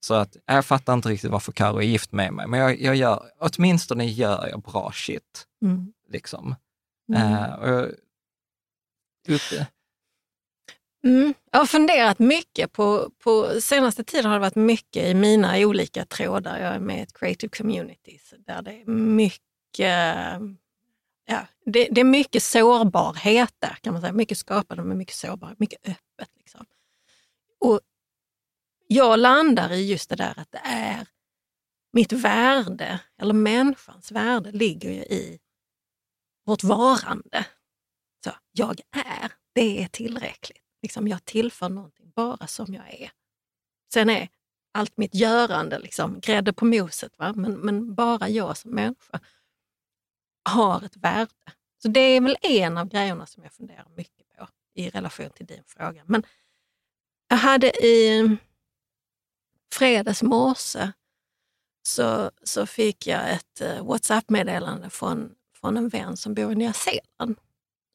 så 0.06 0.14
att 0.14 0.38
jag 0.46 0.66
fattar 0.66 0.94
inte 0.94 1.10
riktigt 1.10 1.32
varför 1.32 1.52
Karo 1.52 1.78
är 1.78 1.82
gift 1.82 2.12
med 2.12 2.34
mig, 2.34 2.48
men 2.48 2.60
jag, 2.60 2.82
jag 2.82 2.96
gör, 2.96 3.24
åtminstone 3.40 4.06
gör 4.06 4.48
jag 4.48 4.62
bra 4.62 4.92
shit. 4.94 5.48
Mm. 5.66 5.94
Liksom. 6.10 6.56
Eh, 7.16 7.54
och 7.54 7.70
jag, 7.70 7.92
uppe? 9.30 9.68
Mm. 11.04 11.34
Jag 11.52 11.60
har 11.60 11.66
funderat 11.66 12.20
mycket 12.20 12.72
på, 12.72 13.10
på 13.24 13.62
senaste 13.62 14.04
tiden 14.04 14.26
har 14.26 14.34
det 14.34 14.40
varit 14.40 14.56
mycket 14.56 15.06
i 15.06 15.14
mina 15.14 15.58
olika 15.58 16.06
trådar. 16.06 16.60
Jag 16.60 16.76
är 16.76 16.80
med 16.80 17.00
i 17.00 17.02
ett 17.02 17.20
creative 17.20 17.58
community 17.58 18.20
där 18.38 18.62
det 18.62 18.82
är 18.82 18.86
mycket, 18.92 20.42
ja, 21.26 21.48
det, 21.66 21.88
det 21.92 22.02
är 22.02 22.06
mycket 22.06 22.44
sårbarhet 22.44 23.56
där 23.60 23.78
kan 23.82 23.94
man 23.94 24.02
säga. 24.02 24.14
Mycket 24.14 24.38
skapande 24.38 24.84
men 24.84 24.98
mycket 24.98 25.16
sårbarhet, 25.16 25.60
mycket 25.60 25.80
öppet. 25.88 26.30
Liksom. 26.38 26.66
Och 27.60 27.80
jag 28.88 29.20
landar 29.20 29.72
i 29.72 29.92
just 29.92 30.10
det 30.10 30.16
där 30.16 30.34
att 30.40 30.52
det 30.52 30.62
är 30.64 31.08
mitt 31.94 32.12
värde, 32.12 33.00
eller 33.22 33.34
människans 33.34 34.12
värde, 34.12 34.52
ligger 34.52 34.90
ju 34.90 35.04
i 35.04 35.40
vårt 36.46 36.64
varande. 36.64 37.46
Så, 38.24 38.32
jag 38.52 38.82
är, 38.92 39.32
det 39.54 39.84
är 39.84 39.88
tillräckligt. 39.88 40.64
Liksom, 40.82 41.08
jag 41.08 41.26
tillför 41.26 41.70
någonting 41.70 42.12
bara 42.16 42.48
som 42.48 42.74
jag 42.74 42.94
är. 42.94 43.12
Sen 43.94 44.10
är 44.10 44.30
allt 44.74 44.98
mitt 44.98 45.16
görande 45.16 45.80
liksom 45.80 46.20
grädde 46.20 46.54
på 46.54 46.66
moset, 46.66 47.18
va? 47.18 47.34
Men, 47.36 47.54
men 47.54 47.96
bara 47.96 48.30
jag 48.30 48.58
som 48.58 48.72
människa 48.72 49.20
har 50.50 50.86
ett 50.86 50.98
värde. 50.98 51.32
Så 51.82 51.88
det 51.88 52.00
är 52.00 52.22
väl 52.22 52.38
en 52.42 52.78
av 52.78 52.90
grejerna 52.90 53.26
som 53.26 53.44
jag 53.44 53.54
funderar 53.54 53.88
mycket 53.96 54.28
på 54.38 54.48
i 54.74 54.90
relation 54.90 55.30
till 55.30 55.46
din 55.46 55.64
fråga. 55.66 56.04
Men 56.06 56.24
jag 57.28 57.38
hade 57.38 57.86
i 57.86 58.38
fredags 59.74 60.24
morse 60.24 60.92
så, 61.84 62.32
så 62.44 62.66
fick 62.66 63.08
jag 63.08 63.32
ett 63.32 63.62
eh, 63.62 63.86
WhatsApp-meddelande 63.86 64.90
från, 64.90 65.36
från 65.56 65.78
en 65.78 65.90
vän 65.90 66.18
som 66.18 66.34
bor 66.34 66.52
i 66.52 66.56
Nya 66.56 66.74
Zeeland 66.74 67.38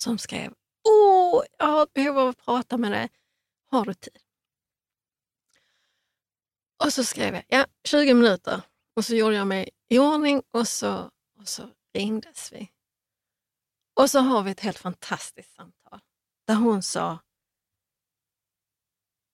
som 0.03 0.19
skrev 0.19 0.55
Åh, 0.89 1.45
jag 1.59 1.67
har 1.67 1.83
ett 1.83 1.93
behov 1.93 2.19
av 2.19 2.29
att 2.29 2.39
prata 2.39 2.77
med 2.77 2.93
dig. 2.93 3.09
Har 3.71 3.85
du 3.85 3.95
tid? 3.95 4.19
Och 6.85 6.93
så 6.93 7.05
skrev 7.05 7.35
jag, 7.35 7.45
ja, 7.49 7.67
20 7.85 8.15
minuter. 8.15 8.63
Och 8.97 9.05
så 9.05 9.15
gjorde 9.15 9.37
jag 9.37 9.47
mig 9.47 9.71
i 9.89 9.99
ordning 9.99 10.43
och 10.51 10.69
så, 10.69 11.11
och 11.39 11.49
så 11.49 11.71
ringdes 11.95 12.53
vi. 12.53 12.71
Och 14.01 14.11
så 14.11 14.19
har 14.19 14.43
vi 14.43 14.51
ett 14.51 14.61
helt 14.61 14.79
fantastiskt 14.79 15.55
samtal 15.55 16.01
där 16.47 16.55
hon 16.55 16.83
sa, 16.83 17.19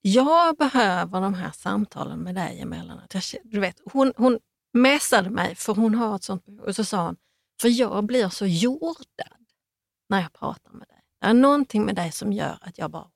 jag 0.01 0.57
behöver 0.57 1.21
de 1.21 1.35
här 1.35 1.53
samtalen 1.53 2.19
med 2.19 2.35
dig 2.35 2.61
emellanåt. 2.61 3.15
Jag, 3.15 3.23
du 3.45 3.61
vet, 3.61 3.81
hon, 3.85 4.13
hon 4.17 4.39
messade 4.73 5.31
mig 5.31 5.55
för 5.55 5.75
hon 5.75 5.95
har 5.95 6.17
ett 6.17 6.25
sånt 6.25 6.45
behov. 6.45 6.61
Och 6.61 6.77
så 6.77 6.85
sa 6.85 7.05
hon, 7.05 7.17
för 7.61 7.69
jag 7.69 8.05
blir 8.05 8.29
så 8.29 8.47
jordad 8.47 9.42
när 10.09 10.23
jag 10.23 10.33
pratar 10.33 10.71
med 10.71 10.89
dig. 10.89 11.01
Det 11.21 11.27
är 11.27 11.35
någonting 11.35 11.85
med 11.85 11.97
dig 11.97 12.13
som 12.13 12.33
gör 12.33 12.59
att 12.61 12.79
jag 12.79 12.91
bara 12.91 13.11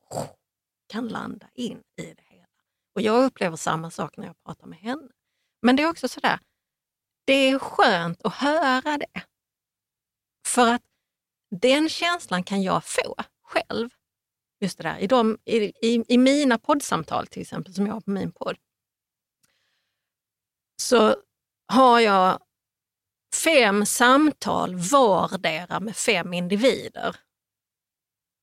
kan 0.88 1.08
landa 1.08 1.48
in 1.54 1.82
i 1.96 2.14
det 2.14 2.22
hela. 2.22 2.46
Och 2.94 3.00
jag 3.00 3.24
upplever 3.24 3.56
samma 3.56 3.90
sak 3.90 4.16
när 4.16 4.26
jag 4.26 4.42
pratar 4.44 4.66
med 4.66 4.78
henne. 4.78 5.08
Men 5.62 5.76
det 5.76 5.82
är 5.82 5.90
också 5.90 6.08
sådär, 6.08 6.38
det 7.24 7.32
är 7.32 7.58
skönt 7.58 8.22
att 8.24 8.34
höra 8.34 8.98
det. 8.98 9.22
För 10.46 10.74
att 10.74 10.82
den 11.50 11.88
känslan 11.88 12.44
kan 12.44 12.62
jag 12.62 12.84
få 12.84 13.14
själv. 13.42 13.90
Just 14.60 14.78
det 14.78 14.84
där, 14.84 14.98
i, 14.98 15.06
de, 15.06 15.38
i, 15.44 15.56
i, 15.56 16.04
i 16.08 16.18
mina 16.18 16.58
poddsamtal 16.58 17.26
till 17.26 17.42
exempel, 17.42 17.74
som 17.74 17.86
jag 17.86 17.94
har 17.94 18.00
på 18.00 18.10
min 18.10 18.32
podd. 18.32 18.56
så 20.82 21.16
har 21.66 22.00
jag 22.00 22.45
fem 23.34 23.86
samtal 23.86 24.74
vardera 24.74 25.80
med 25.80 25.96
fem 25.96 26.32
individer. 26.32 27.16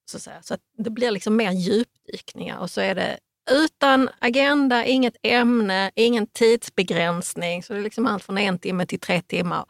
Så, 0.05 0.17
att, 0.17 0.23
säga. 0.23 0.41
så 0.41 0.53
att 0.53 0.61
det 0.77 0.89
blir 0.89 1.11
liksom 1.11 1.35
mer 1.35 1.51
djupdykningar 1.51 2.59
och 2.59 2.69
så 2.69 2.81
är 2.81 2.95
det 2.95 3.19
utan 3.51 4.09
agenda, 4.19 4.85
inget 4.85 5.15
ämne, 5.23 5.91
ingen 5.95 6.27
tidsbegränsning. 6.27 7.63
Så 7.63 7.73
det 7.73 7.79
är 7.79 7.83
liksom 7.83 8.05
allt 8.05 8.23
från 8.23 8.37
en 8.37 8.59
timme 8.59 8.85
till 8.85 8.99
tre 8.99 9.21
timmar. 9.21 9.65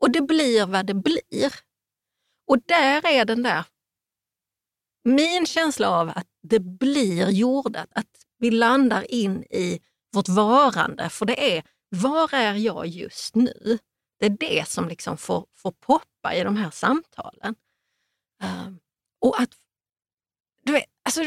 Och 0.00 0.10
det 0.10 0.20
blir 0.20 0.66
vad 0.66 0.86
det 0.86 0.94
blir. 0.94 1.54
Och 2.46 2.58
där 2.66 3.06
är 3.06 3.24
den 3.24 3.42
där, 3.42 3.64
min 5.04 5.46
känsla 5.46 5.90
av 5.90 6.08
att 6.08 6.26
det 6.42 6.60
blir 6.60 7.30
jordat, 7.30 7.88
att 7.92 8.06
vi 8.38 8.50
landar 8.50 9.10
in 9.10 9.42
i 9.42 9.80
vårt 10.12 10.28
varande. 10.28 11.08
För 11.08 11.26
det 11.26 11.56
är, 11.56 11.62
var 11.88 12.34
är 12.34 12.54
jag 12.54 12.86
just 12.86 13.34
nu? 13.34 13.78
Det 14.18 14.26
är 14.26 14.30
det 14.30 14.68
som 14.68 14.88
liksom 14.88 15.16
får, 15.16 15.46
får 15.56 15.70
poppa 15.70 16.34
i 16.34 16.44
de 16.44 16.56
här 16.56 16.70
samtalen. 16.70 17.54
Um, 18.42 18.78
och 19.20 19.40
att, 19.40 19.50
du 20.62 20.72
vet, 20.72 20.84
alltså, 21.04 21.24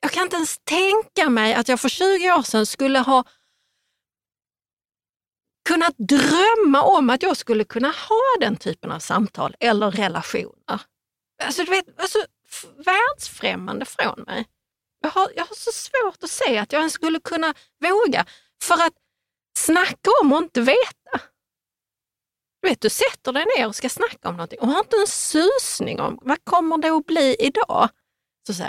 jag 0.00 0.10
kan 0.12 0.22
inte 0.22 0.36
ens 0.36 0.58
tänka 0.58 1.30
mig 1.30 1.54
att 1.54 1.68
jag 1.68 1.80
för 1.80 1.88
20 1.88 2.32
år 2.32 2.42
sedan 2.42 2.66
skulle 2.66 2.98
ha 2.98 3.24
kunnat 5.68 5.94
drömma 5.98 6.82
om 6.82 7.10
att 7.10 7.22
jag 7.22 7.36
skulle 7.36 7.64
kunna 7.64 7.88
ha 7.88 8.22
den 8.40 8.56
typen 8.56 8.92
av 8.92 8.98
samtal 8.98 9.56
eller 9.60 9.90
relationer. 9.90 10.80
Alltså, 11.42 11.64
du 11.64 11.70
vet, 11.70 12.00
alltså, 12.00 12.18
världsfrämmande 12.76 13.84
från 13.84 14.22
mig. 14.22 14.46
Jag 15.00 15.10
har, 15.10 15.32
jag 15.36 15.44
har 15.44 15.54
så 15.54 15.72
svårt 15.72 16.24
att 16.24 16.30
se 16.30 16.58
att 16.58 16.72
jag 16.72 16.80
ens 16.80 16.92
skulle 16.92 17.20
kunna 17.20 17.54
våga. 17.80 18.26
För 18.62 18.74
att 18.74 18.94
snacka 19.58 20.10
om 20.22 20.32
och 20.32 20.38
inte 20.38 20.60
veta. 20.60 21.20
Du 22.60 22.68
vet, 22.68 22.80
du 22.80 22.90
sätter 22.90 23.32
dig 23.32 23.46
ner 23.56 23.66
och 23.66 23.76
ska 23.76 23.88
snacka 23.88 24.28
om 24.28 24.36
någonting 24.36 24.60
och 24.60 24.68
har 24.68 24.78
inte 24.78 24.96
en 24.96 25.06
susning 25.06 26.00
om 26.00 26.18
vad 26.22 26.44
kommer 26.44 26.78
det 26.78 26.88
att 26.88 27.06
bli 27.06 27.36
idag. 27.38 27.88
Så 28.46 28.64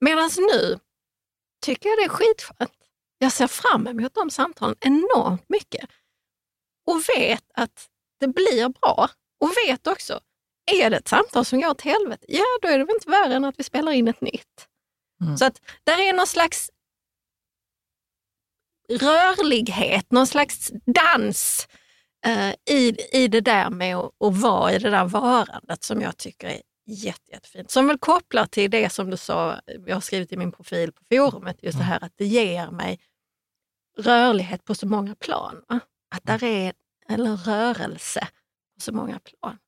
Medan 0.00 0.30
nu 0.38 0.78
tycker 1.64 1.88
jag 1.88 1.98
det 1.98 2.04
är 2.04 2.08
skitskönt. 2.08 2.72
Jag 3.18 3.32
ser 3.32 3.46
fram 3.46 3.86
emot 3.86 4.14
de 4.14 4.30
samtalen 4.30 4.76
enormt 4.80 5.48
mycket 5.48 5.90
och 6.86 7.02
vet 7.16 7.44
att 7.54 7.88
det 8.20 8.28
blir 8.28 8.68
bra. 8.68 9.08
Och 9.40 9.52
vet 9.66 9.86
också, 9.86 10.20
är 10.72 10.90
det 10.90 10.96
ett 10.96 11.08
samtal 11.08 11.44
som 11.44 11.60
går 11.60 11.70
åt 11.70 11.80
helvete, 11.80 12.24
ja 12.28 12.44
då 12.62 12.68
är 12.68 12.78
det 12.78 12.84
väl 12.84 12.94
inte 12.94 13.10
värre 13.10 13.34
än 13.34 13.44
att 13.44 13.58
vi 13.58 13.64
spelar 13.64 13.92
in 13.92 14.08
ett 14.08 14.20
nytt. 14.20 14.68
Mm. 15.20 15.36
Så 15.36 15.44
att 15.44 15.60
där 15.84 15.98
är 15.98 16.12
någon 16.12 16.26
slags 16.26 16.70
rörlighet, 18.88 20.12
någon 20.12 20.26
slags 20.26 20.72
dans 20.86 21.68
eh, 22.26 22.74
i, 22.76 22.96
i 23.12 23.28
det 23.28 23.40
där 23.40 23.70
med 23.70 23.96
att, 23.96 24.12
att 24.24 24.36
vara 24.36 24.72
i 24.72 24.78
det 24.78 24.90
där 24.90 25.04
varandet 25.04 25.84
som 25.84 26.00
jag 26.00 26.16
tycker 26.16 26.48
är 26.48 26.60
jätte, 26.86 27.30
jättefint. 27.32 27.70
Som 27.70 27.86
väl 27.86 27.98
kopplar 27.98 28.46
till 28.46 28.70
det 28.70 28.90
som 28.90 29.10
du 29.10 29.16
sa, 29.16 29.60
jag 29.86 29.96
har 29.96 30.00
skrivit 30.00 30.32
i 30.32 30.36
min 30.36 30.52
profil 30.52 30.92
på 30.92 31.02
forumet, 31.10 31.56
just 31.62 31.78
det 31.78 31.84
mm. 31.84 31.92
här 31.92 32.04
att 32.04 32.12
det 32.16 32.26
ger 32.26 32.70
mig 32.70 33.00
rörlighet 33.98 34.64
på 34.64 34.74
så 34.74 34.86
många 34.86 35.14
plan. 35.14 35.62
Va? 35.68 35.80
Att 36.14 36.24
där 36.24 36.44
är 36.44 36.72
en 37.06 37.36
rörelse 37.36 38.28
på 38.74 38.80
så 38.80 38.92
många 38.92 39.18
plan. 39.18 39.58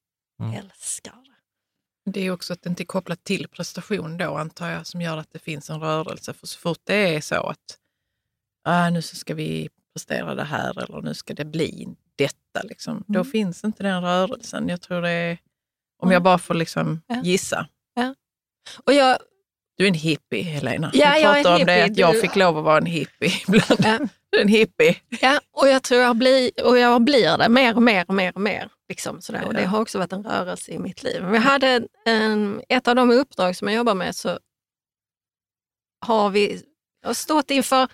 Mm. 0.40 0.54
Älskar 0.54 1.12
det. 1.12 2.10
Det 2.10 2.20
är 2.20 2.30
också 2.30 2.52
att 2.52 2.62
det 2.62 2.70
inte 2.70 2.82
är 2.82 2.86
kopplat 2.86 3.24
till 3.24 3.48
prestation 3.48 4.16
då, 4.16 4.36
antar 4.36 4.68
jag, 4.70 4.86
som 4.86 5.00
gör 5.00 5.16
att 5.16 5.30
det 5.30 5.38
finns 5.38 5.70
en 5.70 5.80
rörelse. 5.80 6.32
För 6.32 6.46
så 6.46 6.58
fort 6.58 6.80
det 6.84 7.16
är 7.16 7.20
så 7.20 7.46
att 7.46 7.78
ah, 8.64 8.90
nu 8.90 9.02
så 9.02 9.16
ska 9.16 9.34
vi 9.34 9.68
prestera 9.92 10.34
det 10.34 10.44
här 10.44 10.82
eller 10.82 11.02
nu 11.02 11.14
ska 11.14 11.34
det 11.34 11.44
bli 11.44 11.96
detta, 12.16 12.62
liksom, 12.64 12.92
mm. 12.92 13.04
då 13.08 13.24
finns 13.24 13.64
inte 13.64 13.82
den 13.82 14.02
rörelsen. 14.02 14.68
Jag 14.68 14.80
tror 14.80 15.02
det 15.02 15.10
är, 15.10 15.38
om 15.98 16.08
mm. 16.08 16.12
jag 16.12 16.22
bara 16.22 16.38
får 16.38 16.54
liksom 16.54 17.00
ja. 17.06 17.20
gissa. 17.24 17.66
Ja. 17.94 18.14
Och 18.84 18.92
jag, 18.92 19.18
du 19.76 19.84
är 19.84 19.88
en 19.88 19.94
hippie, 19.94 20.42
Helena. 20.42 20.90
Ja, 20.94 21.14
du 21.16 21.22
pratar 21.22 21.60
om 21.60 21.66
det, 21.66 21.84
att 21.84 21.96
jag 21.96 22.20
fick 22.20 22.36
lov 22.36 22.58
att 22.58 22.64
vara 22.64 22.78
en 22.78 22.86
hippie 22.86 23.32
ibland. 23.48 23.80
Ja. 23.84 24.08
Du 24.30 24.38
är 24.38 24.42
en 24.42 24.48
hippie. 24.48 24.96
Ja, 25.20 25.40
och 25.52 25.68
jag 25.68 25.82
tror 25.82 26.00
jag 26.00 26.16
blir, 26.16 26.50
och 26.64 26.78
jag 26.78 27.02
blir 27.02 27.38
det 27.38 27.48
mer 27.48 27.76
och 27.76 27.82
mer 27.82 28.04
och 28.08 28.14
mer 28.14 28.32
och 28.34 28.40
mer. 28.40 28.68
Liksom 28.88 29.20
sådär. 29.20 29.44
Och 29.46 29.54
det 29.54 29.64
har 29.64 29.80
också 29.80 29.98
varit 29.98 30.12
en 30.12 30.24
rörelse 30.24 30.72
i 30.72 30.78
mitt 30.78 31.02
liv. 31.02 31.24
Vi 31.24 31.38
hade 31.38 31.88
en, 32.04 32.62
ett 32.68 32.88
av 32.88 32.96
de 32.96 33.10
uppdrag 33.10 33.56
som 33.56 33.68
jag 33.68 33.76
jobbar 33.76 33.94
med 33.94 34.16
så 34.16 34.38
har 36.06 36.30
vi 36.30 36.62
har 37.02 37.14
stått 37.14 37.50
inför 37.50 37.88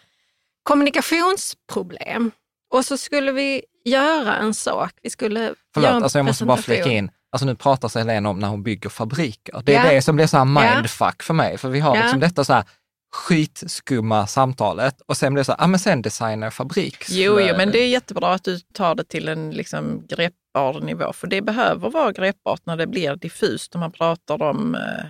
kommunikationsproblem. 0.62 2.30
Och 2.70 2.84
så 2.84 2.96
skulle 2.96 3.32
vi 3.32 3.62
göra 3.84 4.36
en 4.36 4.54
sak. 4.54 4.92
Vi 5.02 5.10
skulle 5.10 5.54
Förlåt, 5.74 5.90
göra 5.90 6.02
alltså 6.02 6.18
jag 6.18 6.26
måste 6.26 6.44
bara 6.44 6.56
flika 6.56 6.90
in. 6.90 7.10
Alltså 7.32 7.46
nu 7.46 7.54
pratar 7.54 7.88
sig 7.88 8.02
Helena 8.02 8.28
om 8.28 8.38
när 8.38 8.48
hon 8.48 8.62
bygger 8.62 8.90
fabriker. 8.90 9.62
Det 9.64 9.74
är 9.74 9.84
ja. 9.84 9.92
det 9.92 10.02
som 10.02 10.16
blir 10.16 10.26
så 10.26 10.36
här 10.36 10.44
mindfuck 10.44 11.14
ja. 11.18 11.24
för 11.24 11.34
mig. 11.34 11.58
För 11.58 11.68
vi 11.68 11.80
har 11.80 11.96
ja. 11.96 12.02
liksom 12.02 12.20
detta 12.20 12.44
så 12.44 12.52
här 12.52 12.64
skitskumma 13.12 14.26
samtalet 14.26 15.00
och 15.06 15.16
sen 15.16 15.34
blir 15.34 15.40
det 15.40 15.44
så 15.44 15.52
här, 15.52 15.64
ah, 15.64 15.66
men 15.66 15.80
sen 15.80 16.02
designar 16.02 16.50
fabrik. 16.50 17.04
Jo, 17.08 17.40
jo, 17.40 17.54
men 17.56 17.70
det 17.70 17.78
är 17.78 17.88
jättebra 17.88 18.32
att 18.32 18.44
du 18.44 18.58
tar 18.58 18.94
det 18.94 19.04
till 19.04 19.28
en 19.28 19.50
liksom 19.50 20.06
greppbar 20.06 20.80
nivå, 20.80 21.12
för 21.12 21.26
det 21.26 21.42
behöver 21.42 21.90
vara 21.90 22.12
greppbart 22.12 22.60
när 22.64 22.76
det 22.76 22.86
blir 22.86 23.16
diffust 23.16 23.74
och 23.74 23.80
man 23.80 23.92
pratar 23.92 24.42
om 24.42 24.74
eh, 24.74 25.04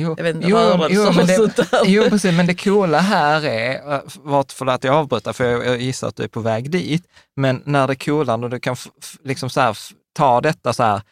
Jo, 0.00 0.14
jag 0.16 0.24
vet 0.24 0.36
inte, 0.36 0.48
jo, 0.48 0.58
jo, 0.90 1.12
men 1.12 1.26
det, 1.26 1.68
jo, 1.84 2.02
precis, 2.08 2.36
men 2.36 2.46
det 2.46 2.54
coola 2.54 2.98
här 2.98 3.44
är, 3.44 3.94
eh, 3.94 4.00
vart 4.14 4.52
för 4.52 4.66
att 4.66 4.84
jag 4.84 4.94
avbryter, 4.94 5.32
för 5.32 5.44
jag, 5.44 5.66
jag 5.66 5.80
gissar 5.80 6.08
att 6.08 6.16
du 6.16 6.22
är 6.22 6.28
på 6.28 6.40
väg 6.40 6.70
dit, 6.70 7.04
men 7.36 7.62
när 7.64 7.86
det 7.86 7.96
coola, 7.96 8.36
när 8.36 8.48
du 8.48 8.60
kan 8.60 8.76
liksom 9.24 9.50
så 9.50 9.60
här, 9.60 9.78
ta 10.14 10.40
detta 10.40 10.72
så 10.72 10.82
här 10.82 11.02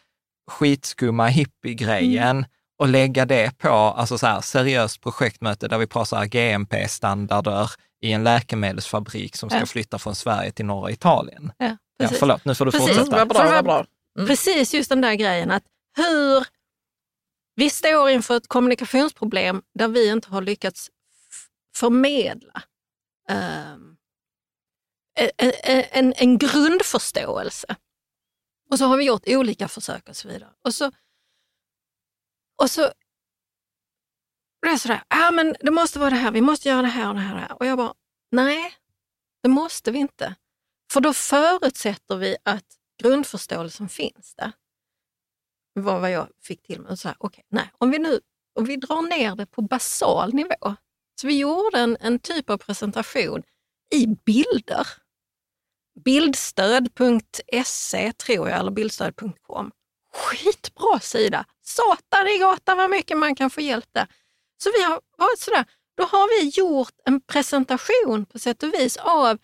skitskumma 0.51 1.27
hippie-grejen 1.27 2.37
mm 2.37 2.45
och 2.79 2.87
lägga 2.87 3.25
det 3.25 3.57
på 3.57 3.69
alltså 3.69 4.17
så 4.17 4.27
här, 4.27 4.41
seriöst 4.41 5.01
projektmöte 5.01 5.67
där 5.67 5.77
vi 5.77 5.87
pratar 5.87 6.25
GMP-standarder 6.25 7.71
i 8.01 8.11
en 8.11 8.23
läkemedelsfabrik 8.23 9.35
som 9.35 9.49
ska 9.49 9.59
ja. 9.59 9.65
flytta 9.65 9.99
från 9.99 10.15
Sverige 10.15 10.51
till 10.51 10.65
norra 10.65 10.91
Italien. 10.91 11.51
Ja, 11.57 11.77
ja, 11.97 12.09
förlåt, 12.19 12.45
nu 12.45 12.55
får 12.55 12.65
du 12.65 12.71
precis. 12.71 12.87
fortsätta. 12.87 13.25
Bra, 13.25 13.45
bra, 13.45 13.63
bra. 13.63 13.85
Mm. 14.17 14.27
Precis 14.27 14.73
just 14.73 14.89
den 14.89 15.01
där 15.01 15.13
grejen 15.13 15.51
att 15.51 15.63
hur 15.97 16.45
vi 17.57 17.69
står 17.69 18.09
inför 18.09 18.37
ett 18.37 18.47
kommunikationsproblem 18.47 19.61
där 19.73 19.87
vi 19.87 20.09
inte 20.09 20.29
har 20.29 20.41
lyckats 20.41 20.91
förmedla 21.75 22.63
um, 23.29 23.97
en, 25.37 25.83
en, 25.91 26.13
en 26.17 26.37
grundförståelse. 26.37 27.75
Och 28.69 28.77
så 28.77 28.85
har 28.85 28.97
vi 28.97 29.05
gjort 29.05 29.23
olika 29.27 29.67
försök 29.67 30.09
och 30.09 30.15
så 30.15 30.27
vidare. 30.27 30.53
Och 30.63 30.73
så 30.73 30.91
och 32.61 32.71
så 32.71 32.91
Det 34.61 34.67
är 34.67 34.77
sådär, 34.77 35.03
ah, 35.07 35.31
men 35.31 35.55
det 35.59 35.71
måste 35.71 35.99
vara 35.99 36.09
det 36.09 36.15
här, 36.15 36.31
vi 36.31 36.41
måste 36.41 36.69
göra 36.69 36.81
det 36.81 36.87
här 36.87 37.09
och 37.09 37.15
det 37.15 37.21
här. 37.21 37.33
Och, 37.33 37.39
det 37.39 37.47
här. 37.47 37.59
och 37.59 37.65
jag 37.65 37.77
bara, 37.77 37.93
nej, 38.31 38.73
det 39.43 39.49
måste 39.49 39.91
vi 39.91 39.99
inte. 39.99 40.35
För 40.91 41.01
då 41.01 41.13
förutsätter 41.13 42.15
vi 42.15 42.37
att 42.43 42.65
grundförståelsen 43.03 43.89
finns 43.89 44.35
där. 44.35 44.51
Det 45.77 45.83
var 45.83 45.99
vad 45.99 46.11
jag 46.11 46.27
fick 46.41 46.63
till 46.63 46.81
mig. 46.81 46.97
Så 46.97 47.07
här, 47.07 47.17
okay, 47.19 47.43
nej, 47.49 47.71
om 47.77 47.91
vi 47.91 47.99
nu 47.99 48.19
om 48.59 48.65
vi 48.65 48.75
drar 48.75 49.01
ner 49.01 49.35
det 49.35 49.45
på 49.45 49.61
basal 49.61 50.33
nivå. 50.33 50.75
Så 51.21 51.27
vi 51.27 51.39
gjorde 51.39 51.79
en, 51.79 51.97
en 51.99 52.19
typ 52.19 52.49
av 52.49 52.57
presentation 52.57 53.43
i 53.95 54.07
bilder. 54.25 54.87
Bildstöd.se 56.05 58.13
tror 58.13 58.49
jag, 58.49 58.59
eller 58.59 58.71
bildstöd.com 58.71 59.71
skitbra 60.13 60.99
sida. 60.99 61.45
Satan 61.61 62.27
i 62.27 62.37
gatan 62.37 62.77
vad 62.77 62.89
mycket 62.89 63.17
man 63.17 63.35
kan 63.35 63.49
få 63.49 63.61
hjälp 63.61 63.89
där. 63.91 64.07
Så 64.63 64.71
vi 64.71 64.83
har 64.83 65.01
varit 65.17 65.39
sådär, 65.39 65.65
då 65.97 66.03
har 66.03 66.41
vi 66.41 66.49
gjort 66.49 66.93
en 67.05 67.21
presentation 67.21 68.25
på 68.25 68.39
sätt 68.39 68.63
och 68.63 68.73
vis 68.73 68.97
av 68.97 69.37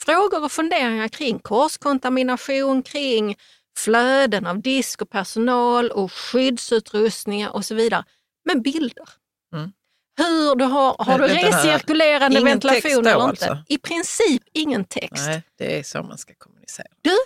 frågor 0.00 0.44
och 0.44 0.52
funderingar 0.52 1.08
kring 1.08 1.38
korskontamination, 1.38 2.82
kring 2.82 3.36
flöden 3.78 4.46
av 4.46 4.62
disk 4.62 5.02
och 5.02 5.10
personal 5.10 5.90
och 5.90 6.12
skyddsutrustningar 6.12 7.50
och 7.50 7.64
så 7.64 7.74
vidare. 7.74 8.04
Med 8.44 8.62
bilder. 8.62 9.08
Mm. 9.54 9.72
Hur 10.16 10.56
du 10.56 10.64
har, 10.64 10.96
har 10.98 11.18
du 11.18 11.28
recirkulerande 11.28 12.40
ventilation 12.40 13.06
eller 13.06 13.30
inte? 13.30 13.50
Alltså. 13.50 13.58
I 13.68 13.78
princip 13.78 14.42
ingen 14.52 14.84
text. 14.84 15.26
Nej, 15.26 15.42
det 15.58 15.78
är 15.78 15.82
så 15.82 16.02
man 16.02 16.18
ska 16.18 16.34
kommunicera. 16.34 16.86
Du, 17.02 17.16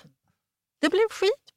det 0.80 0.88
blev 0.88 1.08
skit 1.08 1.52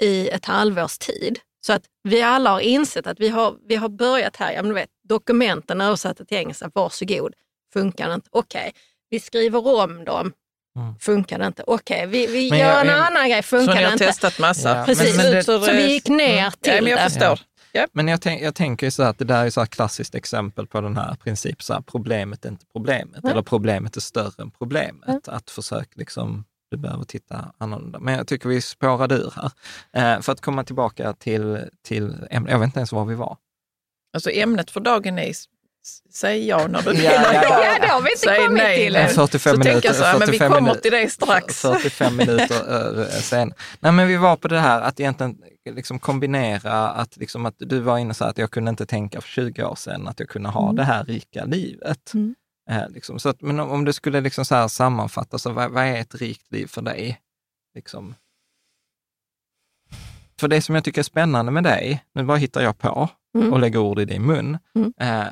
i 0.01 0.29
ett 0.29 0.45
halvårs 0.45 0.97
tid. 0.97 1.39
Så 1.65 1.73
att 1.73 1.83
vi 2.03 2.21
alla 2.21 2.49
har 2.49 2.59
insett 2.59 3.07
att 3.07 3.19
vi 3.19 3.29
har, 3.29 3.55
vi 3.67 3.75
har 3.75 3.89
börjat 3.89 4.35
här, 4.35 4.51
ja, 4.53 4.61
men 4.61 4.69
du 4.69 4.75
vet, 4.75 4.89
dokumenten 5.03 5.81
översatta 5.81 6.25
till 6.25 6.37
engelska, 6.37 6.71
varsågod, 6.73 7.33
funkar 7.73 8.07
det 8.07 8.13
inte? 8.13 8.29
Okej, 8.31 8.71
vi 9.09 9.19
skriver 9.19 9.67
om 9.83 10.05
dem, 10.05 10.33
Mm. 10.75 10.95
funkar 10.99 11.39
det 11.39 11.45
inte? 11.47 11.63
Okej, 11.67 12.07
vi, 12.07 12.27
vi 12.27 12.49
Men 12.49 12.59
gör 12.59 12.67
jag- 12.67 12.81
en 12.81 12.87
jag- 12.87 13.05
annan 13.07 13.29
grej, 13.29 13.43
Så 13.43 13.47
funkar 13.57 13.73
ni 13.75 13.79
det 13.81 13.85
har 13.85 13.93
inte? 13.93 14.05
testat 14.05 14.39
massa. 14.39 14.77
Ja, 14.77 14.85
Precis, 14.85 15.17
men 15.17 15.31
det- 15.31 15.43
så 15.43 15.57
vi 15.59 15.91
gick 15.93 16.07
ner 16.09 16.49
till 16.49 16.73
ja, 16.73 16.81
men 16.81 16.91
jag 16.91 16.99
det. 16.99 17.03
förstår. 17.03 17.39
Ja. 17.71 17.87
Men 17.91 18.07
jag, 18.07 18.21
tänk, 18.21 18.41
jag 18.41 18.55
tänker 18.55 18.87
ju 18.87 18.91
så 18.91 19.03
här 19.03 19.09
att 19.09 19.17
det 19.19 19.25
där 19.25 19.45
är 19.45 19.49
så 19.49 19.61
här 19.61 19.65
klassiskt 19.67 20.15
exempel 20.15 20.67
på 20.67 20.81
den 20.81 20.97
här 20.97 21.15
principen, 21.23 21.61
så 21.63 21.73
här, 21.73 21.81
problemet 21.81 22.45
är 22.45 22.49
inte 22.49 22.65
problemet, 22.73 23.19
Ja. 23.23 23.29
eller 23.29 23.41
problemet 23.41 23.97
är 23.97 24.01
större 24.01 24.41
än 24.43 24.51
problemet. 24.51 25.27
Att 25.27 25.49
försöka 25.51 25.89
liksom, 25.95 26.45
du 26.71 26.77
behöver 26.77 27.03
titta 27.03 27.53
annorlunda. 27.57 27.99
Men 27.99 28.13
jag 28.17 28.27
tycker 28.27 28.49
vi 28.49 28.61
spårade 28.61 29.15
ur 29.15 29.33
här. 29.35 29.51
Eh, 30.15 30.21
för 30.21 30.31
att 30.31 30.41
komma 30.41 30.63
tillbaka 30.63 31.13
till, 31.13 31.59
till 31.85 32.15
ämnet, 32.29 32.51
jag 32.51 32.59
vet 32.59 32.65
inte 32.65 32.79
ens 32.79 32.91
var 32.91 33.05
vi 33.05 33.15
var. 33.15 33.37
Alltså 34.13 34.29
ämnet 34.31 34.71
för 34.71 34.79
dagen 34.79 35.19
är, 35.19 35.33
säg 36.13 36.47
ja 36.47 36.67
när 36.67 36.81
du 36.81 36.91
Ja, 37.03 37.11
ja, 37.11 37.33
ja. 37.33 37.63
Ja, 37.65 37.79
det 37.81 37.87
har 37.87 38.01
vi 38.01 38.09
inte 38.11 38.19
Säg 38.19 38.37
kommit 38.37 38.63
nej 38.63 38.83
till 38.85 38.95
än. 38.95 39.09
45 39.09 39.39
så 39.39 39.57
minuter. 39.59 39.71
tänker 39.71 39.89
jag 39.89 39.95
så 39.95 40.03
här, 40.03 40.19
men 40.19 40.27
vi 40.31 40.37
45 40.37 40.51
kommer 40.51 40.61
minuter. 40.61 40.81
till 40.81 40.91
det 40.91 41.09
strax. 41.09 41.61
45 41.61 42.15
minuter 42.17 42.97
uh, 42.99 43.05
sen. 43.07 43.53
Nej, 43.79 43.91
men 43.91 44.07
vi 44.07 44.17
var 44.17 44.35
på 44.35 44.47
det 44.47 44.59
här 44.59 44.81
att 44.81 44.99
egentligen 44.99 45.37
liksom 45.69 45.99
kombinera 45.99 46.89
att, 46.89 47.17
liksom 47.17 47.45
att 47.45 47.55
du 47.57 47.79
var 47.79 47.97
inne 47.97 48.13
så 48.13 48.23
här 48.23 48.31
att 48.31 48.37
jag 48.37 48.51
kunde 48.51 48.69
inte 48.69 48.85
tänka 48.85 49.21
för 49.21 49.29
20 49.29 49.63
år 49.63 49.75
sedan 49.75 50.07
att 50.07 50.19
jag 50.19 50.29
kunde 50.29 50.49
ha 50.49 50.63
Mm. 50.63 50.75
det 50.75 50.83
här 50.83 51.03
rika 51.03 51.45
livet. 51.45 52.13
Mm. 52.13 52.35
Eh, 52.71 52.89
liksom. 52.89 53.19
så 53.19 53.29
att, 53.29 53.41
men 53.41 53.59
om, 53.59 53.69
om 53.71 53.85
du 53.85 53.93
skulle 53.93 54.21
liksom 54.21 54.45
så 54.45 54.55
här 54.55 54.67
sammanfatta, 54.67 55.37
så 55.37 55.51
vad, 55.51 55.71
vad 55.71 55.83
är 55.83 55.95
ett 56.01 56.15
rikt 56.15 56.51
liv 56.51 56.67
för 56.67 56.81
dig? 56.81 57.21
Liksom. 57.75 58.15
För 60.39 60.47
det 60.47 60.61
som 60.61 60.75
jag 60.75 60.83
tycker 60.83 61.01
är 61.01 61.03
spännande 61.03 61.51
med 61.51 61.63
dig, 61.63 62.03
nu 62.13 62.23
bara 62.23 62.37
hittar 62.37 62.61
jag 62.61 62.77
på 62.77 63.09
Mm. 63.37 63.53
och 63.53 63.59
lägger 63.59 63.79
ord 63.79 63.99
i 63.99 64.05
din 64.05 64.25
mun, 64.25 64.57
Mm. 64.75 64.93
eh, 64.99 65.27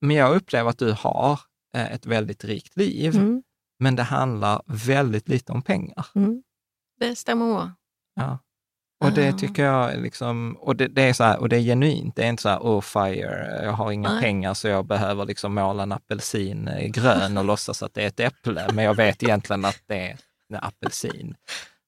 men 0.00 0.16
jag 0.16 0.36
upplever 0.36 0.70
att 0.70 0.78
du 0.78 0.92
har 0.92 1.40
eh, 1.74 1.92
ett 1.92 2.06
väldigt 2.06 2.44
rikt 2.44 2.76
liv, 2.76 3.16
Mm. 3.16 3.42
men 3.78 3.96
det 3.96 4.02
handlar 4.02 4.62
väldigt 4.66 5.28
lite 5.28 5.52
om 5.52 5.62
pengar. 5.62 6.06
Mm. 6.14 6.42
Det 7.00 7.16
stämmer. 7.16 7.72
Ja. 8.14 8.38
Och 9.04 9.12
det 9.12 9.28
Ah. 9.28 9.32
tycker 9.38 9.64
jag, 9.64 9.92
är 9.92 9.96
liksom, 9.98 10.56
och 10.60 10.76
det, 10.76 10.86
det 10.88 11.02
är 11.02 11.12
så 11.12 11.24
här, 11.24 11.38
och 11.40 11.48
det 11.48 11.56
är 11.56 11.60
genuint. 11.60 12.16
Det 12.16 12.22
är 12.24 12.28
inte 12.28 12.42
så 12.42 12.48
här, 12.48 12.58
oh 12.58 12.80
fire, 12.80 13.60
jag 13.64 13.72
har 13.72 13.92
inga 13.92 14.12
Nej. 14.12 14.22
pengar 14.22 14.54
så 14.54 14.68
jag 14.68 14.86
behöver 14.86 15.24
liksom 15.24 15.54
måla 15.54 15.82
en 15.82 15.92
apelsin 15.92 16.68
eh, 16.68 16.86
grön 16.88 17.38
och 17.38 17.44
låtsas 17.52 17.82
att 17.82 17.94
det 17.94 18.02
är 18.02 18.06
ett 18.06 18.20
äpple, 18.20 18.66
men 18.72 18.84
jag 18.84 18.94
vet 18.94 19.22
egentligen 19.22 19.64
att 19.64 19.78
det 19.88 19.94
är 19.96 20.16
en 20.54 20.56
apelsin. 20.62 21.34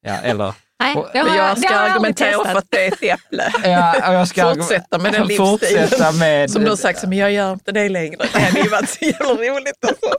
Ja, 0.07 0.13
eller, 0.17 0.55
Nej, 0.83 0.97
Och- 0.97 1.09
det 1.13 1.19
har 1.19 1.37
jag, 1.37 1.59
ska 1.59 1.75
argumentera 1.75 2.45
för 2.45 2.59
att 2.59 2.67
det 2.71 2.85
är 2.87 2.93
ett 2.93 3.03
äpple. 3.03 3.53
ja, 3.65 4.13
jag 4.13 4.29
ska 4.29 4.55
Fortsätta 4.55 4.99
med 4.99 5.13
den 5.13 5.27
livsstilen. 5.27 5.89
Fortsätta 5.89 6.13
med, 6.13 6.51
Som 6.51 6.63
du 6.65 6.69
har 6.69 6.77
sagt, 6.77 7.03
men 7.03 7.19
jag 7.19 7.33
gör 7.33 7.53
inte 7.53 7.73
det 7.73 7.89
längre. 7.89 8.17
Det 8.33 8.41
hade 8.41 8.61
ju 8.61 8.69
varit 8.69 8.89
så 8.89 9.05
jävla 9.05 9.29
roligt. 9.35 9.85
Alltså. 9.89 10.15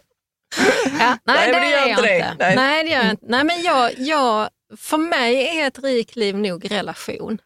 Ja, 1.00 1.18
nej, 1.26 1.52
Nej, 1.52 1.52
det, 1.52 1.70
gör 1.70 1.78
är 1.78 1.82
jag 1.82 1.90
inte 1.90 2.02
det. 2.02 2.18
inte. 2.32 2.36
Nej. 2.40 2.56
Nej. 2.56 2.84
det 2.84 2.90
gör 2.90 3.02
jag 3.04 3.10
inte. 3.12 3.26
Nej, 3.30 3.44
men 3.44 3.62
jag, 3.62 3.92
jag, 3.98 4.50
för 4.78 4.98
mig 4.98 5.60
är 5.60 5.68
ett 5.68 5.80
rikt 5.80 6.16
liv 6.16 6.38
nog 6.38 6.72
relation. 6.72 7.42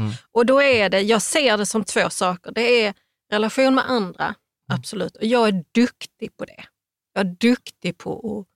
Mm. 0.00 0.12
Och 0.32 0.46
då 0.46 0.62
är 0.62 0.88
det, 0.88 1.00
jag 1.00 1.22
ser 1.22 1.58
det 1.58 1.66
som 1.66 1.84
två 1.84 2.10
saker. 2.10 2.52
Det 2.52 2.84
är 2.84 2.94
relation 3.30 3.74
med 3.74 3.90
andra, 3.90 4.34
absolut. 4.72 5.16
Och 5.16 5.24
jag 5.24 5.48
är 5.48 5.64
duktig 5.72 6.36
på 6.36 6.44
det. 6.44 6.64
Jag 7.12 7.26
är 7.26 7.36
duktig 7.40 7.98
på 7.98 8.40
att 8.40 8.46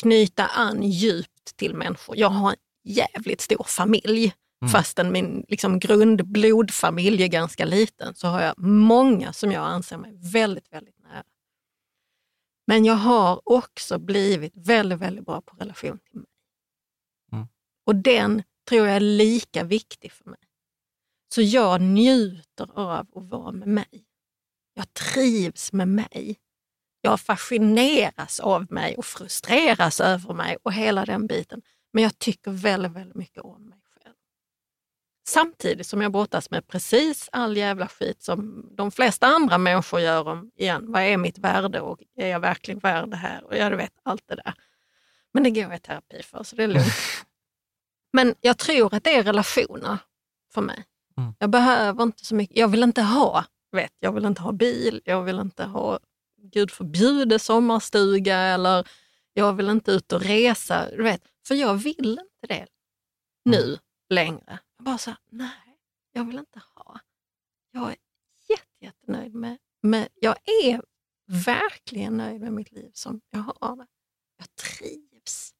knyta 0.00 0.46
an 0.46 0.82
djupt 0.82 1.56
till 1.56 1.74
människor. 1.74 2.16
Jag 2.16 2.28
har 2.28 2.50
en 2.50 2.56
jävligt 2.84 3.40
stor 3.40 3.64
familj. 3.64 4.34
Mm. 4.62 4.72
Fastän 4.72 5.12
min 5.12 5.44
liksom, 5.48 5.78
grundblodfamilj 5.78 7.22
är 7.22 7.28
ganska 7.28 7.64
liten 7.64 8.14
så 8.14 8.28
har 8.28 8.42
jag 8.42 8.58
många 8.58 9.32
som 9.32 9.52
jag 9.52 9.64
anser 9.64 9.96
mig 9.96 10.12
väldigt, 10.32 10.72
väldigt. 10.72 10.97
Men 12.68 12.84
jag 12.84 12.94
har 12.94 13.40
också 13.44 13.98
blivit 13.98 14.52
väldigt, 14.56 14.98
väldigt 14.98 15.24
bra 15.24 15.40
på 15.40 15.56
relation 15.56 15.98
till 15.98 16.18
mig. 16.18 16.28
Mm. 17.32 17.46
Och 17.86 17.96
den 17.96 18.42
tror 18.68 18.86
jag 18.86 18.96
är 18.96 19.00
lika 19.00 19.64
viktig 19.64 20.12
för 20.12 20.30
mig. 20.30 20.38
Så 21.34 21.42
jag 21.42 21.80
njuter 21.80 22.70
av 22.74 23.06
att 23.14 23.30
vara 23.30 23.52
med 23.52 23.68
mig. 23.68 24.04
Jag 24.74 24.94
trivs 24.94 25.72
med 25.72 25.88
mig. 25.88 26.36
Jag 27.00 27.20
fascineras 27.20 28.40
av 28.40 28.72
mig 28.72 28.96
och 28.96 29.04
frustreras 29.04 30.00
över 30.00 30.34
mig 30.34 30.56
och 30.62 30.72
hela 30.72 31.04
den 31.04 31.26
biten. 31.26 31.62
Men 31.92 32.02
jag 32.02 32.18
tycker 32.18 32.50
väldigt, 32.50 32.92
väldigt 32.92 33.16
mycket 33.16 33.42
om 33.42 33.68
mig. 33.68 33.77
Samtidigt 35.28 35.86
som 35.86 36.02
jag 36.02 36.12
brottas 36.12 36.50
med 36.50 36.68
precis 36.68 37.28
all 37.32 37.56
jävla 37.56 37.88
skit 37.88 38.22
som 38.22 38.68
de 38.76 38.90
flesta 38.90 39.26
andra 39.26 39.58
människor 39.58 40.00
gör 40.00 40.28
om, 40.28 40.50
igen, 40.56 40.92
vad 40.92 41.02
är 41.02 41.16
mitt 41.16 41.38
värde 41.38 41.80
och 41.80 42.02
är 42.16 42.26
jag 42.26 42.40
verkligen 42.40 42.78
värd 42.78 43.10
det 43.10 43.16
här? 43.16 43.44
Och 43.44 43.56
jag 43.56 43.76
vet 43.76 43.92
allt 44.02 44.22
det 44.28 44.34
där. 44.34 44.54
Men 45.32 45.42
det 45.42 45.50
går 45.50 45.62
jag 45.62 45.76
i 45.76 45.78
terapi 45.78 46.22
för, 46.22 46.42
så 46.42 46.56
det 46.56 46.62
är 46.62 46.68
lugnt. 46.68 46.92
Men 48.12 48.34
jag 48.40 48.58
tror 48.58 48.94
att 48.94 49.04
det 49.04 49.14
är 49.14 49.22
relationer 49.22 49.98
för 50.54 50.60
mig. 50.60 50.84
Mm. 51.16 51.34
Jag 51.38 51.50
behöver 51.50 52.02
inte 52.02 52.24
så 52.24 52.34
mycket. 52.34 52.56
Jag 52.56 52.68
vill 52.68 52.82
inte 52.82 53.02
ha, 53.02 53.44
vet, 53.72 53.92
jag 53.98 54.12
vill 54.12 54.24
inte 54.24 54.42
ha 54.42 54.52
bil, 54.52 55.00
jag 55.04 55.22
vill 55.22 55.38
inte 55.38 55.64
ha, 55.64 55.98
gud 56.42 56.70
förbjude, 56.70 57.38
sommarstuga 57.38 58.38
eller 58.38 58.88
jag 59.32 59.52
vill 59.52 59.68
inte 59.68 59.92
ut 59.92 60.12
och 60.12 60.22
resa. 60.22 60.88
Vet, 60.98 61.22
för 61.46 61.54
jag 61.54 61.74
vill 61.74 62.18
inte 62.20 62.46
det 62.48 62.66
nu 63.44 63.78
längre. 64.10 64.58
Jag 64.78 64.84
bara 64.84 64.98
så 64.98 65.10
här, 65.10 65.18
nej, 65.30 65.78
jag 66.12 66.24
vill 66.24 66.38
inte 66.38 66.62
ha. 66.74 67.00
Jag 67.70 67.90
är 67.90 67.96
jätte, 68.48 68.64
jättenöjd 68.80 69.34
med, 69.34 69.58
med, 69.82 70.08
jag 70.14 70.36
är 70.64 70.82
verkligen 71.46 72.16
nöjd 72.16 72.40
med 72.40 72.52
mitt 72.52 72.72
liv 72.72 72.90
som 72.94 73.20
jag 73.30 73.40
har 73.40 73.76
det. 73.76 73.86
Jag 74.36 74.54
trivs. 74.54 75.54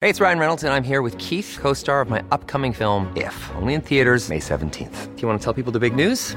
Hej, 0.00 0.12
det 0.12 0.20
är 0.20 0.24
Ryan 0.24 0.38
Reynolds, 0.38 0.62
och 0.62 0.68
jag 0.68 0.76
är 0.76 0.82
här 0.82 1.02
med 1.02 1.20
Keith, 1.20 1.60
co 1.60 1.74
star 1.74 2.04
of 2.04 2.10
my 2.10 2.20
upcoming 2.30 2.74
film, 2.74 3.16
If, 3.16 3.50
only 3.62 3.74
in 3.74 3.82
theaters, 3.82 4.28
May 4.28 4.38
17th. 4.38 5.06
Do 5.16 5.20
you 5.20 5.28
want 5.28 5.42
to 5.42 5.52
tell 5.52 5.64
people 5.64 5.80
the 5.80 5.90
big 5.90 6.08
news? 6.08 6.36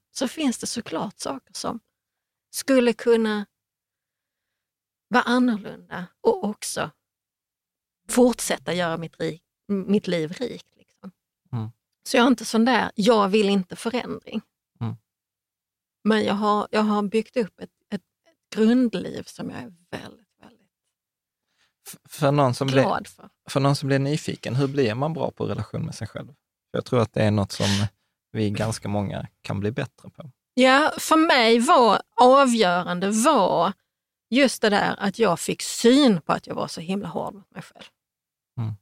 så 0.11 0.27
finns 0.27 0.57
det 0.57 0.67
såklart 0.67 1.19
saker 1.19 1.53
som 1.53 1.79
skulle 2.51 2.93
kunna 2.93 3.45
vara 5.07 5.23
annorlunda 5.23 6.07
och 6.21 6.43
också 6.43 6.91
fortsätta 8.09 8.73
göra 8.73 8.97
mitt, 8.97 9.19
rik, 9.19 9.43
mitt 9.67 10.07
liv 10.07 10.31
rikt. 10.31 10.75
Liksom. 10.75 11.11
Mm. 11.51 11.69
Så 12.03 12.17
jag 12.17 12.23
är 12.23 12.27
inte 12.27 12.45
sån 12.45 12.65
där, 12.65 12.91
jag 12.95 13.29
vill 13.29 13.49
inte 13.49 13.75
förändring. 13.75 14.41
Mm. 14.79 14.95
Men 16.03 16.23
jag 16.23 16.33
har, 16.33 16.67
jag 16.71 16.81
har 16.81 17.03
byggt 17.03 17.37
upp 17.37 17.59
ett, 17.59 17.69
ett, 17.89 18.01
ett 18.01 18.55
grundliv 18.55 19.23
som 19.23 19.49
jag 19.49 19.59
är 19.59 19.73
väldigt, 19.91 20.27
väldigt 20.41 20.71
För 22.09 22.31
någon, 22.31 22.53
som 22.53 22.67
blir, 22.67 22.81
glad 22.81 23.07
för. 23.07 23.29
för 23.49 23.59
någon 23.59 23.75
som 23.75 23.87
blir 23.87 23.99
nyfiken, 23.99 24.55
hur 24.55 24.67
blir 24.67 24.95
man 24.95 25.13
bra 25.13 25.31
på 25.31 25.45
relation 25.45 25.85
med 25.85 25.95
sig 25.95 26.07
själv? 26.07 26.27
För 26.71 26.77
jag 26.77 26.85
tror 26.85 27.01
att 27.01 27.13
det 27.13 27.23
är 27.23 27.31
något 27.31 27.51
som 27.51 27.87
vi 28.31 28.49
ganska 28.49 28.87
många 28.87 29.27
kan 29.41 29.59
bli 29.59 29.71
bättre 29.71 30.09
på. 30.09 30.31
Ja, 30.53 30.93
för 30.97 31.15
mig 31.15 31.59
var 31.59 32.01
avgörande 32.21 33.11
var 33.11 33.73
just 34.29 34.61
det 34.61 34.69
där 34.69 34.95
att 34.99 35.19
jag 35.19 35.39
fick 35.39 35.61
syn 35.61 36.21
på 36.21 36.33
att 36.33 36.47
jag 36.47 36.55
var 36.55 36.67
så 36.67 36.81
himla 36.81 37.07
hård 37.07 37.33
mot 37.33 37.51
mig 37.51 37.61
själv. 37.61 37.85
Mm. 38.57 38.73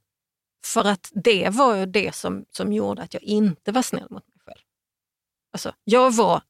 För 0.64 0.84
att 0.84 1.10
det 1.14 1.48
var 1.48 1.76
ju 1.76 1.86
det 1.86 2.14
som, 2.14 2.44
som 2.50 2.72
gjorde 2.72 3.02
att 3.02 3.14
jag 3.14 3.22
inte 3.22 3.72
var 3.72 3.82
snäll 3.82 4.06
mot 4.10 4.28
mig 4.28 4.38
själv. 4.44 4.60
Alltså, 5.52 5.74
jag 5.84 6.14
var 6.14 6.42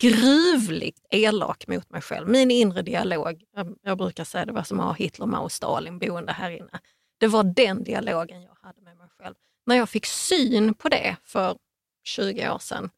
gruvligt 0.00 1.06
elak 1.10 1.66
mot 1.66 1.90
mig 1.90 2.00
själv. 2.00 2.28
Min 2.28 2.50
inre 2.50 2.82
dialog, 2.82 3.44
jag, 3.52 3.76
jag 3.82 3.98
brukar 3.98 4.24
säga 4.24 4.46
det 4.46 4.52
var 4.52 4.62
som 4.62 4.80
att 4.80 4.86
ha 4.86 4.92
Hitler, 4.92 5.26
Mao 5.26 5.42
och 5.42 5.52
Stalin 5.52 5.98
boende 5.98 6.32
här 6.32 6.50
inne. 6.50 6.80
Det 7.18 7.26
var 7.26 7.44
den 7.44 7.84
dialogen 7.84 8.42
jag 8.42 8.56
hade 8.62 8.80
med 8.80 8.96
mig 8.96 9.08
själv. 9.18 9.34
När 9.66 9.76
jag 9.76 9.88
fick 9.88 10.06
syn 10.06 10.74
på 10.74 10.88
det 10.88 11.16
för 11.24 11.58
20 12.04 12.50
år 12.50 12.58
sedan, 12.58 12.90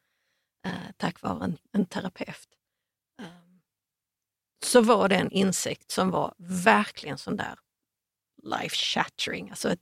eh, 0.66 0.72
tack 0.96 1.22
vare 1.22 1.44
en, 1.44 1.58
en 1.72 1.86
terapeut, 1.86 2.48
eh, 3.20 3.26
så 4.64 4.80
var 4.80 5.08
det 5.08 5.16
en 5.16 5.30
insikt 5.30 5.90
som 5.90 6.10
var 6.10 6.34
verkligen 6.38 7.18
sån 7.18 7.36
där 7.36 7.58
life 8.42 8.76
shattering. 8.76 9.50
Alltså 9.50 9.72
ett, 9.72 9.80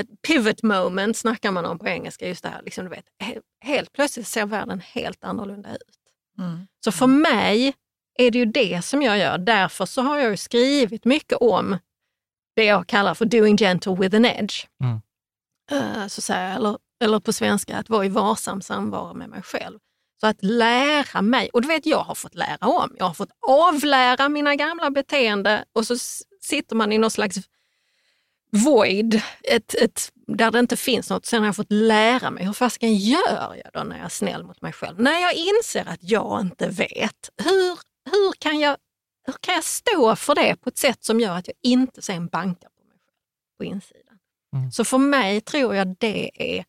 ett 0.00 0.22
pivot 0.22 0.62
moment 0.62 1.16
snackar 1.16 1.50
man 1.50 1.66
om 1.66 1.78
på 1.78 1.88
engelska. 1.88 2.28
just 2.28 2.42
det 2.42 2.48
här, 2.48 2.62
liksom, 2.62 2.84
du 2.84 2.90
vet, 2.90 3.06
he, 3.18 3.40
Helt 3.60 3.92
plötsligt 3.92 4.26
ser 4.26 4.46
världen 4.46 4.80
helt 4.80 5.24
annorlunda 5.24 5.74
ut. 5.76 5.98
Mm. 6.38 6.66
Så 6.84 6.92
för 6.92 7.06
mig 7.06 7.74
är 8.18 8.30
det 8.30 8.38
ju 8.38 8.44
det 8.44 8.82
som 8.84 9.02
jag 9.02 9.18
gör. 9.18 9.38
Därför 9.38 9.86
så 9.86 10.02
har 10.02 10.18
jag 10.18 10.38
skrivit 10.38 11.04
mycket 11.04 11.38
om 11.38 11.78
det 12.56 12.64
jag 12.64 12.86
kallar 12.86 13.14
för 13.14 13.24
doing 13.24 13.56
gentle 13.56 13.96
with 13.96 14.16
an 14.16 14.24
edge. 14.24 14.66
Mm. 14.82 15.00
Eh, 15.70 16.06
så 16.06 16.20
säga, 16.20 16.54
eller, 16.54 16.78
eller 17.00 17.20
på 17.20 17.32
svenska, 17.32 17.76
att 17.76 17.88
vara 17.88 18.04
i 18.04 18.08
varsam 18.08 18.62
samvaro 18.62 19.14
med 19.14 19.28
mig 19.28 19.42
själv. 19.42 19.78
Så 20.20 20.26
att 20.26 20.42
lära 20.42 21.22
mig, 21.22 21.50
och 21.52 21.62
du 21.62 21.68
vet 21.68 21.86
jag 21.86 21.98
har 21.98 22.14
fått 22.14 22.34
lära 22.34 22.66
om, 22.66 22.94
jag 22.98 23.04
har 23.04 23.14
fått 23.14 23.30
avlära 23.48 24.28
mina 24.28 24.54
gamla 24.54 24.90
beteenden 24.90 25.64
och 25.72 25.86
så 25.86 25.96
sitter 26.42 26.76
man 26.76 26.92
i 26.92 26.98
någon 26.98 27.10
slags 27.10 27.36
void, 28.50 29.22
ett, 29.42 29.74
ett, 29.74 30.12
där 30.26 30.50
det 30.50 30.58
inte 30.58 30.76
finns 30.76 31.10
något. 31.10 31.26
Sen 31.26 31.40
har 31.40 31.48
jag 31.48 31.56
fått 31.56 31.72
lära 31.72 32.30
mig, 32.30 32.44
hur 32.44 32.52
fasiken 32.52 32.96
gör 32.96 33.54
jag 33.64 33.70
då 33.72 33.82
när 33.82 33.96
jag 33.96 34.04
är 34.04 34.08
snäll 34.08 34.44
mot 34.44 34.62
mig 34.62 34.72
själv? 34.72 35.00
När 35.00 35.20
jag 35.20 35.34
inser 35.34 35.88
att 35.88 36.02
jag 36.02 36.40
inte 36.40 36.68
vet, 36.68 37.30
hur, 37.44 37.78
hur, 38.10 38.32
kan 38.38 38.58
jag, 38.58 38.76
hur 39.26 39.34
kan 39.40 39.54
jag 39.54 39.64
stå 39.64 40.16
för 40.16 40.34
det 40.34 40.56
på 40.56 40.68
ett 40.68 40.78
sätt 40.78 41.04
som 41.04 41.20
gör 41.20 41.36
att 41.36 41.46
jag 41.46 41.56
inte 41.62 42.02
sen 42.02 42.26
bankar 42.26 42.68
på 42.68 42.84
mig 42.84 42.98
själv 43.06 43.58
på 43.58 43.64
insidan? 43.64 43.99
Mm. 44.56 44.72
Så 44.72 44.84
för 44.84 44.98
mig 44.98 45.40
tror 45.40 45.74
jag 45.74 45.96
det 45.98 46.30
är, 46.58 46.64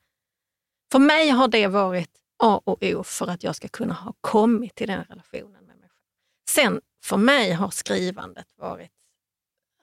för 0.91 0.99
mig 0.99 1.29
har 1.29 1.47
det 1.47 1.67
varit 1.67 2.09
A 2.43 2.61
och 2.63 2.83
O 2.83 3.03
för 3.03 3.27
att 3.27 3.43
jag 3.43 3.55
ska 3.55 3.67
kunna 3.67 3.93
ha 3.93 4.13
kommit 4.21 4.75
till 4.75 4.87
den 4.87 5.03
relationen 5.03 5.65
med 5.65 5.77
mig 5.77 5.89
själv. 5.89 6.05
Sen 6.49 6.81
för 7.03 7.17
mig 7.17 7.51
har 7.51 7.69
skrivandet 7.69 8.47
varit 8.55 8.91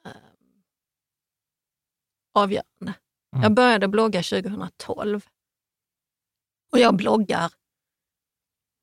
eh, 0.05 0.11
avgörande. 2.33 2.93
Mm. 3.33 3.43
Jag 3.43 3.53
började 3.53 3.87
blogga 3.87 4.23
2012 4.23 5.25
och 6.71 6.79
jag 6.79 6.95
bloggar 6.95 7.51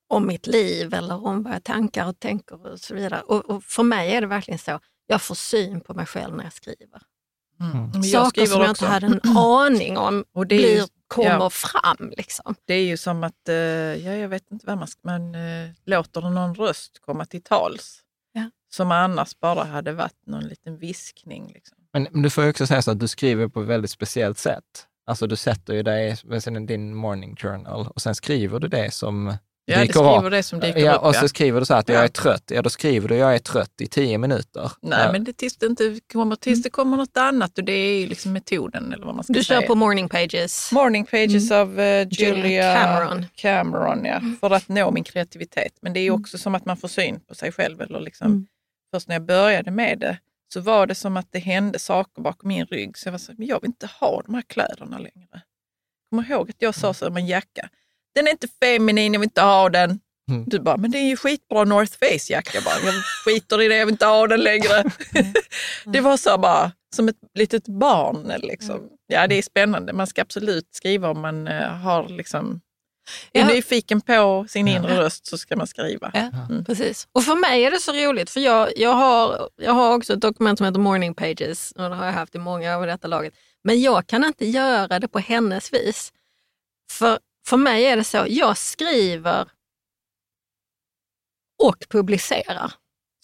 om 0.08 0.26
mitt 0.26 0.46
liv 0.46 0.94
eller 0.94 1.26
om 1.26 1.42
vad 1.42 1.54
jag 1.54 1.64
tankar 1.64 2.08
och 2.08 2.18
tänker 2.20 2.66
och 2.66 2.80
så 2.80 2.94
vidare. 2.94 3.22
Och, 3.22 3.44
och 3.44 3.64
för 3.64 3.82
mig 3.82 4.14
är 4.14 4.20
det 4.20 4.26
verkligen 4.26 4.58
så, 4.58 4.80
jag 5.06 5.22
får 5.22 5.34
syn 5.34 5.80
på 5.80 5.94
mig 5.94 6.06
själv 6.06 6.36
när 6.36 6.44
jag 6.44 6.52
skriver. 6.52 7.02
Mm. 7.60 7.90
Men 7.92 8.02
jag 8.02 8.24
Saker 8.26 8.46
som 8.46 8.60
jag 8.60 8.70
också. 8.70 8.84
inte 8.84 8.92
hade 8.94 9.06
en 9.06 9.36
aning 9.36 9.98
om 9.98 10.24
Och 10.32 10.46
det 10.46 10.54
är 10.54 10.60
ju- 10.60 10.74
blir, 10.76 10.86
kommer 11.08 11.30
ja. 11.30 11.50
fram. 11.50 12.12
Liksom. 12.16 12.54
Det 12.64 12.74
är 12.74 12.84
ju 12.84 12.96
som 12.96 13.24
att, 13.24 13.48
eh, 13.48 13.54
ja, 13.54 14.12
jag 14.12 14.28
vet 14.28 14.50
inte 14.52 14.66
vad 14.66 14.78
man 14.78 14.88
ska, 14.88 15.00
man 15.04 15.34
eh, 15.34 15.70
låter 15.86 16.20
någon 16.20 16.54
röst 16.54 16.98
komma 17.00 17.24
till 17.24 17.42
tals. 17.42 18.00
Ja. 18.32 18.50
Som 18.70 18.90
annars 18.92 19.38
bara 19.40 19.64
hade 19.64 19.92
varit 19.92 20.26
någon 20.26 20.44
liten 20.44 20.78
viskning. 20.78 21.50
Liksom. 21.54 21.78
Men, 21.92 22.08
men 22.10 22.22
du 22.22 22.30
får 22.30 22.44
ju 22.44 22.50
också 22.50 22.66
säga 22.66 22.82
så 22.82 22.90
att 22.90 23.00
du 23.00 23.08
skriver 23.08 23.48
på 23.48 23.60
ett 23.62 23.68
väldigt 23.68 23.90
speciellt 23.90 24.38
sätt. 24.38 24.86
Alltså 25.06 25.26
du 25.26 25.36
sätter 25.36 25.74
ju 25.74 25.82
dig 25.82 26.16
med 26.24 26.66
din 26.66 26.94
morning 26.94 27.36
journal 27.36 27.86
och 27.86 28.02
sen 28.02 28.14
skriver 28.14 28.60
du 28.60 28.68
det 28.68 28.90
som 28.94 29.34
Ja, 29.68 29.80
dyker 29.80 29.92
skriver 29.92 30.30
det 30.30 30.42
som 30.42 30.60
dyker 30.60 30.80
ja, 30.80 30.94
upp. 30.94 31.02
Och 31.02 31.14
så 31.14 31.24
ja. 31.24 31.28
skriver 31.28 31.60
du 31.60 31.66
så 31.66 31.72
här 31.74 31.80
att 31.80 31.88
jag 31.88 31.98
Ja. 31.98 32.02
är 32.04 32.08
trött. 32.08 32.42
Ja, 32.46 32.62
då 32.62 32.70
skriver 32.70 33.08
du 33.08 33.16
jag 33.16 33.34
är 33.34 33.38
trött 33.38 33.80
i 33.80 33.86
tio 33.86 34.18
minuter. 34.18 34.72
Nej, 34.82 34.98
ja. 35.04 35.12
men 35.12 35.24
det 35.24 35.32
tills 35.32 35.56
det 35.56 35.66
inte 35.66 36.00
kommer, 36.12 36.36
tills 36.36 36.62
det 36.62 36.70
kommer 36.70 36.96
något 36.96 37.16
annat 37.16 37.58
och 37.58 37.64
det 37.64 37.72
är 37.72 38.00
ju 38.00 38.06
liksom 38.06 38.32
metoden 38.32 38.92
eller 38.92 39.06
vad 39.06 39.14
man 39.14 39.24
ska 39.24 39.32
Du 39.32 39.44
säga. 39.44 39.60
kör 39.60 39.66
på 39.66 39.74
morning 39.74 40.08
pages. 40.08 40.72
Morning 40.72 41.06
Pages 41.06 41.50
av 41.50 41.80
eh, 41.80 42.06
Julia, 42.10 42.74
Cameron. 42.74 43.26
Cameron 43.34 44.04
ja, 44.04 44.20
för 44.40 44.50
att 44.50 44.68
nå 44.68 44.90
min 44.90 45.04
kreativitet. 45.04 45.72
Men 45.80 45.92
det 45.92 46.00
är 46.00 46.04
ju 46.04 46.10
också 46.10 46.38
som 46.38 46.54
att 46.54 46.64
man 46.64 46.76
får 46.76 46.88
syn 46.88 47.20
på 47.28 47.34
sig 47.34 47.52
själv. 47.52 47.80
Eller 47.80 48.00
liksom, 48.00 48.26
Mm. 48.26 48.46
Först 48.94 49.08
när 49.08 49.14
jag 49.14 49.22
började 49.24 49.70
med 49.70 49.98
det 49.98 50.18
så 50.52 50.60
var 50.60 50.86
det 50.86 50.94
som 50.94 51.16
att 51.16 51.26
det 51.30 51.38
hände 51.38 51.78
saker 51.78 52.22
bakom 52.22 52.48
min 52.48 52.66
rygg. 52.66 52.98
Så 52.98 53.06
jag 53.08 53.12
var 53.12 53.18
så, 53.18 53.32
men 53.38 53.46
jag 53.46 53.60
vill 53.60 53.68
inte 53.68 53.86
ha 54.00 54.22
de 54.26 54.34
här 54.34 54.42
kläderna 54.42 54.98
längre. 54.98 55.26
Jag 55.32 55.40
kommer 56.10 56.30
ihåg 56.30 56.50
att 56.50 56.56
jag 56.62 56.74
sa 56.74 56.94
så 56.94 57.08
om 57.08 57.16
en 57.16 57.26
jacka. 57.26 57.68
Den 58.16 58.26
är 58.26 58.30
inte 58.30 58.48
feminin, 58.62 59.12
jag 59.12 59.20
vill 59.20 59.26
inte 59.26 59.42
ha 59.42 59.68
den. 59.68 60.00
Mm. 60.30 60.44
Du 60.46 60.58
bara, 60.60 60.76
men 60.76 60.90
det 60.90 60.98
är 60.98 61.08
ju 61.08 61.16
skitbra 61.16 61.64
North 61.64 61.92
Face-jacka. 62.00 62.60
Bara, 62.64 62.74
jag 62.84 62.94
skiter 63.24 63.62
i 63.62 63.68
det, 63.68 63.76
jag 63.76 63.86
vill 63.86 63.92
inte 63.92 64.06
ha 64.06 64.26
den 64.26 64.40
längre. 64.40 64.84
det 65.84 66.00
var 66.00 66.16
så 66.16 66.38
bara, 66.38 66.72
som 66.96 67.08
ett 67.08 67.16
litet 67.34 67.68
barn. 67.68 68.32
Liksom. 68.42 68.80
Ja, 69.06 69.26
det 69.26 69.38
är 69.38 69.42
spännande. 69.42 69.92
Man 69.92 70.06
ska 70.06 70.22
absolut 70.22 70.68
skriva 70.72 71.08
om 71.10 71.20
man 71.20 71.48
eh, 71.48 71.68
har 71.68 72.08
liksom, 72.08 72.60
är 73.32 73.40
Ja. 73.40 73.46
nyfiken 73.48 74.00
på 74.00 74.46
sin 74.48 74.68
inre 74.68 74.96
röst 75.00 75.26
så 75.26 75.38
ska 75.38 75.56
man 75.56 75.66
skriva. 75.66 76.10
Ja, 76.14 76.30
Mm. 76.50 76.64
precis. 76.64 77.08
Och 77.12 77.22
för 77.24 77.34
mig 77.34 77.64
är 77.64 77.70
det 77.70 77.80
så 77.80 77.92
roligt, 77.92 78.30
för 78.30 78.40
jag, 78.40 78.72
jag, 78.76 78.92
har, 78.94 79.48
jag 79.56 79.72
har 79.72 79.94
också 79.94 80.12
ett 80.12 80.20
dokument 80.20 80.58
som 80.58 80.66
heter 80.66 80.80
Morning 80.80 81.14
Pages 81.14 81.72
och 81.76 81.90
det 81.90 81.94
har 81.96 82.06
jag 82.06 82.12
haft 82.12 82.34
i 82.34 82.38
många 82.38 82.78
vid 82.78 82.88
detta 82.88 83.08
laget. 83.08 83.34
Men 83.64 83.80
jag 83.80 84.06
kan 84.06 84.24
inte 84.24 84.46
göra 84.46 84.98
det 84.98 85.08
på 85.08 85.18
hennes 85.18 85.72
vis. 85.72 86.12
För, 86.92 87.18
för 87.46 87.56
mig 87.56 87.84
är 87.84 87.96
det 87.96 88.04
så, 88.04 88.26
jag 88.28 88.58
skriver 88.58 89.48
och 91.62 91.84
publicerar. 91.88 92.72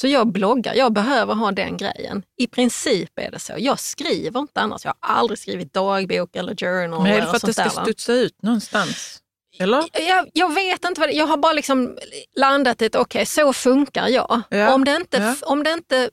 Så 0.01 0.09
jag 0.09 0.27
bloggar, 0.33 0.75
jag 0.75 0.93
behöver 0.93 1.35
ha 1.35 1.53
den 1.53 1.77
grejen. 1.77 2.23
I 2.37 2.47
princip 2.47 3.19
är 3.19 3.31
det 3.31 3.39
så. 3.39 3.55
Jag 3.59 3.81
skriver 3.81 4.41
inte 4.41 4.61
annars. 4.61 4.85
Jag 4.85 4.95
har 5.01 5.15
aldrig 5.17 5.39
skrivit 5.39 5.73
dagbok 5.73 6.37
eller 6.37 6.55
journal. 6.57 7.03
Men 7.03 7.13
är 7.13 7.21
det 7.21 7.27
för 7.27 7.37
att 7.37 7.43
det 7.43 7.53
ska 7.53 7.63
där, 7.63 7.71
studsa 7.71 8.13
ut 8.13 8.43
någonstans? 8.43 9.23
Eller? 9.59 9.85
Jag, 9.93 10.31
jag 10.33 10.55
vet 10.55 10.85
inte 10.85 11.01
vad 11.01 11.09
det 11.09 11.13
Jag 11.13 11.27
har 11.27 11.37
bara 11.37 11.53
liksom 11.53 11.99
landat 12.37 12.83
i 12.83 12.87
att 12.87 12.97
okej, 12.97 13.27
så 13.27 13.53
funkar 13.53 14.09
jag. 14.09 14.43
Ja, 14.49 14.75
Om, 14.75 14.85
det 14.85 14.97
inte, 14.97 15.17
ja. 15.17 15.47
om 15.47 15.63
det 15.63 15.73
inte 15.73 16.11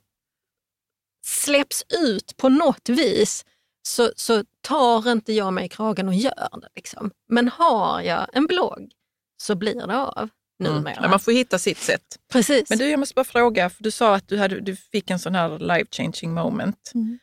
släpps 1.26 1.84
ut 1.89 2.38
på 2.38 2.49
något 2.49 2.89
vis 2.89 3.45
så, 3.82 4.12
så 4.16 4.43
tar 4.70 5.11
inte 5.11 5.34
jag 5.34 5.53
mig 5.53 5.65
i 5.65 5.70
kragen 5.70 6.07
och 6.07 6.13
gör 6.13 6.59
det. 6.61 6.70
Liksom. 6.76 7.11
Men 7.28 7.47
har 7.47 8.01
jag 8.01 8.28
en 8.34 8.45
blogg 8.45 8.91
så 9.38 9.55
blir 9.55 9.88
det 9.88 9.97
av. 9.97 10.30
numera. 10.59 10.99
Ja, 11.01 11.09
man 11.09 11.20
får 11.20 11.32
hitta 11.32 11.59
sitt 11.59 11.78
sätt. 11.78 12.20
Precis. 12.32 12.70
Men 12.70 12.78
du, 12.78 12.89
jag 12.89 12.99
måste 12.99 13.13
bara 13.15 13.26
fråga, 13.26 13.70
för 13.70 13.84
du 13.84 13.91
sa 13.91 14.15
att 14.15 14.28
du, 14.28 14.38
hade, 14.38 14.59
du 14.59 14.76
fick 14.76 15.09
en 15.09 15.20
sån 15.20 15.36
här 15.36 15.59
life 15.59 15.88
changing 15.91 16.34
moment. 16.34 16.91
Mm. 16.95 17.20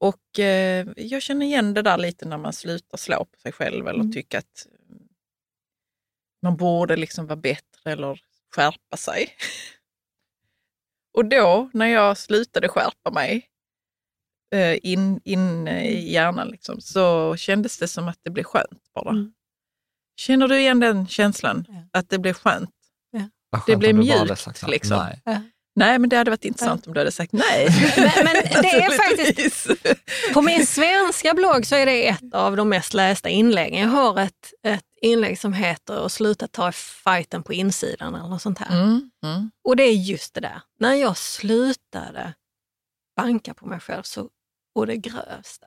Och 0.00 0.38
eh, 0.38 0.86
jag 0.96 1.22
känner 1.22 1.46
igen 1.46 1.74
det 1.74 1.82
där 1.82 1.98
lite 1.98 2.28
när 2.28 2.38
man 2.38 2.52
slutar 2.52 2.98
slå 2.98 3.24
på 3.24 3.38
sig 3.38 3.52
själv 3.52 3.88
eller 3.88 4.00
Mm. 4.00 4.12
tycker 4.12 4.38
att 4.38 4.66
man 6.42 6.56
borde 6.56 6.96
liksom 6.96 7.26
vara 7.26 7.36
bättre 7.36 7.92
eller 7.92 8.20
skärpa 8.56 8.96
sig. 8.96 9.28
Och 11.16 11.24
då, 11.24 11.70
när 11.72 11.86
jag 11.86 12.18
slutade 12.18 12.68
skärpa 12.68 13.10
mig 13.10 13.36
eh, 13.36 13.42
in, 14.82 15.20
in 15.24 15.68
i 15.68 16.12
hjärnan, 16.12 16.48
liksom, 16.48 16.80
så 16.80 17.36
kändes 17.36 17.78
det 17.78 17.88
som 17.88 18.08
att 18.08 18.18
det 18.22 18.30
blev 18.30 18.44
skönt 18.44 18.92
bara. 18.94 19.10
Mm. 19.10 19.32
Känner 20.16 20.48
du 20.48 20.58
igen 20.58 20.80
den 20.80 21.06
känslan? 21.06 21.64
Ja. 21.68 21.98
Att 21.98 22.10
det 22.10 22.18
blev 22.18 22.34
skönt? 22.34 22.70
Vad 23.50 23.62
skönt 23.62 23.66
Det 23.66 23.76
blev 23.76 23.94
mjukt, 23.94 24.68
liksom. 24.68 24.98
Nej. 25.24 25.42
Nej, 25.78 25.98
men 25.98 26.08
det 26.08 26.16
hade 26.16 26.30
varit 26.30 26.44
intressant 26.44 26.86
om 26.86 26.94
du 26.94 27.00
hade 27.00 27.12
sagt 27.12 27.32
nej. 27.32 27.68
Men, 27.96 28.24
men 28.24 28.62
det 28.62 28.70
är 28.70 28.90
faktiskt, 29.08 29.68
på 30.34 30.42
min 30.42 30.66
svenska 30.66 31.34
blogg 31.34 31.66
så 31.66 31.74
är 31.74 31.86
det 31.86 32.08
ett 32.08 32.34
av 32.34 32.56
de 32.56 32.68
mest 32.68 32.94
lästa 32.94 33.28
inläggen. 33.28 33.80
Jag 33.80 33.88
har 33.88 34.20
ett, 34.20 34.52
ett 34.62 34.84
inlägg 35.02 35.38
som 35.38 35.52
heter 35.52 36.06
att 36.06 36.12
sluta 36.12 36.48
ta 36.48 36.72
fighten 36.72 37.42
på 37.42 37.52
insidan 37.52 38.14
eller 38.14 38.28
något 38.28 38.42
sånt 38.42 38.58
här. 38.58 38.82
Mm, 38.82 39.10
mm. 39.24 39.50
Och 39.64 39.76
det 39.76 39.82
är 39.82 39.92
just 39.92 40.34
det 40.34 40.40
där, 40.40 40.60
när 40.80 40.94
jag 40.94 41.16
slutade 41.16 42.34
banka 43.16 43.54
på 43.54 43.66
mig 43.66 43.80
själv 43.80 44.02
så, 44.02 44.28
och 44.76 44.86
det 44.86 44.96
grövsta. 44.96 45.66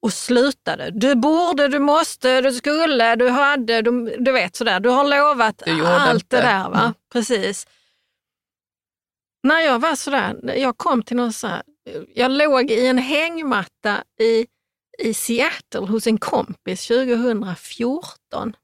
Och 0.00 0.12
slutade. 0.12 0.90
Du 0.90 1.14
borde, 1.14 1.68
du 1.68 1.78
måste, 1.78 2.40
du 2.40 2.52
skulle, 2.52 3.16
du 3.16 3.28
hade, 3.28 3.82
du, 3.82 4.16
du 4.18 4.32
vet 4.32 4.56
sådär. 4.56 4.80
Du 4.80 4.88
har 4.88 5.04
lovat 5.04 5.62
allt 5.66 6.22
inte. 6.22 6.36
det 6.36 6.42
där. 6.42 6.68
va? 6.68 6.80
Mm. 6.80 6.94
Precis. 7.12 7.66
När 9.42 9.60
jag 9.60 9.78
var 9.78 9.96
sådär, 9.96 10.54
jag 10.56 10.78
kom 10.78 11.02
till 11.02 11.16
någon 11.16 11.32
så 11.32 11.46
här, 11.46 11.62
jag 12.14 12.30
låg 12.30 12.70
i 12.70 12.86
en 12.86 12.98
hängmatta 12.98 14.04
i, 14.20 14.46
i 14.98 15.14
Seattle 15.14 15.86
hos 15.86 16.06
en 16.06 16.18
kompis 16.18 16.86
2014 16.86 18.56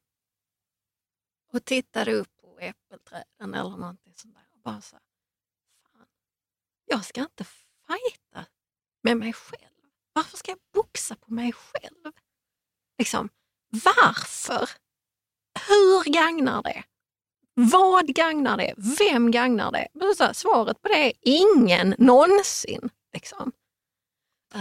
och 1.53 1.65
tittade 1.65 2.13
upp 2.15 2.29
på 2.43 2.59
äppelträden 2.61 3.55
eller 3.55 3.77
någonting 3.77 4.13
sånt 4.17 4.35
där. 4.35 4.45
Och 4.55 4.61
bara 4.61 4.81
så 4.81 4.97
här, 4.97 5.03
fan, 5.93 6.07
jag 6.87 7.05
ska 7.05 7.21
inte 7.21 7.45
fighta 7.45 8.47
med 9.09 9.17
mig 9.17 9.33
själv. 9.33 9.63
Varför 10.13 10.37
ska 10.37 10.51
jag 10.51 10.59
boxa 10.75 11.17
på 11.17 11.33
mig 11.33 11.53
själv? 11.53 12.13
Liksom, 12.99 13.29
varför? 13.71 14.71
Hur 15.69 16.13
gagnar 16.13 16.63
det? 16.63 16.83
Vad 17.55 18.07
gagnar 18.07 18.57
det? 18.57 18.75
Vem 18.99 19.31
gagnar 19.31 19.73
det? 19.73 20.15
Så 20.17 20.25
här, 20.25 20.33
svaret 20.33 20.83
på 20.83 20.89
det 20.89 21.07
är 21.07 21.13
ingen 21.21 21.95
någonsin. 21.99 22.91
Liksom. 23.13 23.53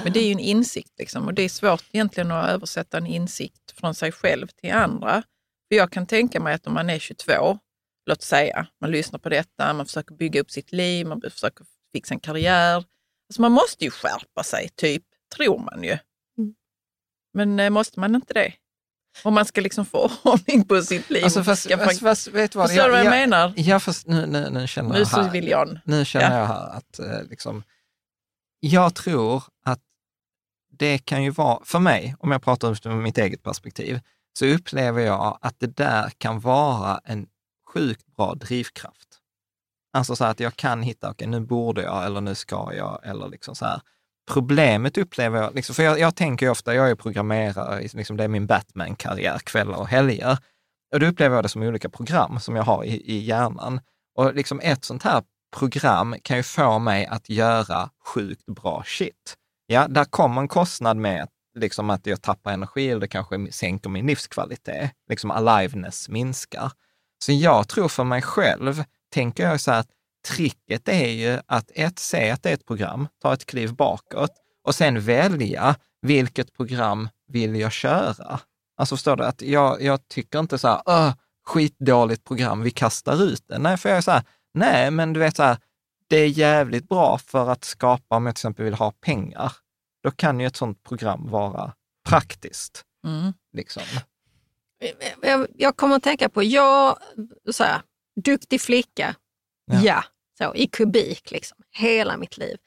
Men 0.04 0.14
det 0.14 0.20
är 0.20 0.26
ju 0.26 0.32
en 0.32 0.40
insikt 0.40 0.94
liksom, 1.00 1.28
och 1.28 1.34
det 1.34 1.42
är 1.42 1.50
svårt 1.50 1.84
egentligen 1.92 2.32
att 2.32 2.50
översätta 2.50 2.98
en 2.98 3.08
insikt 3.08 3.72
från 3.72 3.96
sig 3.96 4.12
själv 4.12 4.48
till 4.48 4.74
andra. 4.74 5.24
För 5.70 5.76
jag 5.76 5.92
kan 5.92 6.08
tänka 6.08 6.40
mig 6.40 6.54
att 6.54 6.68
om 6.68 6.74
man 6.74 6.90
är 6.90 7.00
22, 7.00 7.60
låt 8.06 8.22
säga, 8.22 8.68
man 8.82 8.92
lyssnar 8.92 9.20
på 9.20 9.30
detta, 9.30 9.74
man 9.74 9.86
försöker 9.86 10.16
bygga 10.16 10.42
upp 10.42 10.52
sitt 10.52 10.72
liv, 10.72 11.08
man 11.08 11.22
försöker 11.22 11.66
fixa 11.94 12.14
en 12.14 12.20
karriär. 12.20 12.84
Alltså 13.30 13.42
man 13.42 13.52
måste 13.52 13.84
ju 13.86 13.92
skärpa 13.92 14.44
sig, 14.44 14.70
typ, 14.76 15.04
tror 15.36 15.60
man 15.60 15.84
ju. 15.84 15.98
Mm. 16.38 16.54
Men 17.34 17.60
eh, 17.60 17.70
måste 17.70 18.00
man 18.00 18.16
inte 18.16 18.34
det? 18.34 18.54
Om 19.24 19.34
man 19.34 19.46
ska 19.46 19.62
liksom 19.62 19.86
få 19.86 20.12
ordning 20.24 20.66
på 20.66 20.82
sitt 20.82 21.10
liv. 21.10 21.24
Alltså 21.24 21.44
fast, 21.44 21.70
skaffa- 21.70 21.86
fast, 21.86 22.00
fast 22.00 22.28
vet 22.28 22.52
du 22.52 22.60
vad? 22.60 22.70
Förstår 22.70 22.84
du 22.84 22.90
vad 22.90 23.00
jag 23.00 23.06
jag, 23.06 23.12
menar? 23.12 23.54
Ja, 23.56 23.80
fast 23.80 24.08
nu, 24.08 24.26
nu, 24.26 24.50
nu 24.50 24.68
känner 24.68 24.90
Nu 24.94 25.00
jag 25.00 25.06
här. 25.06 25.32
vill 25.32 25.48
jag. 25.48 25.80
Nu 25.86 26.06
känner 26.06 26.32
Ja. 26.32 26.38
jag 26.40 26.46
här 26.48 26.70
att 26.78 27.00
eh, 27.00 27.24
liksom, 27.30 27.64
jag 28.60 28.96
tror 28.96 29.44
att 29.66 29.80
det 30.70 30.98
kan 30.98 31.24
ju 31.24 31.30
vara, 31.30 31.66
för 31.66 31.80
mig, 31.80 32.16
om 32.20 32.32
jag 32.32 32.42
pratar 32.44 32.72
utifrån 32.72 33.04
mitt 33.04 33.18
eget 33.18 33.44
perspektiv, 33.44 34.00
så 34.40 34.46
upplever 34.46 35.02
jag 35.02 35.38
att 35.42 35.60
det 35.60 35.68
där 35.78 36.10
kan 36.18 36.40
vara 36.40 37.02
en 37.04 37.28
sjukt 37.74 38.06
bra 38.16 38.34
drivkraft. 38.36 39.07
Alltså 39.94 40.16
så 40.16 40.24
här 40.24 40.32
att 40.32 40.40
jag 40.40 40.56
kan 40.56 40.82
hitta, 40.82 41.10
okej 41.10 41.28
nu 41.28 41.40
borde 41.40 41.82
jag 41.82 42.06
eller 42.06 42.22
nu 42.22 42.36
ska 42.36 42.74
jag 42.74 43.00
eller 43.04 43.28
liksom 43.30 43.56
så 43.56 43.66
här. 43.66 43.82
Problemet 44.32 44.98
upplever 44.98 45.42
jag, 45.42 45.56
liksom, 45.56 45.76
för 45.76 45.84
jag, 45.84 46.00
jag 46.00 46.16
tänker 46.16 46.46
ju 46.46 46.50
ofta, 46.50 46.76
jag 46.76 46.90
är 46.90 46.96
programmerare, 46.96 47.88
liksom, 47.94 48.18
det 48.18 48.24
är 48.24 48.28
min 48.28 48.48
Batman-karriär, 48.48 49.40
kvällar 49.40 49.78
och 49.78 49.88
helger. 49.88 50.38
Och 50.94 51.00
då 51.00 51.06
upplever 51.06 51.36
jag 51.36 51.46
det 51.46 51.50
som 51.50 51.64
olika 51.64 51.90
program 51.90 52.40
som 52.40 52.56
jag 52.56 52.64
har 52.64 52.84
i, 52.84 53.02
i 53.12 53.18
hjärnan. 53.18 53.80
Och 54.16 54.36
liksom 54.36 54.60
ett 54.64 54.86
sånt 54.86 55.04
här 55.04 55.24
program 55.56 56.16
kan 56.22 56.38
ju 56.38 56.44
få 56.44 56.80
mig 56.80 57.06
att 57.06 57.30
göra 57.30 57.90
sjukt 58.06 58.46
bra 58.46 58.84
shit. 58.86 59.36
Ja, 59.68 59.88
där 59.88 60.06
kommer 60.06 60.42
en 60.42 60.48
kostnad 60.48 60.98
med 60.98 61.28
liksom 61.58 61.90
att 61.90 62.08
jag 62.08 62.22
tappar 62.22 62.52
energi 62.52 62.90
eller 62.90 63.02
det 63.02 63.08
kanske 63.08 63.52
sänker 63.52 63.90
min 63.90 64.08
livskvalitet. 64.08 64.92
Liksom 65.10 65.32
aliveness 65.32 66.10
minskar. 66.10 66.72
Så 67.26 67.32
jag 67.32 67.68
tror 67.68 67.88
för 67.88 68.04
mig 68.04 68.22
själv, 68.22 68.84
tänker 69.14 69.44
jag 69.50 69.62
så 69.62 69.72
här 69.72 69.80
att 69.80 69.90
tricket 70.28 70.88
är 70.88 71.10
ju 71.10 71.40
att 71.46 71.72
ett, 71.76 72.00
se 72.00 72.30
att 72.30 72.44
det 72.44 72.50
är 72.50 72.54
ett 72.54 72.66
program, 72.66 73.08
ta 73.22 73.34
ett 73.34 73.46
kliv 73.46 73.74
bakåt 73.74 74.32
och 74.64 74.76
sen 74.76 75.02
välja 75.02 75.76
vilket 76.02 76.54
program 76.54 77.10
vill 77.28 77.56
jag 77.56 77.72
köra. 77.72 78.40
Alltså 78.78 78.96
förstår 78.96 79.16
du, 79.16 79.24
att 79.26 79.42
jag, 79.42 79.82
jag 79.82 80.08
tycker 80.08 80.40
inte 80.40 80.58
så 80.58 80.68
här, 80.68 80.82
"Åh, 80.86 81.14
skitdåligt 81.48 82.24
program, 82.24 82.62
vi 82.62 82.72
kastar 82.72 83.24
ut 83.24 83.48
det. 83.48 83.58
Nej, 83.58 83.78
för 83.78 83.90
jag 83.90 83.98
är 83.98 84.02
så 84.02 84.12
här, 84.12 84.24
nej, 84.54 84.92
men 84.92 85.14
du 85.14 85.20
vet 85.20 85.36
så 85.36 85.44
här, 85.44 85.58
det 86.08 86.18
är 86.18 86.28
jävligt 86.28 86.90
bra 86.90 87.18
för 87.18 87.50
att 87.50 87.64
skapa, 87.64 88.16
om 88.16 88.26
jag 88.26 88.36
till 88.36 88.40
exempel 88.40 88.66
vill 88.66 88.74
ha 88.74 88.92
pengar, 88.92 89.52
då 90.04 90.12
kan 90.12 90.40
ju 90.40 90.48
ett 90.48 90.56
sånt 90.56 90.84
program 90.84 91.30
vara 91.30 91.74
praktiskt. 92.10 92.84
Mm. 93.06 93.34
Liksom. 93.54 93.84
Jag, 95.22 95.48
jag 95.56 95.78
kommer 95.78 95.96
att 95.96 96.04
tänka 96.04 96.30
på, 96.30 96.44
jag, 96.44 96.98
så 97.52 97.64
här, 97.64 97.82
duktig 98.24 98.62
flicka, 98.62 99.16
Ja. 99.72 99.82
ja. 99.84 100.04
så, 100.38 100.56
i 100.56 100.68
kubik 100.68 101.32
liksom, 101.32 101.58
hela 101.72 102.18
mitt 102.18 102.38
liv. 102.38 102.58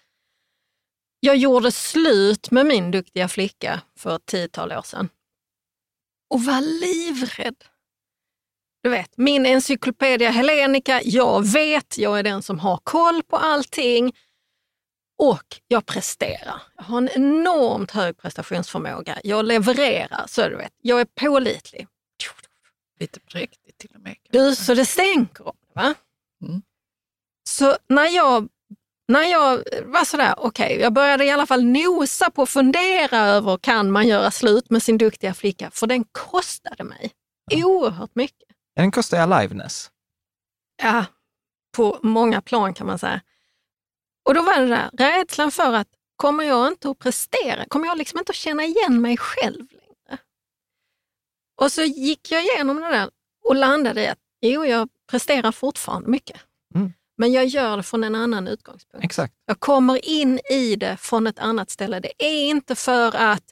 Jag 1.20 1.36
gjorde 1.36 1.72
slut 1.72 2.51
med 2.51 2.66
min 2.66 2.90
duktiga 2.90 3.28
flicka 3.28 3.80
för 3.96 4.16
ett 4.16 4.26
tiotal 4.26 4.72
år 4.72 4.82
sedan 4.82 5.09
och 6.30 6.44
var 6.44 6.61
livrädd. 6.61 7.64
Du 8.82 8.90
vet, 8.90 9.16
min 9.16 9.46
encyklopedia 9.46 10.30
Helenica, 10.30 11.01
jag 11.05 11.46
vet, 11.46 11.98
jag 11.98 12.18
är 12.18 12.22
den 12.22 12.42
som 12.42 12.59
har 12.59 12.76
koll 12.84 13.22
på 13.22 13.36
allting 13.36 14.16
och 15.18 15.61
jag 15.68 15.86
presterar. 15.86 16.62
Jag 16.76 16.84
har 16.84 16.98
en 16.98 17.09
enormt 17.09 17.90
hög 17.90 18.16
prestationsförmåga. 18.16 19.20
Jag 19.24 19.44
levererar, 19.44 20.24
så 20.26 20.48
du 20.48 20.57
vet, 20.57 20.72
jag 20.82 21.01
är 21.01 21.05
pålitlig. 21.05 21.86
Lite 23.01 23.20
präktigt 23.20 23.59
till 23.81 23.91
och 23.95 24.01
med. 24.01 24.16
Du, 24.31 24.55
så 24.55 24.74
det 24.74 24.87
stänker 24.87 25.49
om 25.49 25.57
det. 25.61 25.81
Va? 25.81 25.95
Mm. 26.43 26.62
Så 27.49 27.76
när 27.89 28.07
jag, 28.07 28.49
när 29.09 29.22
jag 29.22 29.64
var 29.85 30.05
sådär, 30.05 30.35
okej, 30.37 30.78
jag 30.81 30.93
började 30.93 31.24
i 31.24 31.31
alla 31.31 31.47
fall 31.47 31.64
nosa 31.64 32.31
på 32.31 32.43
att 32.43 32.49
fundera 32.49 33.18
över, 33.18 33.57
kan 33.57 33.91
man 33.91 34.09
göra 34.09 34.31
slut 34.31 34.70
med 34.70 34.83
sin 34.83 34.99
duktiga 34.99 35.35
flicka? 35.35 35.70
För 35.70 35.87
den 35.87 36.05
kostade 36.05 36.85
mig 36.85 37.12
oerhört 37.53 38.14
mycket. 38.14 38.49
Ja, 38.74 38.83
den 38.83 38.91
kostar 38.91 39.16
ju 39.16 39.22
aliveness. 39.22 39.91
Ja, 40.83 41.05
på 41.76 41.99
många 42.03 42.41
plan 42.41 42.74
kan 42.74 42.87
man 42.87 42.99
säga. 42.99 43.20
Och 44.24 44.35
då 44.35 44.43
var 44.43 44.61
det 44.61 44.66
där 44.66 44.91
rädslan 44.93 45.51
för 45.51 45.72
att 45.72 45.89
kommer 46.16 46.45
jag 46.45 46.68
inte 46.68 46.91
att 46.91 46.99
prestera? 46.99 47.64
Kommer 47.68 47.87
jag 47.87 47.99
liksom 47.99 48.18
inte 48.18 48.31
att 48.31 48.37
känna 48.37 48.64
igen 48.64 49.01
mig 49.01 49.16
själv 49.16 49.66
längre? 49.70 50.18
Och 51.61 51.72
så 51.72 51.83
gick 51.83 52.31
jag 52.33 52.43
igenom 52.43 52.76
det 52.76 52.89
där 52.89 53.11
och 53.45 53.57
landade 53.57 54.03
i 54.03 54.09
att 54.09 54.18
jo, 54.41 54.64
jag 54.64 54.88
presterar 55.11 55.53
fortfarande 55.53 56.09
mycket. 56.09 56.41
Mm. 56.74 56.93
Men 57.18 57.32
jag 57.32 57.47
gör 57.47 57.76
det 57.76 57.82
från 57.82 58.05
en 58.05 58.14
annan 58.14 58.49
utgångspunkt. 58.49 59.05
Exakt. 59.05 59.34
Jag 59.47 59.61
kommer 59.61 60.09
in 60.09 60.41
i 60.51 60.76
det 60.76 60.97
från 60.97 61.26
ett 61.26 61.38
annat 61.38 61.70
ställe. 61.70 62.01
Det 62.01 62.12
är 62.18 62.51
inte 62.51 62.74
för 62.74 63.16
att 63.16 63.45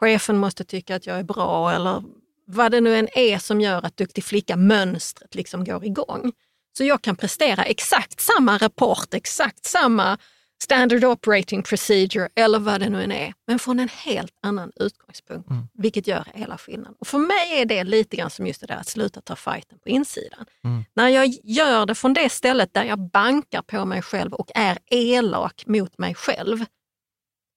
chefen 0.00 0.38
måste 0.38 0.64
tycka 0.64 0.96
att 0.96 1.06
jag 1.06 1.18
är 1.18 1.22
bra 1.22 1.72
eller 1.72 2.02
vad 2.46 2.72
det 2.72 2.80
nu 2.80 2.96
än 2.96 3.08
är 3.14 3.38
som 3.38 3.60
gör 3.60 3.86
att 3.86 3.96
duktig 3.96 4.24
flicka-mönstret 4.24 5.34
liksom 5.34 5.64
går 5.64 5.84
igång. 5.84 6.32
Så 6.78 6.84
jag 6.84 7.02
kan 7.02 7.16
prestera 7.16 7.64
exakt 7.64 8.20
samma 8.20 8.58
rapport, 8.58 9.14
exakt 9.14 9.64
samma 9.64 10.18
standard 10.62 11.04
operating 11.04 11.62
procedure 11.62 12.28
eller 12.34 12.58
vad 12.58 12.80
det 12.80 12.88
nu 12.88 13.02
än 13.02 13.12
är, 13.12 13.34
men 13.46 13.58
från 13.58 13.80
en 13.80 13.88
helt 13.88 14.34
annan 14.42 14.72
utgångspunkt, 14.76 15.50
Mm. 15.50 15.68
vilket 15.74 16.06
gör 16.06 16.24
hela 16.34 16.58
skillnaden. 16.58 16.94
Och 17.00 17.06
för 17.06 17.18
mig 17.18 17.60
är 17.60 17.64
det 17.64 17.84
lite 17.84 18.16
grann 18.16 18.30
som 18.30 18.46
just 18.46 18.60
det 18.60 18.66
där 18.66 18.76
att 18.76 18.88
sluta 18.88 19.20
ta 19.20 19.36
fighten 19.36 19.78
på 19.78 19.88
insidan. 19.88 20.44
Mm. 20.64 20.84
När 20.94 21.08
jag 21.08 21.26
gör 21.44 21.86
det 21.86 21.94
från 21.94 22.14
det 22.14 22.28
stället 22.28 22.74
där 22.74 22.84
jag 22.84 22.98
bankar 23.10 23.62
på 23.62 23.84
mig 23.84 24.02
själv 24.02 24.32
och 24.32 24.50
är 24.54 24.78
elak 24.90 25.62
mot 25.66 25.98
mig 25.98 26.14
själv, 26.14 26.64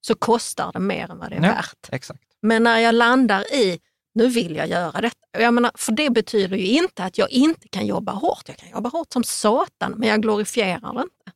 så 0.07 0.15
kostar 0.15 0.71
det 0.71 0.79
mer 0.79 1.11
än 1.11 1.17
vad 1.19 1.29
det 1.29 1.35
är 1.35 1.43
Ja. 1.43 1.53
värt. 1.53 1.89
Exakt. 1.91 2.19
Men 2.41 2.63
när 2.63 2.79
jag 2.79 2.95
landar 2.95 3.53
i, 3.53 3.79
nu 4.13 4.27
vill 4.27 4.55
jag 4.55 4.67
göra 4.67 5.01
detta. 5.01 5.15
Jag 5.39 5.53
menar, 5.53 5.71
för 5.75 5.91
det 5.91 6.09
betyder 6.09 6.57
ju 6.57 6.65
inte 6.67 7.03
att 7.03 7.17
jag 7.17 7.31
inte 7.31 7.67
kan 7.67 7.85
jobba 7.85 8.11
hårt. 8.11 8.43
Jag 8.47 8.57
kan 8.57 8.69
jobba 8.69 8.89
hårt 8.89 9.13
som 9.13 9.23
satan, 9.23 9.93
men 9.97 10.09
jag 10.09 10.21
glorifierar 10.21 10.93
det 10.93 11.01
inte. 11.01 11.31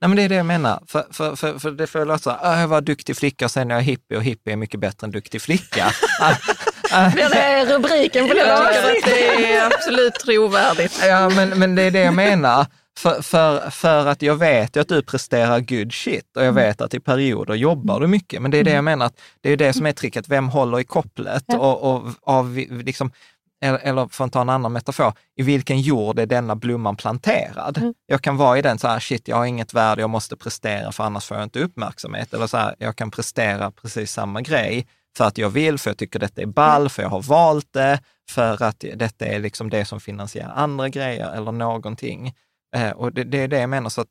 Nej, 0.00 0.08
men 0.08 0.16
det 0.16 0.22
är 0.22 0.28
det 0.28 0.34
jag 0.34 0.46
menar. 0.46 0.82
För, 0.86 1.06
för, 1.12 1.36
för, 1.36 1.58
för 1.58 1.70
det 1.70 1.86
får 1.86 2.04
låta 2.04 2.18
så 2.18 2.30
här, 2.30 2.38
"Ah, 2.42 2.60
jag 2.60 2.68
var 2.68 2.80
duktig 2.80 3.16
flicka 3.16 3.44
och 3.44 3.50
sen 3.50 3.70
är 3.70 3.74
jag 3.74 3.82
hippie 3.82 4.16
och 4.18 4.24
hippie 4.24 4.52
är 4.52 4.56
mycket 4.56 4.80
bättre 4.80 5.04
än 5.04 5.10
duktig 5.10 5.42
flicka. 5.42 5.86
Blir 7.14 7.28
det 7.34 7.74
rubriken 7.76 8.28
på 8.28 8.34
det 8.34 8.40
Jag 8.40 8.68
tycker 8.68 8.82
avsnittet? 8.88 9.30
att 9.30 9.36
det 9.38 9.54
är 9.54 9.66
absolut 9.66 10.14
trovärdigt. 10.14 11.00
Ja, 11.06 11.28
men, 11.28 11.48
men 11.48 11.74
det 11.74 11.82
är 11.82 11.90
det 11.90 12.00
jag 12.00 12.14
menar. 12.14 12.66
För, 12.98 13.22
för, 13.22 13.70
för 13.70 14.06
att 14.06 14.22
jag 14.22 14.36
vet 14.36 14.76
ju 14.76 14.80
att 14.80 14.88
du 14.88 15.02
presterar 15.02 15.60
good 15.60 15.92
shit 15.92 16.36
och 16.36 16.44
jag 16.44 16.52
vet 16.52 16.80
att 16.80 16.94
i 16.94 17.00
perioder 17.00 17.54
jobbar 17.54 18.00
du 18.00 18.06
mycket. 18.06 18.42
Men 18.42 18.50
det 18.50 18.58
är 18.58 18.64
det 18.64 18.70
jag 18.72 18.84
menar, 18.84 19.06
att 19.06 19.20
det 19.40 19.50
är 19.50 19.56
det 19.56 19.72
som 19.72 19.86
är 19.86 19.92
tricket. 19.92 20.28
Vem 20.28 20.48
håller 20.48 20.80
i 20.80 20.84
kopplet? 20.84 21.44
Och, 21.54 21.92
och 21.94 22.02
av, 22.22 22.56
liksom, 22.70 23.10
eller, 23.60 23.78
eller 23.78 24.08
för 24.08 24.24
att 24.24 24.32
ta 24.32 24.40
en 24.40 24.48
annan 24.48 24.72
metafor, 24.72 25.12
i 25.36 25.42
vilken 25.42 25.80
jord 25.80 26.18
är 26.18 26.26
denna 26.26 26.56
blomman 26.56 26.96
planterad? 26.96 27.94
Jag 28.06 28.22
kan 28.22 28.36
vara 28.36 28.58
i 28.58 28.62
den 28.62 28.78
så 28.78 28.88
här, 28.88 29.00
shit, 29.00 29.28
jag 29.28 29.36
har 29.36 29.46
inget 29.46 29.74
värde, 29.74 30.00
jag 30.00 30.10
måste 30.10 30.36
prestera 30.36 30.92
för 30.92 31.04
annars 31.04 31.24
får 31.24 31.36
jag 31.36 31.44
inte 31.44 31.60
uppmärksamhet. 31.60 32.34
Eller 32.34 32.46
så 32.46 32.56
här, 32.56 32.74
jag 32.78 32.96
kan 32.96 33.10
prestera 33.10 33.70
precis 33.70 34.12
samma 34.12 34.40
grej 34.40 34.86
för 35.16 35.24
att 35.24 35.38
jag 35.38 35.50
vill, 35.50 35.78
för 35.78 35.90
jag 35.90 35.98
tycker 35.98 36.18
detta 36.18 36.42
är 36.42 36.46
ball, 36.46 36.88
för 36.88 37.02
jag 37.02 37.10
har 37.10 37.22
valt 37.22 37.72
det, 37.72 38.00
för 38.30 38.62
att 38.62 38.84
detta 38.94 39.26
är 39.26 39.38
liksom 39.38 39.70
det 39.70 39.84
som 39.84 40.00
finansierar 40.00 40.52
andra 40.54 40.88
grejer 40.88 41.32
eller 41.32 41.52
någonting. 41.52 42.34
Eh, 42.76 42.90
och 42.90 43.12
det, 43.12 43.24
det 43.24 43.38
är 43.38 43.48
det 43.48 43.60
jag 43.60 43.70
menar, 43.70 43.90
så 43.90 44.00
att 44.00 44.08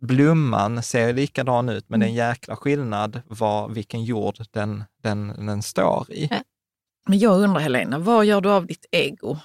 blomman 0.00 0.82
ser 0.82 1.12
likadan 1.12 1.68
ut, 1.68 1.88
men 1.88 2.00
det 2.00 2.06
är 2.06 2.08
en 2.08 2.14
jäkla 2.14 2.56
skillnad 2.56 3.22
var, 3.26 3.68
vilken 3.68 4.04
jord 4.04 4.36
den, 4.50 4.84
den, 5.02 5.46
den 5.46 5.62
står 5.62 6.10
i. 6.10 6.30
Men 7.08 7.18
jag 7.18 7.40
undrar 7.42 7.60
Helena, 7.60 7.98
vad 7.98 8.24
gör 8.24 8.40
du 8.40 8.50
av 8.50 8.66
ditt 8.66 8.86
ego? 8.90 9.38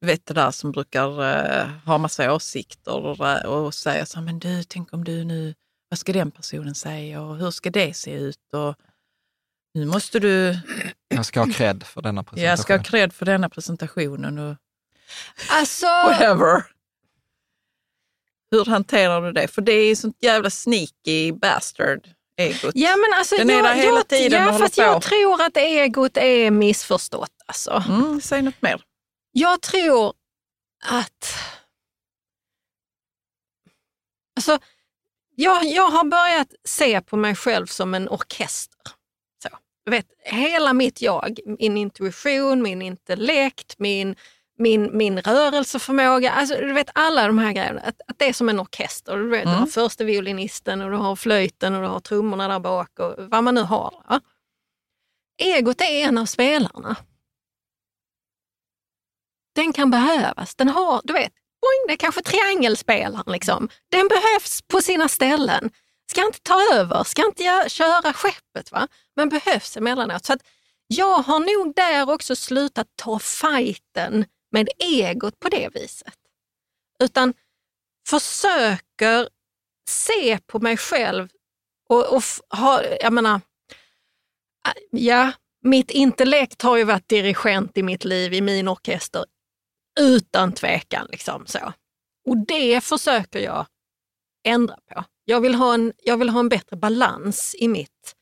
Vet 0.00 0.26
det 0.26 0.34
där 0.34 0.50
som 0.50 0.72
brukar 0.72 1.22
eh, 1.22 1.66
ha 1.86 1.98
massa 1.98 2.32
åsikter 2.34 2.96
och, 2.96 3.28
eh, 3.28 3.44
och 3.44 3.74
säga 3.74 4.06
så 4.06 4.18
här, 4.18 4.24
men 4.24 4.38
du, 4.38 4.62
tänk 4.64 4.92
om 4.92 5.04
du 5.04 5.24
nu, 5.24 5.54
vad 5.88 5.98
ska 5.98 6.12
den 6.12 6.30
personen 6.30 6.74
säga 6.74 7.22
och 7.22 7.36
hur 7.36 7.50
ska 7.50 7.70
det 7.70 7.96
se 7.96 8.12
ut? 8.14 8.54
Och 8.54 8.74
nu 9.74 9.86
måste 9.86 10.20
du, 10.20 10.58
Jag 11.08 11.26
ska 11.26 11.40
ha 11.40 11.52
cred 11.52 11.82
för 11.82 12.02
denna 12.02 12.22
presentation. 12.24 12.48
jag 12.48 12.58
ska 12.58 12.76
ha 12.76 12.82
cred 12.82 13.12
för 13.12 13.26
denna 13.26 13.48
presentationen 13.48 14.38
och 14.38 14.56
Alltså, 15.50 15.86
whatever. 15.86 16.62
Hur 18.50 18.64
hanterar 18.64 19.22
du 19.22 19.32
det? 19.32 19.48
För 19.48 19.62
det 19.62 19.72
är 19.72 19.88
ju 19.88 19.96
sånt 19.96 20.16
jävla 20.20 20.50
sneaky 20.50 21.32
bastard, 21.32 22.08
egot. 22.36 22.72
ja, 22.74 22.96
men 22.96 23.18
alltså, 23.18 23.36
Den 23.36 23.50
är 23.50 23.54
jag, 23.54 23.64
där 23.64 23.74
hela 23.74 23.96
jag, 23.96 24.08
tiden 24.08 24.46
Ja, 24.46 24.58
fast 24.58 24.78
jag 24.78 25.02
tror 25.02 25.42
att 25.42 25.56
egot 25.56 26.16
är 26.16 26.50
missförstått. 26.50 27.32
Alltså. 27.46 27.82
Mm, 27.88 28.20
säg 28.20 28.42
något 28.42 28.62
mer. 28.62 28.82
Jag 29.32 29.60
tror 29.60 30.12
att... 30.84 31.34
Alltså, 34.36 34.58
jag, 35.36 35.64
jag 35.64 35.88
har 35.88 36.04
börjat 36.04 36.54
se 36.64 37.00
på 37.00 37.16
mig 37.16 37.34
själv 37.34 37.66
som 37.66 37.94
en 37.94 38.08
orkester. 38.08 38.80
Så, 39.42 39.48
vet, 39.90 40.06
hela 40.24 40.72
mitt 40.72 41.02
jag, 41.02 41.38
min 41.58 41.76
intuition, 41.76 42.62
min 42.62 42.82
intellekt, 42.82 43.78
min, 43.78 44.16
min, 44.58 44.96
min 44.96 45.20
rörelseförmåga, 45.20 46.30
alltså, 46.30 46.54
du 46.54 46.72
vet 46.72 46.90
alla 46.94 47.26
de 47.26 47.38
här 47.38 47.52
grejerna, 47.52 47.80
att, 47.80 48.00
att 48.06 48.18
det 48.18 48.28
är 48.28 48.32
som 48.32 48.48
en 48.48 48.60
orkester. 48.60 49.16
Du, 49.16 49.28
vet, 49.28 49.44
du 49.44 49.50
har 49.50 49.66
första 49.66 50.04
violinisten 50.04 50.82
och 50.82 50.90
du 50.90 50.96
har 50.96 51.16
flöjten 51.16 51.74
och 51.74 51.82
du 51.82 51.88
har 51.88 52.00
trummorna 52.00 52.48
där 52.48 52.60
bak 52.60 52.98
och 52.98 53.14
vad 53.18 53.44
man 53.44 53.54
nu 53.54 53.62
har. 53.62 54.04
Va? 54.08 54.20
Egot 55.42 55.80
är 55.80 56.08
en 56.08 56.18
av 56.18 56.26
spelarna 56.26 56.96
den 59.54 59.72
kan 59.72 59.90
behövas. 59.90 60.54
Den 60.54 60.68
har, 60.68 61.00
du 61.04 61.12
vet, 61.12 61.32
boing, 61.32 61.86
det 61.88 61.92
är 61.92 61.96
kanske 61.96 62.22
triangelspelaren. 62.22 63.32
Liksom. 63.32 63.68
Den 63.90 64.08
behövs 64.08 64.62
på 64.62 64.80
sina 64.80 65.08
ställen. 65.08 65.70
Ska 66.10 66.26
inte 66.26 66.40
ta 66.42 66.60
över, 66.74 67.04
ska 67.04 67.24
inte 67.26 67.64
köra 67.68 68.12
skeppet, 68.12 68.72
va? 68.72 68.88
men 69.16 69.28
behövs 69.28 69.76
emellanåt. 69.76 70.24
Så 70.24 70.32
att 70.32 70.42
jag 70.86 71.18
har 71.18 71.40
nog 71.40 71.74
där 71.76 72.10
också 72.10 72.36
slutat 72.36 72.86
ta 72.96 73.18
fighten 73.18 74.24
med 74.54 74.68
egot 74.78 75.40
på 75.40 75.48
det 75.48 75.68
viset. 75.74 76.14
Utan 77.02 77.34
försöker 78.08 79.28
se 79.88 80.38
på 80.46 80.58
mig 80.58 80.76
själv 80.76 81.28
och, 81.88 82.16
och 82.16 82.22
ha, 82.50 82.84
jag 83.00 83.12
menar, 83.12 83.40
ja, 84.90 85.32
mitt 85.62 85.90
intellekt 85.90 86.62
har 86.62 86.76
ju 86.76 86.84
varit 86.84 87.08
dirigent 87.08 87.78
i 87.78 87.82
mitt 87.82 88.04
liv, 88.04 88.34
i 88.34 88.40
min 88.40 88.68
orkester, 88.68 89.24
utan 90.00 90.52
tvekan. 90.52 91.06
Liksom 91.10 91.46
så. 91.46 91.72
Och 92.26 92.46
det 92.46 92.80
försöker 92.80 93.40
jag 93.40 93.66
ändra 94.46 94.76
på. 94.94 95.04
Jag 95.24 95.40
vill 95.40 95.54
ha 95.54 95.74
en, 95.74 95.92
jag 96.02 96.16
vill 96.16 96.28
ha 96.28 96.40
en 96.40 96.48
bättre 96.48 96.76
balans 96.76 97.56
i 97.58 97.68
mitt 97.68 98.14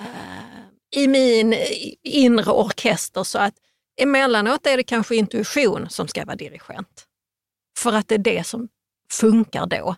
eh, 0.00 1.02
i 1.02 1.08
min 1.08 1.54
inre 2.02 2.50
orkester 2.50 3.24
så 3.24 3.38
att 3.38 3.54
emellanåt 3.96 4.66
är 4.66 4.76
det 4.76 4.82
kanske 4.82 5.16
intuition 5.16 5.90
som 5.90 6.08
ska 6.08 6.24
vara 6.24 6.36
dirigent. 6.36 7.06
För 7.78 7.92
att 7.92 8.08
det 8.08 8.14
är 8.14 8.18
det 8.18 8.46
som 8.46 8.68
funkar 9.12 9.66
då. 9.66 9.96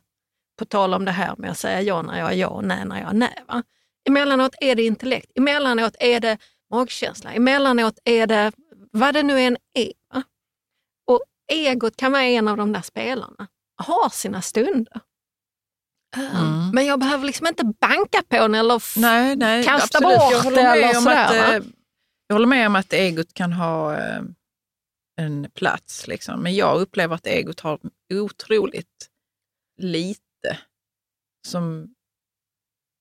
På 0.59 0.65
tal 0.65 0.95
om 0.95 1.05
det 1.05 1.11
här 1.11 1.35
med 1.39 1.51
att 1.51 1.59
säga 1.59 1.83
ja 1.83 2.03
när 2.03 2.19
jag 2.19 2.33
är 2.33 2.37
ja 2.37 2.49
och 2.49 2.65
nej 2.65 2.85
när 2.85 3.01
jag 3.01 3.11
är 3.11 3.15
nej. 3.15 3.45
Va? 3.49 3.63
Emellanåt 4.09 4.55
är 4.61 4.75
det 4.75 4.83
intellekt, 4.83 5.31
emellanåt 5.35 5.97
är 6.01 6.21
det 6.21 6.39
magkänsla, 6.71 7.33
emellanåt 7.33 7.99
är 8.05 8.27
det 8.27 8.53
vad 8.93 9.15
det 9.15 9.23
nu 9.23 9.41
än 9.41 9.57
är. 9.75 9.93
Va? 10.15 10.23
Och 11.07 11.23
egot 11.53 11.97
kan 11.97 12.13
vara 12.13 12.23
en 12.23 12.49
av 12.49 12.57
de 12.57 12.73
där 12.73 12.83
spelarna. 12.83 13.47
Har 13.77 14.09
sina 14.09 14.43
stunder. 14.43 15.01
Mm. 16.17 16.71
Men 16.73 16.87
jag 16.87 17.01
behöver 17.01 17.27
liksom 17.27 17.47
inte 17.47 17.65
banka 17.65 18.23
på 18.29 18.37
den 18.37 18.55
eller 18.55 19.01
Nej, 19.01 19.37
nej, 19.37 19.65
kasta 19.65 19.99
absolut. 19.99 20.19
bort 20.19 20.45
jag 20.45 20.55
det 20.55 20.61
eller 20.61 20.93
sådär. 20.95 21.57
att, 21.57 21.63
eh, 21.63 21.69
Jag 22.31 22.35
håller 22.35 22.47
med 22.47 22.67
om 22.67 22.77
att 22.77 22.93
egot 22.93 23.35
kan 23.35 23.53
ha 23.53 23.97
eh, 23.99 24.23
en 25.17 25.51
plats, 25.55 26.07
liksom. 26.07 26.43
men 26.43 26.55
jag 26.55 26.81
upplever 26.81 27.15
att 27.15 27.27
egot 27.27 27.61
har 27.61 27.81
otroligt 28.15 29.09
lite 29.79 30.59
som, 31.47 31.95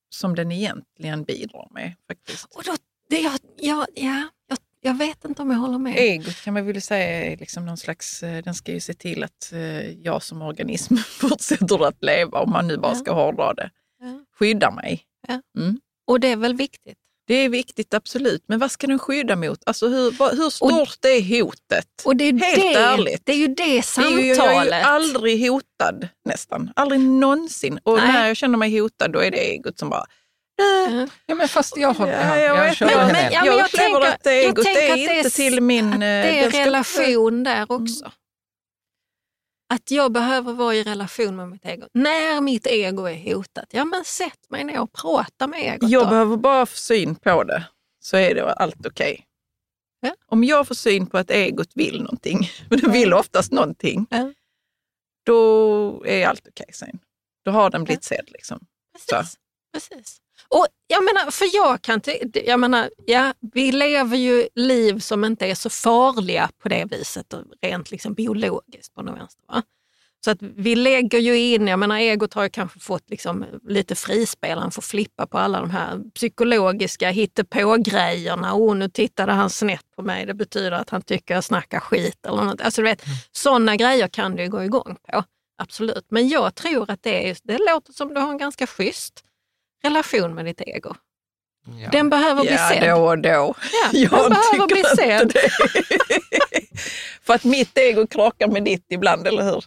som 0.10 0.36
den 0.36 0.52
egentligen 0.52 1.24
bidrar 1.24 1.68
med. 1.72 1.96
faktiskt. 2.08 2.46
Och 2.56 2.64
då, 2.66 2.76
det, 3.10 3.20
jag, 3.20 3.40
jag, 3.58 3.88
ja, 3.96 4.30
jag, 4.48 4.58
jag 4.82 4.98
vet 4.98 5.26
inte 5.26 5.42
om 5.42 5.52
jag 5.52 5.58
håller 5.58 5.78
med. 5.78 5.96
Egot 5.98 6.42
kan 6.42 6.54
man 6.54 6.66
väl 6.66 6.82
säga 6.82 7.26
är 7.26 7.38
liksom 7.38 7.66
någon 7.66 7.78
slags, 7.78 8.24
eh, 8.24 8.44
den 8.44 8.56
ska 8.56 8.72
ju 8.72 8.80
se 8.80 8.94
till 8.94 9.24
att 9.24 9.52
eh, 9.54 9.90
jag 9.92 10.24
som 10.24 10.42
organism 10.42 10.96
fortsätter 11.06 11.88
att 11.88 12.04
leva, 12.04 12.40
om 12.40 12.52
man 12.52 12.68
nu 12.68 12.78
bara 12.78 12.92
Ja. 12.92 13.00
ska 13.00 13.14
hårdra 13.14 13.54
det. 13.54 13.72
Ja. 14.00 14.26
Skydda 14.40 14.72
mig. 14.72 15.04
Ja. 15.28 15.42
Mm. 15.58 15.80
Och 16.08 16.20
det 16.20 16.28
är 16.28 16.38
väl 16.38 16.56
viktigt. 16.56 16.98
Det 17.28 17.34
är 17.36 17.50
viktigt, 17.50 17.94
absolut. 17.94 18.44
Men 18.48 18.60
vad 18.60 18.72
ska 18.72 18.88
den 18.88 19.00
skydda 19.00 19.36
mot? 19.36 19.60
Alltså 19.66 19.88
hur, 19.88 20.36
hur 20.36 20.50
stort 20.50 21.06
är 21.06 21.40
hotet? 21.42 21.88
Och 22.06 22.16
det 22.16 22.24
är, 22.24 22.34
Helt 22.34 22.56
det, 22.62 22.74
ärligt. 22.80 23.22
det 23.26 23.32
är 23.32 23.36
ju 23.38 23.48
det 23.48 23.54
Det 23.56 23.64
är 23.64 23.76
ju, 23.76 23.82
samtalet. 23.84 24.38
jag 24.38 24.62
är 24.62 24.64
ju 24.66 24.72
aldrig 24.86 25.50
hotad 25.52 26.08
nästan. 26.26 26.72
Aldrig 26.76 27.00
någonsin. 27.02 27.80
Och 27.84 27.98
Nej. 27.98 28.08
när 28.08 28.28
jag 28.28 28.38
känner 28.38 28.58
mig 28.58 28.80
hotad 28.80 29.12
då 29.12 29.20
är 29.24 29.32
det 29.32 29.38
egot 29.38 29.80
som 29.80 29.90
bara... 29.90 30.06
Ja. 30.90 31.08
Ja, 31.26 31.36
men 31.36 31.48
fast 31.48 31.78
jag 31.78 31.94
har... 31.94 32.08
Ja, 32.08 32.14
Ja, 32.14 32.38
jag 32.40 32.68
jag 32.68 32.76
kör 32.76 32.86
Men- 32.86 33.08
den. 33.14 33.32
ja, 33.32 33.40
men 33.42 33.46
jag 33.46 33.60
jag 33.60 33.66
upplever 33.66 33.92
tänker- 34.02 34.08
att 34.14 34.24
det 34.24 34.32
egot 34.46 34.66
är 34.66 34.74
det 34.74 34.80
är 35.12 35.18
inte 35.18 35.30
till 35.30 35.62
min... 35.62 35.94
Att 35.94 36.00
det 36.00 36.06
eh, 36.06 36.38
är 36.44 36.50
ska 36.50 36.58
inte- 36.58 36.66
relation 36.70 37.44
där 37.44 37.72
också. 37.72 38.12
Att 39.70 39.92
jag 39.92 40.12
behöver 40.12 40.54
vara 40.54 40.76
i 40.76 40.84
relation 40.84 41.36
med 41.36 41.50
mitt 41.50 41.66
ego. 41.66 41.88
När 41.94 42.42
mitt 42.42 42.68
ego 42.68 43.06
är 43.06 43.34
hotat, 43.36 43.66
ja 43.70 43.86
men 43.86 44.06
sätt 44.06 44.50
mig 44.50 44.64
ner 44.64 44.82
och 44.82 44.94
prata 44.94 45.48
med 45.48 45.60
egot. 45.60 45.90
Jag 45.90 46.06
då. 46.06 46.10
behöver 46.10 46.38
bara 46.38 46.66
få 46.66 46.76
syn 46.78 47.16
på 47.16 47.44
det, 47.44 47.64
så 48.00 48.18
är 48.18 48.36
det 48.36 48.54
allt 48.54 48.86
okej. 48.86 49.24
Ja. 50.00 50.16
Om 50.28 50.44
jag 50.44 50.68
får 50.68 50.76
syn 50.76 51.08
på 51.08 51.18
att 51.18 51.32
egot 51.32 51.70
vill 51.76 52.02
någonting, 52.02 52.50
men 52.70 52.80
det 52.84 52.90
vill 52.90 53.14
oftast 53.14 53.52
någonting, 53.52 54.06
Ja. 54.10 54.34
då 55.26 56.04
är 56.06 56.28
allt 56.28 56.48
okej 56.48 56.70
sen. 56.74 57.00
Då 57.46 57.52
har 57.52 57.70
den 57.70 57.84
blivit 57.84 58.04
sedd. 58.04 58.26
Liksom. 58.28 58.60
Precis. 58.94 59.36
Precis. 59.74 60.18
Och 60.50 60.68
jag 60.88 61.04
menar, 61.04 61.32
för 61.32 61.46
jag 61.54 61.82
kan 61.82 62.02
jag 62.46 62.60
menar, 62.60 62.90
ja, 63.06 63.34
vi 63.54 63.72
lever 63.72 64.18
ju 64.18 64.48
liv 64.56 65.00
som 65.00 65.26
inte 65.26 65.46
är 65.46 65.56
så 65.56 65.70
farliga 65.70 66.50
på 66.64 66.70
det 66.70 66.86
viset, 66.86 67.34
rent 67.62 67.92
liksom 67.92 68.14
biologiskt 68.14 68.96
på 68.96 69.02
något 69.02 69.20
vänster. 69.20 69.44
Va? 69.48 69.64
Så 70.26 70.32
att 70.32 70.38
vi 70.42 70.76
lägger 70.76 71.20
ju 71.20 71.38
in, 71.38 71.68
jag 71.68 71.80
menar 71.80 71.98
egot 71.98 72.34
har 72.34 72.44
ju 72.44 72.50
kanske 72.50 72.80
fått 72.80 73.10
liksom 73.10 73.46
lite 73.68 73.96
frispel, 73.96 74.60
han 74.60 74.72
får 74.72 74.82
flippa 74.82 75.28
på 75.28 75.38
alla 75.38 75.60
de 75.60 75.70
här 75.70 76.00
psykologiska 76.16 77.10
hittepå-grejerna. 77.10 78.54
Oh, 78.56 78.76
nu 78.76 78.90
tittade 78.90 79.32
han 79.32 79.50
snett 79.50 79.86
på 79.96 80.02
mig, 80.02 80.26
det 80.26 80.34
betyder 80.34 80.72
att 80.72 80.90
han 80.90 81.02
tycker 81.02 81.34
jag 81.34 81.44
snackar 81.44 81.80
skit 81.80 82.26
eller 82.26 82.44
något. 82.44 82.62
Alltså, 82.62 82.82
du 82.82 82.88
vet, 82.88 83.04
Sådana 83.32 83.76
grejer 83.76 84.08
kan 84.08 84.36
du 84.36 84.44
ju 84.44 84.50
gå 84.50 84.64
igång 84.64 84.98
på, 85.08 85.24
absolut. 85.58 86.06
Men 86.10 86.28
jag 86.28 86.56
tror 86.56 86.92
att 86.92 87.04
det, 87.04 87.30
är, 87.30 87.38
det 87.44 87.58
låter 87.58 87.94
som 87.94 88.14
du 88.14 88.22
har 88.22 88.32
en 88.32 88.38
ganska 88.38 88.68
schysst 88.68 89.24
relation 89.84 90.36
med 90.36 90.46
ditt 90.46 90.62
ego. 90.62 90.96
Ja. 91.84 91.90
Den 91.92 92.10
behöver 92.10 92.42
bli 92.42 92.52
Ja, 92.54 92.70
sedd. 92.70 92.90
då 92.90 92.96
och 93.08 93.18
då. 93.18 93.30
Ja, 93.30 93.56
Jag 93.92 94.12
den 94.12 94.30
behöver 94.30 94.68
bli 94.68 94.78
inte 94.80 94.96
sedd. 94.96 95.28
det. 95.34 95.50
För 97.24 97.34
att 97.34 97.44
mitt 97.44 97.78
ego 97.78 98.08
krockar 98.08 98.48
med 98.48 98.64
ditt 98.64 98.86
ibland, 98.90 99.28
eller 99.28 99.44
hur? 99.44 99.64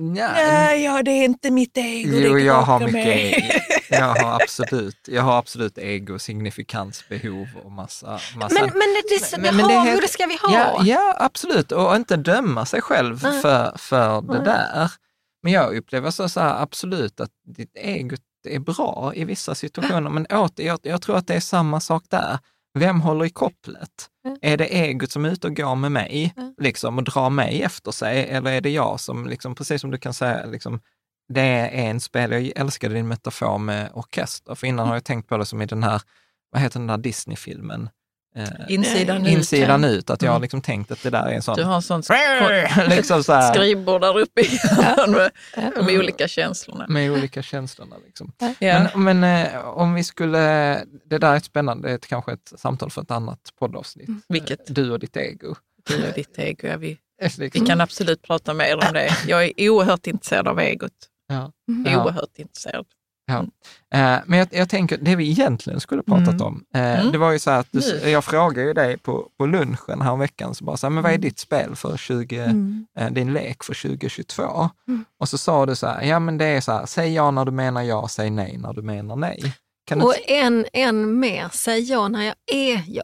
Nej, 0.00 0.84
ja, 0.84 1.02
det 1.02 1.10
är 1.10 1.24
inte 1.24 1.50
mitt 1.50 1.76
ego 1.76 2.10
Jo, 2.18 2.34
det 2.34 2.40
jag 2.40 2.62
har 2.62 2.78
mycket 2.80 2.92
med. 2.92 3.32
ego. 3.32 3.60
Jag 3.90 4.04
har 4.14 4.34
absolut, 4.42 5.08
jag 5.08 5.22
har 5.22 5.38
absolut 5.38 5.78
ego, 5.78 6.18
signifikansbehov 6.18 7.46
och 7.64 7.72
massa... 7.72 8.20
massa 8.36 8.54
Men, 8.54 8.62
men 8.62 8.72
det, 8.72 9.02
det, 9.08 9.30
det, 9.30 9.38
Men- 9.42 9.56
men 9.56 9.68
det 9.68 9.74
har 9.74 9.80
är 9.80 9.84
vi 9.84 9.88
och 9.88 9.92
helt- 9.92 10.02
det 10.02 10.08
ska 10.08 10.26
vi 10.26 10.36
ha. 10.42 10.52
Ja, 10.54 10.82
ja, 10.84 11.16
absolut. 11.18 11.72
Och 11.72 11.96
inte 11.96 12.16
döma 12.16 12.66
sig 12.66 12.80
själv 12.82 13.20
Nej. 13.22 13.42
för, 13.42 13.78
för 13.78 14.20
det 14.22 14.32
Nej. 14.32 14.44
där. 14.44 14.90
Men 15.42 15.52
jag 15.52 15.76
upplever 15.76 16.10
så, 16.10 16.28
så 16.28 16.40
här, 16.40 16.62
absolut 16.62 17.20
att 17.20 17.30
ditt 17.56 17.72
ego 17.74 18.16
är 18.46 18.58
bra 18.58 19.12
i 19.14 19.24
vissa 19.24 19.54
situationer. 19.54 20.10
Men 20.10 20.26
åter, 20.26 20.66
jag, 20.66 20.78
jag 20.82 21.02
tror 21.02 21.16
att 21.16 21.26
det 21.26 21.34
är 21.34 21.40
samma 21.40 21.80
sak 21.80 22.04
där. 22.08 22.38
Vem 22.78 23.00
håller 23.00 23.24
i 23.24 23.30
kopplet? 23.30 24.08
Mm. 24.26 24.38
Är 24.42 24.56
det 24.56 24.64
egot 24.66 25.10
som 25.10 25.24
är 25.24 25.30
ute 25.30 25.46
och 25.46 25.56
går 25.56 25.74
med 25.74 25.92
mig 25.92 26.34
Mm. 26.36 26.54
liksom, 26.58 26.98
och 26.98 27.04
drar 27.04 27.30
mig 27.30 27.62
efter 27.62 27.90
sig? 27.90 28.24
Eller 28.28 28.52
är 28.52 28.60
det 28.60 28.70
jag 28.70 29.00
som, 29.00 29.26
liksom, 29.26 29.54
precis 29.54 29.80
som 29.80 29.90
du 29.90 29.98
kan 29.98 30.14
säga, 30.14 30.46
liksom, 30.46 30.80
det 31.28 31.40
är 31.40 31.68
en 31.68 32.00
spel, 32.00 32.32
jag 32.32 32.52
älskade 32.56 32.94
din 32.94 33.08
metafor 33.08 33.58
med 33.58 33.90
orkester, 33.94 34.54
för 34.54 34.66
innan 34.66 34.88
har 34.88 34.94
jag 34.94 35.04
tänkt 35.04 35.28
på 35.28 35.36
det 35.36 35.46
som 35.46 35.62
i 35.62 35.66
den 35.66 35.82
här, 35.82 36.02
vad 36.50 36.62
heter 36.62 36.78
den 36.80 36.86
där 36.86 36.98
Disney-filmen? 36.98 37.88
Eh, 38.36 38.48
Insidan 38.68 39.22
ut. 39.26 39.32
insidan 39.32 39.84
ut, 39.84 40.10
att 40.10 40.22
jag 40.22 40.30
har 40.30 40.36
Mm. 40.36 40.42
liksom 40.42 40.60
tänkt 40.62 40.90
att 40.90 41.02
det 41.02 41.10
där 41.10 41.26
är 41.26 41.32
en 41.32 41.42
sån... 41.42 41.56
Du 41.56 41.62
har 41.64 41.74
en 41.74 41.82
sån 41.82 42.00
sk- 42.02 42.88
liksom 42.88 43.24
så 43.24 43.32
här, 43.32 43.54
skrivbord 43.54 44.00
där 44.00 44.18
uppe 44.18 44.40
i 44.40 44.58
med 45.08 45.30
de 45.76 45.96
olika 45.98 46.28
känslorna. 46.28 46.86
med 46.88 47.10
olika 47.12 47.42
känslorna. 47.42 47.96
Liksom. 48.06 48.32
Ja. 48.58 48.86
Men, 48.94 49.20
men 49.20 49.46
eh, 49.46 49.58
om 49.68 49.94
vi 49.94 50.04
skulle, 50.04 50.38
det 51.04 51.18
där 51.18 51.32
är 51.32 51.36
ett 51.36 51.44
spännande, 51.44 51.88
det 51.88 51.92
är 51.92 51.94
ett, 51.94 52.06
kanske 52.06 52.32
ett 52.32 52.52
samtal 52.56 52.90
för 52.90 53.02
ett 53.02 53.10
annat 53.10 53.40
poddavsnitt. 53.58 54.08
Vilket? 54.28 54.60
Du 54.74 54.90
och 54.90 54.98
ditt 54.98 55.16
ego. 55.16 55.54
Du 55.88 56.08
och 56.08 56.14
ditt 56.14 56.38
ego. 56.38 56.66
Ja, 56.68 56.76
vi, 56.76 56.98
vi 57.38 57.44
Liksom. 57.44 57.66
kan 57.66 57.80
absolut 57.80 58.22
prata 58.22 58.54
mer 58.54 58.74
om 58.74 58.92
det. 58.92 59.10
Jag 59.26 59.44
är 59.44 59.70
oerhört 59.70 60.06
intresserad 60.06 60.48
av 60.48 60.60
egot. 60.60 60.92
Ja. 61.28 61.52
Ja. 61.86 62.04
Oerhört 62.04 62.38
intresserad. 62.38 62.86
Ja. 63.26 63.38
Eh, 63.94 64.20
men 64.26 64.38
jag, 64.38 64.48
jag 64.50 64.68
tänker, 64.68 64.96
det 64.98 65.16
vi 65.16 65.30
egentligen 65.30 65.80
skulle 65.80 66.02
pratat 66.02 66.28
Mm. 66.28 66.42
om, 66.42 66.64
eh, 66.74 67.00
Mm. 67.00 67.12
det 67.12 67.18
var 67.18 67.32
ju 67.32 67.38
så 67.38 67.50
att 67.50 67.66
du, 67.70 68.10
jag 68.10 68.24
frågade 68.24 68.66
ju 68.68 68.72
dig 68.72 68.98
på, 68.98 69.28
på 69.38 69.46
lunchen 69.46 70.00
här 70.02 70.16
veckan, 70.16 70.54
så 70.54 70.64
bara 70.64 70.76
så 70.76 70.86
här, 70.86 70.90
men 70.90 71.02
vad 71.02 71.12
är 71.12 71.18
ditt 71.18 71.38
spel 71.38 71.76
för 71.76 71.96
20, 71.96 72.38
Mm. 72.38 72.86
eh, 72.98 73.10
din 73.10 73.32
lek 73.32 73.64
för 73.64 73.74
2022? 73.74 74.70
Mm. 74.88 75.04
Och 75.20 75.28
så 75.28 75.38
sa 75.38 75.66
du 75.66 75.76
så 75.76 75.86
här, 75.86 76.02
ja 76.02 76.18
men 76.18 76.38
det 76.38 76.44
är 76.46 76.60
så 76.60 76.72
här, 76.72 76.86
säg 76.86 77.14
ja 77.14 77.30
när 77.30 77.44
du 77.44 77.52
menar 77.52 77.82
ja, 77.82 78.08
säg 78.08 78.30
nej 78.30 78.56
när 78.58 78.72
du 78.72 78.82
menar 78.82 79.16
nej. 79.16 79.54
Kan 79.86 79.98
du 79.98 80.04
Och 80.04 80.14
inte- 80.14 80.34
en, 80.34 80.66
en 80.72 81.20
mer, 81.20 81.48
säg 81.52 81.80
ja 81.90 82.08
när 82.08 82.22
jag 82.24 82.34
är 82.52 82.82
ja. 82.86 83.02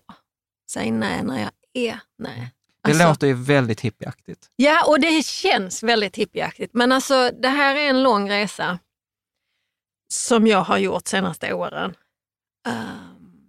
Säg 0.72 0.90
nej 0.90 1.22
när 1.24 1.38
jag 1.40 1.50
är 1.74 2.00
nej. 2.18 2.50
det 2.84 2.90
Alltså- 2.90 3.08
låter 3.08 3.26
ju 3.26 3.34
väldigt 3.34 3.80
hippieaktigt. 3.80 4.46
Ja, 4.56 4.84
och 4.88 5.00
det 5.00 5.24
känns 5.26 5.82
väldigt 5.82 6.16
hippieaktigt. 6.16 6.74
Men 6.74 6.92
alltså, 6.92 7.30
det 7.42 7.48
här 7.48 7.76
är 7.76 7.90
en 7.90 8.02
lång 8.02 8.30
resa 8.30 8.78
som 10.12 10.46
jag 10.46 10.62
har 10.62 10.78
gjort 10.78 11.08
senaste 11.08 11.52
åren. 11.54 11.94
Ehm, 12.68 13.48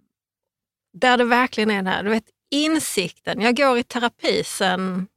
där 0.92 1.16
det 1.18 1.24
verkligen 1.24 1.70
är 1.70 1.76
den 1.76 1.86
här, 1.86 2.02
du 2.02 2.10
vet 2.10 2.30
insikten. 2.50 3.40
Jag 3.40 3.56
går 3.56 3.78
i 3.78 3.82
terapi 3.82 4.44
sedan 4.44 5.08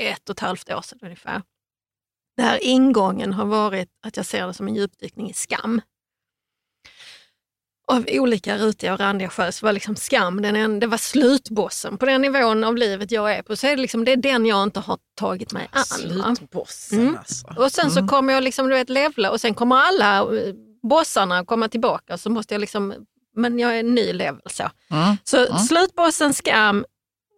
ett 0.00 0.28
och 0.28 0.34
ett 0.34 0.40
halvt 0.40 0.70
år 0.70 0.82
sedan 0.82 0.98
ungefär. 1.02 1.42
Där 2.36 2.64
ingången 2.64 3.32
har 3.32 3.46
varit 3.46 3.88
att 4.02 4.16
jag 4.16 4.26
ser 4.26 4.46
det 4.46 4.54
som 4.54 4.68
en 4.68 4.74
djupdykning 4.74 5.30
i 5.30 5.32
skam. 5.32 5.80
Av 7.86 8.04
olika 8.08 8.58
rutiga 8.58 8.92
och 8.92 8.98
randiga 9.00 9.28
skäl 9.28 9.52
så 9.52 9.66
var 9.66 9.72
liksom 9.72 9.96
skam, 9.96 10.42
den 10.42 10.56
en, 10.56 10.80
det 10.80 10.86
var 10.86 10.98
slutbossen. 10.98 11.98
På 11.98 12.06
den 12.06 12.22
nivån 12.22 12.64
av 12.64 12.76
livet 12.76 13.10
jag 13.10 13.32
är 13.34 13.42
på 13.42 13.56
så 13.56 13.66
är 13.66 13.76
det, 13.76 13.82
liksom, 13.82 14.04
det 14.04 14.12
är 14.12 14.16
den 14.16 14.46
jag 14.46 14.62
inte 14.62 14.80
har 14.80 14.98
tagit 15.16 15.52
mig 15.52 15.68
an. 15.72 15.84
Slutbossen 15.84 17.00
Mm. 17.00 17.16
alltså. 17.16 17.46
Och 17.56 17.72
sen 17.72 17.90
så 17.90 17.98
Mm. 17.98 18.08
kommer 18.08 18.32
jag 18.32 18.42
liksom, 18.44 18.68
du 18.68 18.74
vet, 18.74 18.88
levla 18.90 19.30
och 19.30 19.40
sen 19.40 19.54
kommer 19.54 19.76
alla 19.76 20.18
eh, 20.18 20.54
bossarna 20.82 21.44
komma 21.44 21.68
tillbaka. 21.68 22.18
Så 22.18 22.30
måste 22.30 22.54
jag 22.54 22.60
liksom, 22.60 22.94
men 23.36 23.58
jag 23.58 23.74
är 23.76 23.80
en 23.80 23.94
ny 23.94 24.12
level 24.12 24.42
så. 24.46 24.70
Mm. 24.90 25.16
Så 25.24 25.46
Mm. 25.46 25.58
slutbossen 25.58 26.34
skam, 26.34 26.84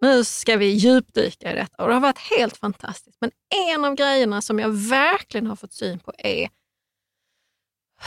nu 0.01 0.25
ska 0.25 0.57
vi 0.57 0.67
djupdyka 0.67 1.53
i 1.53 1.55
detta. 1.55 1.83
Och 1.83 1.89
det 1.89 1.95
har 1.95 2.01
varit 2.01 2.19
helt 2.39 2.57
fantastiskt. 2.57 3.17
Men 3.21 3.31
en 3.71 3.85
av 3.85 3.95
grejerna 3.95 4.41
som 4.43 4.59
jag 4.59 4.69
verkligen 4.89 5.47
har 5.47 5.57
fått 5.57 5.73
syn 5.73 5.99
på 5.99 6.13
är 6.19 6.49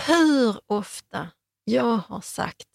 hur 0.07 0.59
ofta 0.67 1.27
jag 1.67 1.97
har 1.97 2.21
sagt 2.21 2.67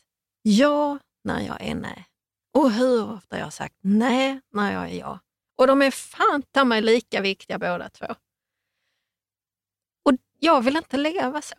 ja 0.42 0.98
när 1.24 1.40
jag 1.40 1.60
är 1.60 1.74
nej. 1.74 2.06
Och 2.54 2.70
hur 2.70 3.12
ofta 3.12 3.38
jag 3.38 3.44
har 3.44 3.50
sagt 3.50 3.76
nej 3.80 4.40
när 4.50 4.72
jag 4.72 4.90
är 4.90 4.98
ja. 4.98 5.20
Och 5.58 5.66
de 5.66 5.82
är 5.82 5.90
fan 5.90 6.42
ta 6.42 6.64
mig 6.64 6.82
lika 6.82 7.20
viktiga 7.20 7.58
båda 7.58 7.88
två. 7.88 8.06
Och 10.04 10.12
jag 10.38 10.60
vill 10.62 10.76
inte 10.76 10.96
leva 10.96 11.42
så. 11.42 11.54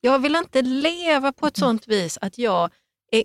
Jag 0.00 0.18
vill 0.18 0.36
inte 0.36 0.62
leva 0.62 1.32
på 1.32 1.46
ett 1.46 1.56
sånt 1.56 1.88
vis 1.88 2.18
att 2.20 2.38
jag 2.38 2.70
är 3.12 3.24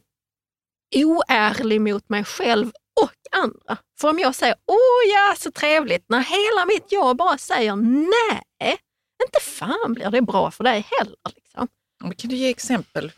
oärlig 1.06 1.82
mot 1.82 2.10
mig 2.10 2.24
själv 2.24 2.72
och 3.02 3.42
andra. 3.44 3.78
För 4.00 4.10
om 4.10 4.20
jag 4.20 4.36
säger 4.36 4.56
åh 4.66 5.14
ja, 5.14 5.36
så 5.38 5.52
trevligt, 5.52 6.10
när 6.10 6.22
hela 6.22 6.66
mitt 6.66 6.92
jag 6.92 7.18
bara 7.18 7.38
säger 7.38 7.76
nej, 7.76 8.78
inte 9.24 9.40
fan 9.42 9.94
blir 9.94 10.12
det 10.12 10.22
bra 10.22 10.52
för 10.52 10.64
dig 10.64 10.88
heller. 11.00 11.18
Liksom. 11.36 11.68
Kan 12.00 12.30
du 12.30 12.36
ge 12.36 12.50
exempel 12.50 13.12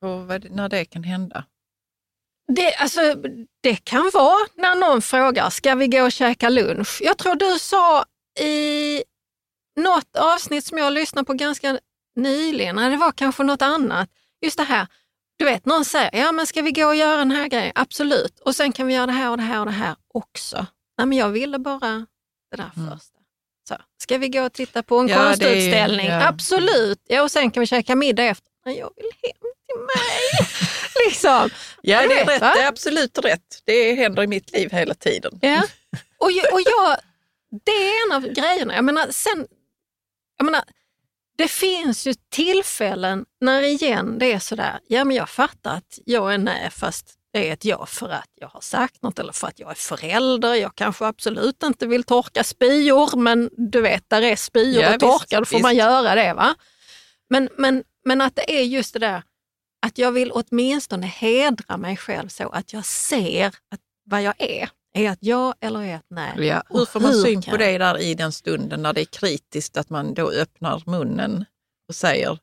på 0.00 0.16
vad, 0.16 0.50
när 0.50 0.68
det 0.68 0.84
kan 0.84 1.04
hända? 1.04 1.44
Det, 2.52 2.74
alltså, 2.74 3.00
det 3.62 3.76
kan 3.76 4.10
vara 4.14 4.46
när 4.54 4.74
någon 4.74 5.02
frågar, 5.02 5.50
ska 5.50 5.74
vi 5.74 5.86
gå 5.88 6.02
och 6.04 6.12
käka 6.12 6.48
lunch? 6.48 6.98
Jag 7.02 7.18
tror 7.18 7.34
du 7.34 7.58
sa 7.58 8.04
i 8.40 9.02
något 9.80 10.16
avsnitt 10.16 10.64
som 10.64 10.78
jag 10.78 10.92
lyssnade 10.92 11.26
på 11.26 11.32
ganska 11.32 11.78
nyligen, 12.16 12.76
nej, 12.76 12.90
det 12.90 12.96
var 12.96 13.12
kanske 13.12 13.42
något 13.42 13.62
annat, 13.62 14.10
just 14.40 14.56
det 14.58 14.64
här, 14.64 14.86
du 15.38 15.44
vet 15.44 15.66
någon 15.66 15.84
säger, 15.84 16.16
ja 16.16 16.32
men 16.32 16.46
ska 16.46 16.62
vi 16.62 16.72
gå 16.72 16.86
och 16.86 16.96
göra 16.96 17.16
den 17.16 17.30
här 17.30 17.48
grejen? 17.48 17.72
Absolut, 17.74 18.40
och 18.40 18.56
sen 18.56 18.72
kan 18.72 18.86
vi 18.86 18.94
göra 18.94 19.06
det 19.06 19.12
här 19.12 19.30
och 19.30 19.36
det 19.36 19.42
här 19.42 19.60
och 19.60 19.66
det 19.66 19.72
här 19.72 19.96
också. 20.14 20.66
Nej 20.98 21.06
men 21.06 21.18
jag 21.18 21.28
ville 21.28 21.58
bara 21.58 22.06
det 22.50 22.56
där 22.56 22.70
Mm. 22.76 22.90
första. 22.90 23.15
Så, 23.68 23.76
ska 24.02 24.18
vi 24.18 24.28
gå 24.28 24.42
och 24.42 24.52
titta 24.52 24.82
på 24.82 24.98
en 24.98 25.08
Ja, 25.08 25.16
det 25.16 25.22
är- 25.22 25.26
konstutställning? 25.28 26.06
ja. 26.06 26.28
Absolut, 26.28 27.00
ja, 27.08 27.22
och 27.22 27.30
sen 27.30 27.50
kan 27.50 27.60
vi 27.60 27.66
käka 27.66 27.96
middag 27.96 28.24
efter. 28.24 28.48
Nej, 28.66 28.78
jag 28.78 28.90
vill 28.96 29.10
hem 29.22 29.52
till 29.66 29.80
mig. 29.80 30.48
liksom. 31.06 31.50
Ja, 31.82 32.06
det 32.08 32.20
är, 32.20 32.26
rätt. 32.26 32.40
det 32.40 32.62
är 32.62 32.66
absolut 32.68 33.18
rätt. 33.18 33.62
Det 33.64 33.94
händer 33.94 34.22
i 34.22 34.26
mitt 34.26 34.52
liv 34.52 34.70
hela 34.72 34.94
tiden. 34.94 35.38
Ja. 35.42 35.62
Och, 36.18 36.32
jag, 36.32 36.52
och 36.54 36.60
jag, 36.60 36.96
det 37.64 37.70
är 37.72 38.06
en 38.06 38.12
av 38.12 38.28
grejerna. 38.32 38.74
Jag 38.74 38.84
menar, 38.84 39.06
sen, 39.10 39.46
jag 40.38 40.44
menar, 40.44 40.62
det 41.38 41.48
finns 41.48 42.06
ju 42.06 42.14
tillfällen 42.32 43.24
när 43.40 43.62
igen 43.62 44.18
det 44.18 44.32
är 44.32 44.38
sådär, 44.38 44.78
ja 44.88 45.04
men 45.04 45.16
jag 45.16 45.28
fattar 45.28 45.76
att 45.76 45.98
jag 46.04 46.34
är 46.34 46.38
nej 46.38 46.70
fast 46.70 47.14
det 47.36 47.48
är 47.48 47.52
ett 47.52 47.64
ja 47.64 47.86
för 47.86 48.08
att 48.08 48.30
jag 48.34 48.48
har 48.48 48.60
sagt 48.60 49.02
något 49.02 49.18
eller 49.18 49.32
för 49.32 49.46
att 49.46 49.58
jag 49.58 49.70
är 49.70 49.74
förälder. 49.74 50.54
Jag 50.54 50.74
kanske 50.74 51.06
absolut 51.06 51.62
inte 51.62 51.86
vill 51.86 52.04
torka 52.04 52.44
spyor 52.44 53.16
men 53.16 53.50
du 53.56 53.80
vet, 53.80 54.10
där 54.10 54.22
är 54.22 54.36
spyor 54.36 54.82
Ja, 54.82 54.88
att 54.88 54.94
visst, 54.94 55.00
torka, 55.00 55.38
då 55.38 55.44
får 55.44 55.58
man 55.58 55.70
visst. 55.70 55.78
göra 55.78 56.14
det. 56.14 56.34
va? 56.34 56.54
Men, 57.30 57.48
men, 57.58 57.84
men 58.04 58.20
att 58.20 58.36
det 58.36 58.60
är 58.60 58.62
just 58.62 58.92
det 58.92 58.98
där 58.98 59.22
att 59.86 59.98
jag 59.98 60.12
vill 60.12 60.32
åtminstone 60.32 61.06
hedra 61.06 61.76
mig 61.76 61.96
själv 61.96 62.28
så 62.28 62.48
att 62.48 62.72
jag 62.72 62.84
ser 62.84 63.46
att 63.46 63.80
vad 64.10 64.22
jag 64.22 64.34
är. 64.38 64.68
Är 64.94 65.10
att 65.10 65.18
ja 65.20 65.54
eller 65.60 65.82
är 65.82 65.96
att 65.96 66.06
nej? 66.10 66.46
Ja, 66.46 66.62
Och 66.68 66.78
hur 66.78 66.86
får 66.86 67.00
man 67.00 67.14
syn 67.14 67.42
på 67.42 67.56
det 67.56 67.78
där 67.78 67.98
i 67.98 68.14
den 68.14 68.32
stunden 68.32 68.82
när 68.82 68.92
det 68.92 69.00
är 69.00 69.04
kritiskt 69.04 69.76
att 69.76 69.90
man 69.90 70.14
då 70.14 70.30
öppnar 70.30 70.82
munnen 70.86 71.44
och 71.88 71.94
säger 71.94 72.38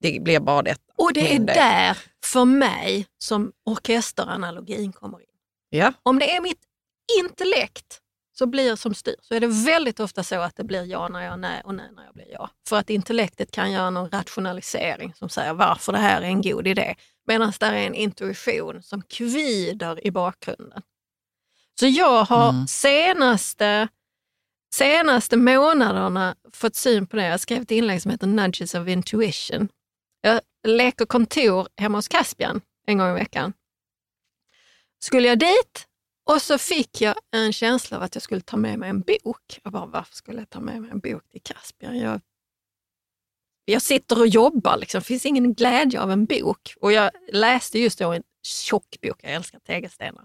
det 0.00 0.22
blir 0.22 0.40
bara 0.40 0.62
detta. 0.62 0.82
Och 0.96 1.12
det 1.12 1.34
är 1.34 1.38
där 1.40 1.98
för 2.24 2.44
mig 2.44 3.06
som 3.18 3.52
orkesteranalogin 3.64 4.92
kommer 4.92 5.20
in. 5.20 5.26
Ja. 5.68 5.92
Om 6.02 6.18
det 6.18 6.36
är 6.36 6.40
mitt 6.40 6.60
intellekt 7.20 8.00
så 8.38 8.46
blir 8.46 8.76
som 8.76 8.94
styr 8.94 9.14
så 9.20 9.34
är 9.34 9.40
det 9.40 9.46
väldigt 9.46 10.00
ofta 10.00 10.22
så 10.24 10.40
att 10.40 10.56
det 10.56 10.64
blir 10.64 10.84
ja 10.84 11.08
när 11.08 11.24
jag 11.24 11.32
är 11.32 11.36
nej 11.36 11.62
och 11.64 11.74
nej 11.74 11.86
när 11.96 12.04
jag 12.04 12.14
blir 12.14 12.32
ja. 12.32 12.50
För 12.68 12.76
att 12.78 12.90
intellektet 12.90 13.50
kan 13.50 13.72
göra 13.72 13.90
någon 13.90 14.10
rationalisering 14.10 15.14
som 15.14 15.28
säger 15.28 15.54
varför 15.54 15.92
det 15.92 15.98
här 15.98 16.22
är 16.22 16.26
en 16.26 16.42
god 16.42 16.66
idé. 16.66 16.94
Medan 17.26 17.52
det 17.60 17.66
är 17.66 17.72
en 17.74 17.94
intuition 17.94 18.82
som 18.82 19.02
kvider 19.02 20.06
i 20.06 20.10
bakgrunden. 20.10 20.82
Så 21.80 21.86
jag 21.86 22.24
har 22.24 22.48
Mm. 22.48 22.66
senaste, 22.66 23.88
senaste 24.74 25.36
månaderna 25.36 26.36
fått 26.52 26.76
syn 26.76 27.06
på 27.06 27.16
det. 27.16 27.26
Jag 27.26 27.40
skrev 27.40 27.62
ett 27.62 27.70
inlägg 27.70 28.02
som 28.02 28.10
heter 28.10 28.26
Nudges 28.26 28.74
of 28.74 28.88
Intuition. 28.88 29.68
Jag 30.20 30.40
leker 30.66 31.06
kontor 31.06 31.68
hemma 31.76 31.98
hos 31.98 32.08
Caspian 32.08 32.60
en 32.86 32.98
gång 32.98 33.10
i 33.10 33.14
veckan. 33.14 33.52
Skulle 35.00 35.28
jag 35.28 35.38
dit 35.38 35.86
och 36.30 36.42
så 36.42 36.58
fick 36.58 37.00
jag 37.00 37.14
en 37.32 37.52
känsla 37.52 37.96
av 37.96 38.02
att 38.02 38.14
jag 38.14 38.22
skulle 38.22 38.40
ta 38.40 38.56
med 38.56 38.78
mig 38.78 38.90
en 38.90 39.00
bok. 39.00 39.60
Jag 39.64 39.72
bara, 39.72 39.86
varför 39.86 40.14
skulle 40.14 40.38
jag 40.38 40.50
ta 40.50 40.60
med 40.60 40.80
mig 40.80 40.90
en 40.90 40.98
bok 40.98 41.28
till 41.28 41.42
Caspian? 41.42 41.98
Jag 41.98 42.20
jag 43.70 43.82
sitter 43.82 44.20
och 44.20 44.26
jobbar, 44.26 44.76
liksom. 44.76 44.98
det 44.98 45.04
finns 45.04 45.26
ingen 45.26 45.54
glädje 45.54 46.00
av 46.00 46.10
en 46.10 46.24
bok. 46.24 46.74
Och 46.80 46.92
jag 46.92 47.10
läste 47.32 47.78
just 47.78 47.98
då 47.98 48.12
en 48.12 48.22
tjock 48.42 49.00
bok, 49.02 49.20
jag 49.22 49.32
älskar 49.32 49.58
tegelstenar. 49.58 50.24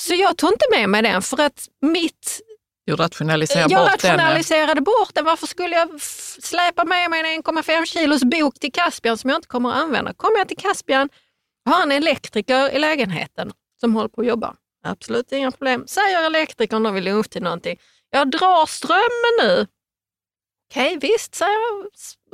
Så 0.00 0.14
jag 0.14 0.36
tog 0.36 0.52
inte 0.52 0.64
med 0.70 0.88
mig 0.88 1.02
den 1.02 1.22
för 1.22 1.40
att 1.40 1.68
mitt... 1.80 2.40
Du 2.84 2.96
rationaliserar 2.96 3.70
jag 3.70 3.70
bort 3.70 4.00
den. 4.00 4.10
rationaliserade 4.10 4.80
bort 4.80 5.14
den. 5.14 5.24
Varför 5.24 5.46
skulle 5.46 5.76
jag 5.76 6.00
släpa 6.42 6.84
med 6.84 7.10
mig 7.10 7.34
en 7.34 7.42
1,5 7.42 7.84
kilos 7.84 8.24
bok 8.24 8.58
till 8.60 8.72
Caspian 8.72 9.18
som 9.18 9.30
jag 9.30 9.38
inte 9.38 9.48
kommer 9.48 9.70
att 9.70 9.76
använda? 9.76 10.14
Kommer 10.14 10.38
jag 10.38 10.48
till 10.48 10.56
Caspian 10.56 11.08
har 11.64 11.82
en 11.82 11.92
elektriker 11.92 12.70
i 12.70 12.78
lägenheten 12.78 13.52
som 13.80 13.94
håller 13.96 14.08
på 14.08 14.20
att 14.20 14.26
jobba. 14.26 14.56
Absolut 14.84 15.32
inga 15.32 15.50
problem. 15.50 15.86
Säger 15.86 16.26
elektrikern 16.26 16.82
då 16.82 16.90
vid 16.90 17.02
lunchtid 17.02 17.42
någonting. 17.42 17.78
Jag 18.10 18.30
drar 18.30 18.66
strömmen 18.66 19.32
nu. 19.42 19.66
Okej, 20.70 20.98
visst, 21.00 21.34
säger 21.34 21.52
jag. 21.52 21.86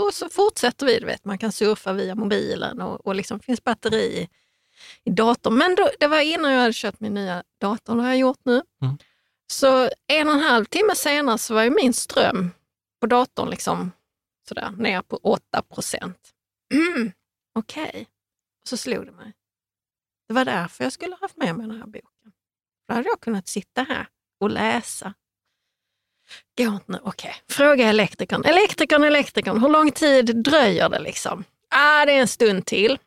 Och 0.07 0.15
så 0.15 0.29
fortsätter 0.29 0.87
vi. 0.87 0.99
Du 0.99 1.07
vet, 1.07 1.25
man 1.25 1.39
kan 1.39 1.53
surfa 1.53 1.93
via 1.93 2.15
mobilen 2.15 2.81
och, 2.81 3.07
och 3.07 3.15
liksom 3.15 3.41
finns 3.41 3.65
batteri 3.65 4.03
i, 4.03 4.29
i 5.05 5.11
datorn. 5.11 5.55
Men 5.55 5.75
då, 5.75 5.91
det 6.01 6.07
var 6.07 6.20
innan 6.20 6.53
jag 6.53 6.61
hade 6.61 6.73
köpt 6.73 7.01
min 7.01 7.15
nya 7.15 7.43
dator, 7.61 7.95
det 7.95 8.03
har 8.03 8.09
jag 8.09 8.19
gjort 8.19 8.41
nu. 8.43 8.62
Mm. 8.83 8.99
Så 9.53 9.91
en 10.07 10.29
och 10.29 10.35
en 10.35 10.41
halv 10.41 10.65
timme 10.65 10.95
senare 10.95 11.39
så 11.39 11.55
var 11.55 11.62
ju 11.62 11.70
min 11.70 11.93
ström 11.93 12.51
på 13.01 13.07
datorn 13.07 13.51
liksom 13.51 13.93
sådär, 14.49 14.70
ner 14.70 15.03
på 15.03 15.16
8 15.23 15.62
procent. 15.62 16.31
Mm, 16.75 17.12
Okej, 17.59 18.09
och 18.62 18.69
så 18.69 18.77
slog 18.77 19.07
det 19.07 19.12
mig. 19.12 19.33
Det 20.29 20.35
var 20.35 20.45
därför 20.45 20.85
jag 20.85 20.93
skulle 20.93 21.16
haft 21.20 21.37
med 21.37 21.57
mig 21.57 21.66
den 21.66 21.77
här 21.77 21.87
boken. 21.87 22.33
Då 22.89 22.95
hade 22.95 23.09
jag 23.09 23.20
kunnat 23.20 23.49
sitta 23.49 23.83
här 23.83 24.09
och 24.41 24.51
läsa. 24.51 25.15
Går 26.59 26.75
inte 26.75 26.93
nu? 26.93 26.99
Okej, 27.03 27.35
fråga 27.49 27.89
elektrikern. 27.89 28.45
Elektrikern, 28.45 29.05
elektrikern, 29.05 29.61
hur 29.61 29.69
lång 29.69 29.93
tid 29.93 30.43
dröjer 30.43 30.89
det 30.89 30.99
liksom? 30.99 31.45
Ah, 31.70 32.05
det 32.05 32.12
är 32.12 32.20
en 32.20 32.29
stund 32.29 32.66
till. 32.66 32.99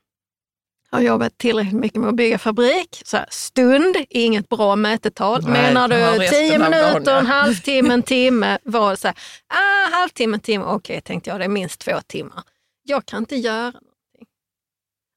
Har 0.91 1.01
jobbat 1.01 1.38
tillräckligt 1.38 1.80
mycket 1.80 2.01
med 2.01 2.09
att 2.09 2.15
bygga 2.15 2.38
fabrik. 2.39 3.01
Så 3.05 3.18
här, 3.18 3.26
stund, 3.30 3.95
inget 4.09 4.49
bra 4.49 4.76
mätetal. 4.76 5.43
Nej, 5.43 5.51
Menar 5.51 5.88
du 5.88 6.27
tio 6.27 6.57
dagen, 6.57 6.72
minuter, 6.72 7.11
ja. 7.11 7.19
en 7.19 7.26
halvtimme, 7.26 7.93
en 7.93 8.03
timme? 8.15 8.57
Var 8.63 8.95
så 8.95 9.07
här, 9.07 9.18
ah, 9.47 9.95
halvtimme, 9.95 10.35
en 10.35 10.39
timme. 10.41 10.65
Okej, 10.65 11.01
tänkte 11.01 11.30
jag, 11.30 11.39
det 11.39 11.43
är 11.43 11.49
minst 11.49 11.80
två 11.80 12.01
timmar. 12.07 12.43
Jag 12.84 13.05
kan 13.05 13.19
inte 13.19 13.35
göra 13.35 13.63
någonting. 13.65 14.27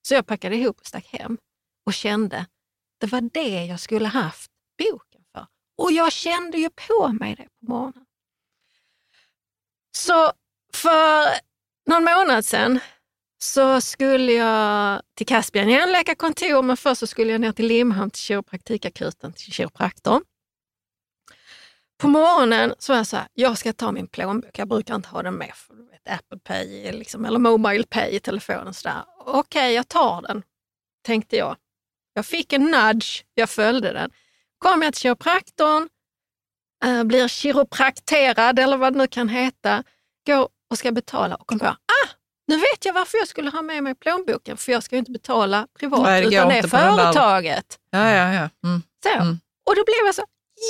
Så 0.09 0.15
jag 0.15 0.27
packade 0.27 0.57
ihop 0.57 0.81
och 0.81 0.87
stack 0.87 1.07
hem 1.07 1.39
och 1.87 1.95
kände, 1.95 2.47
det 3.01 3.07
var 3.07 3.21
det 3.21 3.65
jag 3.65 3.81
skulle 3.81 4.09
haft 4.09 4.51
boken 4.79 5.21
för. 5.33 5.47
Och 5.79 5.93
jag 5.93 6.13
kände 6.13 6.59
ju 6.59 6.71
på 6.71 7.09
mig 7.09 7.35
det 7.35 7.43
på 7.43 7.73
morgonen. 7.73 8.05
Så 9.97 10.33
för 10.75 11.27
någon 11.91 12.05
månad 12.05 12.45
sedan 12.45 12.81
så 13.45 13.81
skulle 13.81 14.33
jag 14.33 15.03
till 15.15 15.27
Caspian 15.27 15.69
igen, 15.69 15.93
läkarkontor, 15.93 16.63
men 16.63 16.77
först 16.77 16.99
så 16.99 17.07
skulle 17.07 17.33
jag 17.33 17.41
ner 17.41 17.53
till 17.53 17.67
Limhamn 17.67 18.11
till 18.11 18.23
kiropraktikakuten, 18.23 19.33
till 19.33 19.53
kiropraktorn. 19.53 20.23
På 21.99 22.09
morgonen 22.09 22.75
så 22.79 22.93
var 22.93 22.97
jag 22.97 23.07
så 23.07 23.17
här, 23.17 23.29
jag 23.35 23.59
ska 23.59 23.73
ta 23.73 23.93
min 23.93 24.07
plånbok. 24.07 24.59
Jag 24.59 24.69
brukar 24.69 24.95
inte 24.95 25.09
ha 25.09 25.23
den 25.23 25.35
med, 25.35 25.53
för 25.55 25.75
du 25.75 25.87
vet, 25.91 26.09
Apple 26.09 26.39
Pay 26.39 26.93
liksom, 26.93 27.25
eller 27.25 27.39
Mobile 27.39 27.85
Pay 27.85 28.11
i 28.11 28.21
telefonen. 28.21 28.69
Okej, 28.69 28.93
okay, 29.17 29.41
Okej, 29.41 29.75
jag 29.75 29.89
tar 29.89 30.23
den, 30.23 30.43
tänkte 31.03 31.37
jag. 31.37 31.57
Jag 32.13 32.27
fick 32.27 32.53
en 32.53 32.65
nudge, 32.65 33.25
jag 33.35 33.51
följde 33.51 33.93
den. 33.93 34.11
Kom 34.59 34.83
jag 34.83 34.93
till 34.93 35.01
kiropraktorn, 35.01 35.89
äh, 36.85 37.05
blir 37.05 37.29
kiroprakterad 37.29 38.59
eller 38.59 38.77
vad 38.77 38.93
det 38.93 38.99
nu 38.99 39.07
kan 39.07 39.29
heta, 39.29 39.85
går 40.27 40.49
och 40.71 40.79
ska 40.79 40.93
betala 40.93 41.35
och 41.35 41.47
kom 41.47 41.59
på, 41.59 41.77
nu 42.47 42.57
vet 42.57 42.85
jag 42.85 42.93
varför 42.93 43.19
jag 43.19 43.29
skulle 43.29 43.51
ha 43.51 43.63
med 43.63 43.83
mig 43.83 43.95
plånboken, 43.95 44.57
för 44.57 44.73
jag 44.73 44.83
ska 44.83 44.95
ju 44.95 44.99
inte 44.99 45.11
betala 45.11 45.67
privat, 45.79 46.03
Nej, 46.03 46.21
det 46.21 46.27
utan 46.37 46.49
det 46.49 46.59
är 46.59 46.69
företaget. 46.69 47.79
Ja, 47.91 48.11
ja, 48.11 48.33
ja. 48.35 48.49
Mm. 48.69 48.83
Så. 49.03 49.09
Mm. 49.09 49.41
Och 49.67 49.77
då 49.77 49.85
blev 49.85 50.07
jag 50.07 50.15
så, 50.15 50.25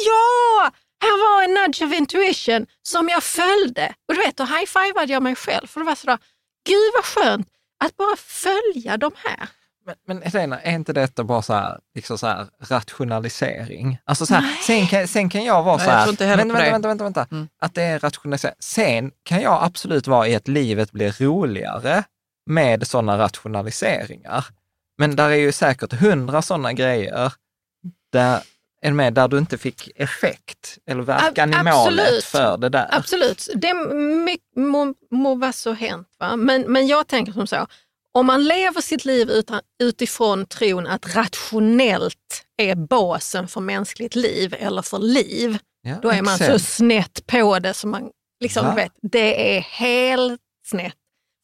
ja! 0.06 0.70
Här 1.00 1.36
var 1.36 1.44
en 1.44 1.54
nudge 1.54 1.82
of 1.82 1.92
intuition 1.92 2.66
som 2.82 3.08
jag 3.08 3.22
följde. 3.22 3.94
Och 4.08 4.14
du 4.14 4.20
vet, 4.20 4.36
då 4.36 4.44
high-fivade 4.44 5.12
jag 5.12 5.22
mig 5.22 5.36
själv. 5.36 5.66
För 5.66 5.80
det 5.80 5.86
var 5.86 5.94
sådär, 5.94 6.18
gud 6.66 6.92
vad 6.94 7.04
skönt 7.04 7.48
att 7.84 7.96
bara 7.96 8.16
följa 8.16 8.96
de 8.96 9.10
här. 9.16 9.48
Men, 9.86 9.94
men 10.06 10.22
Helena, 10.22 10.60
är 10.60 10.72
inte 10.74 10.92
detta 10.92 11.24
bara 11.24 11.42
så 11.42 11.52
här, 11.54 11.78
liksom 11.94 12.18
så 12.18 12.26
här 12.26 12.46
rationalisering? 12.58 13.98
Alltså 14.04 14.26
så 14.26 14.34
här, 14.34 14.56
sen, 14.66 14.86
kan, 14.86 15.08
sen 15.08 15.28
kan 15.28 15.44
jag 15.44 15.62
vara 15.62 15.76
Nej, 15.76 15.84
så 15.86 15.90
jag 15.90 15.96
här, 15.98 16.08
inte 16.10 16.24
heller 16.24 16.44
vänta, 16.44 16.58
vänta, 16.70 16.88
vänta, 16.88 17.04
vänta, 17.04 17.04
vänta, 17.20 17.34
Mm. 17.36 17.48
att 17.60 17.74
det 17.74 17.82
är 17.82 17.98
rationalisering. 17.98 18.54
Sen 18.58 19.10
kan 19.22 19.40
jag 19.40 19.62
absolut 19.62 20.06
vara 20.06 20.28
i 20.28 20.34
att 20.34 20.48
livet 20.48 20.92
blir 20.92 21.12
roligare 21.24 22.04
med 22.46 22.86
sådana 22.86 23.18
rationaliseringar. 23.18 24.44
Men 24.98 25.16
där 25.16 25.28
är 25.30 25.34
ju 25.34 25.52
säkert 25.52 25.92
hundra 25.92 26.42
sådana 26.42 26.72
grejer 26.72 27.32
där, 28.12 28.40
är 28.82 28.92
med, 28.92 29.14
där 29.14 29.28
du 29.28 29.38
inte 29.38 29.58
fick 29.58 29.90
effekt 29.96 30.78
eller 30.86 31.02
verkan 31.02 31.54
Ab- 31.54 31.60
i 31.60 31.64
målet 31.72 32.06
absolut. 32.06 32.24
för 32.24 32.56
det 32.56 32.68
där. 32.68 32.88
Absolut, 32.92 33.48
det 33.54 33.74
må, 34.60 34.94
må 35.10 35.34
vara 35.34 35.52
så 35.52 35.72
hänt. 35.72 36.08
Va? 36.18 36.36
Men, 36.36 36.62
men 36.62 36.86
jag 36.86 37.06
tänker 37.06 37.32
som 37.32 37.46
så, 37.46 37.66
om 38.14 38.26
man 38.26 38.44
lever 38.44 38.80
sitt 38.80 39.04
liv 39.04 39.30
utan, 39.30 39.60
utifrån 39.82 40.46
tron 40.46 40.86
att 40.86 41.16
rationellt 41.16 42.46
är 42.56 42.74
basen 42.74 43.48
för 43.48 43.60
mänskligt 43.60 44.14
liv 44.14 44.54
eller 44.58 44.82
för 44.82 44.98
liv, 44.98 45.58
Ja, 45.86 45.96
då 46.02 46.10
är 46.10 46.22
man 46.22 46.38
så 46.38 46.44
exakt. 46.44 46.64
snett 46.72 47.26
på 47.26 47.58
det 47.58 47.74
som 47.74 47.90
man 47.90 48.10
liksom, 48.40 48.66
Va? 48.66 48.74
vet, 48.74 48.92
det 49.02 49.56
är 49.56 49.60
helt 49.60 50.40
snett. 50.66 50.94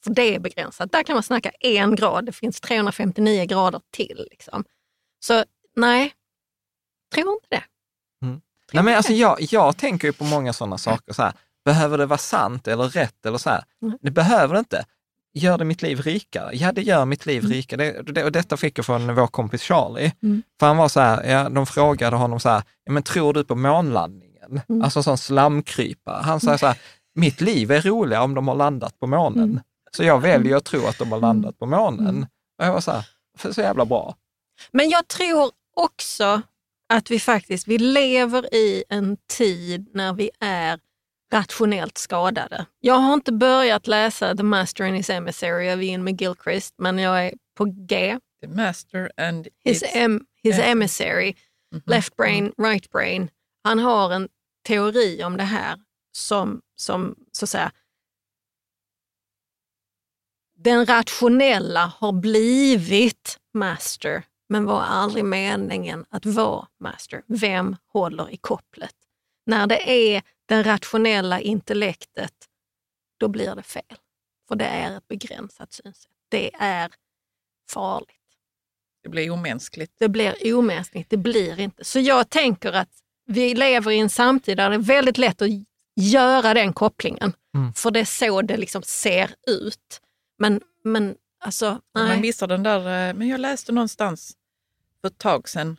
För 0.05 0.11
det 0.11 0.35
är 0.35 0.39
begränsat. 0.39 0.93
Där 0.93 1.03
kan 1.03 1.15
man 1.15 1.23
snacka 1.23 1.51
en 1.61 1.95
grad, 1.97 2.27
det 2.27 2.33
finns 2.33 2.61
359 2.61 3.45
grader 3.45 3.81
till. 3.91 4.27
Liksom. 4.31 4.65
Så 5.25 5.45
nej, 5.77 6.13
tror 7.15 7.33
inte 7.35 7.47
det. 7.51 7.63
Nej, 8.73 8.85
men 8.85 8.97
alltså 8.97 9.13
jag, 9.13 9.37
jag 9.41 9.77
tänker 9.77 10.09
ju 10.09 10.13
på 10.13 10.25
många 10.25 10.53
sådana 10.53 10.79
saker. 10.79 11.13
Så 11.13 11.23
här, 11.23 11.33
behöver 11.65 11.99
det 11.99 12.07
vara 12.07 12.19
sant 12.19 12.69
eller 12.69 12.89
rätt? 12.89 13.27
eller 13.27 13.39
så 13.39 13.51
här? 13.51 13.65
Mm. 13.83 13.99
Det 14.03 14.11
behöver 14.11 14.55
det 14.55 14.59
inte. 14.59 14.85
Gör 15.35 15.59
det 15.59 15.65
mitt 15.65 15.83
liv 15.83 16.01
rikare? 16.01 16.51
Ja, 16.53 16.73
det 16.73 16.83
gör 16.83 17.05
mitt 17.05 17.27
liv 17.27 17.41
Mm. 17.45 17.53
rikare. 17.53 18.03
Det, 18.03 18.13
det, 18.13 18.25
och 18.25 18.33
detta 18.33 18.57
fick 18.57 18.79
jag 18.79 18.87
från 18.87 19.15
vår 19.15 19.27
kompis 19.27 19.63
Charlie. 19.63 20.13
Mm. 20.23 20.43
För 20.61 20.67
han 20.67 20.77
var 20.77 20.89
så 20.89 21.01
här, 21.01 21.25
ja, 21.31 21.49
de 21.49 21.67
frågade 21.67 22.17
honom 22.17 22.41
så 22.41 22.49
här, 22.49 22.63
ja, 22.85 22.93
men 22.93 23.03
tror 23.03 23.33
du 23.33 23.45
på 23.45 23.55
månlandningen? 23.55 24.61
Mm. 24.69 24.83
Alltså 24.83 25.03
sån 25.03 25.19
slamkrypare. 25.19 26.23
Han 26.23 26.41
sa 26.41 26.59
så 26.59 26.67
här, 26.67 26.79
mitt 27.15 27.41
liv 27.41 27.71
är 27.71 27.81
roligare 27.83 28.23
om 28.25 28.35
de 28.35 28.49
har 28.49 28.55
landat 28.55 28.99
på 28.99 29.07
månen. 29.07 29.45
Mm. 29.51 29.61
Så 29.97 30.05
jag 30.05 30.21
väljer 30.21 30.57
att 30.57 30.65
tro 30.65 30.87
att 30.87 30.99
de 30.99 31.13
har 31.13 31.21
landat 31.21 31.59
på 31.59 31.67
månen. 31.67 32.09
Mm. 32.09 32.27
Och 32.59 32.65
jag 32.67 32.73
var 32.73 32.81
så 32.81 32.91
här, 32.91 33.07
för 33.39 33.53
så 33.53 33.61
jävla 33.61 33.85
bra. 33.85 34.15
Men 34.73 34.91
jag 34.91 35.09
tror 35.09 35.51
också 35.77 36.43
att 36.93 37.11
vi 37.11 37.21
faktiskt 37.21 37.69
vi 37.69 37.79
lever 37.79 38.55
i 38.55 38.85
en 38.89 39.17
tid 39.39 39.91
när 39.95 40.13
vi 40.13 40.31
är 40.41 40.79
rationellt 41.33 41.99
skadade. 41.99 42.67
Jag 42.81 42.95
har 42.95 43.15
inte 43.15 43.33
börjat 43.33 43.87
läsa 43.87 44.37
The 44.37 44.43
Master 44.43 44.85
and 44.85 44.97
His 44.97 45.11
Emissary 45.11 45.71
av 45.71 45.83
Ian 45.83 46.05
McGilchrist, 46.05 46.75
men 46.79 46.99
jag 46.99 47.27
är 47.27 47.35
på 47.57 47.65
G. 47.65 48.19
The 48.43 48.49
master 48.49 49.11
and 49.17 49.49
His, 49.65 49.83
em, 49.95 50.27
his 50.43 50.59
Yeah. 50.59 50.71
Emissary, 50.71 51.35
Mhm. 51.73 51.83
Left 51.87 52.17
Brain, 52.17 52.53
Right 52.59 52.91
Brain. 52.91 53.31
Han 53.65 53.79
har 53.79 54.11
en 54.13 54.29
teori 54.69 55.25
om 55.25 55.37
det 55.37 55.45
här 55.45 55.79
som, 56.13 56.61
som 56.77 57.17
så 57.33 57.45
att 57.45 57.49
säga, 57.51 57.73
den 60.57 60.87
rationella 60.87 61.93
har 61.99 62.13
blivit 62.13 63.39
master, 63.55 64.23
men 64.49 64.65
var 64.65 64.81
aldrig 64.83 65.25
meningen 65.25 66.05
att 66.09 66.27
vara 66.27 66.67
master. 66.81 67.23
Vem 67.27 67.77
håller 67.93 68.31
i 68.31 68.37
kopplet? 68.37 68.95
När 69.47 69.67
det 69.67 69.91
är 70.17 70.23
det 70.51 70.63
rationella 70.63 71.41
intellektet, 71.41 72.35
då 73.19 73.29
blir 73.29 73.55
det 73.55 73.63
fel. 73.63 73.97
För 74.49 74.57
det 74.57 74.65
är 74.65 74.97
ett 74.97 75.09
begränsat 75.09 75.73
synsätt. 75.73 76.13
Det 76.29 76.55
är 76.55 76.91
farligt. 77.71 78.17
Det 79.03 79.09
blir 79.09 79.31
omänskligt. 79.31 79.93
Det 79.99 80.09
blir 80.09 80.55
omänskligt, 80.55 81.11
det 81.11 81.17
blir 81.17 81.61
inte. 81.61 81.85
Så 81.85 82.01
jag 82.01 82.31
tänker 82.31 82.73
att 82.73 82.89
vi 83.27 83.55
lever 83.55 83.91
i 83.91 83.99
en 83.99 84.11
samtid 84.11 84.57
där 84.57 84.71
det 84.71 84.77
är 84.77 84.81
väldigt 84.81 85.19
lätt 85.19 85.43
att 85.43 85.49
göra 85.97 86.55
den 86.55 86.73
kopplingen. 86.73 87.33
Mm. 87.55 87.73
För 87.73 87.91
det 87.91 88.01
är 88.01 88.05
så 88.05 88.43
det 88.43 88.57
liksom 88.57 88.83
ser 88.83 89.31
ut. 89.47 90.01
Men, 90.39 90.61
men 90.85 91.17
alltså, 91.41 91.81
Man 91.95 92.09
nej. 92.09 92.21
missar 92.21 92.47
den 92.47 92.63
där, 92.63 93.09
eh, 93.09 93.15
men 93.15 93.29
jag 93.29 93.41
läste 93.41 93.73
någonstans 93.73 94.37
för 95.01 95.09
ett 95.09 95.19
tag 95.19 95.49
sedan 95.49 95.77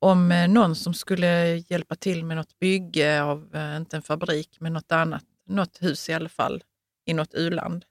om 0.00 0.32
eh, 0.32 0.48
någon 0.48 0.76
som 0.76 0.94
skulle 0.94 1.56
hjälpa 1.56 1.94
till 1.94 2.24
med 2.24 2.36
något 2.36 2.58
bygge 2.58 3.22
av, 3.22 3.56
eh, 3.56 3.76
inte 3.76 3.96
en 3.96 4.02
fabrik, 4.02 4.56
men 4.60 4.72
något 4.72 4.92
annat, 4.92 5.24
något 5.46 5.82
hus 5.82 6.08
i 6.08 6.12
alla 6.12 6.28
fall, 6.28 6.62
i 7.06 7.14
något 7.14 7.34
uland. 7.34 7.84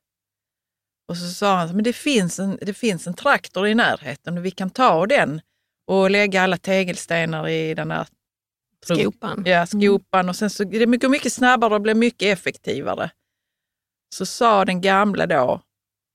Och 1.07 1.17
så 1.17 1.29
sa 1.29 1.55
han, 1.55 1.75
men 1.75 1.83
det 1.83 1.93
finns 1.93 2.39
en, 2.39 2.57
det 2.61 2.73
finns 2.73 3.07
en 3.07 3.13
traktor 3.13 3.67
i 3.67 3.75
närheten 3.75 4.37
och 4.37 4.45
vi 4.45 4.51
kan 4.51 4.69
ta 4.69 5.05
den 5.05 5.41
och 5.87 6.11
lägga 6.11 6.41
alla 6.41 6.57
tegelstenar 6.57 7.47
i 7.47 7.73
den 7.73 7.91
här 7.91 8.07
Skopan. 8.85 9.43
Ja, 9.45 9.65
skopan 9.65 10.29
och 10.29 10.35
sen 10.35 10.49
så 10.49 10.63
det 10.63 10.85
går 10.85 11.09
mycket 11.09 11.33
snabbare 11.33 11.75
och 11.75 11.81
blir 11.81 11.95
mycket 11.95 12.37
effektivare. 12.37 13.11
så 14.15 14.25
sa 14.25 14.65
den 14.65 14.81
gamla 14.81 15.25
då, 15.25 15.61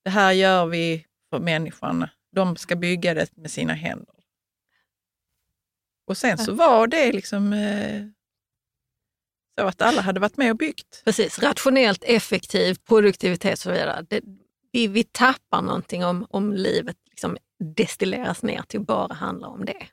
det 0.04 0.10
här 0.10 0.32
gör 0.32 0.66
vi 0.66 1.06
för 1.30 1.38
människan. 1.38 2.08
De 2.36 2.56
ska 2.56 2.76
bygga 2.76 3.14
det 3.14 3.36
med 3.36 3.50
sina 3.50 3.72
händer. 3.72 4.14
Och 6.06 6.16
sen 6.16 6.38
så 6.38 6.52
var 6.52 6.86
det 6.86 7.12
liksom 7.12 7.52
eh, 7.52 8.02
så 9.60 9.66
att 9.66 9.82
alla 9.82 10.00
hade 10.00 10.20
varit 10.20 10.36
med 10.36 10.50
och 10.50 10.56
byggt. 10.56 11.02
Precis, 11.04 11.38
rationellt, 11.38 12.04
effektivt, 12.04 12.84
produktivitet 12.84 13.52
och 13.52 13.58
så 13.58 13.70
vidare. 13.70 14.06
Det, 14.08 14.20
vi, 14.72 14.86
vi 14.86 15.04
tappar 15.04 15.62
någonting 15.62 16.04
om, 16.04 16.26
om 16.30 16.52
livet 16.52 16.96
liksom 17.10 17.36
destilleras 17.76 18.42
ner 18.42 18.62
till 18.62 18.80
att 18.80 18.86
bara 18.86 19.14
handla 19.14 19.46
om 19.48 19.64
det. 19.64 19.86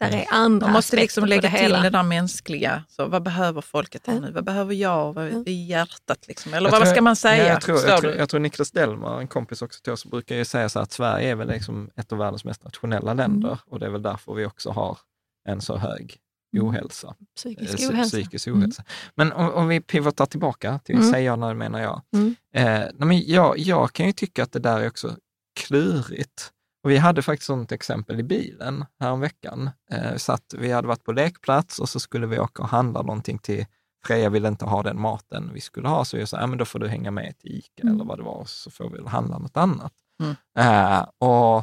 Där 0.00 0.10
är 0.16 0.26
andra 0.30 0.66
Man 0.66 0.72
måste 0.72 0.96
liksom 0.96 1.24
lägga 1.24 1.40
det 1.42 1.50
till 1.50 1.58
hela. 1.58 1.80
det 1.80 1.90
där 1.90 2.02
mänskliga. 2.02 2.84
Så 2.88 3.06
vad 3.06 3.22
behöver 3.22 3.60
folket 3.60 4.06
här 4.06 4.20
nu? 4.20 4.30
Vad 4.32 4.44
behöver 4.44 4.74
jag? 4.74 5.12
Vad 5.12 5.48
i 5.48 5.52
hjärtat? 5.66 6.28
Liksom? 6.28 6.54
Eller 6.54 6.66
Jag 6.66 6.70
vad 6.72 6.82
tror- 6.82 6.92
ska 6.92 7.02
man 7.02 7.16
säga? 7.16 7.44
Ja, 7.46 7.52
jag, 7.52 7.60
tror, 7.62 7.78
jag, 7.86 8.00
tror, 8.00 8.14
jag 8.14 8.28
tror 8.28 8.40
Niklas 8.40 8.70
Delmar, 8.70 9.20
en 9.20 9.28
kompis 9.28 9.62
också 9.62 9.80
till 9.82 9.92
oss, 9.92 10.04
brukar 10.04 10.36
ju 10.36 10.44
säga 10.44 10.68
så 10.68 10.80
att 10.80 10.92
Sverige 10.92 11.30
är 11.30 11.34
väl 11.34 11.48
liksom 11.48 11.90
ett 11.96 12.12
av 12.12 12.18
världens 12.18 12.44
mest 12.44 12.64
rationella 12.64 13.14
länder 13.14 13.48
Mm. 13.48 13.58
och 13.66 13.78
det 13.80 13.86
är 13.86 13.90
väl 13.90 14.02
därför 14.02 14.34
vi 14.34 14.46
också 14.46 14.70
har 14.70 14.98
en 15.44 15.60
så 15.60 15.76
hög 15.76 16.16
ohälsa. 16.60 17.14
Psykisk 17.36 17.80
Eh, 17.82 17.90
ohälsa. 17.90 18.16
Psykisk 18.16 18.48
ohälsa. 18.48 18.84
Men 19.14 19.32
om, 19.32 19.50
om 19.54 19.68
vi 19.68 19.80
pivotar 19.80 20.26
tillbaka 20.26 20.78
till 20.78 20.94
Mm. 20.94 21.10
säger 21.10 21.26
jag 21.26 21.38
när 21.38 21.48
det 21.48 21.54
menar 21.54 21.80
jag. 21.80 22.02
Mm. 22.14 22.34
Eh, 22.54 22.88
men 23.06 23.20
jag. 23.26 23.58
Jag 23.58 23.92
kan 23.92 24.06
ju 24.06 24.12
tycka 24.12 24.42
att 24.42 24.52
det 24.52 24.58
där 24.58 24.80
är 24.80 24.86
också 24.88 25.16
klurigt. 25.60 26.52
Och 26.84 26.90
vi 26.90 26.96
hade 26.96 27.22
faktiskt 27.22 27.46
sånt 27.46 27.72
exempel 27.72 28.20
i 28.20 28.22
bilen 28.22 28.84
häromveckan. 29.00 29.70
Eh, 29.90 30.16
så 30.16 30.32
att 30.32 30.54
vi 30.58 30.72
hade 30.72 30.88
varit 30.88 31.04
på 31.04 31.12
lekplats 31.12 31.78
och 31.78 31.88
så 31.88 32.00
skulle 32.00 32.26
vi 32.26 32.38
åka 32.38 32.62
och 32.62 32.68
handla 32.68 33.02
någonting 33.02 33.38
till 33.38 33.66
Freja 34.04 34.28
ville 34.28 34.48
inte 34.48 34.64
ha 34.64 34.82
den 34.82 35.00
maten 35.00 35.50
vi 35.54 35.60
skulle 35.60 35.88
ha, 35.88 36.04
så 36.04 36.16
jag 36.16 36.28
sa, 36.28 36.40
ja, 36.40 36.46
men 36.46 36.58
då 36.58 36.64
får 36.64 36.78
du 36.78 36.88
hänga 36.88 37.10
med 37.10 37.38
till 37.38 37.50
Ica 37.52 37.82
Mm. 37.82 37.94
eller 37.94 38.04
vad 38.04 38.18
det 38.18 38.22
var, 38.22 38.44
så 38.44 38.70
får 38.70 38.90
vi 38.90 39.08
handla 39.08 39.38
något 39.38 39.56
annat. 39.56 39.92
Mm. 40.22 40.34
Eh, 40.58 41.06
och, 41.18 41.56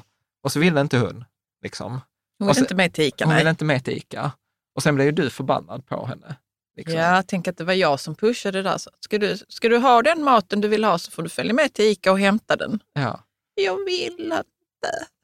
och 0.43 0.51
så 0.51 0.59
ville 0.59 0.81
inte 0.81 0.97
hon. 0.99 1.25
Liksom. 1.63 2.01
Hon 2.39 2.47
och 2.47 2.49
vill 2.49 2.55
sen- 2.55 2.63
inte 2.63 2.75
med 2.75 2.93
till 2.93 3.03
Ica. 3.03 3.25
Hon 3.25 3.29
nej. 3.33 3.37
ville 3.39 3.49
inte 3.49 3.65
med 3.65 3.85
till 3.85 3.93
Ica. 3.97 4.31
Och 4.75 4.83
sen 4.83 4.95
blev 4.95 5.05
ju 5.05 5.11
du 5.11 5.29
förbannad 5.29 5.85
på 5.85 6.05
henne. 6.05 6.35
Liksom. 6.77 6.95
Ja, 6.99 7.23
tänk 7.27 7.47
att 7.47 7.57
det 7.57 7.63
var 7.63 7.73
jag 7.73 7.99
som 7.99 8.15
pushade 8.15 8.57
det 8.61 8.69
där. 8.69 8.77
Så, 8.77 8.89
ska, 8.99 9.17
du, 9.17 9.37
ska 9.49 9.69
du 9.69 9.77
ha 9.77 10.01
den 10.01 10.23
maten 10.23 10.61
du 10.61 10.67
vill 10.67 10.83
ha 10.83 10.97
så 10.97 11.11
får 11.11 11.23
du 11.23 11.29
följa 11.29 11.53
med 11.53 11.73
till 11.73 11.85
Ica 11.85 12.11
och 12.11 12.19
hämta 12.19 12.55
den. 12.55 12.79
Ja. 12.93 13.19
Jag 13.55 13.85
vill 13.85 14.19
inte. 14.23 14.39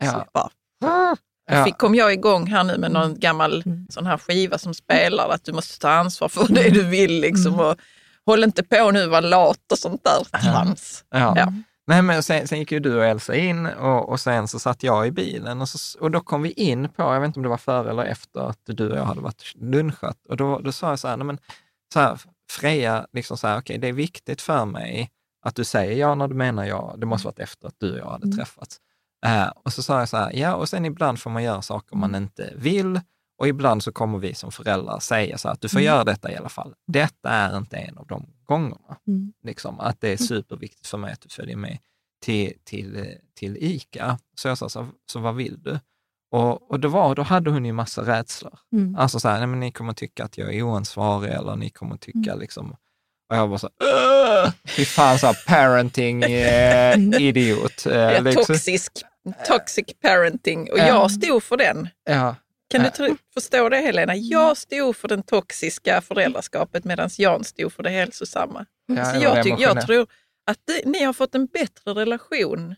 Ja. 0.04 0.12
Så 0.12 0.26
bara, 0.34 0.50
Ja. 1.50 1.66
fick, 1.66 1.78
kom 1.78 1.96
jag 1.96 2.14
igång 2.14 2.48
här 2.48 2.64
nu 2.64 2.78
med 2.78 2.92
någon 2.92 3.20
gammal 3.20 3.64
Mm. 3.66 3.88
sån 3.90 4.06
här 4.06 4.18
skiva 4.18 4.58
som 4.58 4.74
spelar 4.74 5.30
att 5.30 5.44
du 5.46 5.54
måste 5.54 5.80
ta 5.80 5.90
ansvar 5.90 6.30
för 6.30 6.48
det 6.54 6.70
du 6.70 6.84
vill. 6.84 7.22
Liksom, 7.22 7.54
Mm. 7.54 7.66
och 7.66 7.76
håll 8.26 8.44
inte 8.44 8.64
på 8.64 8.92
nu 8.92 9.08
var 9.08 9.22
lat 9.22 9.72
och 9.72 9.80
sånt 9.80 10.04
där 10.04 10.40
trams. 10.40 11.04
Ja. 11.10 11.34
Ja. 11.38 11.54
Nej, 11.88 12.02
men 12.02 12.24
sen, 12.24 12.48
sen 12.48 12.60
gick 12.60 12.72
ju 12.72 12.80
du 12.80 12.98
och 12.98 13.06
Elsa 13.06 13.36
in 13.36 13.66
och, 13.66 14.10
och 14.10 14.20
sen 14.20 14.48
så 14.48 14.60
satt 14.60 14.84
jag 14.84 15.08
i 15.08 15.12
bilen 15.12 15.62
och, 15.62 15.70
så, 15.70 16.00
och 16.00 16.12
då 16.12 16.20
kom 16.20 16.42
vi 16.42 16.52
in 16.52 16.90
på, 16.90 17.02
jag 17.04 17.20
vet 17.20 17.28
inte 17.28 17.40
om 17.40 17.44
det 17.44 17.50
var 17.50 17.58
före 17.58 17.90
eller 17.90 18.04
efter 18.04 18.40
att 18.50 18.60
du 18.66 18.92
och 18.92 18.98
jag 18.98 19.06
hade 19.06 19.22
varit 19.22 19.54
lunchat 19.56 20.26
och 20.30 20.38
då, 20.38 20.60
då 20.60 20.72
sa 20.72 20.90
jag 20.90 21.00
så 21.00 21.08
här, 21.08 21.18
nej 21.18 21.26
men 21.28 21.38
så 21.94 22.00
här, 22.00 22.20
Freja, 22.52 23.08
liksom 23.14 23.38
så 23.38 23.48
här, 23.48 23.60
okej 23.60 23.78
det 23.78 23.88
är 23.88 23.94
viktigt 23.94 24.42
för 24.42 24.66
mig 24.66 25.10
att 25.46 25.56
du 25.56 25.64
säger 25.64 25.98
ja 26.00 26.16
när 26.16 26.28
du 26.28 26.36
menar 26.36 26.66
ja. 26.66 26.96
Det 26.98 27.06
måste 27.06 27.28
varit 27.28 27.40
efter 27.40 27.68
att 27.68 27.76
du 27.78 27.92
och 27.92 27.98
jag 28.00 28.12
hade 28.12 28.26
Mm. 28.26 28.38
träffats. 28.38 28.78
Eh, 29.26 29.48
och 29.48 29.74
så 29.74 29.84
sa 29.84 30.00
jag 30.00 30.10
så 30.10 30.18
här, 30.18 30.32
ja 30.34 30.56
och 30.56 30.70
sen 30.70 30.86
ibland 30.86 31.20
får 31.20 31.30
man 31.30 31.44
göra 31.44 31.62
saker 31.62 31.96
man 31.96 32.16
inte 32.16 32.54
vill 32.56 33.02
och 33.38 33.48
ibland 33.48 33.84
så 33.84 33.92
kommer 33.92 34.18
vi 34.18 34.34
som 34.34 34.52
föräldrar 34.52 35.00
säga 35.00 35.38
så 35.38 35.48
här, 35.48 35.54
att 35.54 35.62
du 35.62 35.70
får 35.70 35.80
Mm. 35.80 35.86
göra 35.86 36.04
detta 36.04 36.32
i 36.32 36.36
alla 36.36 36.50
fall. 36.50 36.74
Detta 36.88 37.30
är 37.30 37.58
inte 37.58 37.78
en 37.78 37.98
av 37.98 38.08
de 38.08 38.26
gångerna. 38.46 38.98
Mm. 39.08 39.34
Liksom, 39.44 39.80
att 39.80 40.02
det 40.02 40.10
är 40.10 40.18
superviktigt 40.18 40.88
för 40.88 40.98
mig 40.98 41.14
att 41.14 41.22
du 41.22 41.30
följer 41.30 41.56
med 41.58 41.78
till, 42.22 42.54
till, 42.64 43.16
till 43.36 43.58
ICA. 43.60 44.20
Så 44.36 44.48
jag 44.48 44.58
sa, 44.58 44.70
så, 44.70 44.88
så 45.12 45.20
vad 45.20 45.36
vill 45.36 45.64
du? 45.64 45.80
Och, 46.32 46.72
och 46.72 46.82
var, 46.84 47.16
då 47.16 47.22
hade 47.22 47.52
hon 47.52 47.66
ju 47.66 47.74
massa 47.74 48.02
rädslor. 48.02 48.60
Mm. 48.74 48.96
Alltså 48.96 49.20
så 49.20 49.30
här, 49.30 49.38
nej 49.38 49.48
men 49.48 49.60
ni 49.60 49.72
kommer 49.72 49.94
tycka 49.94 50.24
att 50.24 50.38
jag 50.38 50.56
är 50.56 50.62
oansvarig 50.64 51.32
eller 51.34 51.56
ni 51.56 51.70
kommer 51.70 51.98
tycka 51.98 52.32
Mm. 52.32 52.40
liksom, 52.40 52.72
och 53.30 53.36
jag 53.36 53.48
var 53.48 53.58
så 53.58 53.70
här, 53.80 54.52
fy 54.68 54.86
fan 54.86 55.20
så 55.20 55.28
här 55.28 55.38
parenting 55.48 56.24
eh, 56.24 56.98
idiot. 57.22 57.86
Eh, 57.86 58.24
liksom. 58.24 58.46
toxisk, 58.46 58.92
toxic 59.48 59.86
parenting 60.02 60.72
och 60.72 60.78
Ja. 60.80 60.88
jag 60.88 61.12
stod 61.12 61.44
för 61.44 61.58
den. 61.58 61.90
Ja, 62.04 62.36
Kan 62.70 62.84
du 62.84 62.90
tro, 62.90 63.18
förstå 63.34 63.70
det 63.70 63.78
Helena? 63.78 64.16
Jag 64.16 64.58
stod 64.58 64.96
för 64.96 65.08
den 65.08 65.24
toxiska 65.24 66.02
föräldraskapet 66.02 66.84
medan 66.84 67.10
Jan 67.18 67.44
stod 67.44 67.74
för 67.74 67.84
det 67.84 67.90
hälsosamma. 67.90 68.66
Ja, 68.86 69.06
så 69.06 69.14
det 69.14 69.24
jag, 69.24 69.44
det 69.44 69.50
jag 69.50 69.86
tror 69.86 70.08
att 70.52 70.58
det, 70.66 70.90
ni 70.90 71.04
har 71.04 71.14
fått 71.14 71.36
en 71.36 71.46
bättre 71.46 71.92
relation, 71.92 72.76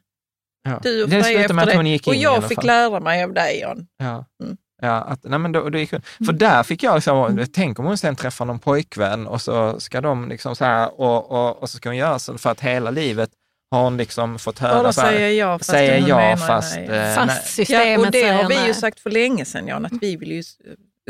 ja. 0.63 0.79
du 0.83 1.03
och 1.03 1.09
det 1.09 1.23
Freja, 1.23 1.39
slutade 1.39 1.53
med 1.53 1.61
efter 1.63 1.71
att 1.71 1.75
hon 1.75 1.85
det. 1.85 1.91
gick 1.91 2.07
Och 2.07 2.13
in 2.13 2.19
i 2.19 2.23
jag 2.23 2.47
fick 2.47 2.63
lära 2.63 2.99
mig 2.99 3.23
av 3.23 3.33
dig 3.33 3.59
Jan. 3.59 3.87
Ja. 3.97 4.25
Mm. 4.43 4.57
Ja, 4.81 5.01
att, 5.01 5.23
nej 5.23 5.39
men 5.39 5.51
då, 5.51 5.69
då 5.69 5.77
gick, 5.77 5.89
för 6.25 6.33
där 6.33 6.63
fick 6.63 6.83
jag 6.83 6.95
liksom, 6.95 7.45
tänk 7.53 7.79
om 7.79 7.85
hon 7.85 7.97
sen 7.97 8.15
träffar 8.15 8.45
någon 8.45 8.59
pojkvän 8.59 9.27
och 9.27 9.41
så 9.41 9.79
ska 9.79 10.01
de 10.01 10.29
liksom 10.29 10.55
så 10.55 10.65
här, 10.65 10.99
och, 10.99 11.31
och, 11.31 11.61
och 11.61 11.69
så 11.69 11.77
ska 11.77 11.89
hon 11.89 11.97
göra 11.97 12.19
så 12.19 12.37
för 12.37 12.49
att 12.49 12.61
hela 12.61 12.91
livet 12.91 13.29
har 13.71 13.83
hon 13.83 13.97
liksom 13.97 14.39
fått 14.39 14.59
höra 14.59 14.83
då 14.83 14.93
så 14.93 15.01
här, 15.01 15.11
säger 15.11 15.39
jag 15.39 15.59
fast 15.59 15.69
säger 15.69 15.97
jag 16.07 16.17
menar 16.17 16.37
fast... 16.37 16.75
nej. 16.75 16.85
eh, 16.89 17.15
Fast 17.15 17.27
nej. 17.27 17.41
systemet 17.45 17.87
Ja, 17.99 17.99
och 18.05 18.11
det 18.11 18.19
säger 18.21 18.33
har 18.43 18.49
vi 18.49 18.67
ju 18.67 18.73
sagt 18.73 18.99
för 18.99 19.09
länge 19.09 19.45
sedan 19.45 19.67
Jan, 19.67 19.85
att 19.85 19.93
vi 20.01 20.15
vill 20.15 20.31
ju 20.31 20.43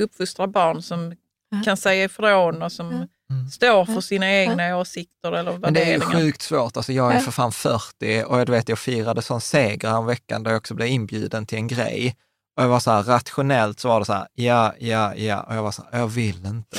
uppfostra 0.02 0.48
barn 0.48 0.82
som 0.82 1.16
Ja. 1.50 1.62
kan 1.66 1.78
säga 1.78 2.04
ifrån 2.04 2.62
och 2.62 2.72
som 2.72 3.08
Mm. 3.32 3.50
står 3.50 3.86
för 3.86 4.02
sina 4.02 4.32
egna 4.32 4.78
åsikter 4.78 5.32
eller 5.32 5.58
Men 5.58 5.74
det 5.74 5.82
är 5.82 5.86
ju 5.86 5.98
värderingar. 5.98 6.20
sjukt 6.20 6.42
svårt. 6.42 6.78
Alltså 6.78 6.94
jag 6.94 7.16
är 7.16 7.20
för 7.20 7.32
fan 7.32 7.52
40 7.52 8.24
och 8.24 8.40
jag 8.40 8.50
vet 8.50 8.70
jag 8.70 8.80
firade 8.80 9.22
sån 9.22 9.42
seger 9.42 9.98
en 9.98 10.06
veckan 10.06 10.44
där 10.44 10.52
jag 10.52 10.58
också 10.58 10.74
blev 10.74 10.88
inbjuden 10.88 11.46
till 11.46 11.58
en 11.58 11.68
grej. 11.68 12.16
Och 12.58 12.64
jag 12.64 12.68
var 12.68 12.80
så 12.80 12.92
här, 12.92 13.04
rationellt 13.04 13.80
så 13.80 13.88
var 13.88 14.00
det 14.00 14.06
så 14.06 14.14
här, 14.14 14.28
ja, 14.34 14.74
ja, 14.80 15.16
ja. 15.16 15.42
Och 15.42 15.56
jag 15.56 15.64
var 15.64 15.72
så 15.72 15.84
här, 15.92 16.00
jag 16.00 16.08
vill 16.08 16.46
inte. 16.46 16.78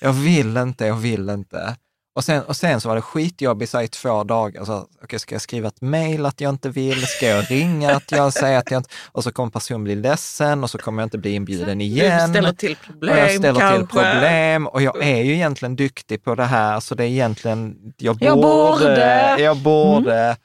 Jag 0.00 0.12
vill 0.12 0.56
inte, 0.56 0.86
jag 0.86 0.94
vill 0.96 1.28
inte. 1.30 1.76
Och 2.14 2.24
sen, 2.24 2.42
och 2.42 2.56
sen 2.56 2.80
så 2.80 2.88
var 2.88 2.96
det 2.96 3.02
skitjobbigt 3.02 3.70
så 3.70 3.80
i 3.82 3.88
två 3.88 4.24
dagar. 4.24 4.64
Så, 4.64 4.86
okay, 5.02 5.18
ska 5.18 5.34
jag 5.34 5.42
skriva 5.42 5.68
ett 5.68 5.80
mejl 5.80 6.26
att 6.26 6.40
jag 6.40 6.50
inte 6.50 6.68
vill? 6.68 7.06
Ska 7.06 7.26
jag 7.26 7.50
ringa 7.50 7.96
att 7.96 8.12
jag 8.12 8.32
säger 8.32 8.58
att 8.58 8.70
jag 8.70 8.78
inte... 8.78 8.90
Och 9.12 9.24
så 9.24 9.32
kommer 9.32 9.50
personen 9.50 9.84
bli 9.84 9.94
ledsen 9.94 10.62
och 10.64 10.70
så 10.70 10.78
kommer 10.78 11.02
jag 11.02 11.06
inte 11.06 11.18
bli 11.18 11.34
inbjuden 11.34 11.78
Du 11.78 11.84
igen. 11.84 12.28
ställer 12.28 12.52
till 12.52 12.76
problem 12.76 13.12
och 13.12 13.18
jag 13.18 13.30
ställer 13.30 13.52
till 13.52 13.86
kanske. 13.88 13.96
problem 13.96 14.66
och 14.66 14.82
jag 14.82 15.02
är 15.02 15.22
ju 15.22 15.32
egentligen 15.34 15.76
duktig 15.76 16.24
på 16.24 16.34
det 16.34 16.44
här 16.44 16.80
så 16.80 16.94
det 16.94 17.04
är 17.04 17.08
egentligen, 17.08 17.76
jag 17.98 18.16
borde, 18.16 18.26
Jag 18.26 18.40
borde. 18.40 19.36
jag 19.38 19.56
borde. 19.56 20.36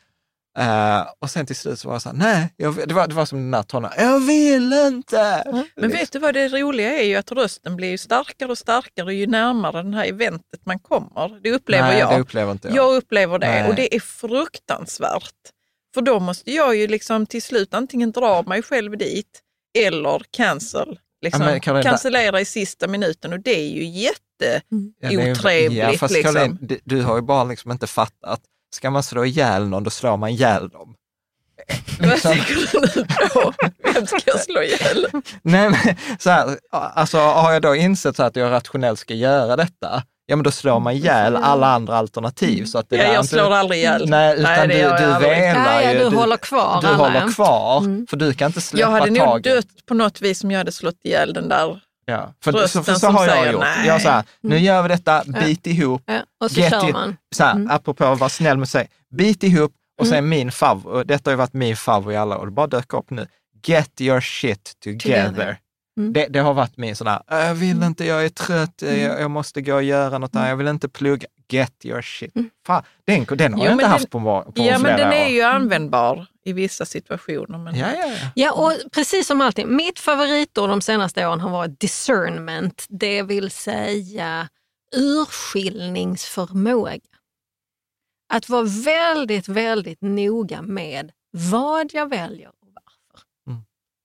Eh, 0.58 1.06
och 1.20 1.30
sen 1.30 1.46
till 1.46 1.56
slut 1.56 1.80
så 1.80 1.88
var 1.88 1.96
jag 1.96 2.02
så 2.02 2.10
här, 2.10 2.16
nej, 2.16 2.54
jag, 2.58 2.88
det, 2.88 2.94
var, 2.94 3.08
det 3.08 3.16
var 3.16 3.26
som 3.26 3.38
den 3.38 3.52
där 3.52 3.64
tonen, 3.64 3.92
jag 3.98 4.20
vill 4.20 4.74
inte. 4.74 5.44
Men 5.76 5.92
vet 5.92 6.12
du 6.12 6.20
vad 6.20 6.34
det 6.34 6.48
roliga 6.50 6.94
är 7.00 7.04
ju 7.04 7.16
att 7.16 7.32
rösten 7.32 7.76
blir 7.76 7.90
ju 7.90 7.98
starkare 7.98 8.52
och 8.52 8.58
starkare 8.58 9.14
ju 9.14 9.28
närmare 9.28 9.84
det 9.84 9.96
här 9.98 10.06
eventet 10.06 10.66
man 10.66 10.80
kommer. 10.80 11.42
Det 11.44 11.52
upplever 11.52 11.88
nej, 11.88 12.00
jag. 12.00 12.12
det 12.12 12.20
upplever 12.20 12.52
inte 12.52 12.68
jag. 12.68 12.78
jag 12.78 12.96
upplever 12.96 13.40
det 13.40 13.48
Nej. 13.48 13.70
och 13.70 13.76
det 13.76 13.96
är 13.96 14.00
fruktansvärt. 14.00 15.34
För 15.94 16.02
då 16.02 16.20
måste 16.20 16.52
jag 16.52 16.76
ju 16.76 16.88
liksom 16.88 17.26
till 17.26 17.42
slut 17.42 17.74
antingen 17.74 18.12
dra 18.12 18.42
mig 18.42 18.64
själv 18.64 18.98
dit 18.98 19.42
eller 19.80 20.22
cancel. 20.32 21.00
Liksom, 21.22 21.42
Ja, 21.46 21.60
Caroline, 21.60 21.84
cancellera 21.84 22.42
i 22.42 22.46
sista 22.46 22.88
minuten 22.88 23.34
och 23.34 23.40
det 23.40 23.60
är 23.60 23.70
ju 23.70 23.86
jätte... 23.86 24.62
Ja, 25.00 25.10
det 25.10 25.16
är- 25.16 25.32
otrevligt, 25.32 25.84
Ja, 25.84 25.94
fast 25.94 26.14
liksom. 26.14 26.58
Du, 26.62 26.80
du 26.84 27.02
har 27.02 27.16
ju 27.16 27.22
bara 27.22 27.44
liksom 27.44 27.72
inte 27.72 27.88
fattat, 27.88 28.42
ska 28.76 28.90
man 28.90 29.04
slå 29.04 29.26
ihjäl 29.26 29.68
någon, 29.68 29.84
då 29.84 29.90
slår 29.90 30.18
man 30.18 30.30
ihjäl 30.30 30.70
dem. 30.70 30.96
Vad 32.00 32.10
Liksom. 32.10 32.32
tänker 32.32 32.56
du 32.56 32.80
nu 32.82 33.06
på? 33.34 33.54
Vem 33.94 34.08
ska 34.08 34.18
jag 34.26 34.40
slå 34.40 34.62
ihjäl? 34.62 35.06
Nej, 35.42 35.70
men 35.70 35.96
så 36.20 36.30
här, 36.30 36.58
alltså 36.72 37.18
har 37.18 37.52
jag 37.54 37.62
då 37.62 37.76
insett 37.76 38.16
så 38.16 38.24
att 38.24 38.36
jag 38.36 38.52
rationellt 38.52 39.00
ska 39.00 39.14
göra 39.14 39.56
detta, 39.56 40.04
ja 40.26 40.36
men 40.36 40.44
då 40.44 40.52
slår 40.52 40.80
man 40.80 40.94
ihjäl 40.94 41.36
alla 41.36 41.68
andra 41.68 41.98
alternativ. 41.98 42.66
Så 42.66 42.78
att 42.78 42.90
det 42.90 42.96
Ja, 42.98 43.04
jag 43.04 43.16
inte- 43.16 43.28
slår 43.28 43.54
aldrig 43.54 43.80
ihjäl. 43.80 44.10
Nej, 44.10 44.34
utan 44.40 44.44
Nej, 44.54 44.68
det 44.68 44.74
du, 44.74 44.80
jag 44.80 44.98
du 45.22 45.28
velar 45.28 45.82
Ja, 45.82 45.82
ja, 45.82 45.92
ju. 45.94 46.00
du 46.10 46.16
håller 46.16 46.38
kvar 46.38 46.82
Du 46.82 46.88
alla, 46.88 46.98
håller 46.98 47.20
ja. 47.22 47.28
kvar, 47.36 47.78
Mm. 47.80 48.08
för 48.10 48.18
du 48.18 48.34
kan 48.34 48.48
inte 48.48 48.62
släppa 48.62 48.82
Jag 48.82 48.92
hade 49.00 49.12
nog 49.12 49.18
taget. 49.28 49.44
dött 49.44 49.86
på 49.88 49.94
något 49.94 50.22
vis 50.22 50.44
om 50.44 50.52
jag 50.52 50.58
hade 50.58 50.72
slått 50.72 51.00
ihjäl 51.04 51.34
den 51.34 51.50
där. 51.50 51.80
Ja, 52.10 52.34
för, 52.44 52.52
Rösten 52.52 52.84
så, 52.84 52.92
för 52.94 53.00
så 53.00 53.08
har 53.08 53.28
jag 53.28 53.38
säger 53.38 53.52
gjort. 53.52 53.62
nej. 53.62 53.88
Jag 53.88 54.02
så 54.02 54.10
här, 54.10 54.24
nu 54.42 54.58
gör 54.58 54.82
vi 54.82 54.88
detta, 54.88 55.24
bit 55.28 55.68
ihop. 55.68 56.02
Ja, 56.06 56.20
och 56.44 56.52
så 56.52 56.60
Get 56.60 56.72
kör 56.72 56.88
it. 56.90 56.94
man. 56.94 57.18
Så 57.36 57.44
här, 57.44 57.54
Mm. 57.56 57.70
Apropå 57.72 58.06
att 58.06 58.20
vara 58.20 58.30
snäll 58.30 58.58
med 58.58 58.70
sig, 58.70 58.88
bit 59.16 59.44
ihop 59.44 59.72
och 60.00 60.08
sen 60.08 60.30
min 60.30 60.52
favorit, 60.52 61.08
detta 61.08 61.30
har 61.30 61.34
ju 61.34 61.38
varit 61.38 61.54
min 61.54 61.76
favorit 61.78 62.14
i 62.16 62.18
alla 62.18 62.38
år, 62.38 62.46
det 62.46 62.52
bara 62.52 62.68
dök 62.68 62.94
upp 62.94 63.10
nu. 63.10 63.28
Get 63.66 64.02
your 64.02 64.20
shit 64.22 64.74
together. 64.84 65.26
Together. 65.28 65.58
Mm. 65.98 66.14
Det, 66.14 66.28
det 66.28 66.40
har 66.40 66.54
varit 66.54 66.78
min 66.78 66.96
sån 66.96 67.08
här, 67.08 67.22
jag 67.28 67.56
vill 67.56 67.84
inte, 67.84 68.06
jag 68.06 68.26
är 68.26 68.30
trött, 68.30 68.82
Mm. 68.82 69.02
jag, 69.02 69.22
jag 69.22 69.32
måste 69.32 69.62
gå 69.62 69.74
och 69.76 69.84
göra 69.84 70.18
något 70.18 70.36
här, 70.36 70.50
jag 70.50 70.56
vill 70.56 70.68
inte 70.68 70.90
plugga. 70.90 71.28
Get 71.50 71.86
your 71.86 72.02
shit. 72.02 72.34
Fan, 72.66 72.84
den, 73.06 73.26
den 73.26 73.54
har 73.54 73.60
Jo, 73.60 73.66
jag 73.66 73.72
inte 73.74 73.84
men 73.84 73.92
haft 73.92 74.12
den- 74.12 74.24
på, 74.24 74.44
på 74.44 74.54
Ja, 74.56 74.80
men 74.80 74.98
den 74.98 75.14
är 75.14 75.26
år. 75.26 75.30
ju 75.32 75.42
användbar 75.42 76.28
i 76.46 76.54
vissa 76.54 76.86
situationer. 76.86 77.58
Men... 77.58 77.76
Ja, 77.76 77.88
ja, 77.94 78.06
ja. 78.08 78.16
Ja, 78.36 78.52
och 78.54 78.74
precis 78.92 79.28
som 79.28 79.42
alltid, 79.42 79.68
mitt 79.68 80.00
favoritord 80.00 80.70
de 80.70 80.82
senaste 80.82 81.28
åren 81.28 81.40
har 81.40 81.50
varit 81.50 81.80
discernment, 81.80 82.86
det 82.90 83.24
vill 83.24 83.52
säga 83.52 84.48
urskiljningsförmåga. 84.96 87.00
att 88.34 88.50
vara 88.50 88.64
väldigt, 88.86 89.48
väldigt 89.48 90.02
noga 90.02 90.62
med 90.62 91.12
vad 91.32 91.90
jag 91.94 92.10
väljer. 92.10 92.50
Mm. 92.50 92.57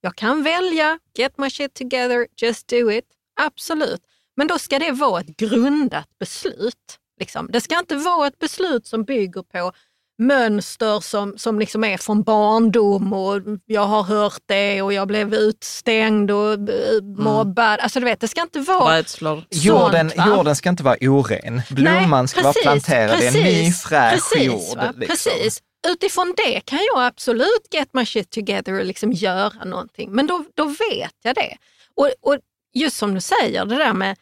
Jag 0.05 0.17
kan 0.17 0.43
välja, 0.43 0.99
get 1.19 1.39
my 1.39 1.51
shit 1.51 1.75
together, 1.75 2.27
just 2.37 2.69
do 2.69 2.91
it. 2.91 3.05
Absolut. 3.41 4.01
Men 4.37 4.47
då 4.47 4.59
ska 4.59 4.79
det 4.79 4.91
vara 4.91 5.21
ett 5.21 5.37
grundat 5.37 6.09
beslut. 6.21 6.99
Liksom. 7.21 7.49
Det 7.53 7.61
ska 7.61 7.79
inte 7.79 7.97
vara 7.97 8.27
ett 8.27 8.39
beslut 8.39 8.87
som 8.87 9.05
bygger 9.05 9.43
på 9.43 9.73
mönster 10.19 11.01
som, 11.01 11.39
som 11.39 11.59
liksom 11.59 11.85
är 11.85 11.97
från 11.97 12.23
barndom 12.23 13.13
och 13.13 13.41
jag 13.67 13.87
har 13.87 14.03
hört 14.03 14.43
det 14.47 14.83
och 14.83 14.93
jag 14.93 15.09
blev 15.09 15.35
utstängd 15.35 16.31
och 16.31 16.53
eh, 16.53 17.03
mobbad. 17.17 17.81
Alltså 17.81 18.01
du 18.01 18.05
vet, 18.05 18.21
det 18.21 18.29
ska 18.29 18.43
inte 18.43 18.61
vara 18.61 18.99
Rädslor. 18.99 19.45
Jorden, 19.51 20.13
va? 20.17 20.25
jorden 20.27 20.57
ska 20.57 20.69
inte 20.69 20.83
vara 20.83 20.97
oren. 21.01 21.63
Blomman 21.71 22.11
Nej, 22.11 22.29
ska 22.29 22.43
vara 22.43 22.55
planterad 22.63 23.23
i 23.23 23.27
en 23.27 23.35
ny 23.35 23.43
precis, 23.43 23.83
fräsch 23.83 24.31
precis, 24.33 24.47
jord. 24.47 24.77
va? 24.77 24.93
liksom. 24.97 25.17
Precis. 25.17 25.63
Utifrån 25.89 26.35
det 26.37 26.61
kan 26.61 26.79
jag 26.95 27.05
absolut 27.05 27.67
get 27.71 27.89
my 27.93 28.07
shit 28.07 28.31
together 28.31 28.79
och 28.79 28.85
liksom 28.85 29.13
göra 29.13 29.65
någonting. 29.65 30.13
Men 30.13 30.27
då, 30.27 30.45
då 30.55 30.65
vet 30.65 31.17
jag 31.23 31.35
det. 31.35 31.57
Och, 31.95 32.11
och 32.21 32.39
just 32.75 32.97
som 32.97 33.15
du 33.15 33.21
säger, 33.21 33.65
det 33.65 33.77
där 33.77 33.93
med, 33.93 34.17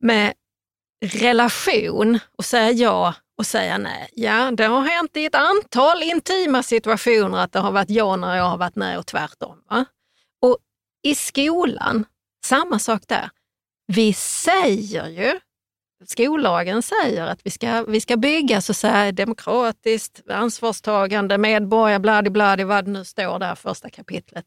med 0.00 0.34
relation 1.04 2.18
och 2.38 2.44
säga 2.44 2.70
ja 2.70 3.14
och 3.38 3.46
säga 3.46 3.78
nej. 3.78 4.08
Ja, 4.12 4.50
det 4.50 4.64
har 4.64 4.82
hänt 4.82 5.16
i 5.16 5.24
ett 5.24 5.34
antal 5.34 6.02
intima 6.02 6.62
situationer 6.62 7.38
att 7.38 7.52
det 7.52 7.58
har 7.58 7.72
varit 7.72 7.90
ja 7.90 8.16
när 8.16 8.36
jag 8.36 8.44
har 8.44 8.58
varit 8.58 8.76
nej 8.76 8.98
och 8.98 9.06
tvärtom. 9.06 9.62
Va? 9.70 9.84
Och 10.40 10.58
i 11.02 11.14
skolan, 11.14 12.04
samma 12.46 12.78
sak 12.78 13.02
där. 13.06 13.30
Vi 13.86 14.12
säger 14.14 15.08
ju, 15.08 15.40
skollagen 16.06 16.82
säger 16.82 17.26
att 17.26 17.40
vi 17.46 17.50
ska, 17.50 17.82
vi 17.82 18.00
ska 18.00 18.16
bygga 18.16 18.60
så 18.60 18.74
så 18.74 18.86
här 18.86 19.12
demokratiskt, 19.12 20.20
ansvarstagande, 20.28 21.38
medborgare, 21.38 21.98
bladi 21.98 22.30
bladi 22.30 22.64
vad 22.64 22.84
det 22.84 22.90
nu 22.90 23.04
står 23.04 23.38
där 23.38 23.54
första 23.54 23.90
kapitlet. 23.90 24.44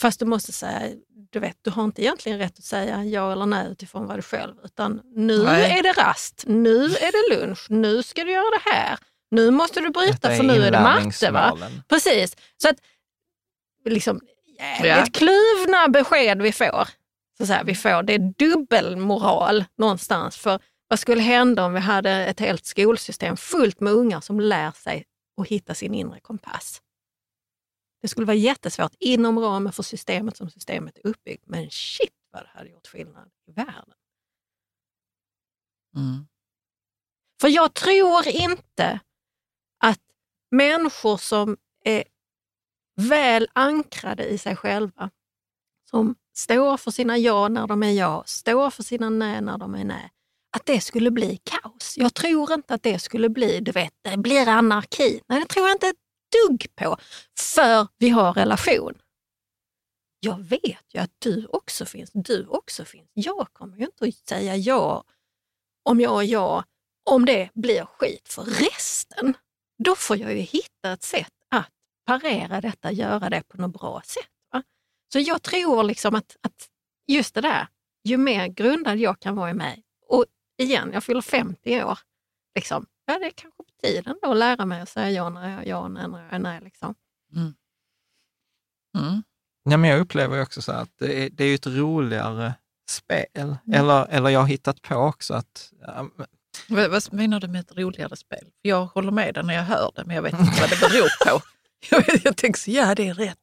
Fast 0.00 0.20
du 0.20 0.26
måste 0.26 0.52
säga, 0.52 0.96
du 1.32 1.38
vet, 1.38 1.56
du 1.62 1.70
har 1.70 1.84
inte 1.84 2.02
egentligen 2.02 2.38
rätt 2.38 2.58
att 2.58 2.64
säga 2.64 3.04
ja 3.04 3.32
eller 3.32 3.46
nej 3.46 3.68
utifrån 3.70 4.06
vad 4.06 4.18
du 4.18 4.22
själv, 4.22 4.54
utan 4.64 5.00
nu 5.14 5.42
Nej. 5.42 5.78
är 5.78 5.82
det 5.82 5.92
rast, 5.92 6.44
nu 6.46 6.84
är 6.84 7.30
det 7.30 7.36
lunch, 7.36 7.66
nu 7.70 8.02
ska 8.02 8.24
du 8.24 8.30
göra 8.32 8.50
det 8.50 8.70
här, 8.70 8.98
nu 9.30 9.50
måste 9.50 9.80
du 9.80 9.90
bryta 9.90 10.36
för 10.36 10.42
nu 10.42 10.62
är 10.62 10.70
det 10.70 10.80
matte. 10.80 11.30
Va? 11.30 11.58
Precis, 11.88 12.36
så 12.62 12.68
att 12.68 12.76
liksom 13.84 14.20
jävligt 14.58 15.14
kluvna 15.14 15.88
besked 15.88 16.42
vi 16.42 16.52
får. 16.52 16.88
Så 17.40 17.46
så 17.46 17.52
här, 17.52 17.64
vi 17.64 17.74
får. 17.74 18.02
Det 18.02 18.12
är 18.12 18.34
dubbelmoral 18.38 19.64
någonstans. 19.76 20.36
För 20.36 20.60
vad 20.88 20.98
skulle 20.98 21.22
hända 21.22 21.64
om 21.64 21.72
vi 21.72 21.80
hade 21.80 22.10
ett 22.10 22.40
helt 22.40 22.64
skolsystem 22.64 23.36
fullt 23.36 23.80
med 23.80 23.92
ungar 23.92 24.20
som 24.20 24.40
lär 24.40 24.70
sig 24.70 25.04
att 25.40 25.46
hitta 25.46 25.74
sin 25.74 25.94
inre 25.94 26.20
kompass? 26.20 26.82
Det 28.02 28.08
skulle 28.08 28.26
vara 28.26 28.36
jättesvårt 28.36 28.94
inom 28.98 29.38
ramen 29.38 29.72
för 29.72 29.82
systemet 29.82 30.36
som 30.36 30.50
systemet 30.50 30.98
är 30.98 31.06
uppbyggt. 31.06 31.46
Men 31.46 31.70
shit 31.70 32.14
vad 32.32 32.42
det 32.42 32.48
hade 32.48 32.70
gjort 32.70 32.86
skillnad 32.86 33.30
i 33.46 33.52
världen. 33.52 33.94
Mm. 35.96 36.26
För 37.40 37.48
jag 37.48 37.74
tror 37.74 38.28
inte 38.28 39.00
att 39.78 40.00
människor 40.50 41.16
som 41.16 41.56
är 41.84 42.04
väl 42.96 43.48
ankrade 43.52 44.24
i 44.24 44.38
sig 44.38 44.56
själva, 44.56 45.10
som 45.90 46.14
står 46.40 46.76
för 46.76 46.90
sina 46.90 47.18
ja 47.18 47.48
när 47.48 47.66
de 47.66 47.82
är 47.82 47.92
ja, 47.92 48.22
står 48.26 48.70
för 48.70 48.82
sina 48.82 49.10
nej 49.10 49.40
när 49.40 49.58
de 49.58 49.74
är 49.74 49.84
nej, 49.84 50.10
att 50.56 50.66
det 50.66 50.80
skulle 50.80 51.10
bli 51.10 51.40
kaos. 51.44 51.94
Jag 51.98 52.14
tror 52.14 52.52
inte 52.52 52.74
att 52.74 52.82
det 52.82 52.98
skulle 52.98 53.28
bli, 53.28 53.60
du 53.60 53.72
vet, 53.72 53.92
det 54.02 54.16
blir 54.16 54.48
anarki. 54.48 55.20
Nej, 55.28 55.40
det 55.40 55.46
tror 55.46 55.66
jag 55.68 55.74
inte 55.74 55.86
ett 55.86 55.96
dugg 56.48 56.66
på, 56.76 56.96
för 57.38 57.88
vi 57.98 58.08
har 58.08 58.32
relation. 58.32 58.94
Jag 60.20 60.38
vet 60.40 60.94
ju 60.94 61.00
att 61.00 61.10
du 61.18 61.46
också 61.46 61.84
finns, 61.84 62.10
du 62.14 62.46
också 62.46 62.84
finns. 62.84 63.08
Jag 63.12 63.48
kommer 63.52 63.76
ju 63.76 63.84
inte 63.84 64.04
att 64.08 64.28
säga 64.28 64.56
ja 64.56 65.04
om 65.82 66.00
jag 66.00 66.14
och 66.14 66.24
jag, 66.24 66.64
om 67.10 67.24
det 67.24 67.50
blir 67.54 67.84
skit 67.84 68.28
för 68.28 68.42
resten. 68.42 69.34
Då 69.84 69.94
får 69.94 70.16
jag 70.16 70.32
ju 70.32 70.40
hitta 70.40 70.92
ett 70.92 71.02
sätt 71.02 71.32
att 71.50 71.68
parera 72.06 72.60
detta, 72.60 72.92
göra 72.92 73.30
det 73.30 73.42
på 73.48 73.56
något 73.56 73.80
bra 73.80 74.02
sätt. 74.04 74.29
Så 75.12 75.18
jag 75.18 75.42
tror 75.42 75.82
liksom 75.82 76.14
att, 76.14 76.36
att 76.40 76.68
just 77.06 77.34
det 77.34 77.40
där, 77.40 77.66
ju 78.04 78.16
mer 78.16 78.46
grundad 78.46 78.98
jag 78.98 79.20
kan 79.20 79.36
vara 79.36 79.50
i 79.50 79.54
mig, 79.54 79.82
och 80.08 80.24
igen, 80.58 80.90
jag 80.92 81.04
fyller 81.04 81.20
50 81.20 81.82
år, 81.84 81.98
liksom, 82.54 82.86
ja, 83.06 83.18
det 83.18 83.26
är 83.26 83.30
kanske 83.30 83.56
på 83.56 83.64
tiden 83.82 84.18
då 84.22 84.30
att 84.30 84.36
lära 84.36 84.64
mig 84.66 84.80
att 84.80 84.88
säga 84.88 85.10
ja 85.10 85.28
när 85.28 85.50
jag 85.50 85.60
är 85.62 85.68
ja 85.68 85.88
nej 85.88 86.08
när 86.08 86.24
jag 86.24 86.32
är 86.32 86.38
nej. 86.38 86.60
Liksom. 86.62 86.94
Mm. 87.36 87.54
Ja, 89.62 89.76
men 89.76 89.90
jag 89.90 90.00
upplever 90.00 90.36
ju 90.36 90.42
också 90.42 90.62
så 90.62 90.72
att 90.72 90.90
det 90.98 91.24
är, 91.24 91.30
det 91.30 91.44
är 91.44 91.54
ett 91.54 91.66
roligare 91.66 92.54
spel. 92.90 93.56
Eller, 93.72 94.06
eller 94.06 94.30
jag 94.30 94.40
har 94.40 94.46
hittat 94.46 94.82
på 94.82 94.94
också 94.94 95.34
att 95.34 95.72
ja, 95.80 96.08
Vad, 96.68 96.90
vad 96.90 97.12
menar 97.12 97.40
du 97.40 97.48
med 97.48 97.60
ett 97.60 97.76
roligare 97.76 98.16
spel? 98.16 98.44
För 98.44 98.68
Jag 98.68 98.86
håller 98.86 99.10
med 99.10 99.34
dig 99.34 99.44
när 99.44 99.54
jag 99.54 99.62
hör 99.62 99.92
det, 99.94 100.04
men 100.04 100.16
jag 100.16 100.22
vet 100.22 100.32
inte 100.32 100.60
vad 100.60 100.70
det 100.70 100.80
beror 100.80 101.26
på. 101.26 101.40
Jag, 101.90 102.06
vet, 102.06 102.24
jag 102.24 102.36
tänker 102.36 102.60
så, 102.60 102.70
ja 102.70 102.94
det 102.94 103.08
är 103.08 103.14
rätt. 103.14 103.38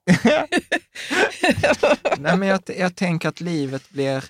Nej, 2.19 2.37
men 2.37 2.47
jag, 2.47 2.61
jag 2.77 2.95
tänker 2.95 3.29
att 3.29 3.41
livet 3.41 3.89
blir... 3.89 4.23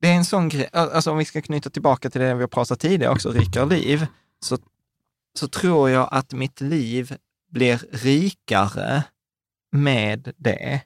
Det 0.00 0.08
är 0.08 0.14
en 0.14 0.24
sån 0.24 0.48
grej, 0.48 0.68
alltså 0.72 1.10
om 1.10 1.18
vi 1.18 1.24
ska 1.24 1.42
knyta 1.42 1.70
tillbaka 1.70 2.10
till 2.10 2.20
det 2.20 2.34
vi 2.34 2.40
har 2.40 2.48
pratat 2.48 2.80
tidigare 2.80 3.12
också, 3.12 3.30
rikare 3.30 3.66
liv, 3.66 4.06
så, 4.44 4.58
så 5.38 5.48
tror 5.48 5.90
jag 5.90 6.08
att 6.10 6.32
mitt 6.32 6.60
liv 6.60 7.16
blir 7.50 7.80
rikare 7.92 9.02
med 9.72 10.32
det. 10.36 10.80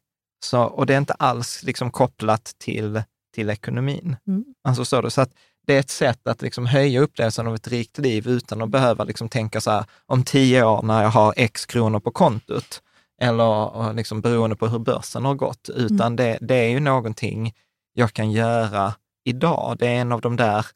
Så, 0.44 0.62
och 0.62 0.86
det 0.86 0.94
är 0.94 0.98
inte 0.98 1.12
alls 1.12 1.62
liksom 1.62 1.90
kopplat 1.90 2.54
till, 2.58 3.02
till 3.34 3.50
ekonomin. 3.50 4.16
Mm. 4.26 4.44
Alltså 4.64 4.84
så, 4.84 5.00
då, 5.00 5.10
så 5.10 5.20
att 5.20 5.32
det 5.68 5.74
är 5.74 5.80
ett 5.80 5.90
sätt 5.90 6.28
att 6.28 6.42
liksom 6.42 6.66
höja 6.66 7.00
upplevelsen 7.00 7.46
av 7.46 7.54
ett 7.54 7.68
rikt 7.68 7.98
liv 7.98 8.28
utan 8.28 8.62
att 8.62 8.70
behöva 8.70 9.04
liksom 9.04 9.28
tänka 9.28 9.60
så 9.60 9.70
här, 9.70 9.84
om 10.06 10.24
tio 10.24 10.64
år 10.64 10.82
när 10.82 11.02
jag 11.02 11.10
har 11.10 11.34
x 11.36 11.66
kronor 11.66 12.00
på 12.00 12.10
kontot, 12.10 12.82
eller 13.20 13.92
liksom 13.92 14.20
beroende 14.20 14.56
på 14.56 14.66
hur 14.66 14.78
börsen 14.78 15.24
har 15.24 15.34
gått, 15.34 15.68
utan 15.68 16.16
det, 16.16 16.38
det 16.40 16.54
är 16.54 16.68
ju 16.68 16.80
någonting 16.80 17.54
jag 17.92 18.12
kan 18.12 18.30
göra 18.32 18.94
idag. 19.24 19.76
Det 19.78 19.86
är 19.86 20.00
en 20.00 20.12
av 20.12 20.20
de 20.20 20.36
där, 20.36 20.66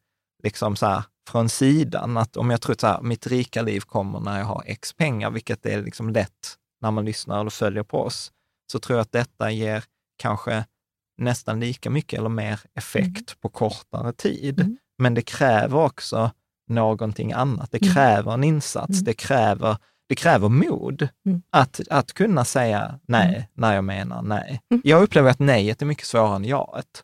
liksom 0.43 0.75
så 0.75 0.85
här, 0.85 1.03
från 1.29 1.49
sidan, 1.49 2.17
att 2.17 2.37
om 2.37 2.49
jag 2.49 2.61
tror 2.61 2.73
att 2.73 2.81
så 2.81 2.87
här, 2.87 3.01
mitt 3.01 3.27
rika 3.27 3.61
liv 3.61 3.79
kommer 3.79 4.19
när 4.19 4.39
jag 4.39 4.45
har 4.45 4.63
x 4.65 4.93
pengar, 4.93 5.31
vilket 5.31 5.65
är 5.65 5.83
liksom 5.83 6.09
lätt 6.09 6.57
när 6.81 6.91
man 6.91 7.05
lyssnar 7.05 7.39
eller 7.39 7.49
följer 7.49 7.83
på 7.83 8.01
oss, 8.01 8.31
så 8.71 8.79
tror 8.79 8.97
jag 8.97 9.01
att 9.01 9.11
detta 9.11 9.51
ger 9.51 9.83
kanske 10.17 10.65
nästan 11.17 11.59
lika 11.59 11.89
mycket 11.89 12.19
eller 12.19 12.29
mer 12.29 12.59
effekt 12.75 13.41
på 13.41 13.49
kortare 13.49 14.13
tid. 14.13 14.59
Mm. 14.59 14.77
Men 15.03 15.13
det 15.13 15.21
kräver 15.21 15.77
också 15.77 16.31
någonting 16.67 17.33
annat. 17.33 17.71
Det 17.71 17.81
Mm. 17.81 17.93
kräver 17.93 18.33
en 18.33 18.43
insats. 18.43 18.89
Mm. 18.93 19.03
Det, 19.03 19.13
kräver, 19.13 19.77
det 20.09 20.15
kräver 20.15 20.49
mod 20.49 21.07
Mm. 21.25 21.41
att, 21.49 21.81
att 21.89 22.13
kunna 22.13 22.45
säga 22.45 22.99
nej 23.07 23.49
när 23.53 23.75
jag 23.75 23.83
menar 23.83 24.21
nej. 24.21 24.61
Mm. 24.71 24.81
Jag 24.85 25.03
upplever 25.03 25.29
att 25.31 25.39
nejet 25.39 25.81
är 25.81 25.85
mycket 25.85 26.05
svårare 26.07 26.35
än 26.35 26.45
jaet, 26.45 27.03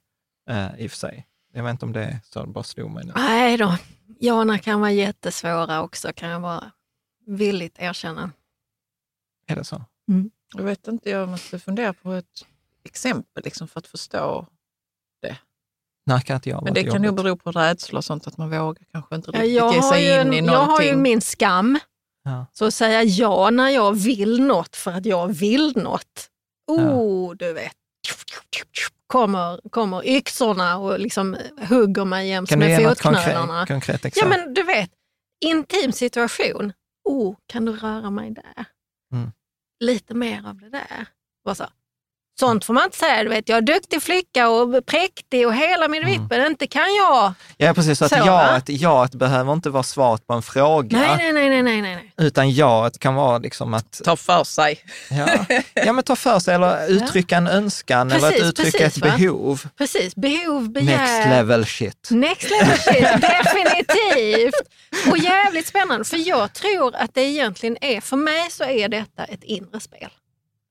eh, 0.50 0.80
i 0.80 0.88
och 0.88 0.92
för 0.92 0.98
sig. 0.98 1.26
Jag 1.54 1.64
vet 1.64 1.72
inte 1.72 1.86
om 1.86 1.92
det 1.94 2.04
är 2.04 2.20
så, 2.24 2.46
det 2.46 2.52
bara 2.52 2.64
slog 2.64 2.92
mig 2.92 3.06
nu. 3.06 3.14
Nej 3.16 3.58
då, 3.58 3.78
Jana 4.20 4.58
kan 4.60 4.80
vara 4.80 4.92
jättesvåra 4.92 5.82
också, 5.84 6.12
kan 6.16 6.30
jag 6.30 6.42
bara 6.42 6.72
villigt 7.26 7.76
erkänna. 7.80 8.32
Är 9.48 9.56
det 9.56 9.64
så? 9.64 9.84
Jag 10.56 10.64
vet 10.64 10.88
inte, 10.88 11.10
jag 11.10 11.30
måste 11.30 11.60
fundera 11.60 11.94
på 11.94 12.12
ett 12.14 12.46
exempel 12.84 13.44
liksom, 13.44 13.68
för 13.68 13.80
att 13.80 13.88
förstå. 13.88 14.46
Kan 16.26 16.36
inte 16.36 16.50
jag 16.50 16.64
Men 16.64 16.74
det 16.74 16.84
kan 16.84 17.02
nog 17.02 17.16
bero 17.16 17.36
på 17.38 17.52
rädsla 17.52 17.98
och 17.98 18.06
sånt, 18.06 18.28
att 18.28 18.38
man 18.38 18.50
vågar 18.50 18.84
kanske 18.92 19.16
inte 19.16 19.32
Ja, 19.34 19.42
riktigt 19.42 19.58
Jag 19.58 19.74
ge 19.76 19.82
sig 19.82 20.22
in 20.22 20.34
i 20.34 20.38
en- 20.38 20.46
jag 20.46 20.54
har 20.54 20.66
någonting. 20.66 20.88
ju 20.90 20.96
min 20.96 21.22
skam. 21.22 21.80
Ja. 22.24 22.46
Så 22.52 22.66
att 22.66 22.74
säga 22.74 23.04
ja 23.04 23.50
när 23.50 23.70
jag 23.70 23.94
vill 23.94 24.42
något 24.44 24.76
för 24.76 24.92
att 24.92 25.06
jag 25.06 25.28
vill 25.28 25.74
något. 25.78 26.30
Oh, 26.68 27.36
du 27.36 27.54
vet. 27.54 27.72
Kommer, 29.08 29.70
kommer 29.70 30.08
yxorna 30.08 30.78
och 30.78 31.00
liksom 31.00 31.38
hugger 31.70 32.06
mig 32.06 32.28
jäms 32.28 32.52
med 32.52 32.84
fotknölarna. 32.90 33.66
konkret, 33.66 34.02
konkret 34.02 34.18
Ja 34.18 34.28
men 34.28 34.54
du 34.54 34.64
vet, 34.64 34.90
intim 35.46 35.92
situation. 35.92 36.74
Oh, 37.04 37.36
kan 37.48 37.66
du 37.66 37.72
röra 37.72 38.10
mig 38.10 38.32
där? 38.32 38.66
Mm. 39.14 39.32
Lite 39.80 40.14
mer 40.14 40.48
av 40.48 40.58
det 40.58 40.70
där. 40.70 41.06
Bara 41.46 41.56
så, 41.56 41.66
Sånt 42.40 42.66
får 42.66 42.74
man 42.74 42.84
inte 42.84 42.98
säga. 42.98 43.24
Du 43.24 43.30
vet, 43.30 43.50
jag 43.50 43.58
är 43.58 43.62
duktig 43.62 44.02
flicka 44.04 44.50
och 44.50 44.86
präktig 44.86 45.48
och 45.48 45.56
hela 45.56 45.88
min 45.88 46.04
Mm. 46.04 46.22
vippen, 46.22 46.46
inte 46.46 46.68
kan 46.68 46.96
jag. 46.96 47.34
Ja, 47.58 47.74
precis. 47.74 47.98
Så 48.00 48.06
att 48.06 48.12
jaet, 48.26 48.64
jaet 48.70 49.12
behöver 49.16 49.54
inte 49.54 49.70
vara 49.70 49.84
svaret 49.84 50.28
på 50.28 50.34
en 50.34 50.42
fråga, 50.42 50.98
Nej, 50.98 51.18
nej, 51.18 51.34
nej, 51.34 51.50
nej, 51.50 51.64
nej, 51.64 51.82
nej. 51.82 52.14
utan 52.18 52.52
jaet 52.52 53.00
kan 53.00 53.16
vara 53.16 53.38
liksom 53.38 53.74
att 53.74 54.02
Ta 54.06 54.16
för 54.16 54.44
sig. 54.44 54.80
ja, 55.12 55.46
ja, 55.74 55.94
men 55.94 56.04
ta 56.04 56.16
för 56.16 56.40
sig 56.40 56.56
eller 56.56 56.88
uttrycka 56.92 57.38
en 57.38 57.48
önskan 57.48 58.12
eller 58.12 58.30
Precis, 58.30 58.42
att 58.44 58.50
uttrycka 58.50 58.78
precis, 58.78 58.98
ett 59.04 59.10
va? 59.10 59.18
behov. 59.18 59.68
Precis, 59.78 60.16
behov, 60.16 60.70
begär. 60.72 60.98
Next 60.98 61.30
level 61.30 61.66
shit. 61.66 62.08
Next 62.12 62.50
level 62.50 62.78
shit, 62.78 63.22
definitivt. 63.22 64.56
Och 65.12 65.18
jävligt 65.18 65.68
spännande, 65.68 66.06
för 66.06 66.18
jag 66.28 66.54
tror 66.54 66.96
att 66.96 67.14
det 67.14 67.22
egentligen 67.22 67.78
är, 67.82 68.02
för 68.02 68.18
mig 68.18 68.48
så 68.52 68.64
är 68.64 68.90
detta 68.90 69.24
ett 69.26 69.44
inre 69.44 69.80
spel. 69.80 70.10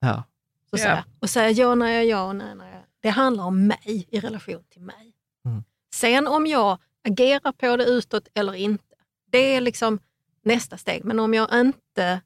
Ja. 0.01 0.23
Så 0.69 0.77
Ja. 0.77 0.77
säga. 0.77 1.05
Och 1.19 1.29
säga 1.29 1.49
ja 1.51 1.75
när 1.75 1.89
jag 1.91 2.05
ja 2.05 2.23
och 2.23 2.35
nej 2.35 2.55
när 2.55 2.71
jag 2.71 2.83
Det 3.01 3.09
handlar 3.09 3.43
om 3.43 3.67
mig 3.67 4.07
i 4.09 4.19
relation 4.19 4.63
till 4.69 4.81
mig. 4.81 5.13
Mm. 5.45 5.63
Sen 5.95 6.27
om 6.27 6.47
jag 6.47 6.77
agerar 7.07 7.51
på 7.51 7.77
det 7.77 7.83
utåt 7.85 8.27
eller 8.33 8.53
inte, 8.53 8.95
det 9.31 9.55
är 9.55 9.61
liksom 9.61 9.99
nästa 10.45 10.77
steg. 10.77 11.05
Men 11.05 11.19
om 11.19 11.33
jag 11.33 11.59
inte, 11.59 12.21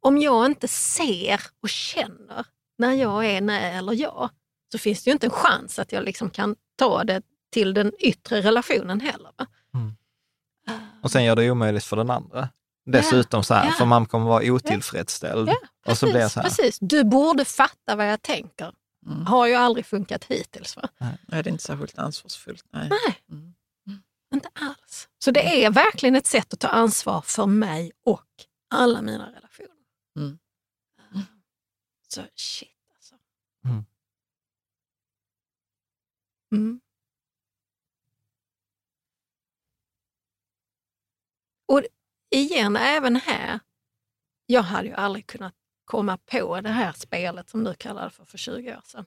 om 0.00 0.18
jag 0.18 0.46
inte 0.46 0.68
ser 0.68 1.40
och 1.62 1.68
känner 1.68 2.46
när 2.78 2.92
jag 2.92 3.26
är 3.26 3.40
nej 3.40 3.74
eller 3.76 3.92
ja, 3.92 4.30
så 4.72 4.78
finns 4.78 5.04
det 5.04 5.08
ju 5.10 5.12
inte 5.12 5.26
en 5.26 5.30
chans 5.30 5.78
att 5.78 5.92
jag 5.92 6.04
liksom 6.04 6.30
kan 6.30 6.56
ta 6.76 7.04
det 7.04 7.22
till 7.50 7.74
den 7.74 7.92
yttre 7.98 8.40
relationen 8.40 9.00
heller. 9.00 9.30
Va? 9.36 9.46
Och 11.02 11.10
sen 11.10 11.24
gör 11.24 11.36
det 11.36 11.50
omöjligt 11.50 11.84
för 11.84 11.96
den 11.96 12.10
andra. 12.10 12.48
Dessutom 12.86 13.44
så 13.44 13.54
här, 13.54 13.64
Ja. 13.66 13.72
för 13.72 13.84
man 13.84 14.06
kommer 14.06 14.26
vara 14.26 14.52
otillfredsställd. 14.52 15.50
Ja, 15.88 15.92
och 15.92 15.98
så 15.98 16.06
blir 16.06 16.14
det 16.14 16.30
så 16.30 16.40
här. 16.40 16.48
precis. 16.48 16.78
Du 16.80 17.04
borde 17.04 17.44
fatta 17.44 17.96
vad 17.96 18.12
jag 18.12 18.22
tänker. 18.22 18.74
Mm. 19.06 19.26
Har 19.26 19.46
ju 19.46 19.54
aldrig 19.54 19.86
funkat 19.86 20.24
hittills. 20.24 20.76
Va? 20.76 20.88
Nej, 20.98 21.18
det 21.28 21.36
är 21.36 21.48
inte 21.48 21.64
särskilt 21.64 21.98
ansvarsfullt. 21.98 22.64
Nej. 22.70 22.88
Nej, 22.88 23.18
Mm. 23.30 23.54
inte 24.34 24.48
alls. 24.54 25.08
Så 25.18 25.30
det 25.30 25.64
är 25.64 25.70
verkligen 25.70 26.16
ett 26.16 26.26
sätt 26.26 26.52
att 26.54 26.60
ta 26.60 26.68
ansvar 26.68 27.20
för 27.20 27.46
mig 27.46 27.92
och 28.04 28.26
alla 28.70 29.02
mina 29.02 29.32
relationer. 29.32 29.68
Mm. 30.16 30.38
Så 32.08 32.22
shit 32.34 32.68
alltså. 32.96 33.14
Mm. 33.64 33.84
Mm. 36.52 36.80
Och 41.66 41.82
igen, 42.30 42.76
även 42.76 43.16
här, 43.16 43.60
jag 44.46 44.62
hade 44.62 44.88
ju 44.88 44.94
aldrig 44.94 45.26
kunnat 45.26 45.54
komma 45.88 46.18
på 46.18 46.60
det 46.60 46.68
här 46.68 46.92
spelet 46.92 47.50
som 47.50 47.64
du 47.64 47.74
kallade 47.74 48.10
för 48.10 48.24
för 48.24 48.38
20 48.38 48.76
år 48.76 48.82
sedan. 48.84 49.04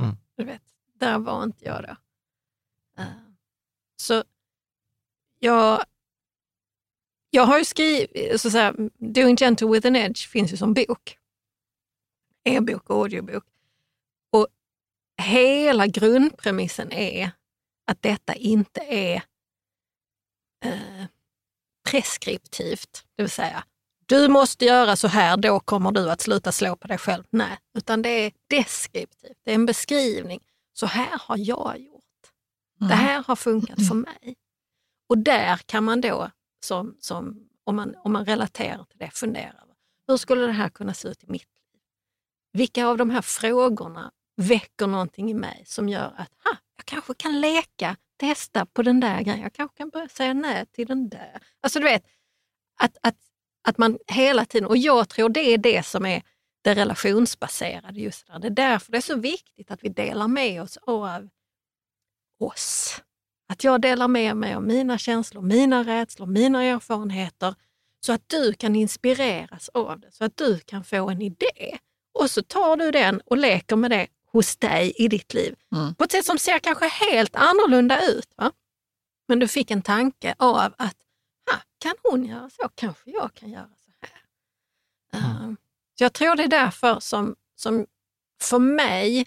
Mm. 0.00 0.16
Du 0.36 0.44
vet, 0.44 0.62
där 0.94 1.18
var 1.18 1.42
inte 1.44 1.64
jag 1.64 1.82
då. 1.82 1.96
Eh, 3.02 3.08
Så 3.96 4.24
jag, 5.38 5.84
jag 7.30 7.42
har 7.46 7.58
ju 7.58 7.64
skrivit, 7.64 8.40
så 8.40 8.48
att 8.48 8.52
säga, 8.52 8.74
Doing 8.98 9.36
Gentle 9.36 9.68
with 9.68 9.86
an 9.86 9.96
Edge 9.96 10.28
finns 10.28 10.52
ju 10.52 10.56
som 10.56 10.74
bok. 10.74 11.18
E-bok 12.44 12.90
och 12.90 12.96
audiobok. 12.96 13.44
Och 14.32 14.48
hela 15.22 15.86
grundpremissen 15.86 16.92
är 16.92 17.30
att 17.86 18.02
detta 18.02 18.34
inte 18.34 18.80
är 18.80 19.22
eh, 20.64 21.04
preskriptivt, 21.90 23.06
det 23.16 23.22
vill 23.22 23.30
säga 23.30 23.64
du 24.06 24.28
måste 24.28 24.64
göra 24.64 24.96
så 24.96 25.08
här, 25.08 25.36
då 25.36 25.60
kommer 25.60 25.92
du 25.92 26.10
att 26.10 26.20
sluta 26.20 26.52
slå 26.52 26.76
på 26.76 26.88
dig 26.88 26.98
själv. 26.98 27.24
Nej, 27.30 27.58
utan 27.78 28.02
det 28.02 28.08
är 28.08 28.32
deskriptivt. 28.50 29.38
Det 29.44 29.50
är 29.50 29.54
en 29.54 29.66
beskrivning. 29.66 30.40
Så 30.72 30.86
här 30.86 31.18
har 31.20 31.36
jag 31.38 31.78
gjort. 31.78 32.04
Det 32.88 32.94
här 32.94 33.24
har 33.26 33.36
funkat 33.36 33.88
för 33.88 33.94
mig. 33.94 34.36
Och 35.08 35.18
där 35.18 35.56
kan 35.56 35.84
man 35.84 36.00
då, 36.00 36.30
som, 36.64 36.96
som, 37.00 37.48
om, 37.64 37.76
man, 37.76 37.94
om 38.04 38.12
man 38.12 38.24
relaterar 38.24 38.84
till 38.84 38.98
det, 38.98 39.10
fundera. 39.10 39.48
över, 39.48 39.74
Hur 40.08 40.16
skulle 40.16 40.46
det 40.46 40.52
här 40.52 40.68
kunna 40.68 40.94
se 40.94 41.08
ut 41.08 41.24
i 41.24 41.26
mitt 41.26 41.42
liv? 41.42 41.80
Vilka 42.52 42.86
av 42.86 42.96
de 42.96 43.10
här 43.10 43.22
frågorna 43.22 44.12
väcker 44.36 44.86
någonting 44.86 45.30
i 45.30 45.34
mig 45.34 45.64
som 45.66 45.88
gör 45.88 46.14
att 46.16 46.30
ha, 46.44 46.56
jag 46.76 46.84
kanske 46.84 47.14
kan 47.14 47.40
leka, 47.40 47.96
testa 48.16 48.66
på 48.66 48.82
den 48.82 49.00
där 49.00 49.22
grejen. 49.22 49.40
Jag 49.40 49.52
kanske 49.52 49.76
kan 49.76 49.88
börja 49.88 50.08
säga 50.08 50.34
nej 50.34 50.66
till 50.66 50.86
den 50.86 51.08
där. 51.08 51.42
Alltså 51.60 51.78
du 51.78 51.84
vet, 51.84 52.04
att, 52.80 52.96
att, 53.02 53.16
att 53.64 53.78
man 53.78 53.98
hela 54.06 54.44
tiden, 54.44 54.68
och 54.68 54.76
jag 54.76 55.08
tror 55.08 55.28
det 55.28 55.40
är 55.40 55.58
det 55.58 55.86
som 55.86 56.06
är 56.06 56.22
det 56.62 56.74
relationsbaserade 56.74 58.00
just 58.00 58.26
där. 58.26 58.38
Det 58.38 58.46
är 58.46 58.50
därför 58.50 58.92
det 58.92 58.98
är 58.98 59.02
så 59.02 59.16
viktigt 59.16 59.70
att 59.70 59.84
vi 59.84 59.88
delar 59.88 60.28
med 60.28 60.62
oss 60.62 60.78
av 60.86 61.28
oss. 62.40 63.00
Att 63.48 63.64
jag 63.64 63.80
delar 63.80 64.08
med 64.08 64.36
mig 64.36 64.54
av 64.54 64.62
mina 64.62 64.98
känslor, 64.98 65.42
mina 65.42 65.84
rädslor, 65.84 66.26
mina 66.26 66.62
erfarenheter 66.64 67.54
så 68.00 68.12
att 68.12 68.28
du 68.28 68.52
kan 68.52 68.76
inspireras 68.76 69.68
av 69.74 70.00
det, 70.00 70.12
så 70.12 70.24
att 70.24 70.36
du 70.36 70.58
kan 70.58 70.84
få 70.84 71.10
en 71.10 71.22
idé. 71.22 71.78
Och 72.18 72.30
så 72.30 72.42
tar 72.42 72.76
du 72.76 72.90
den 72.90 73.20
och 73.20 73.36
leker 73.36 73.76
med 73.76 73.90
det 73.90 74.06
hos 74.32 74.56
dig 74.56 74.92
i 74.96 75.08
ditt 75.08 75.34
liv. 75.34 75.54
Mm. 75.74 75.94
På 75.94 76.04
ett 76.04 76.12
sätt 76.12 76.26
som 76.26 76.38
ser 76.38 76.58
kanske 76.58 76.88
helt 76.88 77.36
annorlunda 77.36 78.06
ut. 78.10 78.28
Va? 78.36 78.52
Men 79.28 79.38
du 79.38 79.48
fick 79.48 79.70
en 79.70 79.82
tanke 79.82 80.34
av 80.38 80.74
att 80.78 80.96
ha, 81.50 81.60
kan 81.78 81.94
hon 82.02 82.24
göra 82.24 82.50
så? 82.50 82.68
Kanske 82.74 83.10
jag 83.10 83.34
kan 83.34 83.50
göra 83.50 83.70
så 83.76 83.90
här. 84.00 84.20
Um, 85.44 85.56
så 85.98 86.04
jag 86.04 86.12
tror 86.12 86.36
det 86.36 86.44
är 86.44 86.48
därför 86.48 87.00
som, 87.00 87.36
som 87.56 87.86
för 88.42 88.58
mig 88.58 89.26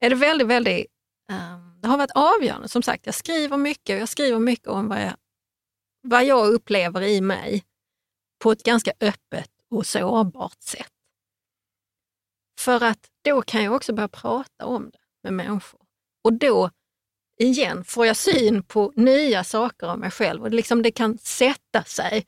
är 0.00 0.10
det 0.10 0.16
väldigt, 0.16 0.48
väldigt 0.48 0.86
um, 1.30 1.80
det 1.80 1.88
har 1.88 1.98
varit 1.98 2.10
avgörande. 2.14 2.68
Som 2.68 2.82
sagt, 2.82 3.06
jag 3.06 3.14
skriver 3.14 3.56
mycket 3.56 3.94
och 3.94 4.00
jag 4.00 4.08
skriver 4.08 4.38
mycket 4.38 4.68
om 4.68 4.88
vad 4.88 5.02
jag, 5.02 5.16
vad 6.02 6.24
jag 6.24 6.48
upplever 6.48 7.02
i 7.02 7.20
mig 7.20 7.64
på 8.42 8.52
ett 8.52 8.62
ganska 8.62 8.92
öppet 9.00 9.50
och 9.70 9.86
sårbart 9.86 10.62
sätt. 10.62 10.92
För 12.60 12.82
att 12.82 13.10
då 13.22 13.42
kan 13.42 13.64
jag 13.64 13.74
också 13.74 13.92
börja 13.92 14.08
prata 14.08 14.66
om 14.66 14.90
det 14.90 14.98
med 15.22 15.32
människor. 15.32 15.80
Och 16.24 16.32
då, 16.32 16.70
igen, 17.38 17.84
får 17.84 18.06
jag 18.06 18.16
syn 18.16 18.62
på 18.62 18.92
nya 18.96 19.44
saker 19.44 19.86
om 19.88 20.00
mig 20.00 20.10
själv 20.10 20.42
och 20.42 20.50
liksom 20.50 20.82
det 20.82 20.90
kan 20.90 21.18
sätta 21.18 21.82
sig. 21.84 22.26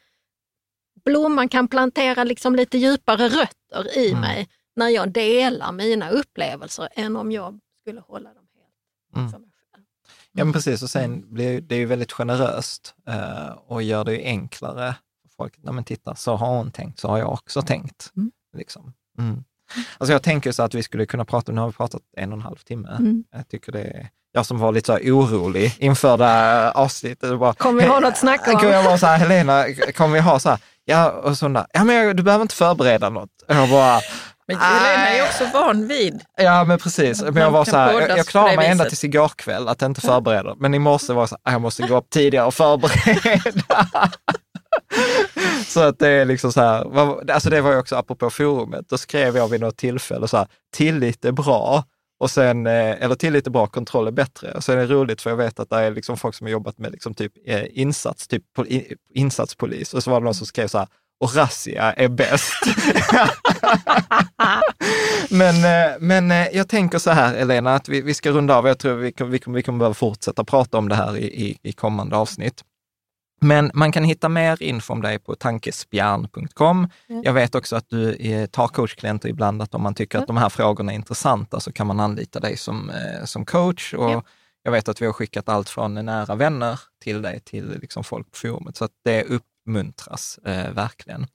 Blomman 1.04 1.48
kan 1.48 1.68
plantera 1.68 2.24
liksom 2.24 2.56
lite 2.56 2.78
djupare 2.78 3.28
rötter 3.28 3.98
i 3.98 4.08
Mm. 4.10 4.20
mig 4.20 4.48
när 4.76 4.88
jag 4.88 5.12
delar 5.12 5.72
mina 5.72 6.10
upplevelser 6.10 6.88
än 6.92 7.16
om 7.16 7.32
jag 7.32 7.60
skulle 7.80 8.00
hålla 8.00 8.28
dem 8.34 8.46
helt 8.54 9.16
Mm. 9.16 9.30
för 9.32 9.38
mig 9.38 9.50
själv. 9.72 9.84
Ja, 10.32 10.44
men 10.44 10.52
precis. 10.52 10.82
Och 10.82 10.90
sen 10.90 11.34
blir 11.34 11.52
ju- 11.52 11.60
det 11.60 11.76
ju 11.76 11.84
väldigt 11.86 12.12
generöst 12.12 12.94
eh, 13.08 13.48
och 13.50 13.82
gör 13.82 14.04
det 14.04 14.12
ju 14.12 14.22
enklare 14.24 14.94
för 15.22 15.28
folk. 15.36 15.54
Nej, 15.58 15.74
men 15.74 15.84
titta, 15.84 16.14
så 16.14 16.36
har 16.36 16.56
hon 16.56 16.70
tänkt, 16.70 16.98
så 17.00 17.08
har 17.08 17.18
jag 17.18 17.32
också 17.32 17.62
tänkt. 17.62 18.12
Mm. 18.16 18.32
Liksom. 18.56 18.92
Mm. 19.18 19.44
Alltså 19.98 20.12
jag 20.12 20.22
tänker 20.22 20.52
så 20.52 20.62
att 20.62 20.74
vi 20.74 20.82
skulle 20.82 21.06
kunna 21.06 21.24
prata, 21.24 21.52
nu 21.52 21.60
har 21.60 21.68
vi 21.68 21.74
pratat 21.74 22.02
en 22.16 22.32
och 22.32 22.36
en 22.38 22.42
halv 22.42 22.56
timme. 22.56 22.96
Mm. 22.98 23.24
Jag 23.30 23.48
tycker 23.48 23.72
det 23.72 23.82
är, 23.84 24.08
jag 24.36 24.46
som 24.46 24.58
var 24.58 24.72
lite 24.72 24.86
så 24.86 24.92
här 24.92 25.00
orolig 25.00 25.76
inför 25.78 26.16
det 26.16 26.24
här 26.24 26.76
avsnittet. 26.76 27.38
Bara, 27.38 27.54
Kommer 27.54 27.82
vi 27.82 27.88
ha 27.88 28.00
något 28.00 28.12
att 28.12 28.18
snacka 28.18 28.52
om? 28.52 28.58
Kommer 28.58 28.72
jag 28.72 28.82
vara 28.82 28.98
så 28.98 29.06
här, 29.06 29.18
Helena, 29.18 29.64
kommer 29.96 30.14
vi 30.14 30.20
ha 30.20 30.38
så 30.38 30.48
här, 30.48 30.58
ja, 30.84 31.10
och 31.10 31.38
så 31.38 31.48
där, 31.48 31.66
ja 31.72 31.84
men 31.84 31.96
jag, 31.96 32.16
du 32.16 32.22
behöver 32.22 32.42
inte 32.42 32.54
förbereda 32.54 33.10
något. 33.10 33.30
Och 33.48 33.54
Jag 33.54 33.70
bara, 33.70 34.00
Men 34.48 34.56
Helena 34.56 35.08
är 35.08 35.22
också 35.22 35.44
van 35.52 35.88
vid. 35.88 36.20
Ja, 36.36 36.64
men 36.64 36.78
precis. 36.78 37.22
Men 37.22 37.36
jag 37.36 37.50
var 37.50 37.64
så 37.64 37.76
här, 37.76 37.92
jag, 37.92 38.18
jag 38.18 38.26
klarade 38.26 38.56
mig 38.56 38.68
ända 38.68 38.84
tills 38.84 39.04
igår 39.04 39.28
kväll 39.28 39.68
att 39.68 39.82
inte 39.82 40.00
förbereda. 40.00 40.54
Men 40.58 40.74
i 40.74 40.78
morse 40.78 41.12
var 41.12 41.22
jag 41.22 41.28
så 41.28 41.36
här, 41.44 41.52
jag 41.52 41.60
måste 41.60 41.82
gå 41.82 41.96
upp 41.96 42.10
tidigare 42.10 42.46
och 42.46 42.54
förbereda. 42.54 43.80
så 45.66 45.80
att 45.80 45.98
det 45.98 46.08
är 46.08 46.24
liksom 46.24 46.52
så 46.52 46.60
här, 46.60 46.86
alltså 47.32 47.50
det 47.50 47.60
var 47.60 47.72
ju 47.72 47.78
också 47.78 47.96
apropå 47.96 48.30
forumet, 48.30 48.88
då 48.88 48.98
skrev 48.98 49.36
jag 49.36 49.48
vid 49.48 49.60
något 49.60 49.76
tillfälle 49.76 50.28
så 50.28 50.36
här, 50.36 50.46
tillit 50.76 51.24
är 51.24 51.32
bra, 51.32 51.84
och 52.18 52.30
sen, 52.30 52.66
eh, 52.66 53.02
eller 53.02 53.14
tillit 53.14 53.34
lite 53.34 53.50
bra, 53.50 53.66
kontroll 53.66 54.06
är 54.06 54.10
bättre. 54.12 54.52
Och 54.52 54.64
sen 54.64 54.78
är 54.78 54.86
det 54.86 54.94
roligt 54.94 55.22
för 55.22 55.30
jag 55.30 55.36
vet 55.36 55.60
att 55.60 55.70
det 55.70 55.76
är 55.76 55.90
liksom 55.90 56.16
folk 56.16 56.34
som 56.34 56.44
har 56.44 56.52
jobbat 56.52 56.78
med 56.78 56.92
liksom 56.92 57.14
typ 57.14 57.32
eh, 57.46 57.64
insats, 57.70 58.28
typ 58.28 58.42
insatspolis, 59.14 59.94
och 59.94 60.02
så 60.02 60.10
var 60.10 60.20
det 60.20 60.24
någon 60.24 60.34
som 60.34 60.46
skrev 60.46 60.68
så 60.68 60.78
här, 60.78 60.88
och 61.20 61.34
razzia 61.34 61.92
är 61.92 62.08
bäst. 62.08 62.52
men 65.30 65.54
eh, 65.54 65.96
men 66.00 66.30
jag 66.52 66.68
tänker 66.68 66.98
så 66.98 67.10
här, 67.10 67.34
Elena, 67.34 67.74
att 67.74 67.88
vi, 67.88 68.00
vi 68.02 68.14
ska 68.14 68.30
runda 68.30 68.56
av. 68.56 68.66
Jag 68.66 68.78
tror 68.78 68.94
vi, 68.94 69.12
kommer- 69.12 69.30
vi, 69.30 69.40
vi 69.46 69.62
kommer 69.62 69.78
behöva 69.78 69.94
fortsätta 69.94 70.44
prata 70.44 70.78
om 70.78 70.88
det 70.88 70.94
här 70.94 71.16
i, 71.16 71.24
i, 71.46 71.58
i 71.62 71.72
kommande 71.72 72.16
avsnitt. 72.16 72.62
Men 73.40 73.70
man 73.74 73.92
kan 73.92 74.04
hitta 74.04 74.28
mer 74.28 74.62
info 74.62 74.92
om 74.92 75.02
dig 75.02 75.18
på 75.18 75.34
tankespjärn.com. 75.34 76.88
Ja. 77.06 77.20
Jag 77.24 77.32
vet 77.32 77.54
också 77.54 77.76
att 77.76 77.88
du 77.88 78.46
tar 78.46 78.68
coachklienter 78.68 79.28
ibland, 79.28 79.62
att 79.62 79.74
om 79.74 79.82
man 79.82 79.94
tycker 79.94 80.18
att 80.18 80.26
de 80.26 80.36
här 80.36 80.48
frågorna 80.48 80.92
är 80.92 80.96
intressanta 80.96 81.60
så 81.60 81.72
kan 81.72 81.86
man 81.86 82.00
anlita 82.00 82.40
dig 82.40 82.56
som, 82.56 82.90
eh, 82.90 83.24
som 83.24 83.44
coach. 83.44 83.94
Och 83.94 84.10
Ja. 84.10 84.22
Jag 84.62 84.72
vet 84.72 84.88
att 84.88 85.02
vi 85.02 85.06
har 85.06 85.12
skickat 85.12 85.48
allt 85.48 85.68
från 85.68 85.94
nära 85.94 86.34
vänner 86.34 86.80
till 87.04 87.22
dig 87.22 87.40
till 87.40 87.78
liksom 87.80 88.04
folk 88.04 88.30
på 88.30 88.36
forumet. 88.36 88.76
Så 88.76 88.84
att 88.84 88.90
det, 89.04 89.22
upp, 89.22 89.42
uppmuntras, 89.66 90.38
eh, 90.44 90.70
verkligen. 90.70 91.26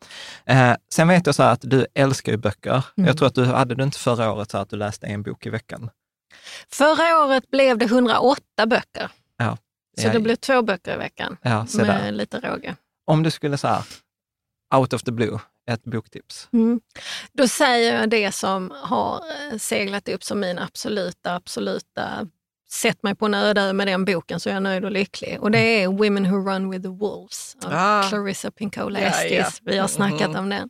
Eh, 0.45 0.73
sen 0.93 1.07
vet 1.07 1.25
jag 1.25 1.35
så 1.35 1.43
här 1.43 1.53
att 1.53 1.61
du 1.61 1.87
älskar 1.93 2.31
ju 2.31 2.37
böcker. 2.37 2.85
Mm. 2.97 3.07
Jag 3.07 3.17
tror 3.17 3.27
att 3.27 3.35
du 3.35 3.45
hade 3.45 3.75
du 3.75 3.83
inte 3.83 3.99
förra 3.99 4.33
året 4.33 4.51
så 4.51 4.57
att 4.57 4.69
du 4.69 4.75
läste 4.75 5.07
en 5.07 5.23
bok 5.23 5.45
i 5.45 5.49
veckan? 5.49 5.89
Förra 6.69 7.25
året 7.25 7.51
blev 7.51 7.77
det 7.77 7.85
108 7.85 8.41
böcker. 8.67 9.11
Ja. 9.95 10.01
Så 10.01 10.07
Ja, 10.07 10.13
det 10.13 10.19
blev 10.19 10.35
två 10.35 10.61
böcker 10.61 10.93
i 10.93 10.97
veckan 10.97 11.37
Ja, 11.41 11.65
med 11.77 11.85
där. 11.87 12.11
lite 12.11 12.39
råge. 12.39 12.75
Om 13.05 13.23
du 13.23 13.31
skulle 13.31 13.57
säga 13.57 13.83
out 14.75 14.93
of 14.93 15.03
the 15.03 15.11
blue, 15.11 15.39
ett 15.71 15.83
boktips. 15.83 16.49
Mm. 16.53 16.81
Då 17.33 17.47
säger 17.47 17.99
jag 17.99 18.09
det 18.09 18.31
som 18.31 18.71
har 18.81 19.15
eh, 19.51 19.57
seglat 19.57 20.09
upp 20.09 20.23
som 20.23 20.39
min 20.39 20.59
absoluta, 20.59 21.35
absoluta 21.35 22.27
Sätt 22.69 23.03
mig 23.03 23.15
på 23.15 23.25
en 23.25 23.33
öde 23.33 23.73
med 23.73 23.87
den 23.87 24.05
boken 24.05 24.39
så 24.39 24.49
är 24.49 24.53
jag 24.53 24.63
nöjd 24.63 24.85
och 24.85 24.91
lycklig. 24.91 25.37
Och 25.41 25.51
det 25.51 25.59
är 25.83 25.87
Women 25.87 26.31
Who 26.31 26.49
Run 26.49 26.69
With 26.69 26.81
The 26.83 26.89
Wolves 26.89 27.57
av 27.65 27.71
Ah. 27.73 28.03
Clarissa 28.09 28.51
Pinkola 28.51 28.99
Ja, 28.99 29.05
Estes. 29.07 29.31
ja. 29.31 29.71
Vi 29.71 29.77
har 29.77 29.87
snackat 29.87 30.29
Mhm. 30.29 30.35
om 30.39 30.49
den. 30.49 30.69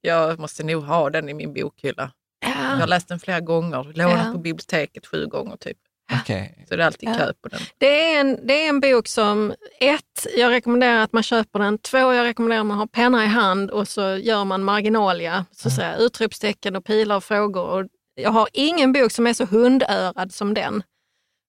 Jag 0.00 0.38
måste 0.38 0.62
nog 0.64 0.84
ha 0.84 1.10
den 1.10 1.28
i 1.28 1.34
min 1.34 1.54
bokhylla. 1.54 2.12
Jag 2.40 2.50
har 2.76 2.86
läst 2.86 3.08
den 3.08 3.20
flera 3.20 3.40
gånger, 3.40 3.84
lånat 3.94 4.26
Ja. 4.26 4.32
på 4.32 4.38
biblioteket 4.38 5.06
sju 5.06 5.26
gånger 5.26 5.56
typ. 5.56 5.78
Okej. 6.12 6.64
Så 6.68 6.76
det 6.76 6.82
är 6.82 6.86
alltid 6.86 7.16
kö 7.16 7.32
på 7.42 7.48
den. 7.48 7.60
Det 7.78 8.14
är, 8.14 8.20
en, 8.20 8.46
det 8.46 8.64
är 8.64 8.68
en 8.68 8.80
bok 8.80 9.08
som, 9.08 9.54
ett, 9.80 10.26
jag 10.36 10.50
rekommenderar 10.50 10.98
att 10.98 11.12
man 11.12 11.22
köper 11.22 11.58
den. 11.58 11.78
Två, 11.78 11.98
jag 11.98 12.24
rekommenderar 12.24 12.60
att 12.60 12.66
man 12.66 12.78
har 12.78 12.86
penna 12.86 13.24
i 13.24 13.26
hand 13.26 13.70
och 13.70 13.88
så 13.88 14.16
gör 14.16 14.44
man 14.44 14.64
marginalia, 14.64 15.46
så 15.50 15.68
att 15.68 15.74
säga, 15.74 15.96
utropstecken 15.96 16.76
och 16.76 16.84
pilar 16.84 17.16
och 17.16 17.24
frågor. 17.24 17.68
Och 17.68 17.86
jag 18.14 18.30
har 18.30 18.48
ingen 18.52 18.92
bok 18.92 19.12
som 19.12 19.26
är 19.26 19.34
så 19.34 19.44
hundörad 19.44 20.32
som 20.32 20.54
den. 20.54 20.82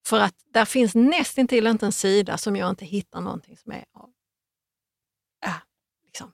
För 0.08 0.20
att 0.20 0.36
där 0.54 0.66
finns 0.66 0.96
nästintill 0.96 1.68
inte 1.68 1.86
en 1.86 1.92
sida 1.92 2.38
som 2.38 2.56
jag 2.56 2.70
inte 2.70 2.86
hittar 2.86 3.22
någonting 3.22 3.58
som 3.58 3.72
är 3.72 3.84
av 3.94 4.10
ja, 5.46 5.54
liksom, 6.06 6.32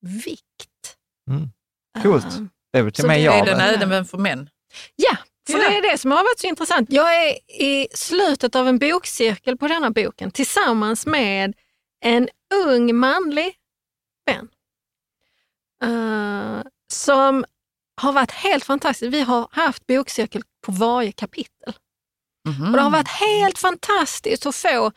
vikt. 0.00 0.96
Mm. 1.30 1.50
Coolt. 2.02 2.26
Det 2.72 2.78
är 2.78 2.82
väl 2.82 2.92
till 2.92 3.02
Så 3.02 3.08
mig 3.08 3.18
det 3.18 3.24
jag. 3.24 3.48
Är 3.48 3.78
den 3.78 3.82
även 3.82 4.04
för 4.04 4.18
män? 4.18 4.50
Ja, 4.96 5.16
Ja. 5.52 5.58
det 5.58 5.76
är 5.76 5.82
det 5.92 5.98
som 5.98 6.10
har 6.10 6.18
varit 6.18 6.38
så 6.40 6.46
intressant. 6.46 6.92
Jag 6.92 7.14
är 7.26 7.32
i 7.62 7.88
slutet 7.94 8.56
av 8.56 8.68
en 8.68 8.78
bokcirkel 8.78 9.56
på 9.56 9.68
denna 9.68 9.90
boken 9.90 10.30
tillsammans 10.30 11.06
med 11.06 11.54
en 12.04 12.28
ung 12.66 12.96
manlig 12.96 13.54
vän. 14.26 14.48
eh, 15.82 16.62
som 16.92 17.44
har 18.00 18.12
varit 18.12 18.30
helt 18.30 18.64
fantastisk. 18.64 19.12
Vi 19.12 19.20
har 19.20 19.48
haft 19.50 19.86
bokcirkel 19.86 20.42
på 20.66 20.72
varje 20.72 21.12
kapitel. 21.12 21.74
Mhm. 22.48 22.66
Och 22.70 22.72
det 22.76 22.82
har 22.82 22.90
varit 22.90 23.08
helt 23.08 23.58
fantastiskt 23.58 24.46
att 24.46 24.54
få, 24.56 24.92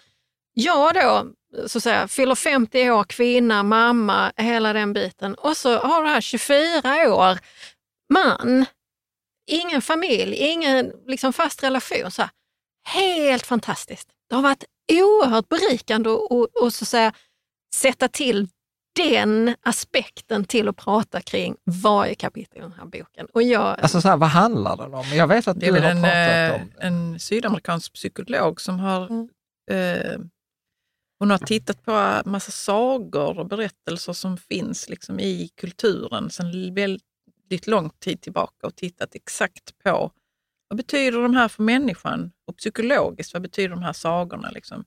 jag 0.53 0.93
då, 0.93 1.27
så 1.67 1.77
att 1.77 1.83
säga, 1.83 2.07
fyller 2.07 2.35
50 2.35 2.89
år, 2.91 3.03
kvinna, 3.03 3.63
mamma, 3.63 4.31
hela 4.35 4.73
den 4.73 4.93
biten. 4.93 5.35
Och 5.35 5.57
så 5.57 5.77
har 5.77 6.03
det 6.03 6.09
här 6.09 6.21
24 6.21 7.13
år, 7.13 7.39
man, 8.13 8.65
ingen 9.49 9.81
familj, 9.81 10.35
ingen 10.35 10.91
liksom 11.07 11.33
fast 11.33 11.63
relation. 11.63 12.11
Så 12.11 12.21
här, 12.21 12.31
helt 12.87 13.45
fantastiskt. 13.45 14.09
Det 14.29 14.35
har 14.35 14.41
varit 14.43 14.63
oerhört 14.91 15.49
berikande 15.49 16.09
att 16.09 16.31
och, 16.31 16.47
och, 16.63 16.73
så 16.73 16.85
säga, 16.85 17.13
sätta 17.75 18.07
till 18.07 18.47
den 18.95 19.55
aspekten 19.61 20.45
till 20.45 20.67
att 20.67 20.75
prata 20.77 21.21
kring 21.21 21.55
varje 21.83 22.15
kapitel 22.15 22.57
i 22.57 22.61
den 22.61 22.73
här 22.73 22.85
boken. 22.85 23.27
Och 23.33 23.43
jag, 23.43 23.79
Alltså 23.79 24.01
så 24.01 24.07
här, 24.07 24.17
vad 24.17 24.29
handlar 24.29 24.77
den 24.77 24.93
om? 24.93 25.05
Jag 25.13 25.27
vet 25.27 25.47
att 25.47 25.59
Det 25.59 25.65
du 25.65 25.71
har 25.71 25.89
en, 25.89 26.01
pratat 26.03 26.51
eh, 26.51 26.61
om 26.61 26.71
en 26.79 27.19
sydamerikansk 27.19 27.93
psykolog 27.93 28.61
som 28.61 28.79
har 28.79 29.07
Mm. 29.07 29.29
eh, 29.71 30.19
hon 31.19 31.31
har 31.31 31.37
tittat 31.37 31.83
på 31.85 32.21
massa 32.25 32.51
sagor 32.51 33.39
och 33.39 33.45
berättelser 33.47 34.13
som 34.13 34.37
finns 34.37 34.89
liksom 34.89 35.19
i 35.19 35.49
kulturen 35.57 36.29
sedan 36.29 36.51
väldigt 37.49 37.67
lång 37.67 37.89
tid 37.89 38.21
tillbaka 38.21 38.67
och 38.67 38.75
tittat 38.75 39.15
exakt 39.15 39.83
på 39.83 40.11
vad 40.67 40.77
betyder 40.77 41.21
de 41.21 41.35
här 41.35 41.47
för 41.47 41.63
människan 41.63 42.31
och 42.47 42.57
psykologiskt, 42.57 43.33
vad 43.33 43.41
betyder 43.41 43.69
de 43.69 43.83
här 43.83 43.93
sagorna? 43.93 44.49
Liksom? 44.49 44.83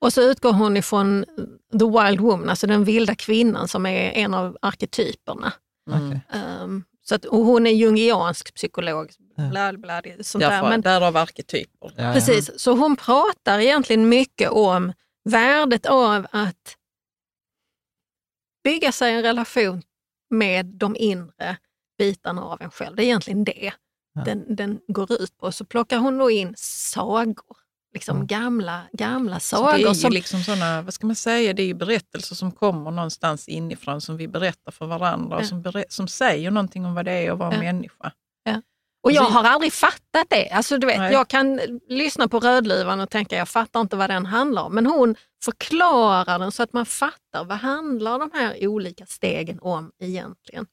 Och 0.00 0.12
så 0.12 0.22
utgår 0.22 0.52
hon 0.52 0.76
ifrån 0.76 1.24
The 1.72 1.84
Wild 1.84 2.20
Woman, 2.20 2.48
alltså 2.48 2.66
den 2.66 2.84
vilda 2.84 3.14
kvinnan 3.14 3.68
som 3.68 3.86
är 3.86 4.10
en 4.10 4.34
av 4.34 4.58
arketyperna. 4.62 5.52
Mm. 5.90 6.20
Um, 6.62 6.84
så 7.02 7.14
att, 7.14 7.24
och 7.24 7.38
hon 7.38 7.66
är 7.66 7.70
jungiansk 7.70 8.54
psykolog, 8.54 9.10
bla, 9.50 9.72
bla, 9.72 10.02
sånt 10.20 10.42
där. 10.42 10.50
Därför, 10.50 10.68
Men, 10.68 10.80
Därav 10.80 11.16
arketyper. 11.16 11.92
Ja, 11.96 12.02
ja. 12.02 12.12
precis, 12.12 12.60
så 12.60 12.72
hon 12.72 12.96
pratar 12.96 13.58
egentligen 13.58 14.08
mycket 14.08 14.50
om 14.50 14.92
värdet 15.24 15.86
av 15.86 16.26
att 16.30 16.76
bygga 18.64 18.92
sig 18.92 19.14
en 19.14 19.22
relation 19.22 19.82
med 20.30 20.66
de 20.66 20.96
inre 20.96 21.56
bitarna 21.98 22.42
av 22.44 22.62
en 22.62 22.70
själv. 22.70 22.96
Det 22.96 23.02
är 23.02 23.04
egentligen 23.04 23.44
det 23.44 23.72
den, 24.24 24.56
den 24.56 24.80
går 24.88 25.12
ut 25.12 25.38
på. 25.38 25.52
Så 25.52 25.64
plockar 25.64 25.98
hon 25.98 26.18
då 26.18 26.30
in 26.30 26.54
sagor, 26.56 27.56
liksom 27.94 28.26
gamla, 28.26 28.80
gamla 28.92 29.40
Så 29.40 29.56
sagor. 29.56 29.72
det 29.72 29.84
är 29.84 29.88
ju 29.88 29.94
som, 29.94 30.12
liksom 30.12 30.40
såna, 30.42 30.82
vad 30.82 30.94
ska 30.94 31.06
man 31.06 31.16
säga, 31.16 31.52
det 31.52 31.62
är 31.62 31.74
berättelser 31.74 32.34
som 32.34 32.52
kommer 32.52 32.90
någonstans 32.90 33.48
inifrån 33.48 34.00
som 34.00 34.16
vi 34.16 34.28
berättar 34.28 34.72
för 34.72 34.86
varandra 34.86 35.36
och 35.36 35.42
Ja. 35.42 35.46
som, 35.46 35.62
berä- 35.62 35.84
som 35.88 36.08
säger 36.08 36.50
någonting 36.50 36.84
om 36.86 36.94
vad 36.94 37.04
det 37.04 37.12
är 37.12 37.32
att 37.32 37.38
vara 37.38 37.52
Ja. 37.54 37.58
människa. 37.60 38.12
Och 39.02 39.12
jag 39.12 39.22
har 39.22 39.44
aldrig 39.44 39.72
fattat 39.72 40.26
det. 40.30 40.48
Alltså, 40.50 40.78
du 40.78 40.86
vet, 40.86 40.98
Nej. 40.98 41.12
jag 41.12 41.28
kan 41.28 41.60
lyssna 41.88 42.28
på 42.28 42.38
Rödluvan 42.40 43.00
och 43.00 43.10
tänka 43.10 43.36
jag 43.36 43.48
fattar 43.48 43.80
inte 43.80 43.96
vad 43.96 44.10
den 44.10 44.26
handlar 44.26 44.62
om. 44.62 44.74
Men 44.74 44.86
hon 44.86 45.14
förklarar 45.44 46.38
den 46.38 46.52
så 46.52 46.62
att 46.62 46.72
man 46.72 46.86
fattar 46.86 47.44
vad 47.44 47.58
handlar 47.58 48.18
de 48.18 48.30
här 48.34 48.66
olika 48.68 49.06
stegen 49.06 49.58
om 49.60 49.90
egentligen. 50.02 50.66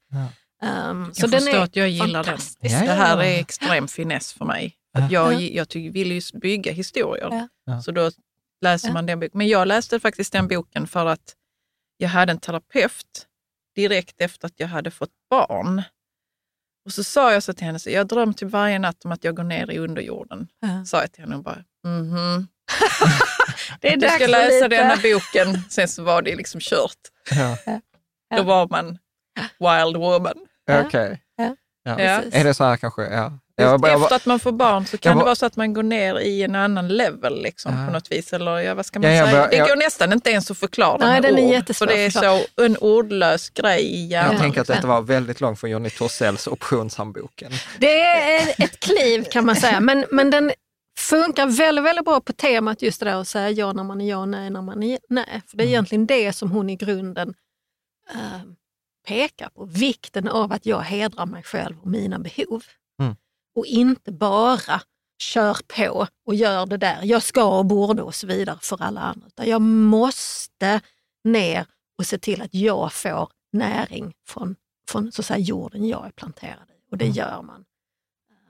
Um, 0.66 1.04
Jag 1.06 1.16
så 1.16 1.28
den 1.28 1.40
förstår 1.42 1.58
är 1.60 1.64
att 1.64 1.76
jag 1.76 1.90
gillar 1.90 2.24
den. 2.24 2.24
fantastisk. 2.24 2.80
Det 2.80 2.92
här 2.92 3.18
är 3.24 3.40
extrem 3.40 3.88
finess 3.88 4.34
för 4.34 4.46
mig. 4.46 4.76
Att 4.98 5.12
jag 5.12 5.34
Ja. 5.34 5.40
jag 5.40 5.70
ty- 5.70 5.90
vill 5.90 6.12
ju 6.12 6.22
bygga 6.42 6.72
historier. 6.72 7.48
Så 7.84 7.92
då 7.92 8.12
läser 8.62 8.88
Ja. 8.88 8.94
man 8.94 9.06
den 9.06 9.20
boken. 9.20 9.38
Men 9.38 9.48
jag 9.48 9.68
läste 9.68 10.00
faktiskt 10.00 10.34
den 10.34 10.48
boken 10.48 10.88
för 10.88 11.06
att 11.06 11.36
jag 11.98 12.10
hade 12.10 12.32
en 12.32 12.40
terapeut 12.40 13.28
direkt 13.76 14.22
efter 14.22 14.48
att 14.48 14.54
jag 14.60 14.68
hade 14.68 14.92
fått 14.92 15.10
barn. 15.30 15.82
Och 16.86 16.94
så 16.94 17.04
sa 17.04 17.34
jag 17.34 17.44
så 17.44 17.54
till 17.54 17.66
henne, 17.66 17.80
så 17.80 17.90
jag 17.90 18.08
drömmer 18.08 18.34
typ 18.34 18.50
varje 18.50 18.80
natt 18.80 19.06
om 19.06 19.12
att 19.12 19.24
jag 19.24 19.36
går 19.36 19.44
ner 19.44 19.72
i 19.72 19.78
underjorden. 19.78 20.48
Ja. 20.60 20.86
Sa 20.86 21.02
jag 21.02 21.12
till 21.12 21.24
henne 21.24 21.36
och 21.36 21.44
bara, 21.44 21.64
mhm. 21.86 22.48
Det 23.82 23.94
är 23.94 23.98
Du 23.98 24.08
ska 24.10 24.28
läsa 24.28 24.54
lite- 24.54 24.68
den 24.68 24.88
här 24.88 25.14
boken, 25.14 25.64
sen 25.70 25.88
så 25.88 26.04
var 26.04 26.22
det 26.22 26.36
liksom 26.36 26.62
kört. 26.62 26.98
Ja. 27.32 27.58
Ja. 27.66 27.80
Då 28.38 28.44
var 28.44 28.68
man 28.68 28.88
wild 29.60 29.98
woman. 29.98 30.48
Ja. 30.66 30.82
Okej. 30.86 31.22
Ja. 31.38 31.56
Ja. 31.84 32.02
Ja. 32.04 32.18
Precis. 32.18 32.36
Är 32.36 32.44
det 32.44 32.54
så 32.54 32.64
här 32.64 32.78
kanske? 32.78 33.02
Ja. 33.02 33.24
Just 33.24 33.72
Jag, 33.72 33.86
jag, 33.88 34.02
efter 34.04 34.16
att 34.16 34.26
man 34.26 34.40
får 34.40 34.52
barn 34.52 34.86
så 34.86 34.98
kan 34.98 35.18
det 35.18 35.24
vara 35.24 35.36
så 35.36 35.46
att 35.46 35.56
man 35.56 35.74
går 35.74 35.84
ner 35.84 36.20
i 36.20 36.44
en 36.44 36.56
annan 36.56 36.88
level 36.88 37.42
liksom, 37.42 37.80
Ja. 37.80 37.86
på 37.88 37.94
något 37.94 38.12
vis. 38.12 38.34
Eller 38.34 38.60
ja, 38.60 38.74
vad 38.74 38.86
ska 38.86 39.00
man 39.00 39.14
Ja, 39.16 39.26
säga? 39.26 39.38
bara- 39.42 39.48
det 39.50 39.56
jag- 39.56 39.68
går 39.68 39.76
nästan 39.76 40.14
inte 40.14 40.30
ens 40.30 40.52
att 40.52 40.58
förklara 40.58 40.98
Nej, 40.98 41.22
med 41.22 41.24
den 41.34 41.40
är 41.40 41.58
ord. 41.60 41.76
För 41.76 41.86
det 41.88 42.06
är 42.06 42.10
så 42.10 42.64
en 42.66 42.78
ordlös 42.78 43.50
grej 43.50 43.82
i 43.82 44.06
hjärnan. 44.06 44.32
jag 44.32 44.42
tänker 44.42 44.62
att 44.62 44.68
detta 44.68 44.80
Ja. 44.82 44.88
var 44.88 45.02
väldigt 45.02 45.42
långt 45.42 45.60
från 45.60 45.70
Johnny 45.70 45.90
Torssells 45.90 46.48
optionshandboken. 46.48 47.52
Det 47.80 48.02
är 48.02 48.64
ett 48.64 48.80
kliv 48.80 49.24
kan 49.24 49.46
man 49.46 49.56
säga, 49.56 49.80
men, 49.80 50.06
men 50.12 50.30
den 50.32 50.52
funkar 51.00 51.46
väldigt, 51.46 51.86
väldigt 51.86 52.06
bra 52.06 52.20
på 52.22 52.34
temat 52.34 52.82
just 52.82 53.00
det 53.00 53.06
där 53.06 53.22
att 53.22 53.28
säga 53.28 53.50
ja 53.50 53.74
när 53.74 53.84
man 53.84 54.02
är 54.02 54.10
ja 54.10 54.18
och 54.18 54.30
nej 54.30 54.50
när 54.50 54.62
man 54.62 54.84
är 54.84 55.00
nej. 55.10 55.42
För 55.48 55.58
det 55.58 55.64
är 55.64 55.66
Mm. 55.66 55.74
egentligen 55.74 56.06
det 56.06 56.34
som 56.34 56.52
hon 56.52 56.70
i 56.70 56.76
grunden 56.76 57.34
eh, 58.14 58.42
pekar 59.08 59.50
på. 59.50 59.66
Vikten 59.66 60.28
av 60.28 60.52
att 60.52 60.66
jag 60.66 60.82
hedrar 60.82 61.26
mig 61.26 61.44
själv 61.44 61.80
och 61.82 61.88
mina 61.88 62.20
behov. 62.20 62.64
Mm. 63.00 63.16
Och 63.56 63.66
inte 63.66 64.12
bara 64.12 64.82
kör 65.20 65.58
på 65.68 66.08
och 66.26 66.36
gör 66.36 66.66
det 66.66 66.78
där, 66.78 67.00
jag 67.04 67.24
ska 67.24 67.58
och 67.58 67.66
borde 67.66 68.02
och 68.02 68.16
så 68.16 68.28
vidare 68.28 68.58
för 68.62 68.82
alla 68.82 69.02
andra. 69.02 69.28
Utan 69.28 69.46
jag 69.50 69.62
måste 69.62 70.82
ner 71.24 71.66
och 71.98 72.06
se 72.06 72.18
till 72.18 72.42
att 72.42 72.54
jag 72.54 72.94
får 72.94 73.30
näring 73.52 74.14
från, 74.28 74.56
från 74.90 75.12
så 75.12 75.22
att 75.22 75.26
säga, 75.26 75.40
jorden 75.40 75.88
jag 75.88 76.06
är 76.06 76.12
planterad 76.12 76.70
i. 76.70 76.92
Och 76.92 76.98
det 76.98 77.06
Mm. 77.06 77.16
gör 77.18 77.42
man 77.42 77.66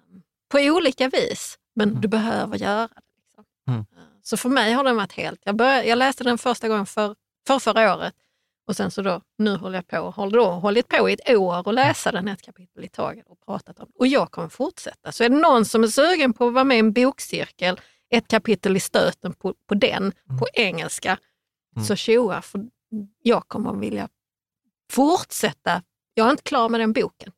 um, 0.09 0.21
på 0.49 0.57
olika 0.59 1.09
vis, 1.09 1.57
men 1.75 1.89
Mm. 1.89 2.01
du 2.01 2.07
behöver 2.07 2.57
göra 2.57 2.87
det. 2.87 3.01
Liksom. 3.23 3.43
Mm. 3.67 3.79
Uh, 3.79 3.85
Så 4.21 4.37
för 4.37 4.49
mig 4.49 4.73
har 4.73 4.83
den 4.83 4.95
varit 4.95 5.11
helt... 5.13 5.41
Jag, 5.43 5.55
började, 5.55 5.83
jag 5.83 5.97
läste 5.97 6.23
den 6.23 6.37
första 6.37 6.67
gången 6.67 6.85
för, 6.85 7.15
för 7.47 7.59
förra 7.59 7.95
året 7.95 8.13
och 8.71 8.75
sen 8.75 8.91
så 8.91 9.01
då, 9.01 9.21
nu 9.37 9.55
håller 9.55 9.77
jag 9.77 9.87
på, 9.87 9.97
håller 10.11 10.37
då, 10.37 10.45
hållit 10.51 10.87
på 10.87 11.09
i 11.09 11.13
ett 11.13 11.29
år 11.29 11.67
och 11.67 11.73
läsa 11.73 12.11
den 12.11 12.27
ett 12.27 12.41
kapitel 12.41 12.83
i 12.83 12.87
taget 12.87 13.25
och 13.27 13.45
pratat 13.45 13.79
om 13.79 13.85
det. 13.85 13.93
Och 13.99 14.07
jag 14.07 14.31
kommer 14.31 14.49
fortsätta. 14.49 15.11
Så 15.11 15.23
är 15.23 15.29
det 15.29 15.35
någon 15.35 15.65
som 15.65 15.83
är 15.83 15.87
sugen 15.87 16.33
på 16.33 16.47
att 16.47 16.53
vara 16.53 16.63
med 16.63 16.75
i 16.77 16.79
en 16.79 16.93
bokcirkel, 16.93 17.79
ett 18.09 18.27
kapitel 18.27 18.77
i 18.77 18.79
stöten 18.79 19.33
på, 19.33 19.53
på 19.67 19.75
den, 19.75 20.11
på 20.39 20.47
engelska, 20.53 21.17
Mm. 21.75 21.85
så 21.85 21.95
tjoa, 21.95 22.41
för 22.41 22.61
jag 23.23 23.47
kommer 23.47 23.73
vilja 23.73 24.09
fortsätta. 24.91 25.83
Jag 26.13 26.27
är 26.27 26.31
inte 26.31 26.43
klar 26.43 26.69
med 26.69 26.79
den 26.79 26.93
boken. 26.93 27.31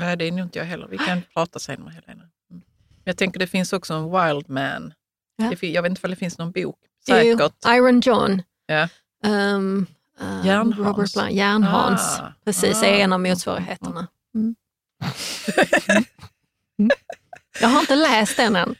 Nej, 0.00 0.16
det 0.16 0.24
är 0.24 0.32
nog 0.32 0.40
inte 0.46 0.58
jag 0.58 0.66
heller. 0.66 0.88
Vi 0.88 0.98
kan 0.98 1.22
prata 1.34 1.58
sen 1.58 1.82
med 1.82 1.94
Helena. 1.94 2.24
Mm. 2.50 2.62
Jag 3.04 3.16
tänker 3.16 3.38
det 3.40 3.46
finns 3.46 3.72
också 3.72 3.94
en 3.94 4.04
wild 4.04 4.48
man. 4.48 4.94
Ja. 5.36 5.52
Jag 5.60 5.82
vet 5.82 5.90
inte 5.90 6.06
om 6.06 6.10
det 6.10 6.16
finns 6.16 6.38
någon 6.38 6.52
bok. 6.52 6.76
Säkert. 7.06 7.52
Iron 7.66 8.00
John. 8.00 8.42
Ja. 8.66 8.88
Um, 9.24 9.86
Uh, 10.20 10.46
Järnhans. 10.46 10.78
Robert 10.78 11.12
Blount. 11.14 11.32
Järnhans, 11.32 12.18
Ah. 12.20 12.32
precis, 12.44 12.82
Ah. 12.82 12.86
är 12.86 12.92
en 13.04 13.12
av 13.12 13.20
motsvarigheterna. 13.20 14.06
Mm. 14.34 14.54
Jag 17.60 17.68
har 17.68 17.80
inte 17.80 17.94
läst 17.96 18.36
den 18.36 18.56
än. 18.56 18.74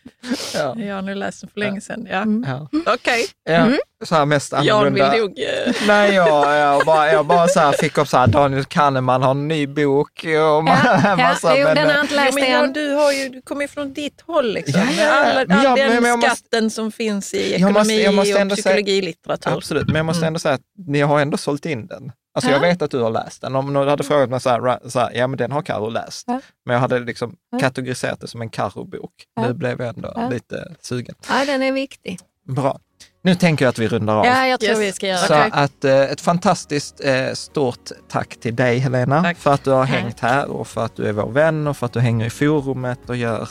Ja. 0.55 0.77
Jag 0.79 0.95
har 0.95 1.03
nu 1.03 1.15
läst 1.15 1.41
den 1.41 1.51
för 1.51 1.61
länge 1.61 1.81
sedan. 1.81 2.09
Ja. 2.11 2.25
Ja. 2.47 2.93
Okej, 2.95 3.27
Ja, 3.45 3.67
så 4.05 4.15
här 4.15 4.27
mest 4.27 4.53
Jan 4.53 4.63
vill 4.63 4.71
annorlunda. 4.73 5.17
nog... 5.17 5.39
eh, 5.39 5.73
Nej, 5.87 6.15
jag, 6.15 6.57
jag 6.59 6.87
bara, 6.87 7.13
jag 7.13 7.27
bara 7.27 7.49
så 7.49 7.61
här 7.61 7.73
fick 7.73 7.99
upp 7.99 8.09
så 8.09 8.17
här, 8.17 8.27
Daniel 8.27 8.65
Kahneman 8.65 9.23
har 9.23 9.31
en 9.31 9.49
ny 9.49 9.67
bok. 9.67 10.11
Och 10.25 10.29
Ja, 10.31 10.63
massa, 11.17 11.57
jo, 11.59 11.65
men, 11.65 11.77
den 11.77 11.87
har 11.87 11.93
jag 11.95 12.05
inte 12.05 12.15
Ja, 12.15 12.25
läst 12.25 12.35
men 12.35 12.45
än. 12.65 12.73
du, 12.73 12.91
har 12.93 13.13
ju, 13.13 13.29
du 13.29 13.43
kommer 13.43 13.63
ju 13.63 13.69
från 13.69 13.93
ditt 13.93 14.21
håll. 14.27 14.53
Liksom, 14.53 14.81
Ja, 14.81 15.03
ja, 15.03 15.27
ja. 15.35 15.45
Men 15.49 15.59
all 15.59 15.65
jag- 15.65 15.77
den 15.79 16.03
men 16.03 16.11
jag 16.11 16.19
måste- 16.19 16.37
skatten 16.37 16.71
som 16.71 16.93
finns 16.93 17.35
i 17.35 17.51
Jag 17.51 17.57
ekonomi 17.61 17.73
måste- 17.79 17.93
jag 17.95 18.15
måste 18.15 18.43
och 18.43 18.51
psykologilitteratur. 18.51 19.51
Absolut, 19.57 19.87
men 19.87 19.97
jag 19.97 20.07
måste 20.07 20.19
Mm. 20.21 20.27
ändå 20.27 20.39
säga 20.39 20.55
att 20.55 20.61
ni 20.87 21.01
har 21.01 21.21
ändå 21.21 21.37
sålt 21.37 21.67
in 21.67 21.87
den. 21.87 22.13
Alltså 22.35 22.51
jag 22.51 22.59
Ja. 22.59 22.63
vet 22.69 22.83
att 22.83 22.91
du 22.91 23.01
har 23.03 23.11
läst 23.11 23.41
den. 23.43 23.57
Om 23.57 23.73
någon 23.73 23.89
hade 23.89 24.05
frågat 24.05 24.31
mig 24.31 24.41
så 24.41 24.51
här, 24.51 24.89
så 24.89 24.99
här 25.01 25.11
ja 25.15 25.27
men 25.27 25.37
den 25.37 25.53
har 25.53 25.63
Karo 25.63 25.89
läst. 25.89 26.27
Men 26.29 26.41
jag 26.75 26.79
hade 26.79 26.99
liksom 26.99 27.37
kategoriserat 27.61 28.21
det 28.21 28.27
som 28.29 28.43
en 28.43 28.49
Karo-bok. 28.51 29.13
Nu 29.41 29.53
blev 29.55 29.81
jag 29.83 29.97
ändå 29.97 30.29
lite 30.31 30.75
sugen. 30.81 31.15
Ja, 31.29 31.45
den 31.47 31.63
är 31.63 31.73
viktig. 31.73 32.19
Bra. 32.49 32.79
Nu 33.23 33.35
tänker 33.35 33.65
jag 33.65 33.71
att 33.71 33.79
vi 33.79 33.89
rundar 33.89 34.17
av. 34.17 34.27
Ja, 34.27 34.47
jag 34.47 34.61
tror 34.61 34.71
Yes. 34.73 34.81
vi 34.81 34.93
ska 34.93 35.07
göra 35.07 35.19
Så 35.19 35.33
det. 35.33 35.45
att 35.53 35.85
eh, 35.85 36.01
ett 36.01 36.21
fantastiskt 36.21 37.05
eh, 37.05 37.33
stort 37.33 37.91
tack 38.09 38.37
till 38.41 38.57
dig 38.57 38.79
Helena 38.79 39.23
Tack. 39.23 39.37
för 39.37 39.53
att 39.55 39.65
du 39.65 39.71
har 39.71 39.87
Tack. 39.87 39.95
hängt 39.95 40.21
här 40.21 40.51
och 40.51 40.67
för 40.69 40.85
att 40.85 40.97
du 40.97 41.07
är 41.09 41.13
vår 41.13 41.31
vän 41.31 41.67
och 41.67 41.77
för 41.77 41.87
att 41.87 41.93
du 41.93 42.01
hänger 42.01 42.27
i 42.27 42.31
forumet 42.31 43.11
och 43.11 43.17
gör, 43.17 43.49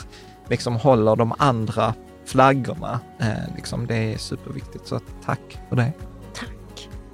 liksom 0.48 0.76
håller 0.76 1.16
de 1.16 1.34
andra 1.38 1.94
flaggorna. 2.26 3.00
Eh, 3.20 3.54
liksom, 3.56 3.86
det 3.86 3.96
är 3.96 4.18
superviktigt, 4.18 4.86
så 4.88 5.00
tack 5.24 5.58
för 5.68 5.76
det. 5.76 5.92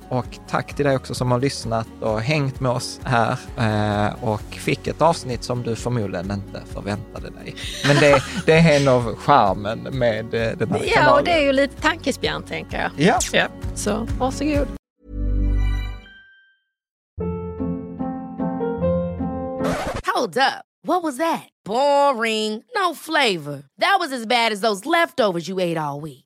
Och 0.09 0.39
tack 0.49 0.77
till 0.77 0.85
dig 0.85 0.97
också 0.97 1.15
som 1.15 1.31
har 1.31 1.41
lyssnat 1.41 1.87
och 2.01 2.21
hängt 2.21 2.61
med 2.61 2.73
oss 2.73 3.01
här 3.05 3.39
eh, 3.59 4.25
och 4.25 4.41
fick 4.51 4.87
ett 4.87 5.03
avsnitt 5.03 5.45
som 5.45 5.63
du 5.63 5.77
förmodligen 5.77 6.31
inte 6.31 6.63
förväntade 6.73 7.31
dig. 7.31 7.55
Men 7.87 7.97
det, 7.97 8.23
det 8.47 8.53
är 8.53 8.81
en 8.81 8.89
av 8.89 9.17
charmen 9.17 9.79
med 9.83 10.35
eh, 10.35 10.59
den 10.59 10.71
här 10.71 10.81
Ja, 10.87 10.93
kanalen. 10.95 11.19
och 11.19 11.25
det 11.25 11.33
är 11.33 11.43
ju 11.43 11.53
lite 11.53 11.83
tankespjärn 11.83 12.43
tänker 12.43 12.83
jag. 12.83 12.91
Ja, 13.07 13.19
Ja. 13.33 13.47
Så 13.75 14.07
varsågod. 14.19 14.69
Hold 20.07 20.37
up. 20.39 20.65
What 20.83 21.03
was 21.03 21.17
that? 21.19 21.49
Boring. 21.65 22.63
No 22.77 22.95
flavor. 22.95 23.65
That 23.79 23.97
was 23.99 24.13
as 24.13 24.27
bad 24.27 24.53
as 24.53 24.61
those 24.61 24.87
leftovers 24.87 25.49
you 25.49 25.59
ate 25.61 25.77
all 25.77 26.01
week. 26.01 26.26